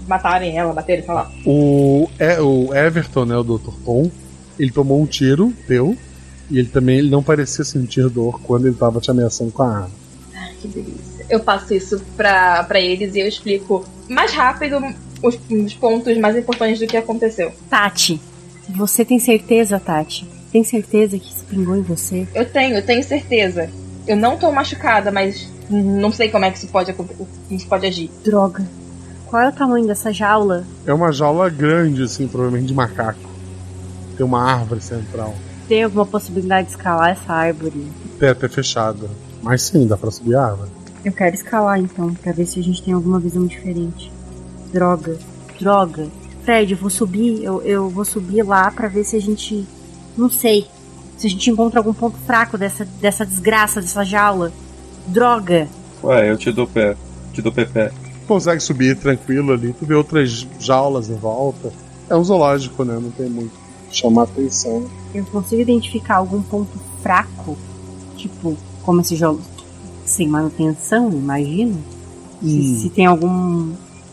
matarem 0.07 0.57
ela, 0.57 0.73
baterem, 0.73 1.03
sei 1.03 1.13
lá. 1.13 1.31
O, 1.45 2.09
é, 2.19 2.39
o 2.41 2.73
Everton, 2.73 3.25
né, 3.25 3.37
o 3.37 3.43
Dr. 3.43 3.73
Tom, 3.83 4.09
ele 4.59 4.71
tomou 4.71 5.01
um 5.01 5.05
tiro 5.05 5.53
teu 5.67 5.97
e 6.49 6.59
ele 6.59 6.67
também 6.67 6.97
ele 6.99 7.09
não 7.09 7.23
parecia 7.23 7.63
sentir 7.63 8.09
dor 8.09 8.39
quando 8.41 8.67
ele 8.67 8.75
tava 8.75 8.99
te 8.99 9.09
ameaçando 9.09 9.51
com 9.51 9.63
a 9.63 9.75
arma. 9.75 9.91
Ai, 10.35 10.53
que 10.61 10.67
delícia. 10.67 11.25
Eu 11.29 11.39
passo 11.39 11.73
isso 11.73 12.01
pra, 12.17 12.63
pra 12.63 12.79
eles 12.79 13.15
e 13.15 13.19
eu 13.19 13.27
explico 13.27 13.85
mais 14.09 14.31
rápido 14.31 14.77
os, 15.21 15.39
os 15.49 15.73
pontos 15.73 16.17
mais 16.17 16.35
importantes 16.35 16.79
do 16.79 16.87
que 16.87 16.97
aconteceu. 16.97 17.51
Tati, 17.69 18.19
você 18.69 19.03
tem 19.05 19.19
certeza, 19.19 19.79
Tati? 19.79 20.27
Tem 20.51 20.63
certeza 20.63 21.17
que 21.17 21.31
isso 21.31 21.43
pingou 21.45 21.75
em 21.75 21.81
você? 21.81 22.27
Eu 22.35 22.45
tenho, 22.45 22.75
eu 22.75 22.85
tenho 22.85 23.03
certeza. 23.03 23.69
Eu 24.05 24.15
não 24.15 24.37
tô 24.37 24.51
machucada, 24.51 25.11
mas 25.11 25.49
não 25.69 26.11
sei 26.11 26.29
como 26.29 26.45
é 26.45 26.51
que 26.51 26.57
isso 26.57 26.67
pode, 26.67 26.93
isso 27.49 27.67
pode 27.67 27.85
agir. 27.87 28.11
Droga. 28.23 28.67
Qual 29.33 29.41
é 29.41 29.49
o 29.49 29.51
tamanho 29.51 29.87
dessa 29.87 30.13
jaula? 30.13 30.63
É 30.85 30.93
uma 30.93 31.11
jaula 31.11 31.49
grande, 31.49 32.03
assim, 32.03 32.27
provavelmente 32.27 32.67
de 32.67 32.73
macaco. 32.75 33.27
Tem 34.15 34.23
uma 34.23 34.39
árvore 34.39 34.79
central. 34.79 35.33
Tem 35.67 35.83
alguma 35.83 36.05
possibilidade 36.05 36.67
de 36.67 36.75
escalar 36.75 37.09
essa 37.09 37.33
árvore? 37.33 37.91
O 38.05 38.19
teto 38.19 38.45
é 38.45 38.49
fechado. 38.49 39.09
Mas 39.41 39.63
sim, 39.63 39.87
dá 39.87 39.97
pra 39.97 40.11
subir 40.11 40.35
a 40.35 40.49
árvore. 40.49 40.69
Eu 41.03 41.11
quero 41.11 41.33
escalar 41.33 41.79
então, 41.79 42.13
pra 42.13 42.31
ver 42.31 42.45
se 42.45 42.59
a 42.59 42.63
gente 42.63 42.83
tem 42.83 42.93
alguma 42.93 43.19
visão 43.19 43.43
diferente. 43.47 44.11
Droga, 44.71 45.17
droga. 45.59 46.07
Fred, 46.43 46.73
eu 46.73 46.77
vou 46.77 46.91
subir, 46.91 47.43
eu, 47.43 47.59
eu 47.63 47.89
vou 47.89 48.05
subir 48.05 48.43
lá 48.43 48.69
pra 48.69 48.87
ver 48.87 49.03
se 49.03 49.15
a 49.15 49.19
gente. 49.19 49.67
Não 50.15 50.29
sei. 50.29 50.67
Se 51.17 51.25
a 51.25 51.29
gente 51.31 51.49
encontra 51.49 51.79
algum 51.79 51.91
ponto 51.91 52.19
fraco 52.19 52.55
dessa, 52.55 52.85
dessa 53.01 53.25
desgraça, 53.25 53.81
dessa 53.81 54.03
jaula. 54.03 54.53
Droga! 55.07 55.67
Ué, 56.03 56.29
eu 56.29 56.37
te 56.37 56.51
dou 56.51 56.67
pé. 56.67 56.95
Te 57.33 57.41
dou 57.41 57.51
pé 57.51 57.65
pé. 57.65 58.02
Consegue 58.27 58.61
subir 58.61 58.95
tranquilo 58.97 59.53
ali, 59.53 59.73
tu 59.77 59.85
vê 59.85 59.93
outras 59.95 60.45
jaulas 60.59 61.09
em 61.09 61.15
volta. 61.15 61.71
É 62.09 62.15
um 62.15 62.23
zoológico, 62.23 62.83
né? 62.83 62.97
Não 63.01 63.11
tem 63.11 63.29
muito 63.29 63.51
que 63.89 63.97
chamar 63.97 64.23
atenção. 64.23 64.85
Eu 65.13 65.25
consigo 65.25 65.61
identificar 65.61 66.15
algum 66.17 66.41
ponto 66.41 66.77
fraco? 67.01 67.57
Tipo, 68.17 68.57
como 68.83 69.01
esse 69.01 69.15
jogo 69.15 69.41
sem 70.05 70.27
manutenção, 70.27 71.09
imagino? 71.11 71.77
Se, 72.41 72.47
Hum. 72.47 72.79
se 72.81 72.89
tem 72.89 73.05
algum. 73.05 73.71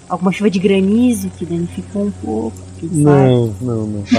alguma 0.09 0.33
chuva 0.33 0.51
de 0.51 0.59
granizo 0.59 1.31
que 1.39 1.45
danificou 1.45 2.07
um 2.07 2.11
pouco. 2.11 2.57
Não, 2.83 3.55
não, 3.61 3.87
não. 3.87 4.03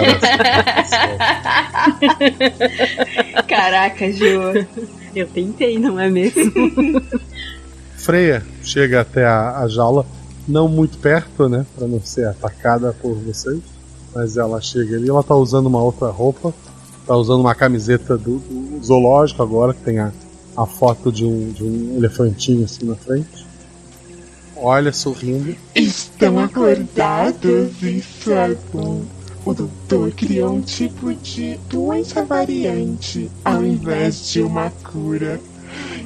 Caraca, 3.48 4.12
Ju. 4.12 4.26
Eu 5.16 5.28
tentei, 5.28 5.80
não 5.80 6.00
é 6.00 6.10
mesmo? 6.10 6.42
Freia 8.02 8.44
chega 8.64 9.02
até 9.02 9.26
a, 9.26 9.60
a 9.60 9.68
jaula, 9.68 10.06
não 10.48 10.68
muito 10.68 10.98
perto, 10.98 11.48
né? 11.48 11.66
Pra 11.78 11.88
não 11.88 12.02
ser 12.02 12.28
atacada 12.28 12.96
por 13.00 13.14
vocês. 13.16 13.62
Mas 14.14 14.38
ela 14.38 14.60
chega 14.60 14.98
ali, 14.98 15.08
ela 15.08 15.24
tá 15.24 15.36
usando 15.36 15.68
uma 15.68 15.82
outra 15.82 16.08
roupa. 16.08 16.54
Tá 17.06 17.16
usando 17.16 17.42
uma 17.42 17.56
camiseta 17.56 18.18
do, 18.18 18.40
do 18.40 18.84
zoológico 18.84 19.42
agora, 19.44 19.74
que 19.74 19.82
tem 19.82 20.00
a, 20.00 20.12
a 20.58 20.66
foto 20.66 21.12
de 21.12 21.26
um, 21.26 21.52
de 21.52 21.64
um 21.64 21.96
elefantinho 21.98 22.66
assim 22.66 22.86
na 22.86 22.96
frente. 22.96 23.46
Olha, 24.56 24.92
sorrindo. 24.92 25.56
Estão 25.76 26.40
acordados, 26.40 27.82
isso 27.82 28.32
é 28.32 28.56
bom. 28.74 29.04
O 29.44 29.54
doutor 29.54 30.12
criou 30.12 30.54
um 30.54 30.62
tipo 30.62 31.14
de 31.16 31.58
doença 31.68 32.24
variante 32.24 33.30
ao 33.44 33.66
invés 33.66 34.30
de 34.30 34.42
uma 34.42 34.70
cura. 34.70 35.40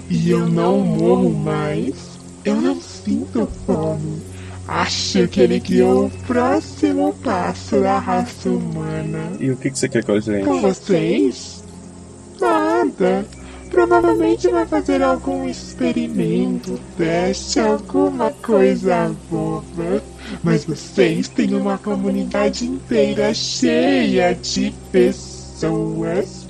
E 0.09 0.29
eu 0.29 0.47
não 0.47 0.79
morro 0.79 1.31
mais. 1.31 2.19
Eu 2.43 2.61
não 2.61 2.79
sinto 2.79 3.47
fome. 3.65 4.21
Acho 4.67 5.27
que 5.27 5.41
ele 5.41 5.59
criou 5.59 6.07
o 6.07 6.11
próximo 6.25 7.13
passo 7.23 7.81
da 7.81 7.99
raça 7.99 8.49
humana. 8.49 9.31
E 9.39 9.51
o 9.51 9.57
que, 9.57 9.69
que 9.69 9.77
você 9.77 9.87
quer 9.87 10.03
com 10.03 10.13
a 10.13 10.19
gente? 10.19 10.45
Com 10.45 10.61
vocês? 10.61 11.63
Nada. 12.39 13.25
Provavelmente 13.69 14.47
vai 14.47 14.65
fazer 14.65 15.01
algum 15.01 15.47
experimento, 15.47 16.79
teste, 16.97 17.59
alguma 17.59 18.31
coisa 18.31 19.13
boba. 19.29 20.01
Mas 20.43 20.65
vocês 20.65 21.27
têm 21.27 21.53
uma 21.55 21.77
comunidade 21.77 22.65
inteira 22.65 23.33
cheia 23.33 24.33
de 24.33 24.73
pessoas. 24.91 26.44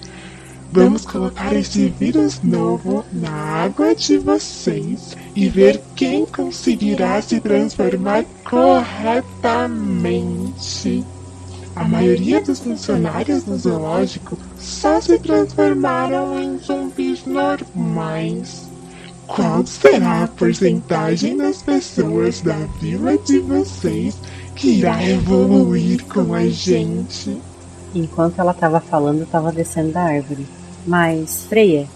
Vamos 0.76 1.06
colocar 1.06 1.56
esse 1.56 1.88
vírus 1.88 2.42
novo 2.44 3.06
na 3.14 3.32
água 3.32 3.96
de 3.96 4.18
vocês 4.18 5.16
e 5.34 5.48
ver 5.48 5.82
quem 5.96 6.26
conseguirá 6.26 7.22
se 7.22 7.40
transformar 7.40 8.26
corretamente. 8.44 11.02
A 11.78 11.86
maioria 11.86 12.42
dos 12.42 12.60
funcionários 12.60 13.46
do 13.46 13.58
zoológico 13.58 14.38
só 14.60 15.00
se 15.00 15.18
transformaram 15.18 16.38
em 16.38 16.60
zumbis 16.60 17.26
normais. 17.26 18.70
Qual 19.28 19.66
será 19.66 20.26
a 20.26 20.28
porcentagem 20.28 21.38
das 21.38 21.62
pessoas 21.62 22.42
da 22.42 22.58
vila 22.82 23.18
de 23.20 23.40
vocês 23.40 24.18
que 24.58 24.80
irá 24.80 25.02
evoluir 25.08 26.04
com 26.04 26.34
a 26.34 26.46
gente? 26.48 27.42
Enquanto 27.94 28.40
ela 28.40 28.54
tava 28.54 28.82
falando, 28.82 29.22
eu 29.22 29.26
tava 29.26 29.54
descendo 29.54 29.94
da 29.94 30.02
árvore. 30.02 30.46
Mas, 30.86 31.46
Freya, 31.50 31.88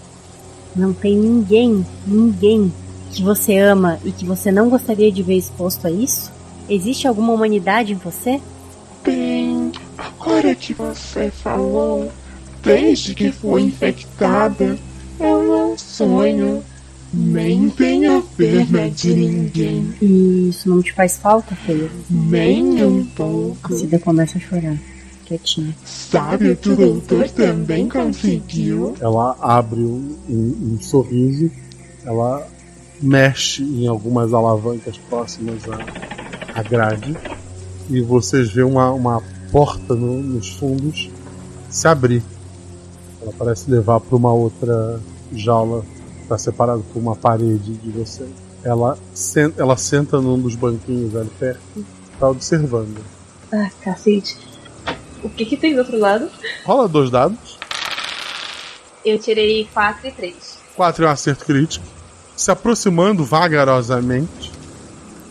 não 0.74 0.92
tem 0.92 1.16
ninguém, 1.16 1.84
ninguém 2.06 2.72
que 3.12 3.22
você 3.22 3.58
ama 3.58 3.98
e 4.04 4.12
que 4.12 4.24
você 4.24 4.50
não 4.52 4.68
gostaria 4.68 5.10
de 5.10 5.22
ver 5.22 5.36
exposto 5.36 5.86
a 5.86 5.90
isso? 5.90 6.30
Existe 6.68 7.06
alguma 7.08 7.32
humanidade 7.32 7.92
em 7.92 7.96
você? 7.96 8.40
Bem, 9.04 9.72
agora 9.98 10.54
que 10.54 10.74
você 10.74 11.30
falou, 11.30 12.10
desde 12.62 13.14
que 13.14 13.32
fui 13.32 13.62
infectada, 13.62 14.78
eu 15.18 15.42
não 15.42 15.78
sonho, 15.78 16.62
nem 17.12 17.68
tenho 17.70 18.22
pena 18.36 18.88
de 18.90 19.12
ninguém, 19.14 19.92
E 20.00 20.48
isso 20.50 20.68
não 20.68 20.80
te 20.82 20.92
faz 20.92 21.16
falta, 21.16 21.54
Freya? 21.56 21.90
nem 22.08 22.84
um 22.84 23.04
pouco. 23.04 23.74
A 23.74 23.78
Cida 23.78 23.98
começa 23.98 24.38
a 24.38 24.40
chorar, 24.40 24.76
quietinha. 25.38 25.74
Sabe 25.84 26.50
o 26.50 26.56
que 26.56 26.68
o 26.70 26.76
doutor 26.76 27.28
também 27.30 27.88
conseguiu? 27.88 28.94
Ela 29.00 29.36
abre 29.40 29.80
um, 29.80 30.16
um- 30.28 30.74
um 30.74 30.80
sorriso, 30.80 31.50
ela 32.04 32.46
mexe 33.00 33.62
em 33.62 33.86
algumas 33.86 34.32
alavancas 34.34 34.98
próximas 34.98 35.62
à, 35.68 36.58
à 36.60 36.62
grade 36.62 37.16
e 37.88 38.00
vocês 38.00 38.50
vê 38.50 38.62
uma, 38.62 38.90
uma 38.92 39.22
porta 39.50 39.94
no- 39.94 40.22
nos 40.22 40.50
fundos 40.54 41.08
se 41.70 41.86
abrir. 41.88 42.22
Ela 43.22 43.32
parece 43.38 43.70
levar 43.70 44.00
para 44.00 44.16
uma 44.16 44.32
outra 44.32 45.00
jaula, 45.32 45.84
está 46.22 46.36
separada 46.38 46.82
por 46.92 46.98
uma 47.00 47.14
parede 47.14 47.74
de 47.74 47.90
vocês. 47.90 48.30
Ela, 48.64 48.98
sen- 49.14 49.52
ela 49.56 49.76
senta 49.76 50.20
num 50.20 50.38
dos 50.38 50.54
banquinhos 50.54 51.14
ali 51.16 51.30
perto, 51.38 51.84
está 52.12 52.28
observando. 52.28 52.98
Ah, 53.52 53.70
cacete. 53.80 54.36
O 55.22 55.28
que 55.28 55.44
que 55.44 55.56
tem 55.56 55.74
do 55.74 55.80
outro 55.80 55.98
lado? 55.98 56.30
Rola 56.64 56.88
dois 56.88 57.10
dados. 57.10 57.58
Eu 59.04 59.18
tirei 59.18 59.68
4 59.72 60.08
e 60.08 60.12
3. 60.12 60.58
4 60.76 61.04
é 61.04 61.08
um 61.08 61.10
acerto 61.10 61.44
crítico. 61.44 61.84
Se 62.36 62.50
aproximando 62.50 63.24
vagarosamente, 63.24 64.52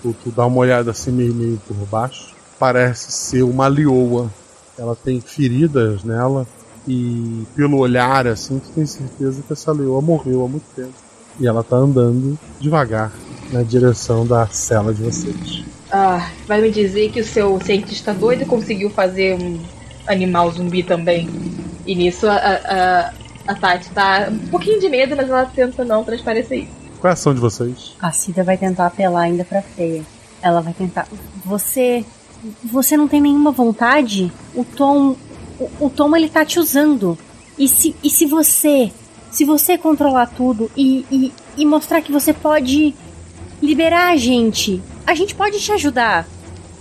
tu, 0.01 0.15
tu 0.23 0.31
dá 0.31 0.45
uma 0.45 0.57
olhada 0.57 0.91
assim 0.91 1.11
meio, 1.11 1.33
meio 1.33 1.61
por 1.67 1.75
baixo. 1.87 2.33
Parece 2.57 3.11
ser 3.11 3.43
uma 3.43 3.67
leoa. 3.67 4.31
Ela 4.77 4.95
tem 4.95 5.19
feridas 5.19 6.03
nela 6.03 6.47
e 6.87 7.45
pelo 7.55 7.77
olhar 7.77 8.27
assim, 8.27 8.59
tu 8.59 8.69
tem 8.69 8.85
certeza 8.85 9.43
que 9.45 9.53
essa 9.53 9.71
leoa 9.71 10.01
morreu 10.01 10.43
há 10.43 10.47
muito 10.47 10.65
tempo. 10.75 10.93
E 11.39 11.47
ela 11.47 11.63
tá 11.63 11.75
andando 11.75 12.37
devagar 12.59 13.11
na 13.51 13.63
direção 13.63 14.25
da 14.25 14.47
cela 14.47 14.93
de 14.93 15.03
vocês. 15.03 15.63
Ah, 15.91 16.29
vai 16.47 16.61
me 16.61 16.71
dizer 16.71 17.11
que 17.11 17.21
o 17.21 17.25
seu 17.25 17.59
cientista 17.61 18.13
doido 18.13 18.45
conseguiu 18.45 18.89
fazer 18.89 19.35
um 19.35 19.59
animal 20.09 20.51
zumbi 20.51 20.83
também. 20.83 21.29
E 21.85 21.95
nisso 21.95 22.27
a, 22.27 22.35
a, 22.35 23.13
a, 23.47 23.55
Tati 23.55 23.89
tá 23.91 24.27
um 24.29 24.47
pouquinho 24.49 24.79
de 24.79 24.89
medo, 24.89 25.15
mas 25.15 25.29
ela 25.29 25.45
tenta 25.45 25.85
não 25.85 26.03
transparecer 26.03 26.63
isso. 26.63 26.79
Qual 26.99 27.09
é 27.09 27.11
a 27.11 27.13
ação 27.13 27.33
de 27.33 27.39
vocês? 27.39 27.95
A 28.01 28.11
Cida 28.11 28.43
vai 28.43 28.57
tentar 28.57 28.87
apelar 28.87 29.21
ainda 29.21 29.45
pra 29.45 29.61
Freya. 29.61 30.03
Ela 30.41 30.61
vai 30.61 30.73
tentar. 30.73 31.07
Você. 31.45 32.03
Você 32.63 32.95
não 32.97 33.07
tem 33.07 33.21
nenhuma 33.21 33.51
vontade? 33.51 34.31
O 34.53 34.63
Tom. 34.63 35.15
O, 35.59 35.85
o 35.85 35.89
Tom 35.89 36.15
ele 36.15 36.29
tá 36.29 36.43
te 36.43 36.59
usando. 36.59 37.17
E 37.57 37.67
se, 37.67 37.95
e 38.03 38.09
se 38.09 38.25
você. 38.25 38.91
Se 39.31 39.45
você 39.45 39.77
controlar 39.77 40.27
tudo 40.27 40.71
e, 40.75 41.05
e, 41.11 41.33
e 41.57 41.65
mostrar 41.65 42.01
que 42.01 42.11
você 42.11 42.33
pode 42.33 42.95
liberar 43.61 44.11
a 44.11 44.15
gente, 44.15 44.81
a 45.05 45.13
gente 45.13 45.35
pode 45.35 45.59
te 45.59 45.71
ajudar. 45.71 46.27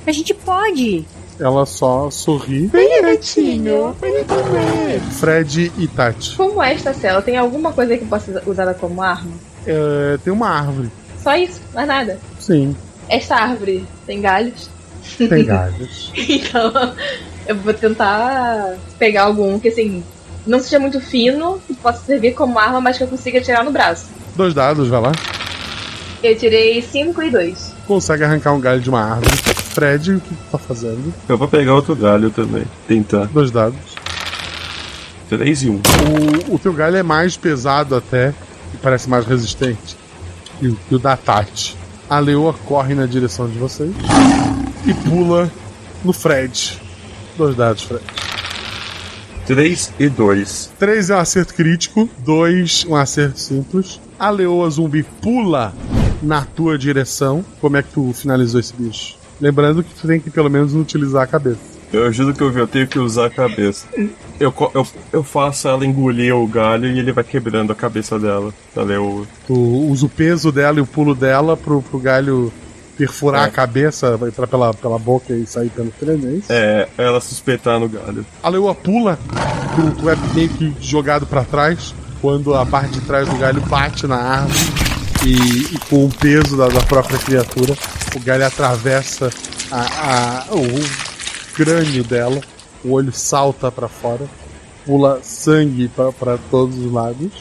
A 0.06 0.12
gente 0.12 0.32
pode. 0.32 1.04
Ela 1.40 1.64
só 1.66 2.10
sorri. 2.10 2.66
Vem, 2.66 3.02
Netinho, 3.02 3.94
vem 4.00 4.24
comer. 4.24 5.00
Fred 5.12 5.72
e 5.78 5.86
Tati. 5.86 6.34
Como 6.36 6.62
é 6.62 6.74
esta 6.74 6.92
cela? 6.92 7.22
Tem 7.22 7.36
alguma 7.36 7.72
coisa 7.72 7.96
que 7.96 8.04
possa 8.04 8.32
ser 8.32 8.48
usada 8.48 8.74
como 8.74 9.00
arma? 9.02 9.30
É, 9.66 10.18
tem 10.24 10.32
uma 10.32 10.48
árvore. 10.48 10.90
Só 11.22 11.36
isso, 11.36 11.60
mais 11.74 11.86
nada. 11.86 12.18
Sim, 12.40 12.74
Esta 13.08 13.36
árvore 13.36 13.84
tem 14.06 14.20
galhos? 14.20 14.68
tem 15.16 15.44
galhos. 15.46 16.12
então, 16.16 16.72
eu 17.46 17.56
vou 17.56 17.72
tentar 17.74 18.74
pegar 18.98 19.24
algum 19.24 19.58
que 19.58 19.68
assim 19.68 20.02
não 20.46 20.58
seja 20.60 20.78
muito 20.78 21.00
fino, 21.00 21.60
que 21.66 21.74
possa 21.74 22.02
servir 22.04 22.32
como 22.34 22.58
arma, 22.58 22.80
mas 22.80 22.96
que 22.98 23.04
eu 23.04 23.08
consiga 23.08 23.40
tirar 23.40 23.62
no 23.64 23.70
braço. 23.70 24.06
Dois 24.34 24.54
dados, 24.54 24.88
vai 24.88 25.00
lá. 25.00 25.12
Eu 26.22 26.36
tirei 26.36 26.80
5 26.82 27.22
e 27.22 27.30
2. 27.30 27.72
Consegue 27.86 28.24
arrancar 28.24 28.52
um 28.54 28.60
galho 28.60 28.80
de 28.80 28.88
uma 28.88 29.02
árvore. 29.02 29.36
Fred, 29.78 30.14
o 30.14 30.20
que 30.20 30.34
tu 30.34 30.50
tá 30.50 30.58
fazendo? 30.58 31.14
Eu 31.28 31.38
vou 31.38 31.46
pegar 31.46 31.72
outro 31.72 31.94
galho 31.94 32.30
também. 32.30 32.64
Tentar. 32.88 33.26
Dois 33.26 33.52
dados. 33.52 33.78
3 35.28 35.62
e 35.62 35.70
1. 35.70 35.72
Um. 35.72 35.76
O, 36.50 36.54
o 36.56 36.58
teu 36.58 36.72
galho 36.72 36.96
é 36.96 37.02
mais 37.04 37.36
pesado 37.36 37.94
até 37.94 38.34
e 38.74 38.76
parece 38.78 39.08
mais 39.08 39.24
resistente 39.24 39.96
que 40.58 40.66
o, 40.66 40.74
que 40.74 40.94
o 40.96 40.98
da 40.98 41.16
Tati. 41.16 41.76
A 42.10 42.18
leoa 42.18 42.52
corre 42.64 42.92
na 42.92 43.06
direção 43.06 43.48
de 43.48 43.56
vocês 43.56 43.92
e 44.84 44.92
pula 45.08 45.48
no 46.02 46.12
Fred. 46.12 46.80
Dois 47.36 47.54
dados, 47.54 47.84
Fred. 47.84 48.02
3 49.46 49.92
e 50.00 50.08
2. 50.08 50.72
3 50.76 51.10
é 51.10 51.14
um 51.14 51.18
acerto 51.20 51.54
crítico, 51.54 52.10
2 52.18 52.86
um 52.88 52.96
acerto 52.96 53.38
simples. 53.38 54.00
A 54.18 54.28
leoa 54.28 54.68
zumbi 54.70 55.04
pula 55.04 55.72
na 56.20 56.44
tua 56.44 56.76
direção. 56.76 57.44
Como 57.60 57.76
é 57.76 57.82
que 57.84 57.92
tu 57.92 58.12
finalizou 58.12 58.58
esse 58.58 58.74
bicho? 58.74 59.17
Lembrando 59.40 59.82
que 59.82 59.94
tu 59.94 60.06
tem 60.06 60.18
que 60.20 60.30
pelo 60.30 60.50
menos 60.50 60.74
utilizar 60.74 61.22
a 61.22 61.26
cabeça. 61.26 61.78
Eu 61.92 62.12
juro 62.12 62.34
que 62.34 62.42
eu 62.42 62.50
vi, 62.50 62.60
eu 62.60 62.66
tenho 62.68 62.86
que 62.86 62.98
usar 62.98 63.26
a 63.26 63.30
cabeça. 63.30 63.86
Eu, 64.38 64.52
eu, 64.74 64.86
eu 65.10 65.22
faço 65.24 65.68
ela 65.68 65.86
engolir 65.86 66.36
o 66.36 66.46
galho 66.46 66.86
e 66.86 66.98
ele 66.98 67.12
vai 67.12 67.24
quebrando 67.24 67.72
a 67.72 67.74
cabeça 67.74 68.18
dela, 68.18 68.52
da 68.74 68.82
leoa. 68.82 69.24
Tu 69.46 69.54
usa 69.54 70.04
o 70.04 70.08
peso 70.08 70.52
dela 70.52 70.78
e 70.78 70.82
o 70.82 70.86
pulo 70.86 71.14
dela 71.14 71.56
pro, 71.56 71.80
pro 71.80 71.98
galho 71.98 72.52
perfurar 72.98 73.44
É. 73.44 73.46
a 73.46 73.50
cabeça, 73.50 74.18
entrar 74.26 74.46
pela, 74.48 74.74
pela 74.74 74.98
boca 74.98 75.32
e 75.32 75.46
sair 75.46 75.70
pelo 75.70 75.90
crânio, 75.92 76.28
é 76.28 76.32
isso? 76.32 76.46
É, 76.52 76.88
ela 76.98 77.20
suspeitar 77.20 77.78
no 77.80 77.88
galho. 77.88 78.26
A 78.42 78.48
leoa 78.50 78.74
pula, 78.74 79.18
tu, 79.76 80.00
tu 80.02 80.10
é 80.10 80.16
meio 80.34 80.48
que 80.50 80.74
jogado 80.80 81.24
pra 81.24 81.42
trás, 81.44 81.94
quando 82.20 82.54
a 82.54 82.66
parte 82.66 82.94
de 82.94 83.00
trás 83.02 83.26
do 83.28 83.36
galho 83.36 83.60
bate 83.62 84.06
na 84.06 84.16
árvore 84.16 84.58
e, 85.26 85.74
e 85.74 85.78
com 85.90 86.04
o 86.06 86.08
peso 86.10 86.56
da, 86.56 86.68
da 86.68 86.80
própria 86.80 87.18
criatura, 87.18 87.74
o 88.14 88.20
galho 88.20 88.46
atravessa 88.46 89.30
a, 89.70 89.80
a- 89.80 90.46
o 90.54 91.54
crânio 91.54 92.04
dela, 92.04 92.40
o 92.84 92.92
olho 92.92 93.12
salta 93.12 93.70
pra 93.70 93.88
fora, 93.88 94.26
pula 94.86 95.20
sangue 95.22 95.88
pra- 95.88 96.12
pra 96.12 96.38
todos 96.50 96.78
os 96.78 96.92
lados 96.92 97.32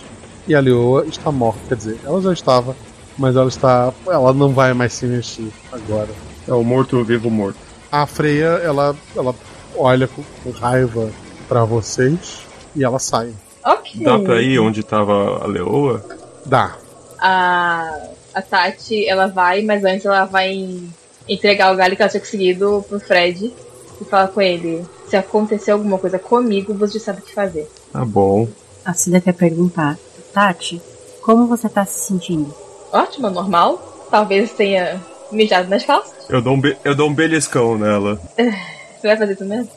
e 0.47 0.55
a 0.55 0.59
leoa 0.59 1.05
está 1.05 1.31
morta. 1.31 1.59
Quer 1.69 1.75
dizer, 1.75 1.99
ela 2.03 2.21
já 2.21 2.33
estava, 2.33 2.75
mas 3.17 3.35
ela 3.35 3.47
está. 3.47 3.93
Ela 4.07 4.33
não 4.33 4.53
vai 4.53 4.73
mais 4.73 4.93
se 4.93 5.05
mexer 5.05 5.49
agora. 5.71 6.09
É 6.47 6.53
o 6.53 6.63
morto-vivo 6.63 7.29
morto. 7.29 7.57
A 7.91 8.05
Freya, 8.05 8.59
ela, 8.63 8.95
ela 9.15 9.33
olha 9.77 10.07
com, 10.07 10.23
com 10.43 10.51
raiva 10.51 11.09
pra 11.47 11.63
vocês 11.63 12.39
e 12.75 12.83
ela 12.83 12.99
sai. 12.99 13.31
Ok. 13.63 14.03
Dá 14.03 14.17
pra 14.19 14.41
ir 14.41 14.59
onde 14.59 14.83
tava 14.83 15.43
a 15.43 15.47
leoa? 15.47 16.03
Dá. 16.45 16.75
A, 17.19 17.99
a 18.33 18.41
Tati, 18.41 19.07
ela 19.07 19.27
vai, 19.27 19.61
mas 19.61 19.83
antes 19.83 20.05
ela 20.05 20.25
vai 20.25 20.79
entregar 21.27 21.73
o 21.73 21.75
galho 21.75 21.95
que 21.95 22.01
ela 22.01 22.09
tinha 22.09 22.21
conseguido 22.21 22.85
pro 22.87 22.99
Fred 22.99 23.53
e 24.01 24.05
fala 24.05 24.27
com 24.27 24.41
ele: 24.41 24.85
se 25.09 25.15
acontecer 25.17 25.71
alguma 25.71 25.97
coisa 25.97 26.19
comigo, 26.19 26.73
você 26.73 26.99
sabe 26.99 27.19
o 27.19 27.23
que 27.23 27.33
fazer. 27.33 27.69
Tá 27.91 28.03
bom. 28.05 28.47
A 28.85 28.93
Cida 28.93 29.19
quer 29.21 29.33
perguntar. 29.33 29.97
Tati, 30.33 30.81
como 31.21 31.47
você 31.47 31.67
tá 31.67 31.85
se 31.85 31.99
sentindo? 32.07 32.53
Ótimo, 32.91 33.29
normal. 33.29 34.07
Talvez 34.09 34.51
tenha 34.53 35.01
mijado 35.31 35.67
nas 35.69 35.83
calças. 35.83 36.29
Eu 36.29 36.41
dou 36.41 36.53
um, 36.53 36.61
be- 36.61 36.77
eu 36.85 36.95
dou 36.95 37.09
um 37.09 37.13
beliscão 37.13 37.77
nela. 37.77 38.19
Você 38.97 39.07
vai 39.09 39.17
fazer 39.17 39.33
isso 39.33 39.45
mesmo? 39.45 39.69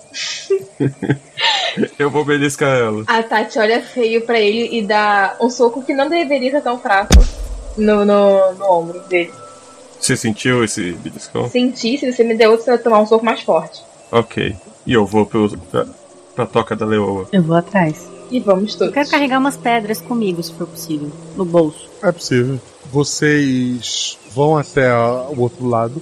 Eu 1.98 2.10
vou 2.10 2.24
beliscar 2.24 2.76
ela. 2.78 3.04
A 3.06 3.22
Tati 3.22 3.58
olha 3.58 3.80
feio 3.82 4.22
pra 4.26 4.38
ele 4.40 4.78
e 4.78 4.82
dá 4.82 5.36
um 5.40 5.50
soco 5.50 5.82
que 5.82 5.92
não 5.94 6.08
deveria 6.08 6.50
ser 6.50 6.60
tão 6.62 6.78
fraco 6.78 7.14
no, 7.76 8.04
no, 8.04 8.52
no 8.54 8.64
ombro 8.72 9.00
dele. 9.08 9.32
Você 10.00 10.16
sentiu 10.16 10.64
esse 10.64 10.92
beliscão? 10.92 11.48
Senti, 11.50 11.98
se 11.98 12.10
você 12.12 12.24
me 12.24 12.34
der 12.34 12.48
outro, 12.48 12.64
você 12.64 12.70
vai 12.70 12.78
tomar 12.80 13.00
um 13.00 13.06
soco 13.06 13.24
mais 13.24 13.40
forte. 13.42 13.82
Ok. 14.10 14.56
E 14.86 14.92
eu 14.92 15.04
vou 15.04 15.26
pro, 15.26 15.50
pra, 15.70 15.86
pra 16.34 16.46
toca 16.46 16.74
da 16.74 16.86
leoa. 16.86 17.26
Eu 17.32 17.42
vou 17.42 17.56
atrás. 17.56 18.08
E 18.30 18.40
vamos 18.40 18.74
todos. 18.74 18.88
Eu 18.88 18.92
quero 18.94 19.10
carregar 19.10 19.38
umas 19.38 19.56
pedras 19.56 20.00
comigo, 20.00 20.42
se 20.42 20.52
for 20.54 20.66
possível. 20.66 21.10
No 21.36 21.44
bolso. 21.44 21.88
É 22.02 22.10
possível. 22.12 22.58
Vocês 22.92 24.18
vão 24.34 24.56
até 24.56 24.88
a- 24.90 25.26
o 25.28 25.40
outro 25.40 25.66
lado. 25.66 26.00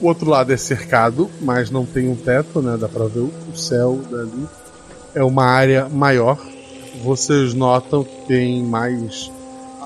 O 0.00 0.06
outro 0.06 0.28
lado 0.30 0.52
é 0.52 0.56
cercado, 0.56 1.28
mas 1.40 1.70
não 1.70 1.84
tem 1.86 2.08
um 2.08 2.14
teto, 2.16 2.60
né? 2.60 2.76
Dá 2.78 2.88
pra 2.88 3.04
ver 3.06 3.20
o 3.20 3.32
o 3.52 3.56
céu 3.56 3.98
dali. 4.10 4.46
É 5.14 5.22
uma 5.22 5.44
área 5.44 5.88
maior. 5.88 6.38
Vocês 7.02 7.54
notam 7.54 8.04
que 8.04 8.26
tem 8.26 8.62
mais 8.62 9.30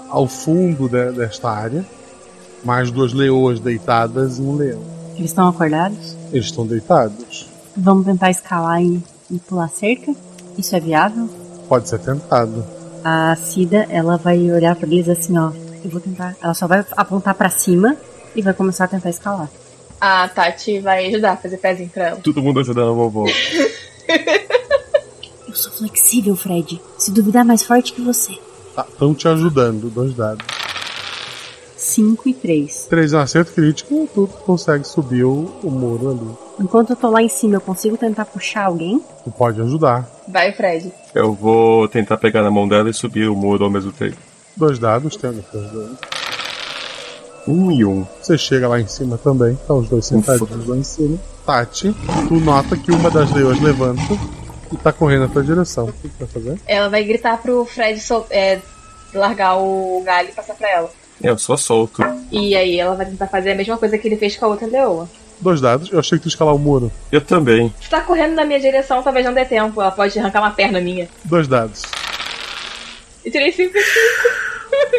ao 0.09 0.27
fundo 0.27 0.89
de- 0.89 1.13
desta 1.13 1.51
área 1.51 1.85
mais 2.65 2.91
duas 2.91 3.13
leoas 3.13 3.59
deitadas 3.59 4.39
e 4.39 4.43
um 4.43 4.55
leão. 4.57 4.81
Eles 5.17 5.31
estão 5.31 5.49
acordados? 5.49 6.17
Eles 6.33 6.47
estão 6.47 6.67
deitados. 6.67 7.47
Vamos 7.77 8.05
tentar 8.07 8.31
escalar 8.31 8.81
e, 8.83 9.03
e 9.31 9.39
pular 9.39 9.69
cerca? 9.69 10.15
Isso 10.57 10.75
é 10.77 10.81
viável? 10.81 11.29
Pode 11.69 11.89
ser 11.89 11.99
tentado. 11.99 12.65
A 13.05 13.35
Cida, 13.37 13.87
ela 13.91 14.17
vai 14.17 14.39
olhar 14.51 14.77
pra 14.77 14.87
eles 14.87 15.09
assim, 15.09 15.37
ó. 15.37 15.51
Eu 15.85 15.91
vou 15.91 16.01
tentar. 16.01 16.37
Ela 16.41 16.55
só 16.55 16.67
vai 16.69 16.85
apontar 16.97 17.35
pra 17.35 17.51
cima 17.51 17.97
e 18.37 18.43
vai 18.43 18.55
começar 18.55 18.85
a 18.85 18.89
tentar 18.89 19.11
escalar. 19.11 19.51
A 20.01 20.29
Tati 20.29 20.79
vai 20.81 21.07
ajudar 21.07 21.33
a 21.33 21.37
fazer 21.37 21.57
pezinho 21.57 21.89
pra 21.89 22.09
ela. 22.09 22.21
Todo 22.21 22.41
mundo 22.43 22.61
ajudando 22.61 22.91
a 22.91 22.95
vovó. 22.95 23.25
Eu 25.53 25.57
sou 25.57 25.71
flexível, 25.71 26.35
Fred. 26.35 26.81
Se 26.97 27.11
duvidar, 27.11 27.45
mais 27.45 27.63
forte 27.63 27.93
que 27.93 28.01
você. 28.01 28.39
Tá, 28.75 28.87
estão 28.89 29.15
te 29.15 29.29
ajudando, 29.29 29.91
dois 29.91 30.15
dados. 30.15 30.47
5 31.77 32.27
e 32.27 32.33
3. 32.33 32.87
Três 32.89 33.13
é 33.13 33.19
um 33.19 33.21
acerto 33.21 33.53
crítico, 33.53 34.09
tu 34.15 34.27
consegue 34.47 34.83
subir 34.85 35.25
o, 35.25 35.53
o 35.63 35.71
muro 35.71 36.11
ali. 36.11 36.39
Enquanto 36.59 36.91
eu 36.91 36.97
tô 36.97 37.11
lá 37.11 37.23
em 37.23 37.29
cima, 37.29 37.57
eu 37.57 37.61
consigo 37.61 37.99
tentar 37.99 38.25
puxar 38.25 38.65
alguém? 38.65 38.99
Tu 39.25 39.31
pode 39.31 39.61
ajudar. 39.61 40.09
Vai, 40.27 40.53
Fred. 40.53 40.91
Eu 41.15 41.35
vou 41.35 41.87
tentar 41.87 42.17
pegar 42.17 42.43
na 42.43 42.51
mão 42.51 42.67
dela 42.67 42.89
e 42.89 42.95
subir 42.95 43.29
o 43.29 43.37
muro 43.37 43.65
ao 43.65 43.71
mesmo 43.71 43.93
tempo. 43.93 44.17
Dois 44.57 44.79
dados, 44.79 45.17
tem 45.17 45.33
dois. 45.33 45.91
Um 47.47 47.71
e 47.71 47.85
um. 47.85 48.07
Você 48.23 48.39
chega 48.39 48.69
lá 48.69 48.81
em 48.81 48.87
cima 48.87 49.19
também, 49.19 49.59
tá 49.69 49.75
os 49.75 49.87
dois 49.87 50.07
sentadinhos 50.07 50.67
lá 50.67 50.77
em 50.79 50.83
cima. 50.83 51.19
Tati, 51.45 51.95
tu 52.27 52.41
nota 52.41 52.75
que 52.75 52.91
uma 52.91 53.11
das 53.11 53.31
leoas 53.33 53.61
levanta 53.61 54.03
e 54.73 54.77
tá 54.77 54.93
correndo 54.93 55.23
na 55.23 55.29
tua 55.29 55.43
direção. 55.43 55.87
O 55.87 55.93
que 55.93 56.09
tu 56.09 56.15
vai 56.21 56.29
fazer? 56.29 56.59
Ela 56.67 56.89
vai 56.89 57.05
gritar 57.05 57.37
pro 57.39 57.65
Fred 57.65 58.01
sol- 58.01 58.27
é, 58.31 58.59
largar 59.15 59.57
o 59.59 60.03
galho 60.05 60.29
e 60.31 60.33
passar 60.33 60.55
pra 60.55 60.71
ela. 60.71 60.91
Eu 61.23 61.39
só 61.39 61.57
solto. 61.57 62.03
E 62.33 62.57
aí 62.57 62.79
ela 62.81 62.95
vai 62.97 63.07
tentar 63.07 63.27
fazer 63.29 63.53
a 63.53 63.55
mesma 63.55 63.77
coisa 63.79 63.97
que 63.99 64.09
ele 64.09 64.17
fez 64.17 64.37
com 64.37 64.47
a 64.47 64.49
outra 64.49 64.67
leoa. 64.67 65.09
Dois 65.41 65.61
dados, 65.61 65.91
eu 65.93 65.99
achei 65.99 66.19
que 66.19 66.23
tu 66.23 66.27
ia 66.29 66.31
escalar 66.31 66.55
o 66.55 66.59
muro. 66.59 66.91
Eu 67.11 67.21
também. 67.21 67.73
Se 67.81 67.89
tá 67.91 68.01
correndo 68.01 68.35
na 68.35 68.45
minha 68.45 68.61
direção, 68.61 69.03
talvez 69.03 69.25
não 69.27 69.33
dê 69.35 69.45
tempo. 69.45 69.81
Ela 69.81 69.91
pode 69.91 70.17
arrancar 70.19 70.41
uma 70.41 70.51
perna 70.53 70.81
minha. 70.81 71.09
Dois 71.25 71.47
dados. 71.49 71.83
E 73.25 73.31
tirei 73.31 73.53
5 73.53 73.73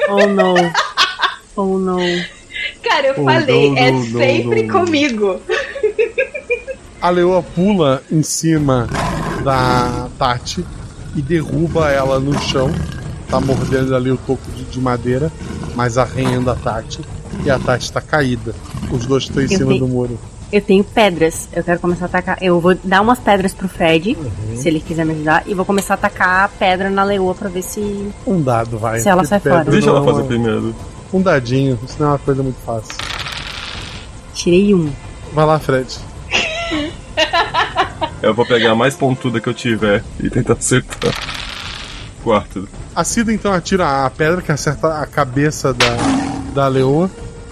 Oh 0.09 0.25
não. 0.27 0.53
Oh 1.55 1.77
não. 1.77 1.99
Cara, 2.83 3.07
eu 3.07 3.13
Oh, 3.17 3.23
falei, 3.25 3.69
não, 3.71 3.77
é 3.77 3.91
não, 3.91 3.99
não, 3.99 4.19
sempre 4.19 4.63
não. 4.63 4.79
comigo. 4.85 5.41
A 7.01 7.09
leoa 7.09 7.43
pula 7.43 8.01
em 8.11 8.23
cima 8.23 8.87
da 9.43 10.07
Tati 10.17 10.65
e 11.15 11.21
derruba 11.21 11.91
ela 11.91 12.19
no 12.19 12.37
chão. 12.39 12.71
Tá 13.29 13.39
mordendo 13.39 13.95
ali 13.95 14.11
o 14.11 14.17
toco 14.17 14.41
de, 14.55 14.63
de 14.65 14.79
madeira, 14.79 15.31
mas 15.75 15.97
arranhando 15.97 16.49
a 16.51 16.55
Tati. 16.55 17.01
E 17.43 17.49
a 17.49 17.57
Tati 17.59 17.91
tá 17.91 17.99
caída. 18.01 18.53
Os 18.91 19.05
dois 19.05 19.23
estão 19.23 19.41
em 19.41 19.45
Eu 19.45 19.49
cima 19.57 19.67
tenho- 19.71 19.79
do 19.79 19.87
muro. 19.87 20.19
Eu 20.51 20.61
tenho 20.61 20.83
pedras. 20.83 21.49
Eu 21.51 21.63
quero 21.63 21.79
começar 21.79 22.05
a 22.05 22.07
atacar. 22.07 22.37
Eu 22.39 22.59
vou 22.59 22.75
dar 22.83 23.01
umas 23.01 23.17
pedras 23.17 23.55
pro 23.55 23.67
Fred, 23.67 24.15
se 24.55 24.67
ele 24.67 24.79
quiser 24.79 25.03
me 25.03 25.13
ajudar, 25.13 25.41
e 25.47 25.53
vou 25.55 25.65
começar 25.65 25.95
a 25.95 25.95
atacar 25.95 26.45
a 26.45 26.47
pedra 26.47 26.91
na 26.91 27.03
leoa 27.03 27.33
pra 27.33 27.49
ver 27.49 27.63
se. 27.63 28.09
Um 28.27 28.39
dado, 28.39 28.77
vai. 28.77 28.99
Se 28.99 29.09
ela 29.09 29.23
sai 29.25 29.39
fora. 29.39 29.63
Deixa 29.63 29.89
ela 29.89 30.03
fazer 30.03 30.21
primeiro. 30.25 30.75
Um 31.11 31.21
dadinho, 31.23 31.79
isso 31.83 31.95
não 31.99 32.05
é 32.07 32.09
uma 32.11 32.19
coisa 32.19 32.43
muito 32.43 32.57
fácil. 32.63 32.93
Tirei 34.35 34.75
um. 34.75 34.91
Vai 35.33 35.45
lá, 35.45 35.57
Fred. 35.57 35.87
Eu 38.21 38.33
vou 38.33 38.45
pegar 38.45 38.71
a 38.71 38.75
mais 38.75 38.95
pontuda 38.95 39.39
que 39.39 39.47
eu 39.47 39.53
tiver 39.53 40.03
e 40.19 40.29
tentar 40.29 40.53
acertar. 40.53 41.13
Quatro. 42.23 42.67
A 42.95 43.03
Cida 43.03 43.33
então 43.33 43.51
atira 43.51 44.05
a 44.05 44.09
pedra 44.09 44.41
que 44.41 44.51
acerta 44.51 44.99
a 45.01 45.05
cabeça 45.05 45.73
da, 45.73 45.97
da 46.53 46.67
leoa 46.67 47.09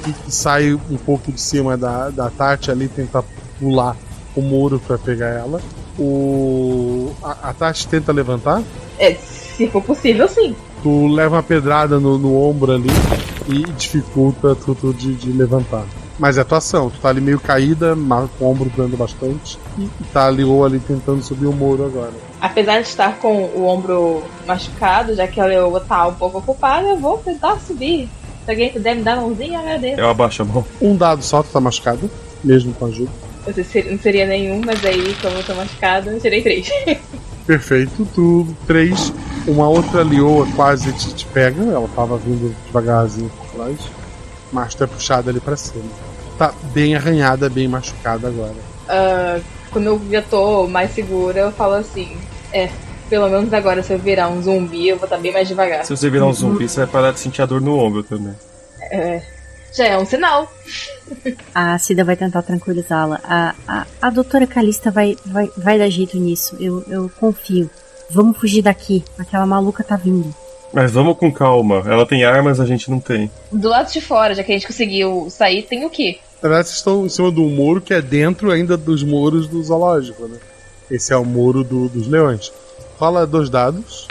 e 0.07 0.31
sai 0.31 0.73
um 0.73 0.97
pouco 0.97 1.31
de 1.31 1.41
cima 1.41 1.77
da, 1.77 2.09
da 2.09 2.29
Tati 2.29 2.71
ali, 2.71 2.87
tenta 2.87 3.23
pular 3.59 3.95
o 4.35 4.41
muro 4.41 4.79
pra 4.79 4.97
pegar 4.97 5.27
ela. 5.27 5.61
O, 5.99 7.13
a, 7.21 7.49
a 7.49 7.53
Tati 7.53 7.87
tenta 7.87 8.11
levantar, 8.13 8.63
É, 8.97 9.13
se 9.15 9.67
for 9.67 9.83
possível, 9.83 10.27
sim. 10.29 10.55
tu 10.81 11.07
leva 11.07 11.35
uma 11.35 11.43
pedrada 11.43 11.99
no, 11.99 12.17
no 12.17 12.41
ombro 12.41 12.71
ali 12.71 12.89
e 13.49 13.63
dificulta 13.73 14.55
tudo 14.55 14.93
de, 14.93 15.13
de 15.15 15.31
levantar. 15.33 15.83
Mas 16.21 16.37
é 16.37 16.43
tua 16.43 16.59
ação, 16.59 16.87
tu 16.91 16.99
tá 16.99 17.09
ali 17.09 17.19
meio 17.19 17.39
caída, 17.39 17.95
com 18.37 18.45
o 18.45 18.51
ombro 18.51 18.71
dando 18.77 18.95
bastante, 18.95 19.57
e 19.79 19.89
tá 20.13 20.27
ali 20.27 20.43
ou 20.43 20.63
ali 20.63 20.79
tentando 20.79 21.19
subir 21.23 21.47
o 21.47 21.51
muro 21.51 21.83
agora. 21.83 22.11
Apesar 22.39 22.79
de 22.79 22.87
estar 22.87 23.17
com 23.17 23.45
o 23.45 23.65
ombro 23.65 24.21
machucado, 24.45 25.15
já 25.15 25.25
que 25.27 25.41
a 25.41 25.45
leoa 25.45 25.79
tá 25.79 26.05
um 26.07 26.13
pouco 26.13 26.37
ocupada, 26.37 26.87
eu 26.89 26.97
vou 26.97 27.17
tentar 27.17 27.57
subir. 27.59 28.07
Se 28.45 28.51
alguém 28.51 28.71
puder 28.71 28.95
me 28.97 29.01
dar 29.01 29.13
a 29.13 29.21
mãozinha, 29.21 29.59
agradeço. 29.61 29.99
Eu 29.99 30.09
abaixo 30.09 30.43
a 30.43 30.45
mão. 30.45 30.63
Um 30.79 30.95
dado 30.95 31.23
só, 31.23 31.41
tu 31.41 31.49
tá 31.49 31.59
machucado, 31.59 32.07
mesmo 32.43 32.71
com 32.75 32.85
ajuda. 32.85 33.09
Sei 33.55 33.63
se- 33.63 33.83
Não 33.89 33.97
seria 33.97 34.27
nenhum, 34.27 34.61
mas 34.63 34.85
aí, 34.85 35.15
como 35.23 35.35
eu 35.37 35.43
tô 35.43 35.55
machucado, 35.55 36.11
eu 36.11 36.19
tirei 36.21 36.43
três. 36.43 36.69
Perfeito, 37.47 38.07
tu 38.13 38.47
três, 38.67 39.11
uma 39.47 39.67
outra 39.67 40.03
leoa 40.03 40.47
quase 40.55 40.93
te, 40.93 41.15
te 41.15 41.25
pega, 41.25 41.63
ela 41.63 41.89
tava 41.95 42.15
vindo 42.17 42.55
devagarzinho 42.67 43.31
por 43.35 43.47
trás, 43.47 43.79
mas 44.51 44.75
tu 44.75 44.83
é 44.83 44.87
puxada 44.87 45.31
ali 45.31 45.39
pra 45.39 45.57
cima. 45.57 46.10
Tá 46.41 46.51
bem 46.73 46.95
arranhada, 46.95 47.47
bem 47.47 47.67
machucada 47.67 48.27
agora. 48.27 48.55
Ah, 48.89 49.39
quando 49.69 49.85
eu 49.85 50.01
já 50.09 50.23
tô 50.23 50.67
mais 50.67 50.89
segura, 50.89 51.41
eu 51.41 51.51
falo 51.51 51.75
assim: 51.75 52.17
É, 52.51 52.67
Pelo 53.11 53.29
menos 53.29 53.53
agora, 53.53 53.83
se 53.83 53.93
eu 53.93 53.99
virar 53.99 54.27
um 54.27 54.41
zumbi, 54.41 54.87
eu 54.87 54.97
vou 54.97 55.03
estar 55.03 55.19
bem 55.19 55.31
mais 55.31 55.47
devagar. 55.47 55.85
Se 55.85 55.95
você 55.95 56.09
virar 56.09 56.25
um 56.25 56.33
zumbi, 56.33 56.67
você 56.67 56.79
vai 56.79 56.87
parar 56.87 57.11
de 57.11 57.19
sentir 57.19 57.43
a 57.43 57.45
dor 57.45 57.61
no 57.61 57.77
ombro 57.77 58.01
também. 58.01 58.33
É, 58.89 59.21
já 59.71 59.85
é 59.85 59.95
um 59.99 60.05
sinal. 60.05 60.51
A 61.53 61.77
Cida 61.77 62.03
vai 62.03 62.15
tentar 62.15 62.41
tranquilizá-la. 62.41 63.19
A, 63.23 63.53
a, 63.67 63.85
a 64.01 64.09
doutora 64.09 64.47
Calista 64.47 64.89
vai, 64.89 65.15
vai, 65.23 65.47
vai 65.55 65.77
dar 65.77 65.89
jeito 65.89 66.17
nisso. 66.17 66.57
Eu, 66.59 66.83
eu 66.87 67.11
confio. 67.19 67.69
Vamos 68.09 68.35
fugir 68.39 68.63
daqui. 68.63 69.03
Aquela 69.19 69.45
maluca 69.45 69.83
tá 69.83 69.95
vindo. 69.95 70.33
Mas 70.73 70.89
vamos 70.89 71.17
com 71.17 71.31
calma. 71.31 71.83
Ela 71.85 72.05
tem 72.05 72.23
armas, 72.23 72.59
a 72.59 72.65
gente 72.65 72.89
não 72.89 72.99
tem. 72.99 73.29
Do 73.51 73.69
lado 73.69 73.91
de 73.91 74.01
fora, 74.01 74.33
já 74.33 74.43
que 74.43 74.51
a 74.51 74.55
gente 74.55 74.65
conseguiu 74.65 75.27
sair, 75.29 75.61
tem 75.61 75.85
o 75.85 75.89
quê? 75.91 76.17
Na 76.41 76.49
verdade, 76.49 76.67
vocês 76.69 76.77
estão 76.77 77.05
em 77.05 77.09
cima 77.09 77.29
do 77.31 77.43
muro 77.43 77.79
que 77.81 77.93
é 77.93 78.01
dentro 78.01 78.49
ainda 78.51 78.75
dos 78.75 79.03
muros 79.03 79.47
do 79.47 79.61
zoológico, 79.63 80.27
né? 80.27 80.37
Esse 80.89 81.13
é 81.13 81.17
o 81.17 81.23
muro 81.23 81.63
do- 81.63 81.87
dos 81.87 82.07
leões. 82.07 82.51
Fala 82.97 83.25
dois 83.27 83.49
dados. 83.49 84.07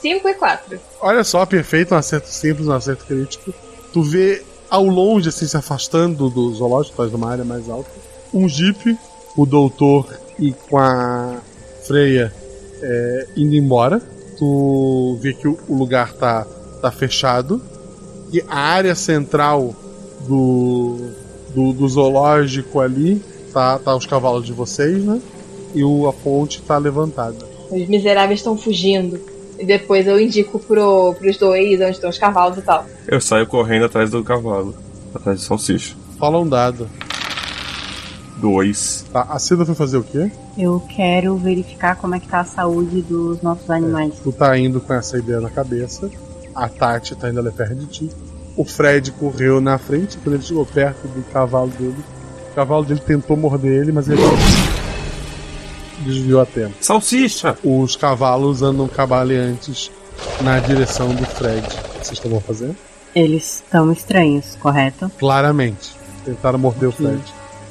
5 0.00 0.28
e 0.28 0.34
4. 0.34 0.80
Olha 1.00 1.22
só, 1.22 1.46
perfeito, 1.46 1.94
um 1.94 1.98
acerto 1.98 2.28
simples, 2.28 2.66
um 2.66 2.72
acerto 2.72 3.04
crítico. 3.06 3.54
Tu 3.92 4.02
vê 4.02 4.42
ao 4.68 4.84
longe, 4.84 5.28
assim, 5.28 5.46
se 5.46 5.56
afastando 5.56 6.28
do 6.28 6.52
zoológico, 6.54 6.96
faz 6.96 7.12
uma 7.14 7.30
área 7.30 7.44
mais 7.44 7.68
alta, 7.70 7.88
um 8.34 8.48
jeep, 8.48 8.96
o 9.36 9.46
doutor 9.46 10.08
e 10.38 10.52
com 10.52 10.78
a 10.78 11.36
freia 11.86 12.32
é, 12.82 13.26
indo 13.36 13.54
embora. 13.54 14.02
Tu 14.38 15.18
vê 15.22 15.32
que 15.32 15.46
o, 15.46 15.56
o 15.68 15.76
lugar 15.76 16.12
tá, 16.14 16.44
tá 16.80 16.90
fechado. 16.90 17.62
E 18.32 18.42
a 18.48 18.58
área 18.58 18.94
central 18.94 19.74
do, 20.26 20.98
do, 21.54 21.72
do 21.72 21.88
zoológico 21.88 22.80
ali 22.80 23.22
tá, 23.52 23.78
tá 23.78 23.94
os 23.94 24.06
cavalos 24.06 24.46
de 24.46 24.52
vocês, 24.52 25.04
né? 25.04 25.20
E 25.74 25.84
o, 25.84 26.08
a 26.08 26.12
ponte 26.12 26.60
tá 26.62 26.78
levantada. 26.78 27.46
Os 27.70 27.88
miseráveis 27.88 28.40
estão 28.40 28.56
fugindo. 28.56 29.20
E 29.58 29.64
depois 29.64 30.06
eu 30.06 30.18
indico 30.18 30.58
pro, 30.58 31.14
pros 31.14 31.36
dois 31.36 31.80
onde 31.80 31.90
estão 31.90 32.10
os 32.10 32.18
cavalos 32.18 32.58
e 32.58 32.62
tal. 32.62 32.84
Eu 33.06 33.20
saio 33.20 33.46
correndo 33.46 33.84
atrás 33.84 34.10
do 34.10 34.24
cavalo. 34.24 34.74
Atrás 35.14 35.40
do 35.40 35.44
salsicha. 35.44 35.94
Fala 36.18 36.40
um 36.40 36.48
dado. 36.48 36.88
Dois. 38.38 39.04
Tá, 39.12 39.26
a 39.30 39.38
Cida 39.38 39.64
foi 39.64 39.74
fazer 39.74 39.98
o 39.98 40.02
quê? 40.02 40.30
Eu 40.58 40.82
quero 40.88 41.36
verificar 41.36 41.96
como 41.96 42.14
é 42.14 42.20
que 42.20 42.28
tá 42.28 42.40
a 42.40 42.44
saúde 42.44 43.02
dos 43.02 43.40
nossos 43.40 43.70
animais. 43.70 44.14
Tu 44.22 44.32
tá 44.32 44.58
indo 44.58 44.80
com 44.80 44.92
essa 44.92 45.16
ideia 45.16 45.40
na 45.40 45.50
cabeça. 45.50 46.10
A 46.54 46.68
Tati 46.68 47.14
tá 47.14 47.30
indo 47.30 47.38
ali 47.38 47.50
perto 47.52 47.74
de 47.76 47.86
ti. 47.86 48.10
O 48.56 48.64
Fred 48.64 49.10
correu 49.12 49.60
na 49.60 49.78
frente. 49.78 50.18
Quando 50.18 50.34
ele 50.34 50.42
chegou 50.42 50.66
perto 50.66 51.08
do 51.08 51.22
cavalo 51.32 51.68
dele, 51.70 51.96
o 52.50 52.54
cavalo 52.54 52.84
dele 52.84 53.00
tentou 53.00 53.36
morder 53.36 53.82
ele, 53.82 53.92
mas 53.92 54.08
ele 54.08 54.20
desviou 56.00 56.40
a 56.40 56.46
tempo. 56.46 56.74
Salsicha! 56.80 57.56
Os 57.64 57.96
cavalos 57.96 58.62
andam 58.62 58.86
cabaleantes 58.88 59.90
na 60.40 60.58
direção 60.58 61.14
do 61.14 61.24
Fred. 61.24 61.66
O 61.66 61.98
que 62.00 62.06
vocês 62.06 62.18
estão 62.18 62.40
fazendo? 62.40 62.76
Eles 63.14 63.62
estão 63.64 63.92
estranhos, 63.92 64.56
correto? 64.60 65.10
Claramente. 65.18 65.90
Tentaram 66.24 66.58
morder 66.58 66.88
o 66.88 66.92
Fred. 66.92 67.22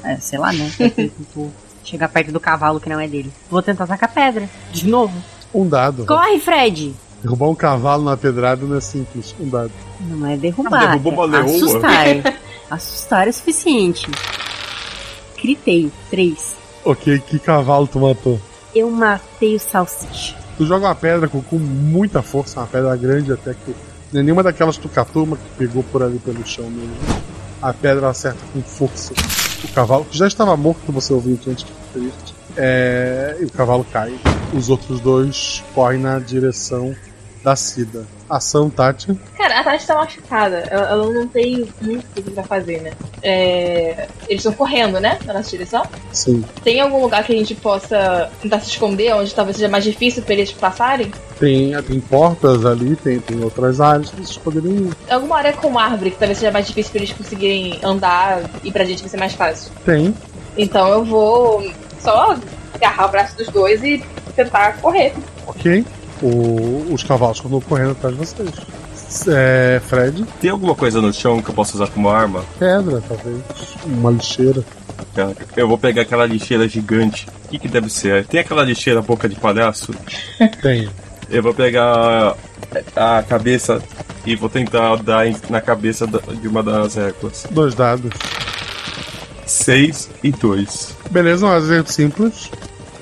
É, 0.04 0.16
sei 0.16 0.38
lá, 0.38 0.52
né? 0.52 0.70
Chegar 1.84 2.08
perto 2.08 2.32
do 2.32 2.40
cavalo 2.40 2.80
que 2.80 2.88
não 2.88 2.98
é 2.98 3.08
dele. 3.08 3.32
Vou 3.50 3.62
tentar 3.62 3.86
tacar 3.86 4.12
pedra. 4.12 4.48
De 4.72 4.86
novo. 4.86 5.14
Um 5.52 5.68
dado. 5.68 6.06
Corre, 6.06 6.38
Fred! 6.40 6.94
Derrubar 7.22 7.48
um 7.48 7.54
cavalo 7.54 8.04
na 8.04 8.16
pedrada 8.16 8.66
não 8.66 8.76
é 8.76 8.80
simples. 8.80 9.34
Um 9.38 9.48
dado. 9.48 9.70
Não 10.00 10.26
é 10.26 10.36
derrubar. 10.36 10.88
Derrubou 10.88 11.24
uma 11.24 11.38
é 11.38 11.40
assustar. 11.40 12.34
assustar 12.70 13.26
é 13.26 13.30
o 13.30 13.32
suficiente. 13.32 14.10
Critei. 15.36 15.90
Três. 16.10 16.56
Ok, 16.84 17.20
que 17.20 17.38
cavalo 17.38 17.86
tu 17.86 18.00
matou? 18.00 18.40
Eu 18.74 18.90
matei 18.90 19.54
o 19.54 19.60
salsicha. 19.60 20.36
Tu 20.56 20.66
joga 20.66 20.86
uma 20.86 20.94
pedra 20.94 21.28
com, 21.28 21.40
com 21.40 21.58
muita 21.58 22.22
força, 22.22 22.60
uma 22.60 22.66
pedra 22.66 22.96
grande 22.96 23.32
até 23.32 23.54
que. 23.54 23.74
Não 24.12 24.20
é 24.20 24.22
nenhuma 24.22 24.42
daquelas 24.42 24.76
tucatumas 24.76 25.38
que 25.38 25.66
pegou 25.66 25.82
por 25.84 26.02
ali 26.02 26.18
pelo 26.18 26.44
chão 26.46 26.68
mesmo. 26.68 27.22
A 27.62 27.72
pedra 27.72 28.08
acerta 28.10 28.40
com 28.52 28.60
força 28.60 29.14
o 29.64 29.68
cavalo, 29.68 30.04
que 30.04 30.16
já 30.16 30.26
estava 30.26 30.56
morto, 30.56 30.90
você 30.90 31.12
ouviu 31.12 31.38
antes 31.46 31.64
que. 31.64 32.12
É, 32.56 33.36
e 33.40 33.44
o 33.44 33.50
cavalo 33.50 33.86
cai. 33.92 34.12
Os 34.52 34.68
outros 34.68 35.00
dois 35.00 35.62
correm 35.74 36.00
na 36.00 36.18
direção 36.18 36.94
da 37.42 37.56
Cida. 37.56 38.06
Ação, 38.28 38.70
Tati. 38.70 39.12
Cara, 39.36 39.60
a 39.60 39.64
Tati 39.64 39.86
tá 39.86 39.94
machucada. 39.94 40.58
Ela, 40.70 40.88
ela 40.88 41.12
não 41.12 41.26
tem 41.28 41.68
muito 41.80 42.04
o 42.16 42.22
que 42.22 42.30
pra 42.30 42.42
fazer, 42.42 42.80
né? 42.80 42.92
É, 43.22 44.08
Eles 44.28 44.40
estão 44.42 44.52
correndo, 44.52 44.98
né? 45.00 45.18
Na 45.24 45.34
nossa 45.34 45.50
direção. 45.50 45.82
Sim. 46.12 46.42
Tem 46.64 46.80
algum 46.80 47.02
lugar 47.02 47.24
que 47.24 47.32
a 47.32 47.36
gente 47.36 47.54
possa 47.54 48.30
tentar 48.40 48.60
se 48.60 48.70
esconder, 48.70 49.14
onde 49.14 49.34
talvez 49.34 49.56
seja 49.56 49.68
mais 49.68 49.84
difícil 49.84 50.22
pra 50.22 50.34
eles 50.34 50.52
passarem? 50.52 51.10
Tem, 51.38 51.80
tem 51.82 52.00
portas 52.00 52.64
ali, 52.64 52.96
tem, 52.96 53.20
tem 53.20 53.42
outras 53.42 53.80
áreas 53.80 54.10
que 54.10 54.16
vocês 54.16 54.38
poderiam 54.38 54.74
ir. 54.86 54.92
Alguma 55.10 55.36
área 55.38 55.52
com 55.52 55.78
árvore 55.78 56.12
que 56.12 56.18
talvez 56.18 56.38
seja 56.38 56.52
mais 56.52 56.66
difícil 56.66 56.92
pra 56.92 57.02
eles 57.02 57.12
conseguirem 57.12 57.80
andar 57.82 58.42
e 58.62 58.70
pra 58.70 58.84
gente 58.84 59.00
vai 59.00 59.08
ser 59.10 59.18
mais 59.18 59.34
fácil. 59.34 59.72
Tem. 59.84 60.14
Então 60.56 60.88
eu 60.88 61.04
vou 61.04 61.70
só 62.00 62.36
agarrar 62.74 63.06
o 63.06 63.10
braço 63.10 63.36
dos 63.36 63.48
dois 63.48 63.82
e 63.82 64.02
tentar 64.34 64.78
correr. 64.78 65.12
Ok. 65.46 65.84
O- 66.22 66.86
os 66.92 67.02
cavalos 67.02 67.40
continuam 67.40 67.60
correndo 67.62 67.90
atrás 67.92 68.16
de 68.16 68.24
vocês. 68.24 68.50
É, 69.28 69.80
Fred. 69.88 70.24
Tem 70.40 70.50
alguma 70.50 70.74
coisa 70.74 71.00
no 71.02 71.12
chão 71.12 71.42
que 71.42 71.50
eu 71.50 71.54
possa 71.54 71.74
usar 71.74 71.88
como 71.88 72.08
arma? 72.08 72.44
Pedra, 72.58 73.02
talvez. 73.06 73.40
Uma 73.84 74.10
lixeira. 74.10 74.64
Cara, 75.14 75.34
Eu 75.56 75.68
vou 75.68 75.76
pegar 75.76 76.02
aquela 76.02 76.24
lixeira 76.24 76.66
gigante. 76.68 77.26
O 77.44 77.48
que, 77.48 77.58
que 77.58 77.68
deve 77.68 77.90
ser? 77.90 78.24
Tem 78.26 78.40
aquela 78.40 78.62
lixeira 78.62 79.02
boca 79.02 79.28
de 79.28 79.34
palhaço? 79.36 79.92
Tem. 80.62 80.88
Eu 81.28 81.42
vou 81.42 81.52
pegar 81.52 82.36
a 82.96 83.22
cabeça 83.22 83.82
e 84.24 84.34
vou 84.36 84.48
tentar 84.48 84.96
dar 85.02 85.26
na 85.50 85.60
cabeça 85.60 86.06
de 86.06 86.48
uma 86.48 86.62
das 86.62 86.96
éguas. 86.96 87.46
Dois 87.50 87.74
dados. 87.74 88.10
Seis 89.46 90.08
e 90.22 90.30
dois. 90.30 90.96
Beleza, 91.10 91.44
um 91.46 91.52
acerto 91.52 91.92
simples. 91.92 92.50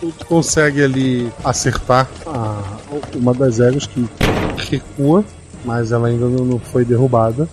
Tu 0.01 0.25
consegue 0.27 0.83
ali 0.83 1.31
acertar 1.45 2.09
a- 2.27 2.63
uma 3.15 3.35
das 3.35 3.61
éguas 3.61 3.87
que 3.87 4.07
recua, 4.71 5.25
mas 5.65 5.93
ela 5.93 6.09
ainda 6.09 6.27
não, 6.27 6.45
não 6.45 6.59
foi 6.59 6.85
derrubada. 6.85 7.49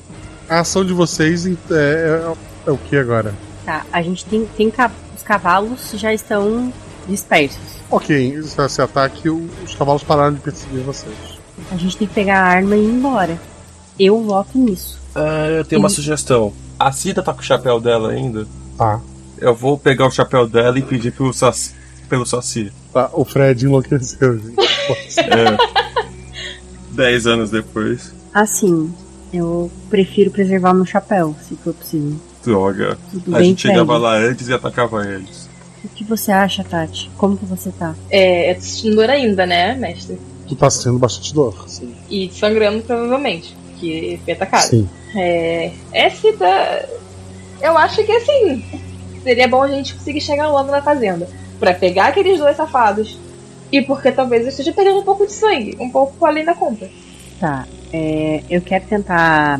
A 0.50 0.62
ação 0.62 0.86
de 0.86 0.94
vocês 0.94 1.46
é, 1.46 1.52
é- 1.72 2.34
é 2.68 2.72
o 2.72 2.78
que 2.78 2.96
agora? 2.96 3.34
Tá, 3.66 3.86
a 3.92 4.02
gente 4.02 4.24
tem, 4.26 4.46
tem 4.56 4.72
ca- 4.72 4.92
os 5.16 5.24
cavalos 5.24 5.92
já 5.96 6.14
estão 6.14 6.72
dispersos. 7.08 7.60
Ok, 7.92 8.34
esse 8.36 8.82
ataque, 8.82 9.30
o- 9.30 9.50
os 9.66 9.76
cavalos 9.76 10.04
pararam 10.04 10.34
de 10.34 10.40
perseguir 10.40 10.82
vocês. 10.84 11.14
A 11.72 11.76
gente 11.76 11.98
tem 11.98 12.08
que 12.08 12.14
pegar 12.14 12.40
a 12.40 12.46
arma 12.46 12.76
e 12.78 12.84
ir 12.84 12.90
embora. 12.90 13.38
Eu 14.00 14.22
voto 14.24 14.58
nisso. 14.58 14.98
Ah, 15.16 15.48
eu 15.50 15.66
tenho 15.66 15.82
uma 15.82 15.90
E- 15.90 15.92
sugestão. 15.92 16.54
A 16.80 16.92
Cida 16.92 17.22
tá 17.24 17.34
com 17.34 17.42
o 17.42 17.44
chapéu 17.44 17.82
dela 17.82 18.12
ainda? 18.12 18.48
Tá. 18.78 19.02
Eu 19.40 19.54
vou 19.56 19.78
pegar 19.78 20.06
o 20.06 20.12
chapéu 20.12 20.48
dela 20.48 20.78
e 20.80 20.82
pedir 20.82 21.12
pelo 21.12 21.34
Saci. 21.34 21.76
Pelo 22.10 22.26
Saci. 22.26 22.72
Tá, 22.94 23.10
o 23.14 23.26
Fred 23.26 23.66
enlouqueceu, 23.66 24.40
gente. 24.40 24.56
É. 25.20 25.58
Dez 26.92 27.28
anos 27.28 27.52
depois. 27.52 28.14
Assim, 28.34 28.94
eu 29.34 29.70
prefiro 29.90 30.32
preservar 30.32 30.72
o 30.72 30.76
meu 30.76 30.86
chapéu, 30.86 31.36
se 31.48 31.56
for 31.58 31.74
possível. 31.74 32.16
Droga. 32.44 32.98
Tudo 33.12 33.36
a 33.36 33.44
gente 33.44 33.62
chegava 33.62 33.98
lá 33.98 34.16
antes 34.16 34.48
e 34.48 34.54
atacava 34.54 35.06
eles. 35.06 35.50
O 35.84 35.90
que 35.90 36.04
você 36.04 36.32
acha, 36.32 36.64
Tati? 36.64 37.10
Como 37.18 37.38
que 37.38 37.46
você 37.46 37.72
tá? 37.72 37.96
É, 38.10 38.52
é 38.52 38.60
sentindo 38.60 38.96
dor 38.96 39.10
ainda, 39.10 39.46
né, 39.46 39.76
mestre? 39.76 40.18
Tu 40.48 40.56
tá 40.56 40.70
sentindo 40.70 40.98
bastante 40.98 41.34
dor, 41.34 41.66
sim. 41.68 41.94
E 42.10 42.32
sangrando 42.32 42.82
provavelmente, 42.84 43.56
porque 43.68 44.20
foi 44.24 44.34
atacado. 44.34 44.70
Sim. 44.70 44.90
É. 45.16 45.72
Esse 45.94 46.32
da. 46.34 46.86
Eu 47.62 47.78
acho 47.78 48.04
que 48.04 48.12
assim. 48.12 48.64
Seria 49.24 49.48
bom 49.48 49.62
a 49.62 49.68
gente 49.68 49.94
conseguir 49.94 50.22
chegar 50.22 50.50
logo 50.50 50.72
na 50.72 50.82
fazenda. 50.82 51.28
Pra 51.60 51.74
pegar 51.74 52.08
aqueles 52.08 52.38
dois 52.40 52.56
safados. 52.56 53.18
E 53.72 53.82
porque 53.82 54.12
talvez 54.12 54.44
eu 54.44 54.50
esteja 54.50 54.72
perdendo 54.72 55.00
um 55.00 55.04
pouco 55.04 55.26
de 55.26 55.34
sangue. 55.34 55.76
Um 55.80 55.90
pouco 55.90 56.26
além 56.26 56.46
da 56.46 56.54
conta. 56.54 56.88
Tá, 57.40 57.66
é, 57.92 58.42
eu 58.50 58.62
quero 58.62 58.86
tentar 58.86 59.60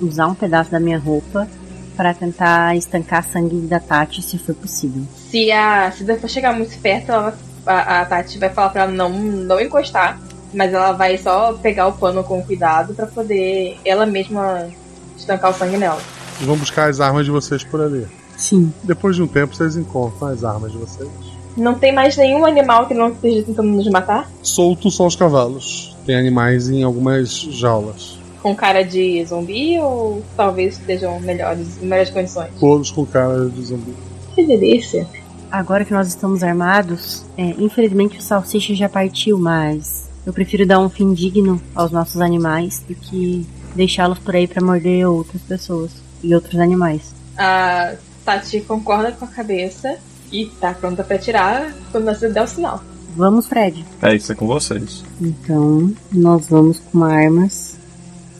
usar 0.00 0.26
um 0.26 0.34
pedaço 0.34 0.70
da 0.70 0.78
minha 0.80 0.98
roupa 0.98 1.48
pra 1.96 2.12
tentar 2.14 2.76
estancar 2.76 3.24
sangue 3.24 3.60
da 3.62 3.80
Tati, 3.80 4.22
se 4.22 4.38
for 4.38 4.54
possível. 4.54 5.02
Se 5.16 5.50
a 5.52 5.90
Cida 5.90 6.16
for 6.18 6.28
chegar 6.28 6.52
muito 6.54 6.78
perto, 6.80 7.10
ela 7.12 7.34
vai- 7.64 7.74
a, 7.76 8.00
a 8.00 8.04
Tati 8.04 8.38
vai 8.38 8.48
falar 8.50 8.70
pra 8.70 8.82
ela 8.82 8.92
não, 8.92 9.08
não 9.10 9.60
encostar. 9.60 10.18
Mas 10.52 10.72
ela 10.74 10.92
vai 10.92 11.16
só 11.16 11.52
pegar 11.54 11.86
o 11.86 11.92
pano 11.92 12.24
com 12.24 12.42
cuidado 12.42 12.92
pra 12.94 13.06
poder 13.06 13.78
ela 13.84 14.04
mesma 14.04 14.68
estancar 15.16 15.50
o 15.50 15.54
sangue 15.54 15.76
nela. 15.76 16.00
Vão 16.40 16.56
buscar 16.56 16.88
as 16.90 17.00
armas 17.00 17.24
de 17.24 17.30
vocês 17.30 17.62
por 17.62 17.80
ali. 17.80 18.06
Sim. 18.40 18.72
Depois 18.82 19.14
de 19.14 19.22
um 19.22 19.26
tempo, 19.26 19.54
vocês 19.54 19.76
encontram 19.76 20.28
as 20.28 20.42
armas 20.42 20.72
de 20.72 20.78
vocês. 20.78 21.10
Não 21.56 21.74
tem 21.74 21.92
mais 21.92 22.16
nenhum 22.16 22.46
animal 22.46 22.86
que 22.86 22.94
não 22.94 23.10
esteja 23.10 23.42
tentando 23.42 23.68
nos 23.68 23.86
matar? 23.88 24.30
Soltos 24.42 24.96
são 24.96 25.06
os 25.06 25.14
cavalos. 25.14 25.94
Tem 26.06 26.16
animais 26.16 26.70
em 26.70 26.82
algumas 26.82 27.30
jaulas. 27.30 28.18
Com 28.42 28.56
cara 28.56 28.82
de 28.82 29.22
zumbi 29.26 29.78
ou 29.78 30.22
talvez 30.36 30.78
estejam 30.78 31.20
melhores, 31.20 31.82
em 31.82 31.86
melhores 31.86 32.10
condições? 32.10 32.50
Todos 32.58 32.90
com 32.90 33.04
cara 33.04 33.50
de 33.50 33.62
zumbi. 33.62 33.94
Que 34.34 34.46
delícia. 34.46 35.06
agora 35.52 35.84
que 35.84 35.92
nós 35.92 36.08
estamos 36.08 36.42
armados, 36.42 37.24
é, 37.36 37.54
infelizmente 37.58 38.18
o 38.18 38.22
salsicha 38.22 38.74
já 38.74 38.88
partiu, 38.88 39.36
mas 39.36 40.08
eu 40.24 40.32
prefiro 40.32 40.66
dar 40.66 40.78
um 40.78 40.88
fim 40.88 41.12
digno 41.12 41.60
aos 41.74 41.90
nossos 41.90 42.20
animais 42.20 42.82
do 42.88 42.94
que 42.94 43.46
deixá-los 43.74 44.18
por 44.18 44.34
aí 44.34 44.46
pra 44.46 44.64
morder 44.64 45.06
outras 45.06 45.42
pessoas 45.42 45.90
e 46.22 46.34
outros 46.34 46.58
animais. 46.58 47.12
A 47.36 47.94
Tati 48.24 48.60
concorda 48.60 49.12
com 49.12 49.24
a 49.24 49.28
cabeça 49.28 49.98
e 50.32 50.46
tá 50.46 50.72
pronta 50.72 51.02
pra 51.02 51.18
tirar 51.18 51.72
quando 51.90 52.04
você 52.04 52.28
der 52.28 52.42
o 52.42 52.46
sinal. 52.46 52.82
Vamos, 53.16 53.46
Fred. 53.46 53.84
É, 54.02 54.14
isso 54.14 54.32
é 54.32 54.34
com 54.34 54.46
vocês. 54.46 55.04
Então, 55.20 55.92
nós 56.12 56.48
vamos 56.48 56.78
com 56.78 57.02
armas 57.02 57.76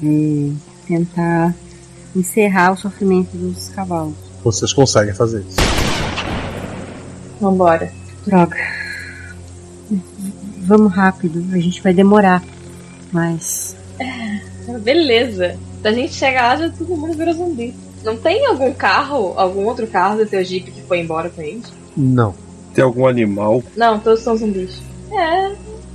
é, 0.02 0.50
tentar 0.86 1.54
encerrar 2.14 2.72
o 2.72 2.76
sofrimento 2.76 3.36
dos 3.36 3.68
cavalos. 3.70 4.14
Vocês 4.42 4.72
conseguem 4.72 5.14
fazer 5.14 5.40
isso. 5.40 5.56
Vambora. 7.40 7.92
Droga. 8.26 8.56
Vamos 10.58 10.92
rápido, 10.92 11.44
a 11.52 11.58
gente 11.58 11.82
vai 11.82 11.92
demorar. 11.92 12.42
Mas. 13.12 13.76
Beleza. 14.82 15.58
Da 15.82 15.92
gente 15.92 16.12
chegar 16.14 16.48
lá, 16.48 16.56
já 16.56 16.70
todo 16.70 16.96
mundo 16.96 17.16
virou 17.16 17.34
zumbi. 17.34 17.74
Não 18.04 18.16
tem 18.16 18.46
algum 18.46 18.72
carro, 18.72 19.34
algum 19.36 19.64
outro 19.66 19.86
carro 19.86 20.18
do 20.18 20.28
seu 20.28 20.42
Jeep 20.44 20.70
que 20.70 20.82
foi 20.82 21.00
embora 21.00 21.28
com 21.28 21.42
eles? 21.42 21.64
Não. 21.96 22.34
Tem 22.74 22.82
algum 22.84 23.06
animal? 23.06 23.62
Não, 23.76 23.98
todos 23.98 24.20
são 24.22 24.36
zumbis. 24.36 24.80
É. 25.12 25.16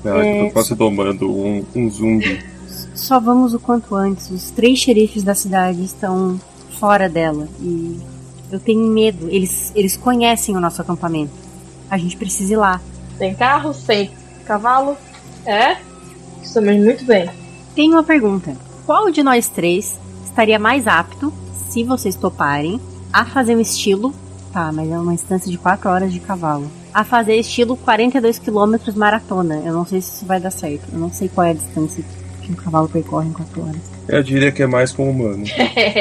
Ah, 0.05 0.17
É. 0.19 0.41
que 0.41 0.47
eu 0.47 0.51
posso 0.53 0.75
domando 0.75 1.31
um, 1.31 1.65
um 1.75 1.89
zumbi. 1.89 2.43
Só 2.93 3.19
vamos 3.19 3.53
o 3.53 3.59
quanto 3.59 3.95
antes. 3.95 4.29
Os 4.29 4.51
três 4.51 4.79
xerifes 4.79 5.23
da 5.23 5.33
cidade 5.33 5.83
estão 5.83 6.39
fora 6.79 7.09
dela. 7.09 7.47
E 7.59 7.97
eu 8.51 8.59
tenho 8.59 8.85
medo. 8.87 9.27
Eles, 9.29 9.71
eles 9.75 9.97
conhecem 9.97 10.55
o 10.55 10.59
nosso 10.59 10.81
acampamento. 10.81 11.33
A 11.89 11.97
gente 11.97 12.15
precisa 12.17 12.53
ir 12.53 12.57
lá. 12.57 12.81
Tem 13.17 13.33
carro, 13.33 13.73
sem 13.73 14.11
cavalo. 14.45 14.95
É? 15.45 15.77
Estamos 16.43 16.75
muito 16.77 17.03
bem. 17.05 17.29
Tenho 17.73 17.93
uma 17.93 18.03
pergunta. 18.03 18.55
Qual 18.85 19.09
de 19.09 19.23
nós 19.23 19.47
três 19.49 19.97
estaria 20.25 20.59
mais 20.59 20.87
apto, 20.87 21.33
se 21.75 21.83
vocês 21.83 22.15
toparem, 22.15 22.79
a 23.11 23.25
fazer 23.25 23.53
um 23.53 23.59
estilo? 23.59 24.15
Tá, 24.53 24.71
mas 24.71 24.89
é 24.89 24.97
uma 24.97 25.13
instância 25.13 25.51
de 25.51 25.57
4 25.57 25.89
horas 25.89 26.13
de 26.13 26.21
cavalo. 26.21 26.71
A 26.93 27.03
fazer 27.03 27.35
estilo 27.35 27.75
42 27.75 28.39
km 28.39 28.75
maratona. 28.95 29.55
Eu 29.55 29.73
não 29.73 29.85
sei 29.85 29.99
se 29.99 30.15
isso 30.15 30.25
vai 30.25 30.39
dar 30.39 30.51
certo. 30.51 30.85
Eu 30.93 30.97
não 30.97 31.11
sei 31.11 31.27
qual 31.27 31.45
é 31.45 31.49
a 31.49 31.53
distância 31.53 32.01
que 32.41 32.49
um 32.49 32.55
cavalo 32.55 32.87
percorre 32.87 33.27
em 33.27 33.33
4 33.33 33.61
horas. 33.61 33.81
Eu 34.07 34.23
diria 34.23 34.53
que 34.53 34.63
é 34.63 34.65
mais 34.65 34.93
com 34.93 35.09
humano. 35.09 35.43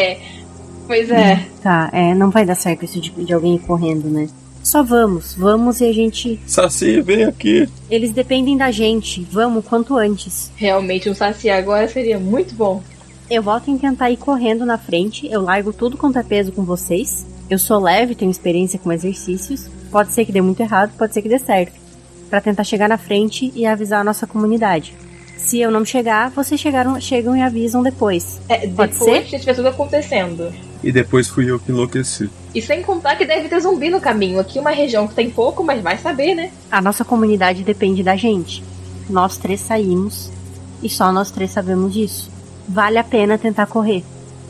pois 0.86 1.10
é. 1.10 1.44
Tá, 1.60 1.90
é, 1.92 2.14
não 2.14 2.30
vai 2.30 2.46
dar 2.46 2.54
certo 2.54 2.84
isso 2.84 3.00
de, 3.00 3.10
de 3.10 3.34
alguém 3.34 3.56
ir 3.56 3.60
correndo, 3.60 4.08
né? 4.08 4.28
Só 4.62 4.84
vamos, 4.84 5.34
vamos 5.34 5.80
e 5.80 5.88
a 5.88 5.92
gente. 5.92 6.38
Saci, 6.46 7.00
vem 7.00 7.24
aqui. 7.24 7.68
Eles 7.90 8.12
dependem 8.12 8.56
da 8.56 8.70
gente. 8.70 9.26
Vamos 9.28 9.64
quanto 9.64 9.96
antes. 9.96 10.52
Realmente 10.54 11.10
um 11.10 11.14
saci 11.14 11.50
agora 11.50 11.88
seria 11.88 12.20
muito 12.20 12.54
bom. 12.54 12.80
Eu 13.30 13.42
volto 13.42 13.70
em 13.70 13.78
tentar 13.78 14.10
ir 14.10 14.18
correndo 14.18 14.66
na 14.66 14.76
frente. 14.76 15.26
Eu 15.30 15.40
largo 15.40 15.72
tudo 15.72 15.96
quanto 15.96 16.18
é 16.18 16.22
peso 16.22 16.52
com 16.52 16.62
vocês. 16.62 17.26
Eu 17.48 17.58
sou 17.58 17.80
leve, 17.80 18.14
tenho 18.14 18.30
experiência 18.30 18.78
com 18.78 18.92
exercícios. 18.92 19.66
Pode 19.90 20.12
ser 20.12 20.24
que 20.24 20.32
dê 20.32 20.40
muito 20.40 20.60
errado, 20.60 20.92
pode 20.98 21.14
ser 21.14 21.22
que 21.22 21.28
dê 21.28 21.38
certo. 21.38 21.72
Pra 22.28 22.40
tentar 22.40 22.64
chegar 22.64 22.88
na 22.88 22.98
frente 22.98 23.50
e 23.54 23.64
avisar 23.64 24.00
a 24.00 24.04
nossa 24.04 24.26
comunidade. 24.26 24.94
Se 25.38 25.58
eu 25.60 25.70
não 25.70 25.84
chegar, 25.84 26.30
vocês 26.30 26.60
chegaram, 26.60 26.98
chegam 27.00 27.36
e 27.36 27.42
avisam 27.42 27.82
depois. 27.82 28.40
É, 28.48 28.66
Pode 28.66 28.92
depois 28.92 28.98
ser? 28.98 29.24
que 29.24 29.38
tiver 29.38 29.54
tudo 29.54 29.68
acontecendo. 29.68 30.52
E 30.82 30.90
depois 30.92 31.28
fui 31.28 31.50
eu 31.50 31.58
que 31.58 31.70
enlouqueci. 31.70 32.30
E 32.54 32.60
sem 32.60 32.82
contar 32.82 33.16
que 33.16 33.24
deve 33.24 33.48
ter 33.48 33.60
zumbi 33.60 33.88
no 33.88 34.00
caminho. 34.00 34.38
Aqui 34.38 34.58
uma 34.58 34.70
região 34.70 35.06
que 35.06 35.14
tem 35.14 35.30
pouco, 35.30 35.62
mas 35.62 35.82
vai 35.82 35.96
saber, 35.98 36.34
né? 36.34 36.50
A 36.70 36.80
nossa 36.80 37.04
comunidade 37.04 37.62
depende 37.62 38.02
da 38.02 38.16
gente. 38.16 38.62
Nós 39.08 39.36
três 39.36 39.60
saímos 39.60 40.30
e 40.82 40.88
só 40.88 41.12
nós 41.12 41.30
três 41.30 41.50
sabemos 41.50 41.92
disso. 41.92 42.33
Vale 42.68 42.98
a 42.98 43.04
pena 43.04 43.38
tentar 43.38 43.66
correr. 43.66 44.04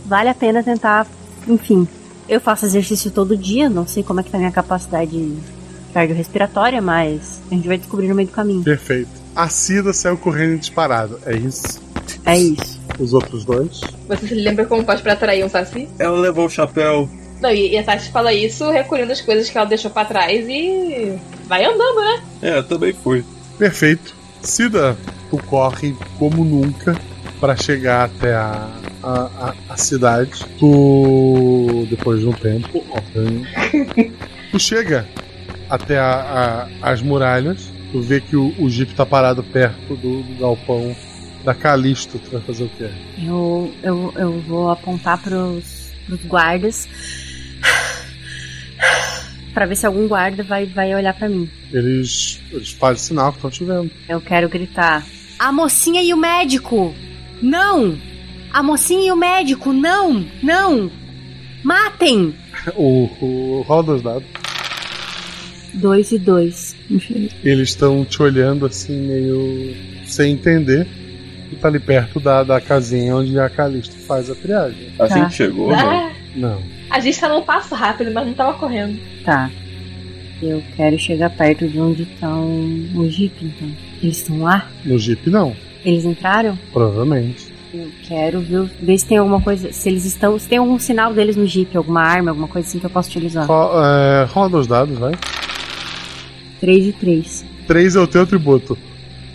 Vale 0.07 0.29
a 0.29 0.35
pena 0.35 0.63
tentar, 0.63 1.07
enfim. 1.49 1.87
Eu 2.29 2.41
faço 2.41 2.65
exercício 2.67 3.11
todo 3.11 3.37
dia, 3.37 3.69
não 3.69 3.87
sei 3.87 4.03
como 4.03 4.21
é 4.21 4.23
que 4.23 4.31
tá 4.31 4.39
a 4.39 4.41
minha 4.41 4.53
capacidade 4.53 5.37
cardiorrespiratória, 5.93 6.81
mas 6.83 7.41
a 7.51 7.55
gente 7.55 7.69
vai 7.69 7.79
descobrir 7.79 8.09
no 8.09 8.15
meio 8.15 8.29
do 8.29 8.35
caminho. 8.35 8.65
Perfeito. 8.65 9.11
A 9.35 9.49
Cida 9.49 9.93
saiu 9.93 10.17
correndo 10.17 10.59
disparado. 10.59 11.19
É 11.25 11.37
isso? 11.37 11.81
É 12.25 12.39
isso. 12.39 12.81
Os 12.99 13.13
outros 13.13 13.45
dois? 13.45 13.81
Você 14.09 14.29
se 14.29 14.35
lembra 14.35 14.67
como 14.67 14.85
faz 14.85 15.01
pra 15.01 15.13
atrair 15.13 15.45
um 15.45 15.49
saci? 15.49 15.89
Ela 15.99 16.19
levou 16.19 16.47
o 16.47 16.51
chapéu. 16.51 17.09
Não, 17.41 17.51
e, 17.51 17.73
e 17.73 17.79
a 17.79 17.83
Tati 17.83 18.11
fala 18.11 18.33
isso 18.33 18.71
recolhendo 18.71 19.13
as 19.13 19.21
coisas 19.21 19.51
que 19.51 19.59
ela 19.59 19.67
deixou 19.67 19.91
pra 19.91 20.05
trás 20.05 20.49
e 20.49 21.19
vai 21.47 21.65
andando, 21.65 22.01
né? 22.01 22.23
É, 22.41 22.63
também 22.63 22.93
fui. 22.93 23.25
Perfeito. 23.59 24.15
Cida, 24.41 24.97
tu 25.31 25.39
corre 25.45 25.95
como 26.19 26.45
nunca 26.45 26.99
para 27.41 27.57
chegar 27.57 28.05
até 28.05 28.35
a, 28.35 28.71
a, 29.03 29.11
a, 29.11 29.55
a 29.71 29.77
cidade. 29.77 30.45
Tu, 30.59 31.87
depois 31.91 32.21
de 32.21 32.27
um 32.27 32.33
tempo, 32.33 32.85
obviamente, 32.91 34.13
tu 34.51 34.59
chega 34.59 35.07
até 35.69 35.99
a, 35.99 36.69
as 36.83 37.03
muralhas. 37.03 37.73
Tu 37.93 38.01
vê 38.01 38.21
que 38.21 38.37
o, 38.37 38.53
o 38.59 38.69
Jeep 38.69 38.95
tá 38.95 39.07
parado 39.07 39.43
perto 39.43 39.95
do, 39.97 40.23
do 40.23 40.41
galpão 40.41 40.97
da 41.45 41.55
Calisto. 41.55 42.19
Tu 42.19 42.31
vai 42.31 42.41
fazer 42.41 42.65
o 42.65 42.69
quê? 42.71 42.91
Eu, 43.25 43.73
eu, 43.83 44.13
eu 44.17 44.41
vou 44.41 44.71
apontar 44.71 45.23
pros, 45.23 45.93
pros 46.07 46.25
guardas 46.25 46.89
Pra 49.55 49.67
ver 49.67 49.77
se 49.77 49.87
algum 49.87 50.09
guarda 50.09 50.43
vai, 50.43 50.67
vai 50.67 50.95
olhar 50.95 51.15
pra 51.15 51.29
mim. 51.29 51.49
Eles, 51.73 52.41
eles 52.51 52.73
fazem 52.73 53.05
sinal 53.05 53.31
que 53.31 53.39
estão 53.39 53.51
te 53.51 53.65
vendo. 53.65 53.91
Eu 54.09 54.21
quero 54.21 54.49
gritar: 54.49 55.07
A 55.39 55.53
mocinha 55.53 56.03
e 56.03 56.13
o 56.13 56.17
médico! 56.17 56.95
Não! 57.45 57.99
A 58.53 58.63
mocinha 58.63 59.09
e 59.09 59.13
o 59.13 59.17
médico! 59.17 59.73
Não! 59.73 60.25
Não! 60.43 60.91
Matem! 61.63 62.35
O, 62.77 63.11
o 63.21 63.63
rola 63.67 63.83
dos 63.83 64.03
dados. 64.03 64.25
Dois 65.75 66.13
e 66.13 66.19
dois. 66.19 66.75
Eles 67.43 67.71
estão 67.71 68.05
te 68.05 68.23
olhando 68.23 68.65
assim, 68.65 68.97
meio 69.07 69.75
sem 70.07 70.33
entender. 70.33 70.87
E 71.53 71.57
tá 71.57 71.69
ali 71.69 71.79
perto 71.81 72.19
da, 72.21 72.43
da 72.43 72.61
casinha 72.61 73.15
onde 73.17 73.39
a 73.39 73.51
Calisto 73.51 73.97
faz 74.07 74.31
a 74.31 74.35
triagem. 74.35 74.93
A 74.99 75.07
Tá. 75.09 75.15
gente 75.19 75.35
chegou, 75.35 75.73
Ah, 75.75 76.11
não? 76.35 76.51
Não. 76.53 76.63
A 76.89 77.01
gente 77.01 77.21
tá 77.21 77.29
num 77.29 77.43
passo 77.43 77.75
rápido, 77.75 78.11
mas 78.15 78.27
não 78.29 78.35
tava 78.35 78.55
correndo. 78.59 78.99
Tá. 79.25 79.51
Eu 80.41 80.63
quero 80.77 80.99
chegar 80.99 81.31
perto 81.31 81.67
de 81.69 81.79
onde 81.79 82.05
estão 82.05 82.47
o 82.95 83.09
Jeep, 83.11 83.35
então. 83.45 83.69
Eles 84.03 84.19
estão 84.19 84.39
lá? 84.41 84.71
No 84.85 84.99
Jeep 84.99 85.29
não, 85.29 85.55
Eles 85.85 86.05
entraram? 86.05 86.59
provavelmente. 86.73 87.53
Eu 87.73 87.91
quero 88.05 88.41
ver, 88.41 88.71
ver 88.81 88.99
se 88.99 89.05
tem 89.05 89.19
alguma 89.19 89.41
coisa. 89.41 89.73
Se 89.73 89.89
eles 89.89 90.05
estão. 90.05 90.39
Se 90.39 90.49
tem 90.49 90.59
algum 90.59 90.79
sinal 90.79 91.13
deles 91.13 91.35
no 91.35 91.45
Jeep, 91.45 91.77
alguma 91.77 92.03
arma, 92.03 92.31
alguma 92.31 92.47
coisa 92.47 92.69
assim 92.69 92.79
que 92.79 92.87
eu 92.87 92.91
posso 92.91 93.09
utilizar. 93.11 93.47
Ro- 93.49 93.71
é, 93.83 94.25
rola 94.31 94.49
dos 94.49 94.67
dados, 94.69 94.97
vai. 94.97 95.13
3 96.61 96.85
de 96.85 96.93
3. 96.93 97.45
3 97.67 97.97
é 97.97 98.01
o 98.01 98.07
teu 98.07 98.23
atributo. 98.23 98.79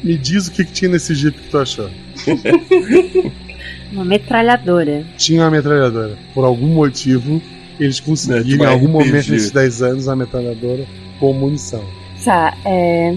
Me 0.01 0.17
diz 0.17 0.47
o 0.47 0.51
que, 0.51 0.63
que 0.63 0.71
tinha 0.71 0.89
nesse 0.91 1.13
Jeep 1.13 1.37
que 1.37 1.49
tu 1.49 1.57
achou. 1.57 1.89
Uma 3.91 4.05
metralhadora. 4.05 5.03
Tinha 5.17 5.41
uma 5.41 5.49
metralhadora. 5.51 6.15
Por 6.33 6.45
algum 6.45 6.67
motivo, 6.67 7.41
eles 7.79 7.99
conseguiram 7.99 8.65
em 8.65 8.67
algum 8.67 8.87
momento 8.87 9.13
nesses 9.31 9.49
10 9.51 9.81
anos 9.81 10.07
a 10.07 10.15
metralhadora 10.15 10.85
com 11.19 11.33
munição. 11.33 11.83
Tá, 12.23 12.55
é. 12.65 13.15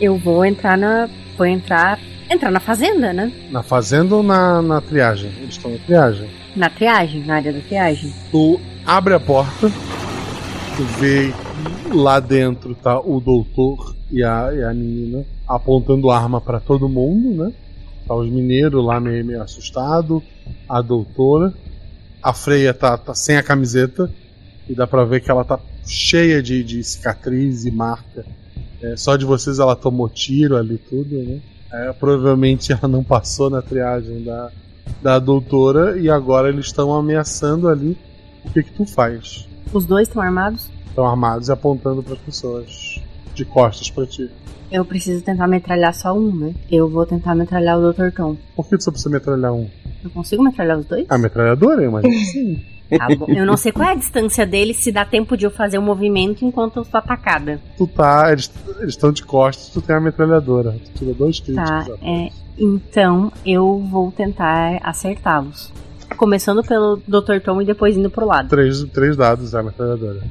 Eu 0.00 0.16
vou 0.16 0.44
entrar 0.44 0.78
na. 0.78 1.08
Vou 1.36 1.46
entrar. 1.46 1.98
Entrar 2.30 2.50
na 2.50 2.60
fazenda, 2.60 3.12
né? 3.12 3.32
Na 3.50 3.62
fazenda 3.62 4.14
ou 4.14 4.22
na, 4.22 4.60
na 4.60 4.80
triagem? 4.80 5.30
Eles 5.38 5.54
estão 5.54 5.70
na 5.70 5.78
triagem. 5.78 6.30
Na 6.54 6.68
triagem, 6.68 7.24
na 7.24 7.36
área 7.36 7.52
da 7.52 7.60
triagem. 7.60 8.12
Tu 8.30 8.60
abre 8.84 9.14
a 9.14 9.20
porta, 9.20 9.70
tu 10.76 10.84
vê 10.98 11.32
que 11.82 11.96
lá 11.96 12.20
dentro 12.20 12.74
tá 12.74 13.00
o 13.00 13.20
doutor 13.20 13.94
e 14.10 14.22
a, 14.22 14.50
e 14.52 14.62
a 14.62 14.74
menina 14.74 15.24
apontando 15.46 16.10
arma 16.10 16.40
pra 16.40 16.60
todo 16.60 16.88
mundo, 16.88 17.44
né? 17.44 17.52
Tá 18.06 18.14
os 18.14 18.30
mineiros 18.30 18.84
lá 18.84 19.00
meio, 19.00 19.24
meio 19.24 19.42
assustado, 19.42 20.22
a 20.68 20.82
doutora, 20.82 21.52
a 22.22 22.32
freia 22.34 22.74
tá, 22.74 22.96
tá 22.98 23.14
sem 23.14 23.36
a 23.36 23.42
camiseta 23.42 24.10
e 24.68 24.74
dá 24.74 24.86
pra 24.86 25.04
ver 25.04 25.20
que 25.20 25.30
ela 25.30 25.44
tá 25.44 25.58
cheia 25.86 26.42
de, 26.42 26.62
de 26.62 26.84
cicatriz 26.84 27.64
e 27.64 27.70
marca. 27.70 28.26
É, 28.82 28.96
só 28.96 29.16
de 29.16 29.24
vocês 29.24 29.58
ela 29.58 29.74
tomou 29.74 30.08
tiro 30.08 30.56
ali 30.56 30.78
tudo, 30.78 31.16
né? 31.16 31.40
É, 31.72 31.92
provavelmente 31.92 32.72
ela 32.72 32.88
não 32.88 33.04
passou 33.04 33.50
na 33.50 33.60
triagem 33.60 34.24
da, 34.24 34.50
da 35.02 35.18
doutora 35.18 35.98
e 35.98 36.08
agora 36.08 36.48
eles 36.48 36.66
estão 36.66 36.92
ameaçando 36.94 37.68
ali. 37.68 37.96
O 38.44 38.50
que 38.50 38.62
que 38.62 38.72
tu 38.72 38.86
faz? 38.86 39.48
Os 39.72 39.84
dois 39.84 40.08
estão 40.08 40.22
armados? 40.22 40.70
Estão 40.88 41.06
armados 41.06 41.48
e 41.48 41.52
apontando 41.52 42.02
para 42.02 42.14
as 42.14 42.20
pessoas 42.20 43.00
de 43.34 43.44
costas 43.44 43.90
pra 43.90 44.06
ti. 44.06 44.30
Eu 44.70 44.84
preciso 44.84 45.22
tentar 45.22 45.46
metralhar 45.46 45.94
só 45.94 46.12
um, 46.12 46.34
né? 46.34 46.54
Eu 46.70 46.88
vou 46.88 47.06
tentar 47.06 47.34
metralhar 47.34 47.78
o 47.78 47.92
Dr. 47.92 48.10
Tom. 48.14 48.36
Por 48.54 48.66
que 48.66 48.76
tu 48.76 48.84
só 48.84 48.90
precisa 48.90 49.10
metralhar 49.10 49.52
um? 49.52 49.68
Eu 50.04 50.10
consigo 50.10 50.42
metralhar 50.42 50.78
os 50.78 50.86
dois? 50.86 51.06
A 51.08 51.16
metralhadora, 51.16 51.82
eu 51.82 51.88
imagino 51.88 52.14
sim. 52.24 52.64
Tá. 52.88 53.06
Eu 53.28 53.44
não 53.44 53.56
sei 53.56 53.70
qual 53.70 53.88
é 53.88 53.92
a 53.92 53.96
distância 53.96 54.46
dele, 54.46 54.72
se 54.72 54.90
dá 54.90 55.04
tempo 55.04 55.36
de 55.36 55.44
eu 55.44 55.50
fazer 55.50 55.78
um 55.78 55.82
movimento 55.82 56.44
enquanto 56.44 56.78
eu 56.78 56.84
sou 56.84 56.98
atacada. 56.98 57.60
Tu 57.76 57.86
tá, 57.86 58.32
eles 58.32 58.50
estão 58.86 59.12
de 59.12 59.22
costas, 59.22 59.68
tu 59.68 59.82
tem 59.82 59.94
a 59.96 60.00
metralhadora. 60.00 60.72
Tu 60.72 60.98
tira 60.98 61.14
dois 61.14 61.38
críticos. 61.38 61.68
Tá, 61.68 61.86
é, 62.02 62.30
então 62.58 63.30
eu 63.44 63.78
vou 63.90 64.10
tentar 64.10 64.80
acertá-los. 64.82 65.72
Começando 66.16 66.64
pelo 66.64 66.96
Dr. 67.06 67.40
Tom 67.44 67.60
e 67.60 67.66
depois 67.66 67.96
indo 67.96 68.10
pro 68.10 68.26
lado. 68.26 68.48
Três, 68.48 68.82
três 68.84 69.16
dados 69.16 69.54
a 69.54 69.62
metralhadora. 69.62 70.22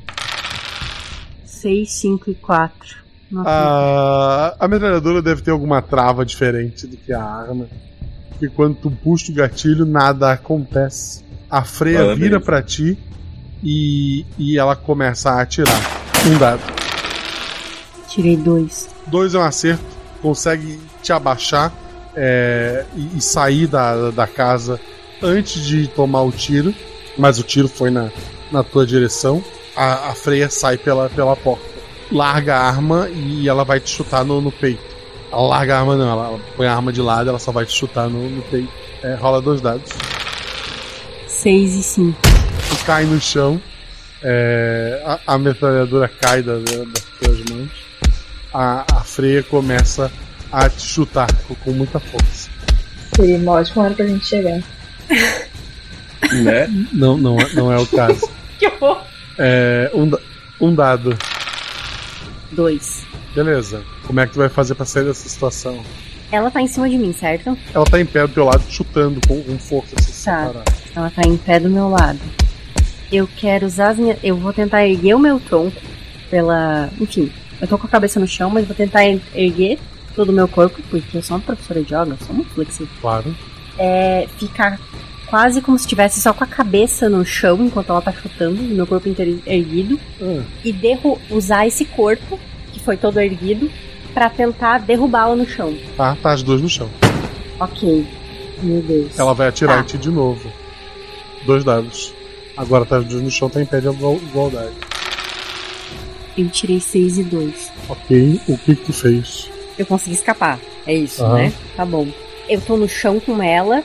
6, 1.46 1.92
5 1.92 2.32
e 2.32 2.36
4. 2.36 3.08
A, 3.46 4.56
a 4.60 4.68
metralhadora 4.68 5.22
deve 5.22 5.42
ter 5.42 5.52
alguma 5.52 5.82
trava 5.82 6.26
diferente 6.26 6.88
do 6.88 6.98
que 6.98 7.12
a 7.12 7.24
arma. 7.24 7.68
Porque 8.30 8.48
quando 8.48 8.76
tu 8.76 8.92
puxa 8.92 9.32
o 9.32 9.36
gatilho, 9.36 9.86
nada 9.86 10.32
acontece. 10.32 11.27
A 11.50 11.64
freia 11.64 12.00
Parabéns. 12.00 12.20
vira 12.20 12.40
pra 12.40 12.62
ti 12.62 12.98
e, 13.64 14.26
e 14.38 14.58
ela 14.58 14.76
começa 14.76 15.32
a 15.32 15.42
atirar. 15.42 15.80
Um 16.26 16.38
dado. 16.38 16.62
Tirei 18.10 18.36
dois. 18.36 18.90
Dois 19.08 19.34
é 19.34 19.40
um 19.40 19.44
acerto, 19.44 19.86
consegue 20.22 20.80
te 21.02 21.14
abaixar 21.14 21.72
é, 22.16 22.84
e, 22.96 23.18
e 23.18 23.22
sair 23.22 23.68
da, 23.68 24.12
da 24.12 24.28
casa 24.28 24.80
antes 25.22 25.64
de 25.64 25.88
tomar 25.88 26.24
o 26.24 26.32
tiro, 26.32 26.74
mas 27.18 27.40
o 27.40 27.44
tiro 27.44 27.68
foi 27.68 27.90
na, 27.90 28.10
na 28.52 28.64
tua 28.64 28.86
direção. 28.86 29.44
A, 29.76 30.10
a 30.10 30.16
freia 30.16 30.50
sai 30.50 30.78
pela, 30.78 31.10
pela 31.10 31.36
porta. 31.36 31.64
Larga 32.12 32.56
a 32.56 32.68
arma 32.68 33.10
e 33.10 33.48
ela 33.48 33.64
vai 33.64 33.80
te 33.80 33.90
chutar 33.90 34.26
no, 34.26 34.42
no 34.42 34.52
peito. 34.52 34.84
Ela 35.32 35.42
larga 35.42 35.76
a 35.76 35.80
arma, 35.80 35.96
não, 35.96 36.10
ela, 36.10 36.28
ela 36.28 36.40
põe 36.56 36.68
a 36.68 36.74
arma 36.74 36.92
de 36.92 37.02
lado 37.02 37.30
ela 37.30 37.40
só 37.40 37.52
vai 37.52 37.66
te 37.66 37.74
chutar 37.74 38.10
no, 38.10 38.30
no 38.30 38.42
peito. 38.44 38.72
É, 39.04 39.14
rola 39.16 39.42
dois 39.42 39.62
dados. 39.62 39.92
6 41.38 41.76
e 41.76 41.84
5. 41.84 42.20
Tu 42.22 42.86
cai 42.86 43.06
no 43.06 43.20
chão, 43.22 43.62
é, 44.24 45.02
a, 45.06 45.34
a 45.36 45.38
metralhadora 45.38 46.08
cai 46.08 46.42
da- 46.42 46.58
da- 46.58 46.84
das 46.86 47.04
tuas 47.20 47.40
mãos, 47.50 47.70
a, 48.54 48.86
a 48.98 49.02
freia 49.02 49.44
começa 49.44 50.12
a 50.52 50.68
te 50.70 50.82
chutar 50.82 51.28
com, 51.48 51.56
com 51.56 51.72
muita 51.72 52.00
força. 52.00 52.50
Seria 53.16 53.38
uma 53.38 53.54
ótima 53.54 53.84
hora 53.86 53.94
pra 53.94 54.06
gente 54.06 54.26
chegar. 54.26 54.62
Né? 56.34 56.68
Não, 56.92 57.16
não, 57.18 57.40
é- 57.40 57.54
não 57.54 57.72
é 57.72 57.78
o 57.78 57.86
caso. 57.88 58.28
Que 58.60 58.66
horror! 58.68 59.02
É, 59.38 59.90
um, 59.94 60.12
um 60.60 60.74
dado. 60.76 61.16
2. 62.52 63.04
Beleza. 63.36 63.84
Como 64.06 64.20
é 64.20 64.26
que 64.26 64.34
tu 64.34 64.40
vai 64.40 64.50
fazer 64.50 64.74
pra 64.76 64.84
sair 64.86 65.06
dessa 65.06 65.30
situação? 65.30 65.80
Ela 66.32 66.50
tá 66.50 66.60
em 66.60 66.68
cima 66.68 66.90
de 66.90 66.98
mim, 66.98 67.14
certo? 67.14 67.56
Ela 67.74 67.86
tá 67.86 68.02
em 68.02 68.06
pé 68.06 68.26
do 68.28 68.34
teu 68.34 68.46
lado, 68.46 68.64
chutando 68.68 69.22
com, 69.28 69.42
com 69.44 69.58
força. 69.60 69.96
Tá. 69.96 70.02
separar. 70.02 70.64
Ela 70.98 71.12
tá 71.12 71.22
em 71.28 71.38
pé 71.38 71.60
do 71.60 71.70
meu 71.70 71.90
lado. 71.90 72.18
Eu 73.12 73.30
quero 73.38 73.68
usar 73.68 73.90
as 73.90 73.98
minhas. 73.98 74.18
Eu 74.24 74.36
vou 74.36 74.52
tentar 74.52 74.84
erguer 74.88 75.14
o 75.14 75.20
meu 75.20 75.40
tronco 75.40 75.80
pela. 76.28 76.90
Enfim, 77.00 77.32
eu 77.62 77.68
tô 77.68 77.78
com 77.78 77.86
a 77.86 77.90
cabeça 77.90 78.20
no 78.20 78.28
chão, 78.28 78.50
mas 78.50 78.66
vou 78.66 78.76
tentar 78.76 79.06
er- 79.06 79.22
erguer 79.36 79.78
todo 80.16 80.30
o 80.30 80.34
meu 80.34 80.48
corpo, 80.48 80.82
porque 80.90 81.16
eu 81.16 81.22
sou 81.22 81.38
uma 81.38 81.44
professora 81.44 81.82
de 81.84 81.94
yoga, 81.94 82.18
eu 82.20 82.26
sou 82.26 82.36
muito 82.36 82.50
flexível. 82.50 82.92
Claro. 83.00 83.36
É. 83.78 84.28
Ficar 84.40 84.80
quase 85.28 85.62
como 85.62 85.78
se 85.78 85.84
estivesse 85.86 86.20
só 86.20 86.34
com 86.34 86.44
a 86.44 86.48
cabeça 86.48 87.08
no 87.08 87.24
chão 87.24 87.64
enquanto 87.64 87.92
ela 87.92 88.02
tá 88.02 88.12
chutando, 88.12 88.60
meu 88.60 88.88
corpo 88.88 89.08
inteiro 89.08 89.40
erguido. 89.46 90.00
Hum. 90.20 90.42
E 90.66 90.74
derru 90.74 91.20
usar 91.30 91.68
esse 91.68 91.86
corpo, 91.86 92.40
que 92.74 92.80
foi 92.80 92.98
todo 92.98 93.20
erguido, 93.20 93.70
pra 94.16 94.32
tentar 94.32 94.80
derrubá-la 94.80 95.36
no 95.36 95.48
chão. 95.48 95.78
Tá, 95.96 96.18
tá 96.24 96.32
as 96.32 96.42
duas 96.42 96.60
no 96.60 96.68
chão. 96.68 96.90
Ok. 97.60 98.04
Meu 98.64 98.82
Deus. 98.82 99.20
Ela 99.20 99.36
vai 99.36 99.48
atirar 99.50 99.76
Tá. 99.76 99.82
em 99.84 99.86
ti 99.86 99.98
de 100.00 100.10
novo. 100.10 100.52
Dois 101.48 101.64
dados. 101.64 102.14
Agora 102.58 102.86
tá 102.86 103.00
no 103.00 103.32
chão, 103.32 103.50
tá 103.50 103.62
em 103.62 103.66
pé 103.66 103.80
de 103.80 103.88
igual- 103.88 104.16
igualdade. 104.18 104.74
Eu 106.38 106.50
tirei 106.50 106.80
6 106.80 107.18
e 107.18 107.24
2. 107.24 107.72
Ok, 107.90 108.42
o 108.48 108.58
que 108.58 108.76
que 108.76 108.84
tu 108.86 108.94
fez? 108.94 109.50
Eu 109.80 109.86
consegui 109.86 110.16
escapar. 110.16 110.60
É 110.86 110.94
isso, 110.94 111.24
Aham. 111.24 111.36
né? 111.36 111.54
Tá 111.76 111.86
bom. 111.86 112.08
Eu 112.50 112.60
tô 112.62 112.76
no 112.78 112.88
chão 112.90 113.20
com 113.20 113.42
ela. 113.42 113.84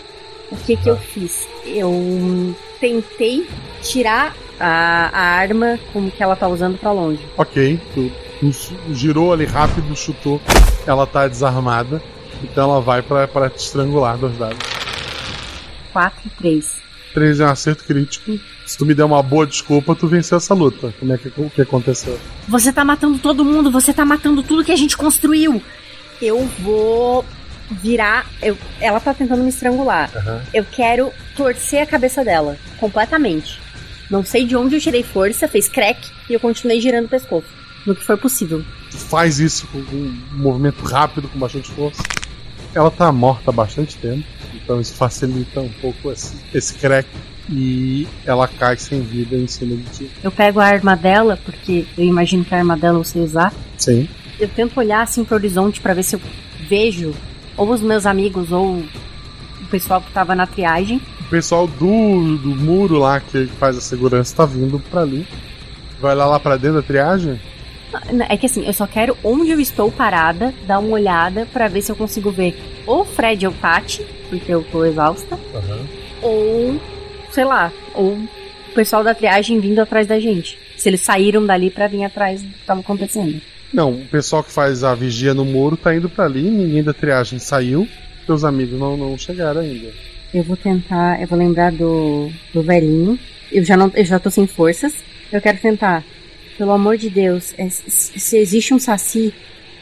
O 0.51 0.57
que 0.57 0.77
que 0.77 0.89
eu 0.91 0.97
fiz? 0.99 1.47
Eu 1.65 2.55
tentei 2.81 3.47
tirar 3.81 4.35
a, 4.61 5.09
a 5.13 5.21
arma 5.39 5.79
como 5.93 6.11
que 6.11 6.23
ela 6.23 6.35
tá 6.37 6.47
usando 6.49 6.77
pra 6.79 6.91
longe. 6.93 7.25
Ok, 7.39 7.81
tu, 7.95 8.11
tu 8.41 8.51
girou 8.93 9.33
ali 9.33 9.45
rápido, 9.47 9.95
chutou. 9.97 10.41
Ela 10.87 11.07
tá 11.07 11.27
desarmada. 11.29 12.03
Então 12.43 12.71
ela 12.71 12.81
vai 12.81 13.01
pra, 13.03 13.27
pra 13.29 13.49
te 13.49 13.59
estrangular 13.61 14.19
dois 14.19 14.37
dados. 14.37 14.59
4 15.93 16.21
e 16.27 16.31
3. 16.31 16.83
3 17.13 17.41
é 17.41 17.45
um 17.45 17.49
acerto 17.49 17.85
crítico. 17.85 18.39
Se 18.67 18.77
tu 18.77 18.87
me 18.87 18.95
der 18.95 19.05
uma 19.05 19.23
boa 19.23 19.47
desculpa, 19.47 19.95
tu 19.95 20.07
venceu 20.07 20.39
essa 20.39 20.55
luta. 20.55 20.93
Como 20.99 21.13
é 21.13 21.19
que, 21.19 21.29
o 21.37 21.51
que 21.51 21.63
aconteceu? 21.63 22.19
Você 22.49 22.73
tá 22.73 22.85
matando 22.85 23.19
todo 23.19 23.45
mundo, 23.45 23.71
você 23.71 23.93
tá 23.93 24.05
matando 24.05 24.43
tudo 24.43 24.65
que 24.65 24.73
a 24.73 24.77
gente 24.77 24.97
construiu. 24.97 25.63
Eu 26.21 26.45
vou 26.61 27.25
virar. 27.71 28.27
Eu, 28.41 28.57
ela 28.81 29.01
tá 29.01 29.15
tentando 29.15 29.43
me 29.43 29.51
estrangular. 29.51 30.11
Eu 30.53 30.65
quero 30.65 31.13
torcer 31.37 31.83
a 31.83 31.87
cabeça 31.87 32.25
dela 32.25 32.57
completamente. 32.79 33.61
Não 34.11 34.25
sei 34.25 34.45
de 34.45 34.55
onde 34.55 34.77
eu 34.77 34.81
tirei 34.81 35.03
força, 35.03 35.49
fez 35.49 35.69
crack 35.69 36.11
e 36.29 36.35
eu 36.35 36.41
continuei 36.41 36.81
girando 36.81 37.07
o 37.07 37.09
pescoço. 37.09 37.49
No 37.87 37.95
que 37.95 38.05
for 38.05 38.19
possível. 38.19 38.65
Tu 38.91 38.99
faz 38.99 39.41
isso 39.41 39.67
com 39.69 39.79
um 39.79 40.15
movimento 40.33 40.85
rápido, 40.85 41.29
com 41.29 41.39
bastante 41.39 41.71
força. 41.71 42.03
Ela 42.75 42.91
tá 42.91 43.11
morta 43.11 43.51
há 43.51 43.53
bastante 43.53 43.97
tempo. 43.97 44.25
Então 44.63 44.81
isso 44.81 44.95
facilita 44.95 45.61
um 45.61 45.69
pouco 45.81 46.11
esse, 46.11 46.35
esse 46.55 46.75
crack. 46.75 47.09
E 47.51 48.07
ela 48.25 48.47
cai 48.47 48.77
sem 48.77 49.01
vida 49.03 49.37
em 49.37 49.47
cima 49.47 49.77
de 49.77 49.83
ti. 49.91 50.11
Eu 50.23 50.31
pego 50.31 50.61
a 50.61 50.65
arma 50.65 50.97
dela, 50.97 51.39
porque 51.45 51.85
eu 51.99 52.05
imagino 52.05 52.45
que 52.45 52.55
a 52.55 52.59
arma 52.59 52.77
dela 52.77 52.99
eu 52.99 53.05
sei 53.05 53.23
usar. 53.23 53.53
Sim. 53.77 54.09
Eu 54.39 54.49
tento 54.49 54.79
olhar 54.79 55.03
assim 55.03 55.25
pro 55.25 55.35
horizonte 55.35 55.81
pra 55.81 55.93
ver 55.93 56.05
se 56.05 56.17
eu 56.17 56.21
vejo 56.69 57.13
ou 57.57 57.69
os 57.71 57.83
meus 57.83 58.07
amigos 58.07 58.53
ou 58.53 58.77
o 58.77 59.67
pessoal 59.71 60.01
que 60.01 60.13
tava 60.13 60.35
na 60.35 60.47
triagem. 60.47 61.01
O 61.21 61.25
pessoal 61.25 61.67
do, 61.67 62.39
do 62.39 62.55
muro 62.57 62.99
lá 62.99 63.21
que 63.21 63.47
faz 63.59 63.77
a 63.77 63.81
segurança 63.81 64.37
tá 64.37 64.47
vindo 64.47 64.79
pra 64.79 65.03
ali. 65.03 65.27
Vai 66.01 66.15
lá, 66.15 66.27
lá 66.27 66.41
pra 66.41 66.57
dentro 66.57 66.81
da 66.81 66.83
triagem? 66.83 67.41
É 68.29 68.37
que 68.37 68.47
assim, 68.47 68.67
eu 68.67 68.73
só 68.73 68.87
quero 68.87 69.17
onde 69.23 69.51
eu 69.51 69.61
estou 69.61 69.91
parada, 69.91 70.55
dar 70.67 70.79
uma 70.79 70.93
olhada 70.93 71.47
pra 71.53 71.69
ver 71.69 71.83
se 71.83 71.93
eu 71.93 71.97
consigo 71.97 72.31
ver 72.31 72.57
ou 72.87 73.05
Fred 73.05 73.47
ou 73.47 73.53
Patty, 73.53 74.05
porque 74.29 74.53
eu 74.53 74.65
tô 74.65 74.85
exausta, 74.85 75.39
ou 76.21 76.81
sei 77.31 77.45
lá, 77.45 77.73
ou 77.95 78.15
o 78.15 78.75
pessoal 78.75 79.05
da 79.05 79.15
triagem 79.15 79.61
vindo 79.61 79.81
atrás 79.81 80.07
da 80.07 80.19
gente. 80.19 80.59
Se 80.77 80.89
eles 80.89 81.01
saíram 81.03 81.45
dali 81.45 81.71
pra 81.71 81.87
vir 81.87 82.05
atrás 82.05 82.43
do 82.43 82.49
que 82.49 82.65
tava 82.65 82.81
acontecendo. 82.81 83.41
Não, 83.73 83.93
o 83.93 84.07
pessoal 84.07 84.43
que 84.43 84.51
faz 84.51 84.85
a 84.85 84.95
vigia 84.95 85.33
no 85.33 85.45
muro 85.45 85.77
tá 85.77 85.95
indo 85.95 86.09
pra 86.09 86.25
ali, 86.25 86.43
ninguém 86.43 86.83
da 86.83 86.93
triagem 86.93 87.39
saiu. 87.39 87.89
Teus 88.27 88.45
amigos 88.45 88.79
não, 88.79 88.97
não 88.97 89.17
chegaram 89.17 89.61
ainda. 89.61 89.89
Eu 90.33 90.43
vou 90.43 90.57
tentar, 90.57 91.21
eu 91.21 91.27
vou 91.27 91.39
lembrar 91.39 91.73
do, 91.73 92.31
do 92.53 92.63
velhinho. 92.63 93.19
Eu 93.51 93.65
já 93.65 93.77
não, 93.77 93.91
eu 93.95 94.05
já 94.05 94.19
tô 94.19 94.31
sem 94.31 94.47
forças. 94.47 94.95
Eu 95.31 95.41
quero 95.41 95.59
tentar. 95.59 96.05
Pelo 96.59 96.73
amor 96.73 96.97
de 96.97 97.09
Deus, 97.09 97.55
é, 97.57 97.69
se, 97.69 98.19
se 98.19 98.37
existe 98.37 98.75
um 98.75 98.79
saci, 98.79 99.33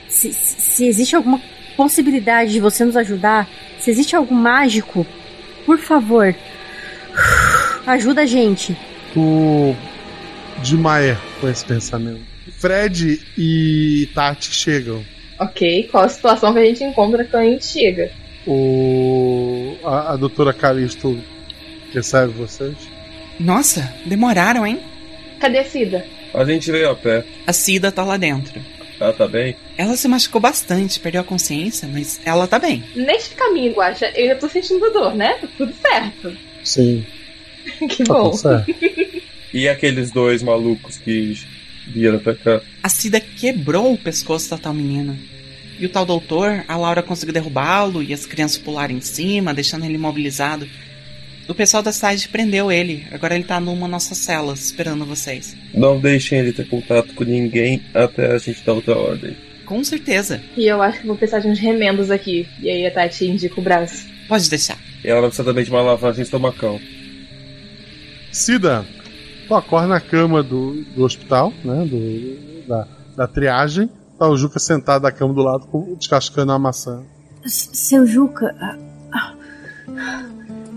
se, 0.09 0.33
se, 0.33 0.61
se 0.61 0.87
existe 0.87 1.17
alguma 1.17 1.41
possibilidade 1.77 2.53
de 2.53 2.61
você 2.61 2.85
nos 2.85 2.97
ajudar, 2.97 3.49
se 3.79 3.91
existe 3.91 4.15
algo 4.15 4.35
mágico, 4.35 5.07
por 5.67 5.79
favor, 5.79 6.35
ajuda 7.87 8.23
a 8.23 8.27
gente. 8.27 8.77
Tu 9.13 9.75
desmaia 10.59 11.19
com 11.41 11.49
esse 11.49 11.65
pensamento. 11.65 12.21
Fred 12.59 13.21
e 13.37 14.09
Tati 14.15 14.53
chegam. 14.53 15.05
Ok, 15.39 15.89
qual 15.91 16.05
a 16.05 16.09
situação 16.09 16.53
que 16.53 16.59
a 16.59 16.65
gente 16.65 16.85
encontra 16.85 17.25
quando 17.25 17.43
a 17.43 17.47
gente 17.47 17.65
chega? 17.65 18.11
O. 18.47 19.77
A, 19.83 20.13
a 20.13 20.17
doutora 20.17 20.53
Calisto 20.53 21.19
recebe 21.93 22.33
vocês. 22.33 22.77
Nossa, 23.39 23.93
demoraram, 24.05 24.67
hein? 24.67 24.81
Cadê 25.41 25.59
a 25.61 25.65
Cida? 25.65 26.05
A 26.32 26.44
gente 26.44 26.70
veio 26.70 26.90
a 26.90 26.94
pé. 26.94 27.24
A 27.47 27.52
Cida 27.52 27.90
tá 27.90 28.05
lá 28.05 28.16
dentro. 28.16 28.61
Ela 29.01 29.12
tá 29.15 29.27
bem? 29.27 29.57
Ela 29.78 29.97
se 29.97 30.07
machucou 30.07 30.40
bastante, 30.40 31.01
perdeu 31.01 31.23
a 31.23 31.24
consciência, 31.24 31.89
mas 31.90 32.20
ela 32.24 32.47
tá 32.47 32.59
bem. 32.59 32.85
Neste 32.94 33.35
caminho, 33.35 33.73
Guaxa, 33.73 34.11
eu 34.15 34.24
ainda 34.24 34.36
tô 34.36 34.48
sentindo 34.48 34.90
dor, 34.90 35.15
né? 35.15 35.35
Tá 35.40 35.48
tudo 35.57 35.73
certo. 35.81 36.36
Sim. 36.62 37.07
que 37.89 38.05
Tá 38.05 38.15
bom. 38.15 38.32
E 39.52 39.69
aqueles 39.69 40.12
dois 40.12 40.44
malucos 40.44 40.97
que 40.97 41.36
vieram 41.89 42.20
pra 42.20 42.36
cá? 42.36 42.61
A 42.85 42.89
Cida 42.89 43.19
quebrou 43.19 43.93
o 43.93 43.98
pescoço 43.98 44.48
da 44.48 44.57
tal 44.57 44.73
menina. 44.73 45.19
E 45.77 45.86
o 45.86 45.89
tal 45.89 46.07
doutor, 46.07 46.65
a 46.69 46.77
Laura 46.77 47.02
conseguiu 47.02 47.35
derrubá-lo 47.35 48.01
e 48.01 48.15
as 48.15 48.27
crianças 48.27 48.59
pularam 48.59 48.94
em 48.94 49.01
cima, 49.01 49.52
deixando 49.52 49.85
ele 49.85 49.94
imobilizado. 49.94 50.69
O 51.51 51.55
pessoal 51.55 51.83
da 51.83 51.91
cidade 51.93 52.29
prendeu 52.29 52.71
ele. 52.71 53.07
Agora 53.11 53.35
ele 53.35 53.43
tá 53.45 53.59
numa 53.59 53.89
nossas 53.89 54.17
celas, 54.19 54.65
esperando 54.67 55.05
vocês. 55.05 55.57
Não 55.75 55.99
deixem 56.01 56.39
ele 56.39 56.53
ter 56.53 56.69
contato 56.69 57.13
com 57.15 57.25
ninguém 57.25 57.83
até 57.93 58.33
a 58.33 58.39
gente 58.39 58.65
dar 58.65 58.73
outra 58.75 58.97
ordem. 58.97 59.37
Com 59.67 59.83
certeza. 59.83 60.41
E 60.57 60.67
eu 60.67 60.81
acho 60.81 61.01
que 61.01 61.07
vou 61.09 61.17
precisar 61.17 61.41
de 61.41 61.49
uns 61.49 61.59
remendos 61.59 62.11
aqui. 62.11 62.49
E 62.61 62.71
aí 62.71 62.87
a 62.87 62.91
Tati 62.93 63.27
indica 63.27 63.59
o 63.61 63.63
braço. 63.65 64.07
Pode 64.29 64.49
deixar. 64.49 64.79
E 65.05 65.09
ela 65.09 65.21
vai 65.21 65.29
precisar 65.31 65.45
também 65.49 65.65
de 65.65 65.71
uma 65.71 65.83
lavagem 65.83 66.23
estomacal. 66.23 66.81
Cida, 68.33 68.87
tu 69.49 69.55
acorda 69.55 69.89
na 69.89 70.01
cama 70.01 70.43
do, 70.43 70.85
do 70.95 71.03
hospital, 71.05 71.53
né? 71.65 71.85
Do, 71.85 72.67
da, 72.69 72.89
da 73.17 73.27
triagem. 73.27 73.91
Tá 74.19 74.29
o 74.29 74.37
Juca 74.37 74.59
sentado 74.59 75.03
na 75.03 75.11
cama 75.11 75.35
do 75.35 75.43
lado, 75.43 75.67
com- 75.67 75.95
descascando 75.97 76.53
a 76.53 76.59
maçã. 76.59 77.03
S- 77.45 77.71
Seu 77.73 78.07
Juca. 78.07 78.55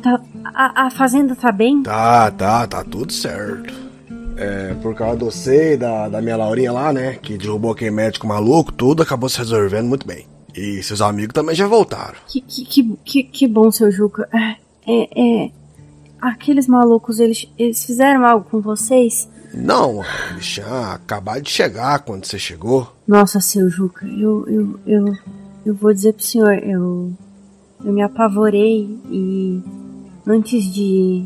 Tá, 0.03 0.19
a, 0.43 0.87
a 0.87 0.91
fazenda 0.91 1.33
tá 1.35 1.51
bem? 1.51 1.81
Tá, 1.81 2.29
tá, 2.29 2.67
tá 2.67 2.83
tudo 2.83 3.13
certo. 3.13 3.73
É, 4.35 4.73
por 4.81 4.93
causa 4.95 5.17
do 5.17 5.29
e 5.51 5.77
da, 5.77 6.09
da 6.09 6.21
minha 6.21 6.35
Laurinha 6.35 6.71
lá, 6.71 6.91
né? 6.91 7.13
Que 7.13 7.37
derrubou 7.37 7.71
aquele 7.71 7.91
médico 7.91 8.27
maluco, 8.27 8.71
tudo 8.71 9.01
acabou 9.01 9.29
se 9.29 9.37
resolvendo 9.37 9.87
muito 9.87 10.05
bem. 10.05 10.27
E 10.55 10.83
seus 10.83 11.01
amigos 11.01 11.33
também 11.33 11.55
já 11.55 11.67
voltaram. 11.67 12.15
Que, 12.27 12.41
que, 12.41 12.65
que, 12.65 12.97
que, 13.05 13.23
que 13.23 13.47
bom, 13.47 13.71
seu 13.71 13.91
Juca. 13.91 14.27
É, 14.33 14.55
é, 14.87 15.45
é, 15.45 15.51
Aqueles 16.21 16.67
malucos, 16.67 17.19
eles, 17.19 17.51
eles 17.57 17.83
fizeram 17.83 18.25
algo 18.25 18.49
com 18.49 18.61
vocês? 18.61 19.27
Não, 19.53 20.03
eles 20.31 20.45
tinham 20.45 20.91
acabado 20.91 21.41
de 21.41 21.49
chegar 21.49 21.99
quando 21.99 22.25
você 22.25 22.39
chegou. 22.39 22.91
Nossa, 23.07 23.41
seu 23.41 23.69
Juca, 23.69 24.05
eu, 24.05 24.47
eu, 24.47 24.79
eu, 24.87 25.13
eu 25.65 25.75
vou 25.75 25.93
dizer 25.93 26.13
pro 26.13 26.23
senhor, 26.23 26.53
eu, 26.53 27.11
eu 27.83 27.91
me 27.91 28.01
apavorei 28.01 28.97
e 29.11 29.61
antes 30.25 30.73
de, 30.73 31.25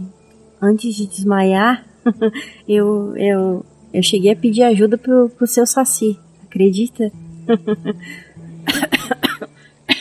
antes 0.61 0.95
de 0.95 1.07
desmaiar, 1.07 1.85
eu, 2.67 3.15
eu, 3.17 3.65
eu 3.93 4.03
cheguei 4.03 4.31
a 4.31 4.35
pedir 4.35 4.63
ajuda 4.63 4.97
pro, 4.97 5.29
pro 5.29 5.47
seu 5.47 5.65
Saci, 5.65 6.19
acredita? 6.45 7.11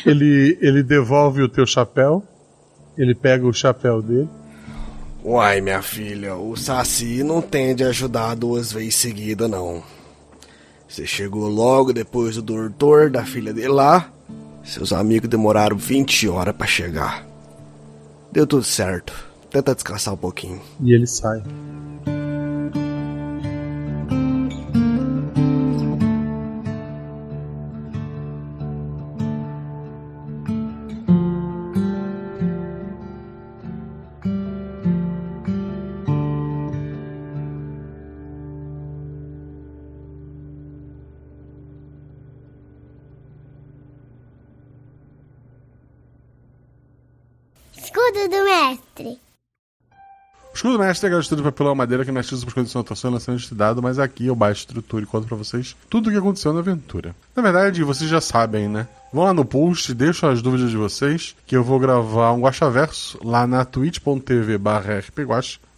Ele, 0.04 0.56
ele 0.60 0.82
devolve 0.84 1.42
o 1.42 1.48
teu 1.48 1.66
chapéu. 1.66 2.22
Ele 2.96 3.12
pega 3.14 3.44
o 3.44 3.52
chapéu 3.52 4.00
dele. 4.00 4.28
Uai, 5.24 5.60
minha 5.60 5.82
filha, 5.82 6.36
o 6.36 6.56
Saci 6.56 7.24
não 7.24 7.42
tende 7.42 7.82
a 7.82 7.88
ajudar 7.88 8.36
duas 8.36 8.72
vezes 8.72 8.94
seguida, 8.94 9.48
não. 9.48 9.82
Você 10.88 11.04
chegou 11.04 11.48
logo 11.48 11.92
depois 11.92 12.36
do 12.36 12.42
doutor 12.42 13.10
da 13.10 13.24
filha 13.24 13.52
dele 13.52 13.68
lá. 13.68 14.12
Seus 14.62 14.92
amigos 14.92 15.28
demoraram 15.28 15.76
20 15.76 16.28
horas 16.28 16.54
pra 16.54 16.66
chegar. 16.66 17.26
Deu 18.36 18.46
tudo 18.46 18.64
certo. 18.64 19.14
Tenta 19.48 19.74
descansar 19.74 20.12
um 20.12 20.16
pouquinho. 20.18 20.60
E 20.82 20.92
ele 20.92 21.06
sai. 21.06 21.42
O 50.56 50.58
escudo 50.58 50.78
mestre 50.78 51.04
é 51.04 51.08
aquela 51.08 51.20
estrutura 51.20 51.50
de 51.50 51.54
papelão 51.54 51.74
madeira 51.74 52.02
que 52.02 52.10
usa 52.10 52.46
para 52.46 52.54
condição 52.54 52.80
de 52.80 52.86
atuação 52.86 53.10
e 53.10 53.12
lançamento 53.12 53.42
de 53.42 53.54
dado, 53.54 53.82
mas 53.82 53.98
aqui 53.98 54.24
eu 54.24 54.34
baixo 54.34 54.60
estrutura 54.60 55.04
e 55.04 55.06
conto 55.06 55.28
pra 55.28 55.36
vocês 55.36 55.76
tudo 55.90 56.08
o 56.08 56.10
que 56.10 56.16
aconteceu 56.16 56.50
na 56.50 56.60
aventura. 56.60 57.14
Na 57.36 57.42
verdade, 57.42 57.84
vocês 57.84 58.08
já 58.08 58.22
sabem, 58.22 58.66
né? 58.66 58.88
Vão 59.12 59.24
lá 59.24 59.34
no 59.34 59.44
post, 59.44 59.92
deixam 59.92 60.30
as 60.30 60.40
dúvidas 60.40 60.70
de 60.70 60.76
vocês, 60.78 61.36
que 61.46 61.54
eu 61.54 61.62
vou 61.62 61.78
gravar 61.78 62.32
um 62.32 62.40
guachaverso 62.40 63.18
lá 63.22 63.46
na 63.46 63.66
twitch.tv 63.66 64.56
barra 64.56 65.04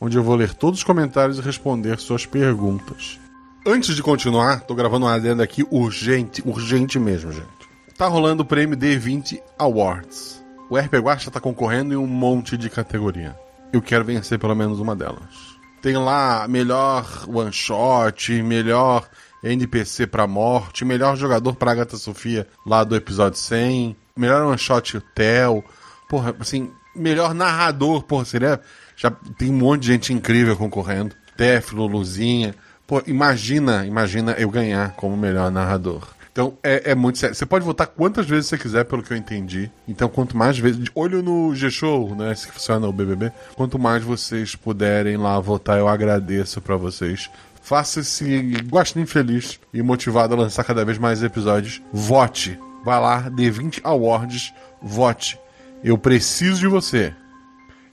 onde 0.00 0.16
eu 0.16 0.22
vou 0.22 0.36
ler 0.36 0.55
todos 0.55 0.78
os 0.78 0.84
comentários 0.84 1.40
e 1.40 1.42
responder 1.42 1.98
suas 1.98 2.24
perguntas. 2.24 3.18
Antes 3.66 3.96
de 3.96 4.02
continuar, 4.02 4.60
tô 4.60 4.76
gravando 4.76 5.06
uma 5.06 5.14
adenda 5.14 5.42
aqui 5.42 5.66
urgente, 5.72 6.40
urgente 6.46 7.00
mesmo, 7.00 7.32
gente. 7.32 7.48
Tá 7.96 8.06
rolando 8.06 8.44
o 8.44 8.46
prêmio 8.46 8.78
D20 8.78 9.40
Awards. 9.59 10.40
O 10.70 10.78
RP 10.78 10.94
Guacha 10.98 11.32
tá 11.32 11.40
concorrendo 11.40 11.94
em 11.94 11.96
um 11.96 12.06
monte 12.06 12.56
de 12.56 12.70
categoria. 12.70 13.34
Eu 13.73 13.82
quero 13.82 14.05
vencer 14.05 14.39
pelo 14.39 14.55
menos 14.55 14.81
uma 14.81 14.97
delas. 14.97 15.59
Tem 15.82 15.97
lá 15.97 16.49
melhor 16.49 17.07
one 17.28 17.53
shot, 17.53 18.43
melhor 18.43 19.09
NPC 19.43 20.07
pra 20.07 20.27
morte, 20.27 20.85
melhor 20.85 21.16
jogador 21.16 21.55
pra 21.55 21.73
Agatha 21.73 21.97
Sofia 21.97 22.47
lá 22.66 22.82
do 22.82 22.97
episódio 22.97 23.39
100, 23.39 23.97
melhor 24.16 24.47
one 24.47 24.59
shot 24.59 24.97
hotel, 24.97 25.65
porra, 26.09 26.35
assim, 26.40 26.70
melhor 26.97 27.35
narrador, 27.35 28.03
porra, 28.03 28.24
seria 28.24 28.61
já 28.97 29.12
tem 29.12 29.51
um 29.51 29.57
monte 29.57 29.82
de 29.82 29.93
gente 29.93 30.12
incrível 30.12 30.57
concorrendo. 30.57 31.15
Teflo, 31.36 31.86
Luzinha. 31.86 32.53
Pô, 32.85 33.01
imagina, 33.07 33.86
imagina 33.86 34.32
eu 34.32 34.51
ganhar 34.51 34.95
como 34.97 35.16
melhor 35.16 35.53
narrador. 35.53 36.09
Então 36.39 36.56
é, 36.62 36.93
é 36.93 36.94
muito 36.94 37.19
sério. 37.19 37.35
Você 37.35 37.44
pode 37.44 37.65
votar 37.65 37.89
quantas 37.89 38.24
vezes 38.24 38.47
você 38.47 38.56
quiser, 38.56 38.85
pelo 38.85 39.02
que 39.02 39.12
eu 39.12 39.16
entendi. 39.16 39.69
Então, 39.89 40.09
quanto 40.09 40.36
mais 40.36 40.56
vezes. 40.56 40.86
Olho 40.94 41.20
no 41.20 41.52
G-Show, 41.52 42.15
né? 42.15 42.32
Se 42.32 42.47
funciona 42.47 42.86
o 42.86 42.93
BBB. 42.93 43.32
Quanto 43.56 43.77
mais 43.77 44.05
vocês 44.05 44.55
puderem 44.55 45.16
lá 45.16 45.40
votar, 45.40 45.81
eu 45.81 45.89
agradeço 45.89 46.60
pra 46.60 46.77
vocês. 46.77 47.28
Faça 47.60 47.98
esse 47.98 48.52
Guaxinim 48.70 49.05
feliz 49.05 49.59
e 49.74 49.82
motivado 49.82 50.35
a 50.35 50.36
lançar 50.36 50.62
cada 50.62 50.85
vez 50.85 50.97
mais 50.97 51.24
episódios. 51.24 51.82
Vote. 51.93 52.56
Vai 52.85 53.01
lá, 53.01 53.28
D20 53.28 53.81
Awards. 53.82 54.55
Vote. 54.81 55.40
Eu 55.82 55.98
preciso 55.98 56.60
de 56.60 56.69
você. 56.69 57.12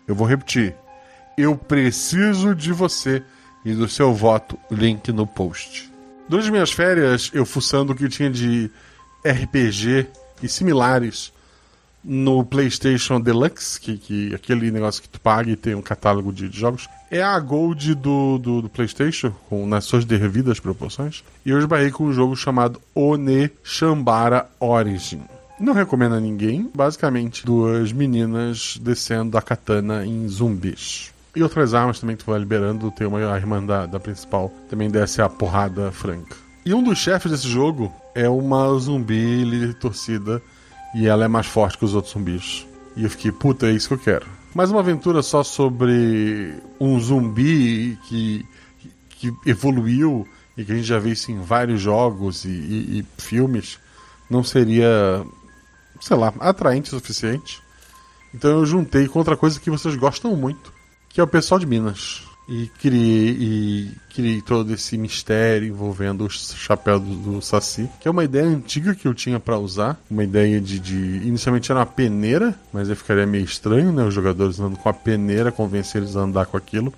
Eu 0.08 0.14
vou 0.14 0.28
repetir. 0.28 0.76
Eu 1.36 1.58
preciso 1.58 2.54
de 2.54 2.72
você 2.72 3.24
e 3.66 3.74
do 3.74 3.90
seu 3.90 4.14
voto. 4.14 4.56
Link 4.70 5.12
no 5.12 5.26
post. 5.26 5.95
Durante 6.28 6.52
minhas 6.52 6.72
férias, 6.72 7.30
eu 7.34 7.46
fuçando 7.46 7.94
o 7.94 7.96
que 7.96 8.10
tinha 8.10 8.30
de 8.30 8.72
RPG 9.24 10.08
e 10.42 10.50
similares 10.50 11.32
no 12.04 12.46
PlayStation 12.46 13.20
Deluxe, 13.20 13.80
que, 13.80 13.98
que 13.98 14.36
aquele 14.36 14.70
negócio 14.70 15.02
que 15.02 15.10
tu 15.10 15.20
paga 15.20 15.50
e 15.50 15.56
tem 15.56 15.74
um 15.74 15.82
catálogo 15.82 16.32
de, 16.32 16.48
de 16.48 16.60
jogos, 16.60 16.88
é 17.10 17.22
a 17.22 17.40
Gold 17.40 17.96
do, 17.96 18.38
do, 18.38 18.62
do 18.62 18.70
PlayStation, 18.70 19.32
com, 19.50 19.66
nas 19.66 19.86
suas 19.86 20.06
devidas 20.06 20.60
proporções. 20.60 21.24
E 21.46 21.50
eu 21.50 21.58
esbarrei 21.58 21.90
com 21.90 22.06
um 22.06 22.14
jogo 22.14 22.36
chamado 22.36 22.80
One 22.94 23.52
Shambara 23.64 24.48
Origin. 24.60 25.22
Não 25.60 25.74
recomendo 25.74 26.16
a 26.16 26.20
ninguém, 26.20 26.70
basicamente 26.76 27.46
duas 27.46 27.92
meninas 27.92 28.78
descendo 28.82 29.38
a 29.38 29.42
katana 29.42 30.06
em 30.06 30.28
zumbis. 30.28 31.15
E 31.36 31.44
outras 31.44 31.74
armas 31.74 32.00
também 32.00 32.16
que 32.16 32.24
tu 32.24 32.32
vai 32.32 32.40
liberando, 32.40 32.90
tem 32.92 33.06
uma 33.08 33.20
irmã 33.20 33.64
da, 33.64 33.86
da 33.86 34.00
principal, 34.00 34.50
também 34.70 34.90
desce 34.90 35.22
a 35.22 35.28
porrada 35.30 35.92
franca. 35.92 36.36
E 36.66 36.74
um 36.74 36.82
dos 36.82 36.98
chefes 36.98 37.30
desse 37.32 37.48
jogo 37.48 37.94
é 38.16 38.28
uma 38.30 38.74
zumbi 38.80 39.74
torcida, 39.76 40.42
e 40.96 41.08
ela 41.08 41.26
é 41.26 41.28
mais 41.28 41.46
forte 41.46 41.78
que 41.78 41.84
os 41.86 41.94
outros 41.94 42.14
zumbis. 42.14 42.66
E 42.96 43.04
eu 43.04 43.10
fiquei, 43.10 43.32
puta, 43.32 43.68
é 43.68 43.72
isso 43.72 43.90
que 43.90 43.94
eu 43.96 44.00
quero. 44.00 44.26
Mas 44.54 44.72
uma 44.72 44.80
aventura 44.80 45.22
só 45.22 45.44
sobre 45.44 46.54
um 46.80 46.98
zumbi 47.00 48.00
que, 48.08 48.46
que 49.10 49.34
evoluiu 49.46 50.26
e 50.58 50.64
que 50.64 50.72
a 50.72 50.76
gente 50.76 50.88
já 50.88 50.98
viu 50.98 51.12
isso 51.12 51.30
em 51.30 51.42
vários 51.42 51.82
jogos 51.82 52.46
e, 52.46 52.50
e- 52.50 53.00
e 53.00 53.22
filmes 53.22 53.78
não 54.30 54.42
seria, 54.42 55.22
sei 56.00 56.16
lá, 56.16 56.34
atraente 56.40 56.88
o 56.96 56.98
suficiente. 56.98 57.62
Então 58.34 58.52
eu 58.52 58.66
juntei 58.66 59.10
com 59.10 59.20
outra 59.20 59.36
coisa 59.36 59.60
que 59.60 59.70
vocês 59.70 59.96
gostam 59.98 60.34
muito, 60.38 60.72
que 61.16 61.22
é 61.22 61.24
o 61.24 61.28
pessoal 61.28 61.58
de 61.58 61.66
Minas. 61.66 62.24
E 62.48 62.68
criei, 62.80 63.38
e 63.40 63.92
criei 64.14 64.42
todo 64.42 64.72
esse 64.74 64.98
mistério 64.98 65.70
envolvendo 65.70 66.26
o 66.26 66.30
chapéu 66.30 67.00
do, 67.00 67.16
do 67.16 67.42
Saci, 67.42 67.90
que 68.02 68.08
é 68.08 68.12
uma 68.12 68.26
ideia 68.26 68.46
antiga 68.46 68.94
que 68.94 69.08
eu 69.08 69.14
tinha 69.14 69.40
pra 69.40 69.58
usar. 69.58 69.98
Uma 70.12 70.26
ideia 70.26 70.60
de, 70.60 70.78
de. 70.78 70.96
Inicialmente 71.26 71.72
era 71.72 71.80
uma 71.80 71.86
peneira, 71.86 72.54
mas 72.72 72.90
aí 72.90 72.96
ficaria 72.96 73.26
meio 73.26 73.46
estranho, 73.46 73.94
né? 73.94 74.04
Os 74.04 74.14
jogadores 74.14 74.60
andando 74.60 74.78
com 74.78 74.90
a 74.90 74.94
peneira, 74.94 75.54
convencer 75.54 76.02
eles 76.02 76.18
a 76.18 76.20
andar 76.20 76.48
com 76.48 76.58
aquilo. 76.58 76.94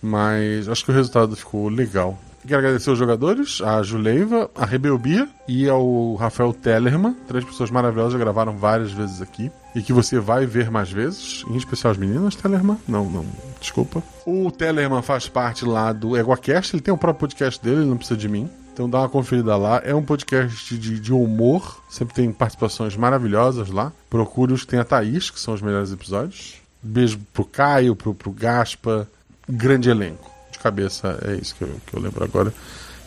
Mas 0.00 0.68
acho 0.68 0.84
que 0.84 0.90
o 0.90 0.94
resultado 0.94 1.34
ficou 1.34 1.70
legal. 1.70 2.20
Quero 2.46 2.58
agradecer 2.58 2.90
os 2.90 2.98
jogadores, 2.98 3.60
a 3.60 3.82
Juleiva, 3.82 4.50
a 4.54 4.66
Rebelbia 4.66 5.28
e 5.46 5.68
ao 5.68 6.16
Rafael 6.16 6.52
Tellerman, 6.52 7.14
três 7.28 7.44
pessoas 7.44 7.70
maravilhosas, 7.70 8.14
já 8.14 8.18
gravaram 8.18 8.56
várias 8.56 8.90
vezes 8.90 9.22
aqui. 9.22 9.50
E 9.74 9.80
que 9.80 9.92
você 9.92 10.18
vai 10.18 10.44
ver 10.44 10.70
mais 10.70 10.90
vezes, 10.90 11.44
em 11.48 11.56
especial 11.56 11.92
as 11.92 11.96
meninas, 11.96 12.34
Tellerman. 12.34 12.76
Não, 12.86 13.08
não, 13.08 13.24
desculpa. 13.60 14.02
O 14.26 14.50
Tellerman 14.50 15.02
faz 15.02 15.28
parte 15.28 15.64
lá 15.64 15.92
do 15.92 16.16
EgoCast, 16.16 16.74
ele 16.74 16.82
tem 16.82 16.92
o 16.92 16.98
próprio 16.98 17.20
podcast 17.20 17.62
dele, 17.62 17.82
ele 17.82 17.90
não 17.90 17.96
precisa 17.96 18.18
de 18.18 18.28
mim. 18.28 18.50
Então 18.72 18.88
dá 18.88 19.00
uma 19.00 19.08
conferida 19.08 19.56
lá. 19.56 19.80
É 19.84 19.94
um 19.94 20.02
podcast 20.02 20.76
de, 20.78 20.98
de 20.98 21.12
humor, 21.12 21.82
sempre 21.88 22.14
tem 22.14 22.32
participações 22.32 22.96
maravilhosas 22.96 23.68
lá. 23.68 23.92
Procure 24.08 24.52
os 24.52 24.62
que 24.62 24.68
tem 24.68 24.80
a 24.80 24.84
Thaís, 24.84 25.30
que 25.30 25.38
são 25.38 25.54
os 25.54 25.62
melhores 25.62 25.92
episódios. 25.92 26.54
Beijo 26.82 27.20
pro 27.32 27.44
Caio, 27.44 27.94
pro, 27.94 28.14
pro 28.14 28.32
Gaspa. 28.32 29.06
Grande 29.48 29.90
elenco. 29.90 30.30
Cabeça 30.62 31.18
é 31.26 31.34
isso 31.34 31.54
que 31.54 31.62
eu, 31.62 31.76
que 31.86 31.94
eu 31.96 32.00
lembro 32.00 32.22
agora. 32.24 32.52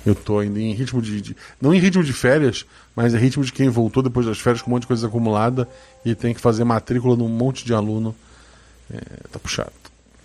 Eu 0.06 0.14
tô 0.14 0.38
ainda 0.40 0.60
em 0.60 0.72
ritmo 0.74 1.02
de, 1.02 1.20
de- 1.20 1.36
Não 1.60 1.74
em 1.74 1.80
ritmo 1.80 2.04
de 2.04 2.14
férias, 2.14 2.66
mas 2.96 3.14
em 3.14 3.18
ritmo 3.18 3.44
de 3.44 3.52
quem 3.52 3.70
voltou 3.70 4.04
depois 4.04 4.26
das 4.28 4.38
férias 4.40 4.62
com 4.62 4.70
um 4.70 4.74
monte 4.74 4.82
de 4.84 4.88
coisa 4.88 5.08
acumulada 5.08 5.68
e 6.06 6.14
tem 6.14 6.34
que 6.34 6.40
fazer 6.42 6.64
matrícula 6.64 7.16
num 7.16 7.28
monte 7.30 7.66
de 7.66 7.74
aluno. 7.74 8.16
É, 8.94 9.00
tá 9.32 9.40
puxado. 9.40 9.72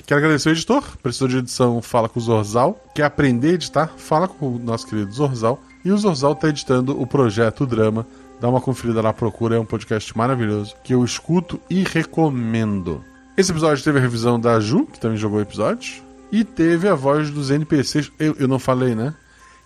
Quero 0.04 0.18
agradecer 0.18 0.48
o 0.48 0.52
editor, 0.52 0.82
precisou 1.02 1.28
de 1.28 1.38
edição, 1.38 1.80
fala 1.80 2.08
com 2.08 2.18
o 2.18 2.22
Zorzal. 2.22 2.84
Quer 2.94 3.04
aprender 3.04 3.50
a 3.50 3.54
editar? 3.54 3.90
Fala 3.96 4.28
com 4.28 4.56
o 4.56 4.58
nosso 4.58 4.86
querido 4.86 5.12
Zorzal. 5.12 5.62
E 5.84 5.90
o 5.90 5.96
Zorzal 5.96 6.32
está 6.32 6.48
editando 6.48 7.00
o 7.00 7.06
projeto 7.06 7.64
Drama. 7.64 8.06
Dá 8.40 8.48
uma 8.48 8.60
conferida 8.60 9.00
lá, 9.00 9.12
procura, 9.12 9.56
é 9.56 9.58
um 9.60 9.64
podcast 9.64 10.16
maravilhoso 10.18 10.74
que 10.82 10.92
eu 10.92 11.02
escuto 11.04 11.60
e 11.70 11.84
recomendo. 11.84 13.02
Esse 13.36 13.50
episódio 13.52 13.82
teve 13.82 13.98
a 13.98 14.02
revisão 14.02 14.38
da 14.38 14.58
Ju, 14.60 14.84
que 14.86 14.98
também 15.00 15.16
jogou 15.16 15.38
o 15.38 15.42
episódio, 15.42 16.02
e 16.32 16.44
teve 16.44 16.88
a 16.88 16.94
voz 16.94 17.30
dos 17.30 17.50
NPCs. 17.50 18.10
Eu, 18.18 18.36
eu 18.38 18.48
não 18.48 18.58
falei, 18.58 18.94
né? 18.94 19.14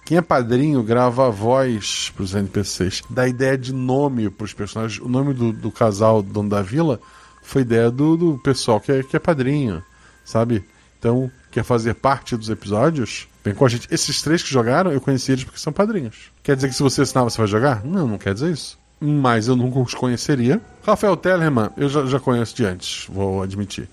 Quem 0.04 0.18
é 0.18 0.22
padrinho 0.22 0.82
grava 0.82 1.26
a 1.26 1.30
voz 1.30 2.12
pros 2.14 2.34
NPCs. 2.34 3.02
Dá 3.08 3.26
ideia 3.26 3.56
de 3.56 3.72
nome 3.72 4.28
pros 4.28 4.52
personagens. 4.52 5.00
O 5.00 5.08
nome 5.08 5.32
do, 5.32 5.52
do 5.52 5.70
casal 5.70 6.22
dono 6.22 6.50
da 6.50 6.60
vila 6.60 7.00
foi 7.42 7.62
ideia 7.62 7.90
do, 7.90 8.16
do 8.16 8.38
pessoal 8.38 8.80
que 8.80 8.92
é, 8.92 9.02
que 9.02 9.16
é 9.16 9.18
padrinho, 9.18 9.82
sabe? 10.24 10.64
Então, 10.98 11.30
quer 11.50 11.64
fazer 11.64 11.94
parte 11.94 12.36
dos 12.36 12.50
episódios? 12.50 13.28
Vem 13.42 13.54
com 13.54 13.64
a 13.64 13.68
gente. 13.68 13.86
Esses 13.90 14.20
três 14.22 14.42
que 14.42 14.50
jogaram, 14.50 14.92
eu 14.92 15.00
conheci 15.00 15.32
eles 15.32 15.44
porque 15.44 15.58
são 15.58 15.72
padrinhos. 15.72 16.30
Quer 16.42 16.56
dizer 16.56 16.68
que 16.68 16.74
se 16.74 16.82
você 16.82 17.02
assinar, 17.02 17.24
você 17.24 17.38
vai 17.38 17.46
jogar? 17.46 17.84
Não, 17.84 18.06
não 18.06 18.18
quer 18.18 18.34
dizer 18.34 18.52
isso. 18.52 18.78
Mas 19.00 19.48
eu 19.48 19.56
nunca 19.56 19.78
os 19.78 19.94
conheceria. 19.94 20.60
Rafael 20.86 21.16
Tellerman, 21.16 21.70
eu 21.76 21.88
já, 21.88 22.06
já 22.06 22.20
conheço 22.20 22.56
de 22.56 22.64
antes, 22.64 23.06
vou 23.08 23.42
admitir. 23.42 23.88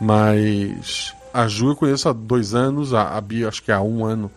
Mas 0.00 1.14
a 1.38 1.46
Ju 1.46 1.68
eu 1.68 1.76
conheço 1.76 2.08
há 2.08 2.12
dois 2.12 2.52
anos, 2.52 2.92
a, 2.92 3.16
a 3.16 3.20
Bia 3.20 3.46
acho 3.46 3.62
que 3.62 3.70
há 3.70 3.80
um 3.80 4.04
ano. 4.04 4.28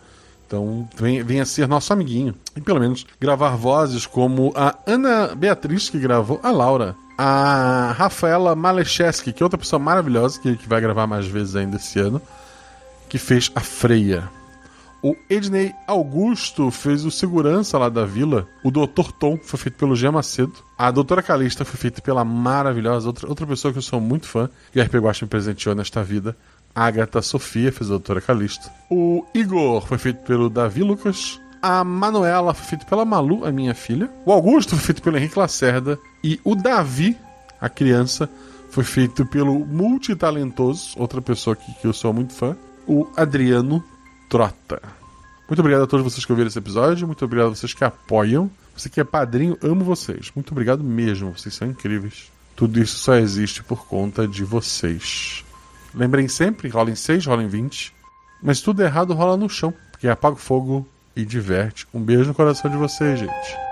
Então, 0.46 0.88
vem, 0.96 1.20
vem 1.24 1.40
a 1.40 1.44
ser 1.44 1.66
nosso 1.66 1.92
amiguinho. 1.92 2.32
E 2.54 2.60
pelo 2.60 2.78
menos 2.78 3.04
gravar 3.18 3.56
vozes 3.56 4.06
como 4.06 4.52
a 4.54 4.76
Ana 4.86 5.34
Beatriz, 5.34 5.90
que 5.90 5.98
gravou 5.98 6.38
a 6.44 6.50
Laura. 6.52 6.94
A 7.18 7.92
Rafaela 7.98 8.54
Malecheski, 8.54 9.32
que 9.32 9.42
é 9.42 9.44
outra 9.44 9.58
pessoa 9.58 9.80
maravilhosa, 9.80 10.40
que, 10.40 10.56
que 10.56 10.68
vai 10.68 10.80
gravar 10.80 11.08
mais 11.08 11.26
vezes 11.26 11.56
ainda 11.56 11.76
esse 11.76 11.98
ano, 11.98 12.22
que 13.08 13.18
fez 13.18 13.50
a 13.52 13.60
Freia. 13.60 14.30
O 15.02 15.16
Ednei 15.28 15.74
Augusto 15.88 16.70
fez 16.70 17.04
o 17.04 17.10
segurança 17.10 17.76
lá 17.76 17.88
da 17.88 18.04
vila. 18.04 18.46
O 18.62 18.70
Dr. 18.70 19.10
Tom 19.18 19.36
foi 19.42 19.58
feito 19.58 19.74
pelo 19.74 19.96
G. 19.96 20.08
Macedo. 20.08 20.52
A 20.78 20.92
Doutora 20.92 21.20
Calista 21.20 21.64
foi 21.64 21.76
feita 21.76 22.00
pela 22.00 22.24
maravilhosa, 22.24 23.08
outra, 23.08 23.28
outra 23.28 23.44
pessoa 23.44 23.72
que 23.72 23.78
eu 23.78 23.82
sou 23.82 24.00
muito 24.00 24.28
fã, 24.28 24.48
e 24.72 24.80
a 24.80 24.84
RP 24.84 24.94
Guacha 24.98 25.24
me 25.24 25.28
presenteou 25.28 25.74
nesta 25.74 26.04
vida, 26.04 26.36
Agatha 26.74 27.20
Sofia 27.20 27.72
fez 27.72 27.88
a 27.88 27.94
doutora 27.94 28.20
Calista. 28.20 28.70
O 28.90 29.24
Igor 29.34 29.86
foi 29.86 29.98
feito 29.98 30.22
pelo 30.22 30.48
Davi 30.48 30.82
Lucas. 30.82 31.40
A 31.60 31.84
Manuela 31.84 32.54
foi 32.54 32.66
feita 32.66 32.86
pela 32.86 33.04
Malu, 33.04 33.44
a 33.44 33.52
minha 33.52 33.74
filha. 33.74 34.10
O 34.24 34.32
Augusto 34.32 34.70
foi 34.76 34.86
feito 34.86 35.02
pelo 35.02 35.16
Henrique 35.16 35.38
Lacerda. 35.38 35.98
E 36.24 36.40
o 36.42 36.54
Davi, 36.54 37.16
a 37.60 37.68
criança, 37.68 38.28
foi 38.70 38.84
feito 38.84 39.26
pelo 39.26 39.66
multitalentoso, 39.66 40.94
outra 40.96 41.20
pessoa 41.20 41.54
que, 41.54 41.72
que 41.74 41.86
eu 41.86 41.92
sou 41.92 42.12
muito 42.12 42.32
fã, 42.32 42.56
o 42.86 43.06
Adriano 43.16 43.84
Trota. 44.28 44.80
Muito 45.48 45.60
obrigado 45.60 45.82
a 45.82 45.86
todos 45.86 46.02
vocês 46.02 46.24
que 46.24 46.32
ouviram 46.32 46.48
esse 46.48 46.58
episódio. 46.58 47.06
Muito 47.06 47.24
obrigado 47.24 47.48
a 47.48 47.54
vocês 47.54 47.74
que 47.74 47.84
apoiam. 47.84 48.50
Você 48.74 48.88
que 48.88 48.98
é 48.98 49.04
padrinho, 49.04 49.58
amo 49.62 49.84
vocês. 49.84 50.32
Muito 50.34 50.52
obrigado 50.52 50.82
mesmo. 50.82 51.36
Vocês 51.36 51.54
são 51.54 51.68
incríveis. 51.68 52.32
Tudo 52.56 52.80
isso 52.80 52.96
só 52.96 53.16
existe 53.16 53.62
por 53.62 53.86
conta 53.86 54.26
de 54.26 54.44
vocês. 54.44 55.44
Lembrem 55.94 56.28
sempre, 56.28 56.68
rola 56.68 56.90
em 56.90 56.94
6, 56.94 57.26
rola 57.26 57.42
em 57.42 57.48
20. 57.48 57.94
Mas 58.42 58.60
tudo 58.60 58.82
errado 58.82 59.14
rola 59.14 59.36
no 59.36 59.48
chão, 59.48 59.72
porque 59.90 60.08
apaga 60.08 60.34
o 60.34 60.38
fogo 60.38 60.86
e 61.14 61.24
diverte. 61.24 61.86
Um 61.92 62.00
beijo 62.00 62.24
no 62.24 62.34
coração 62.34 62.70
de 62.70 62.76
vocês, 62.76 63.20
gente. 63.20 63.71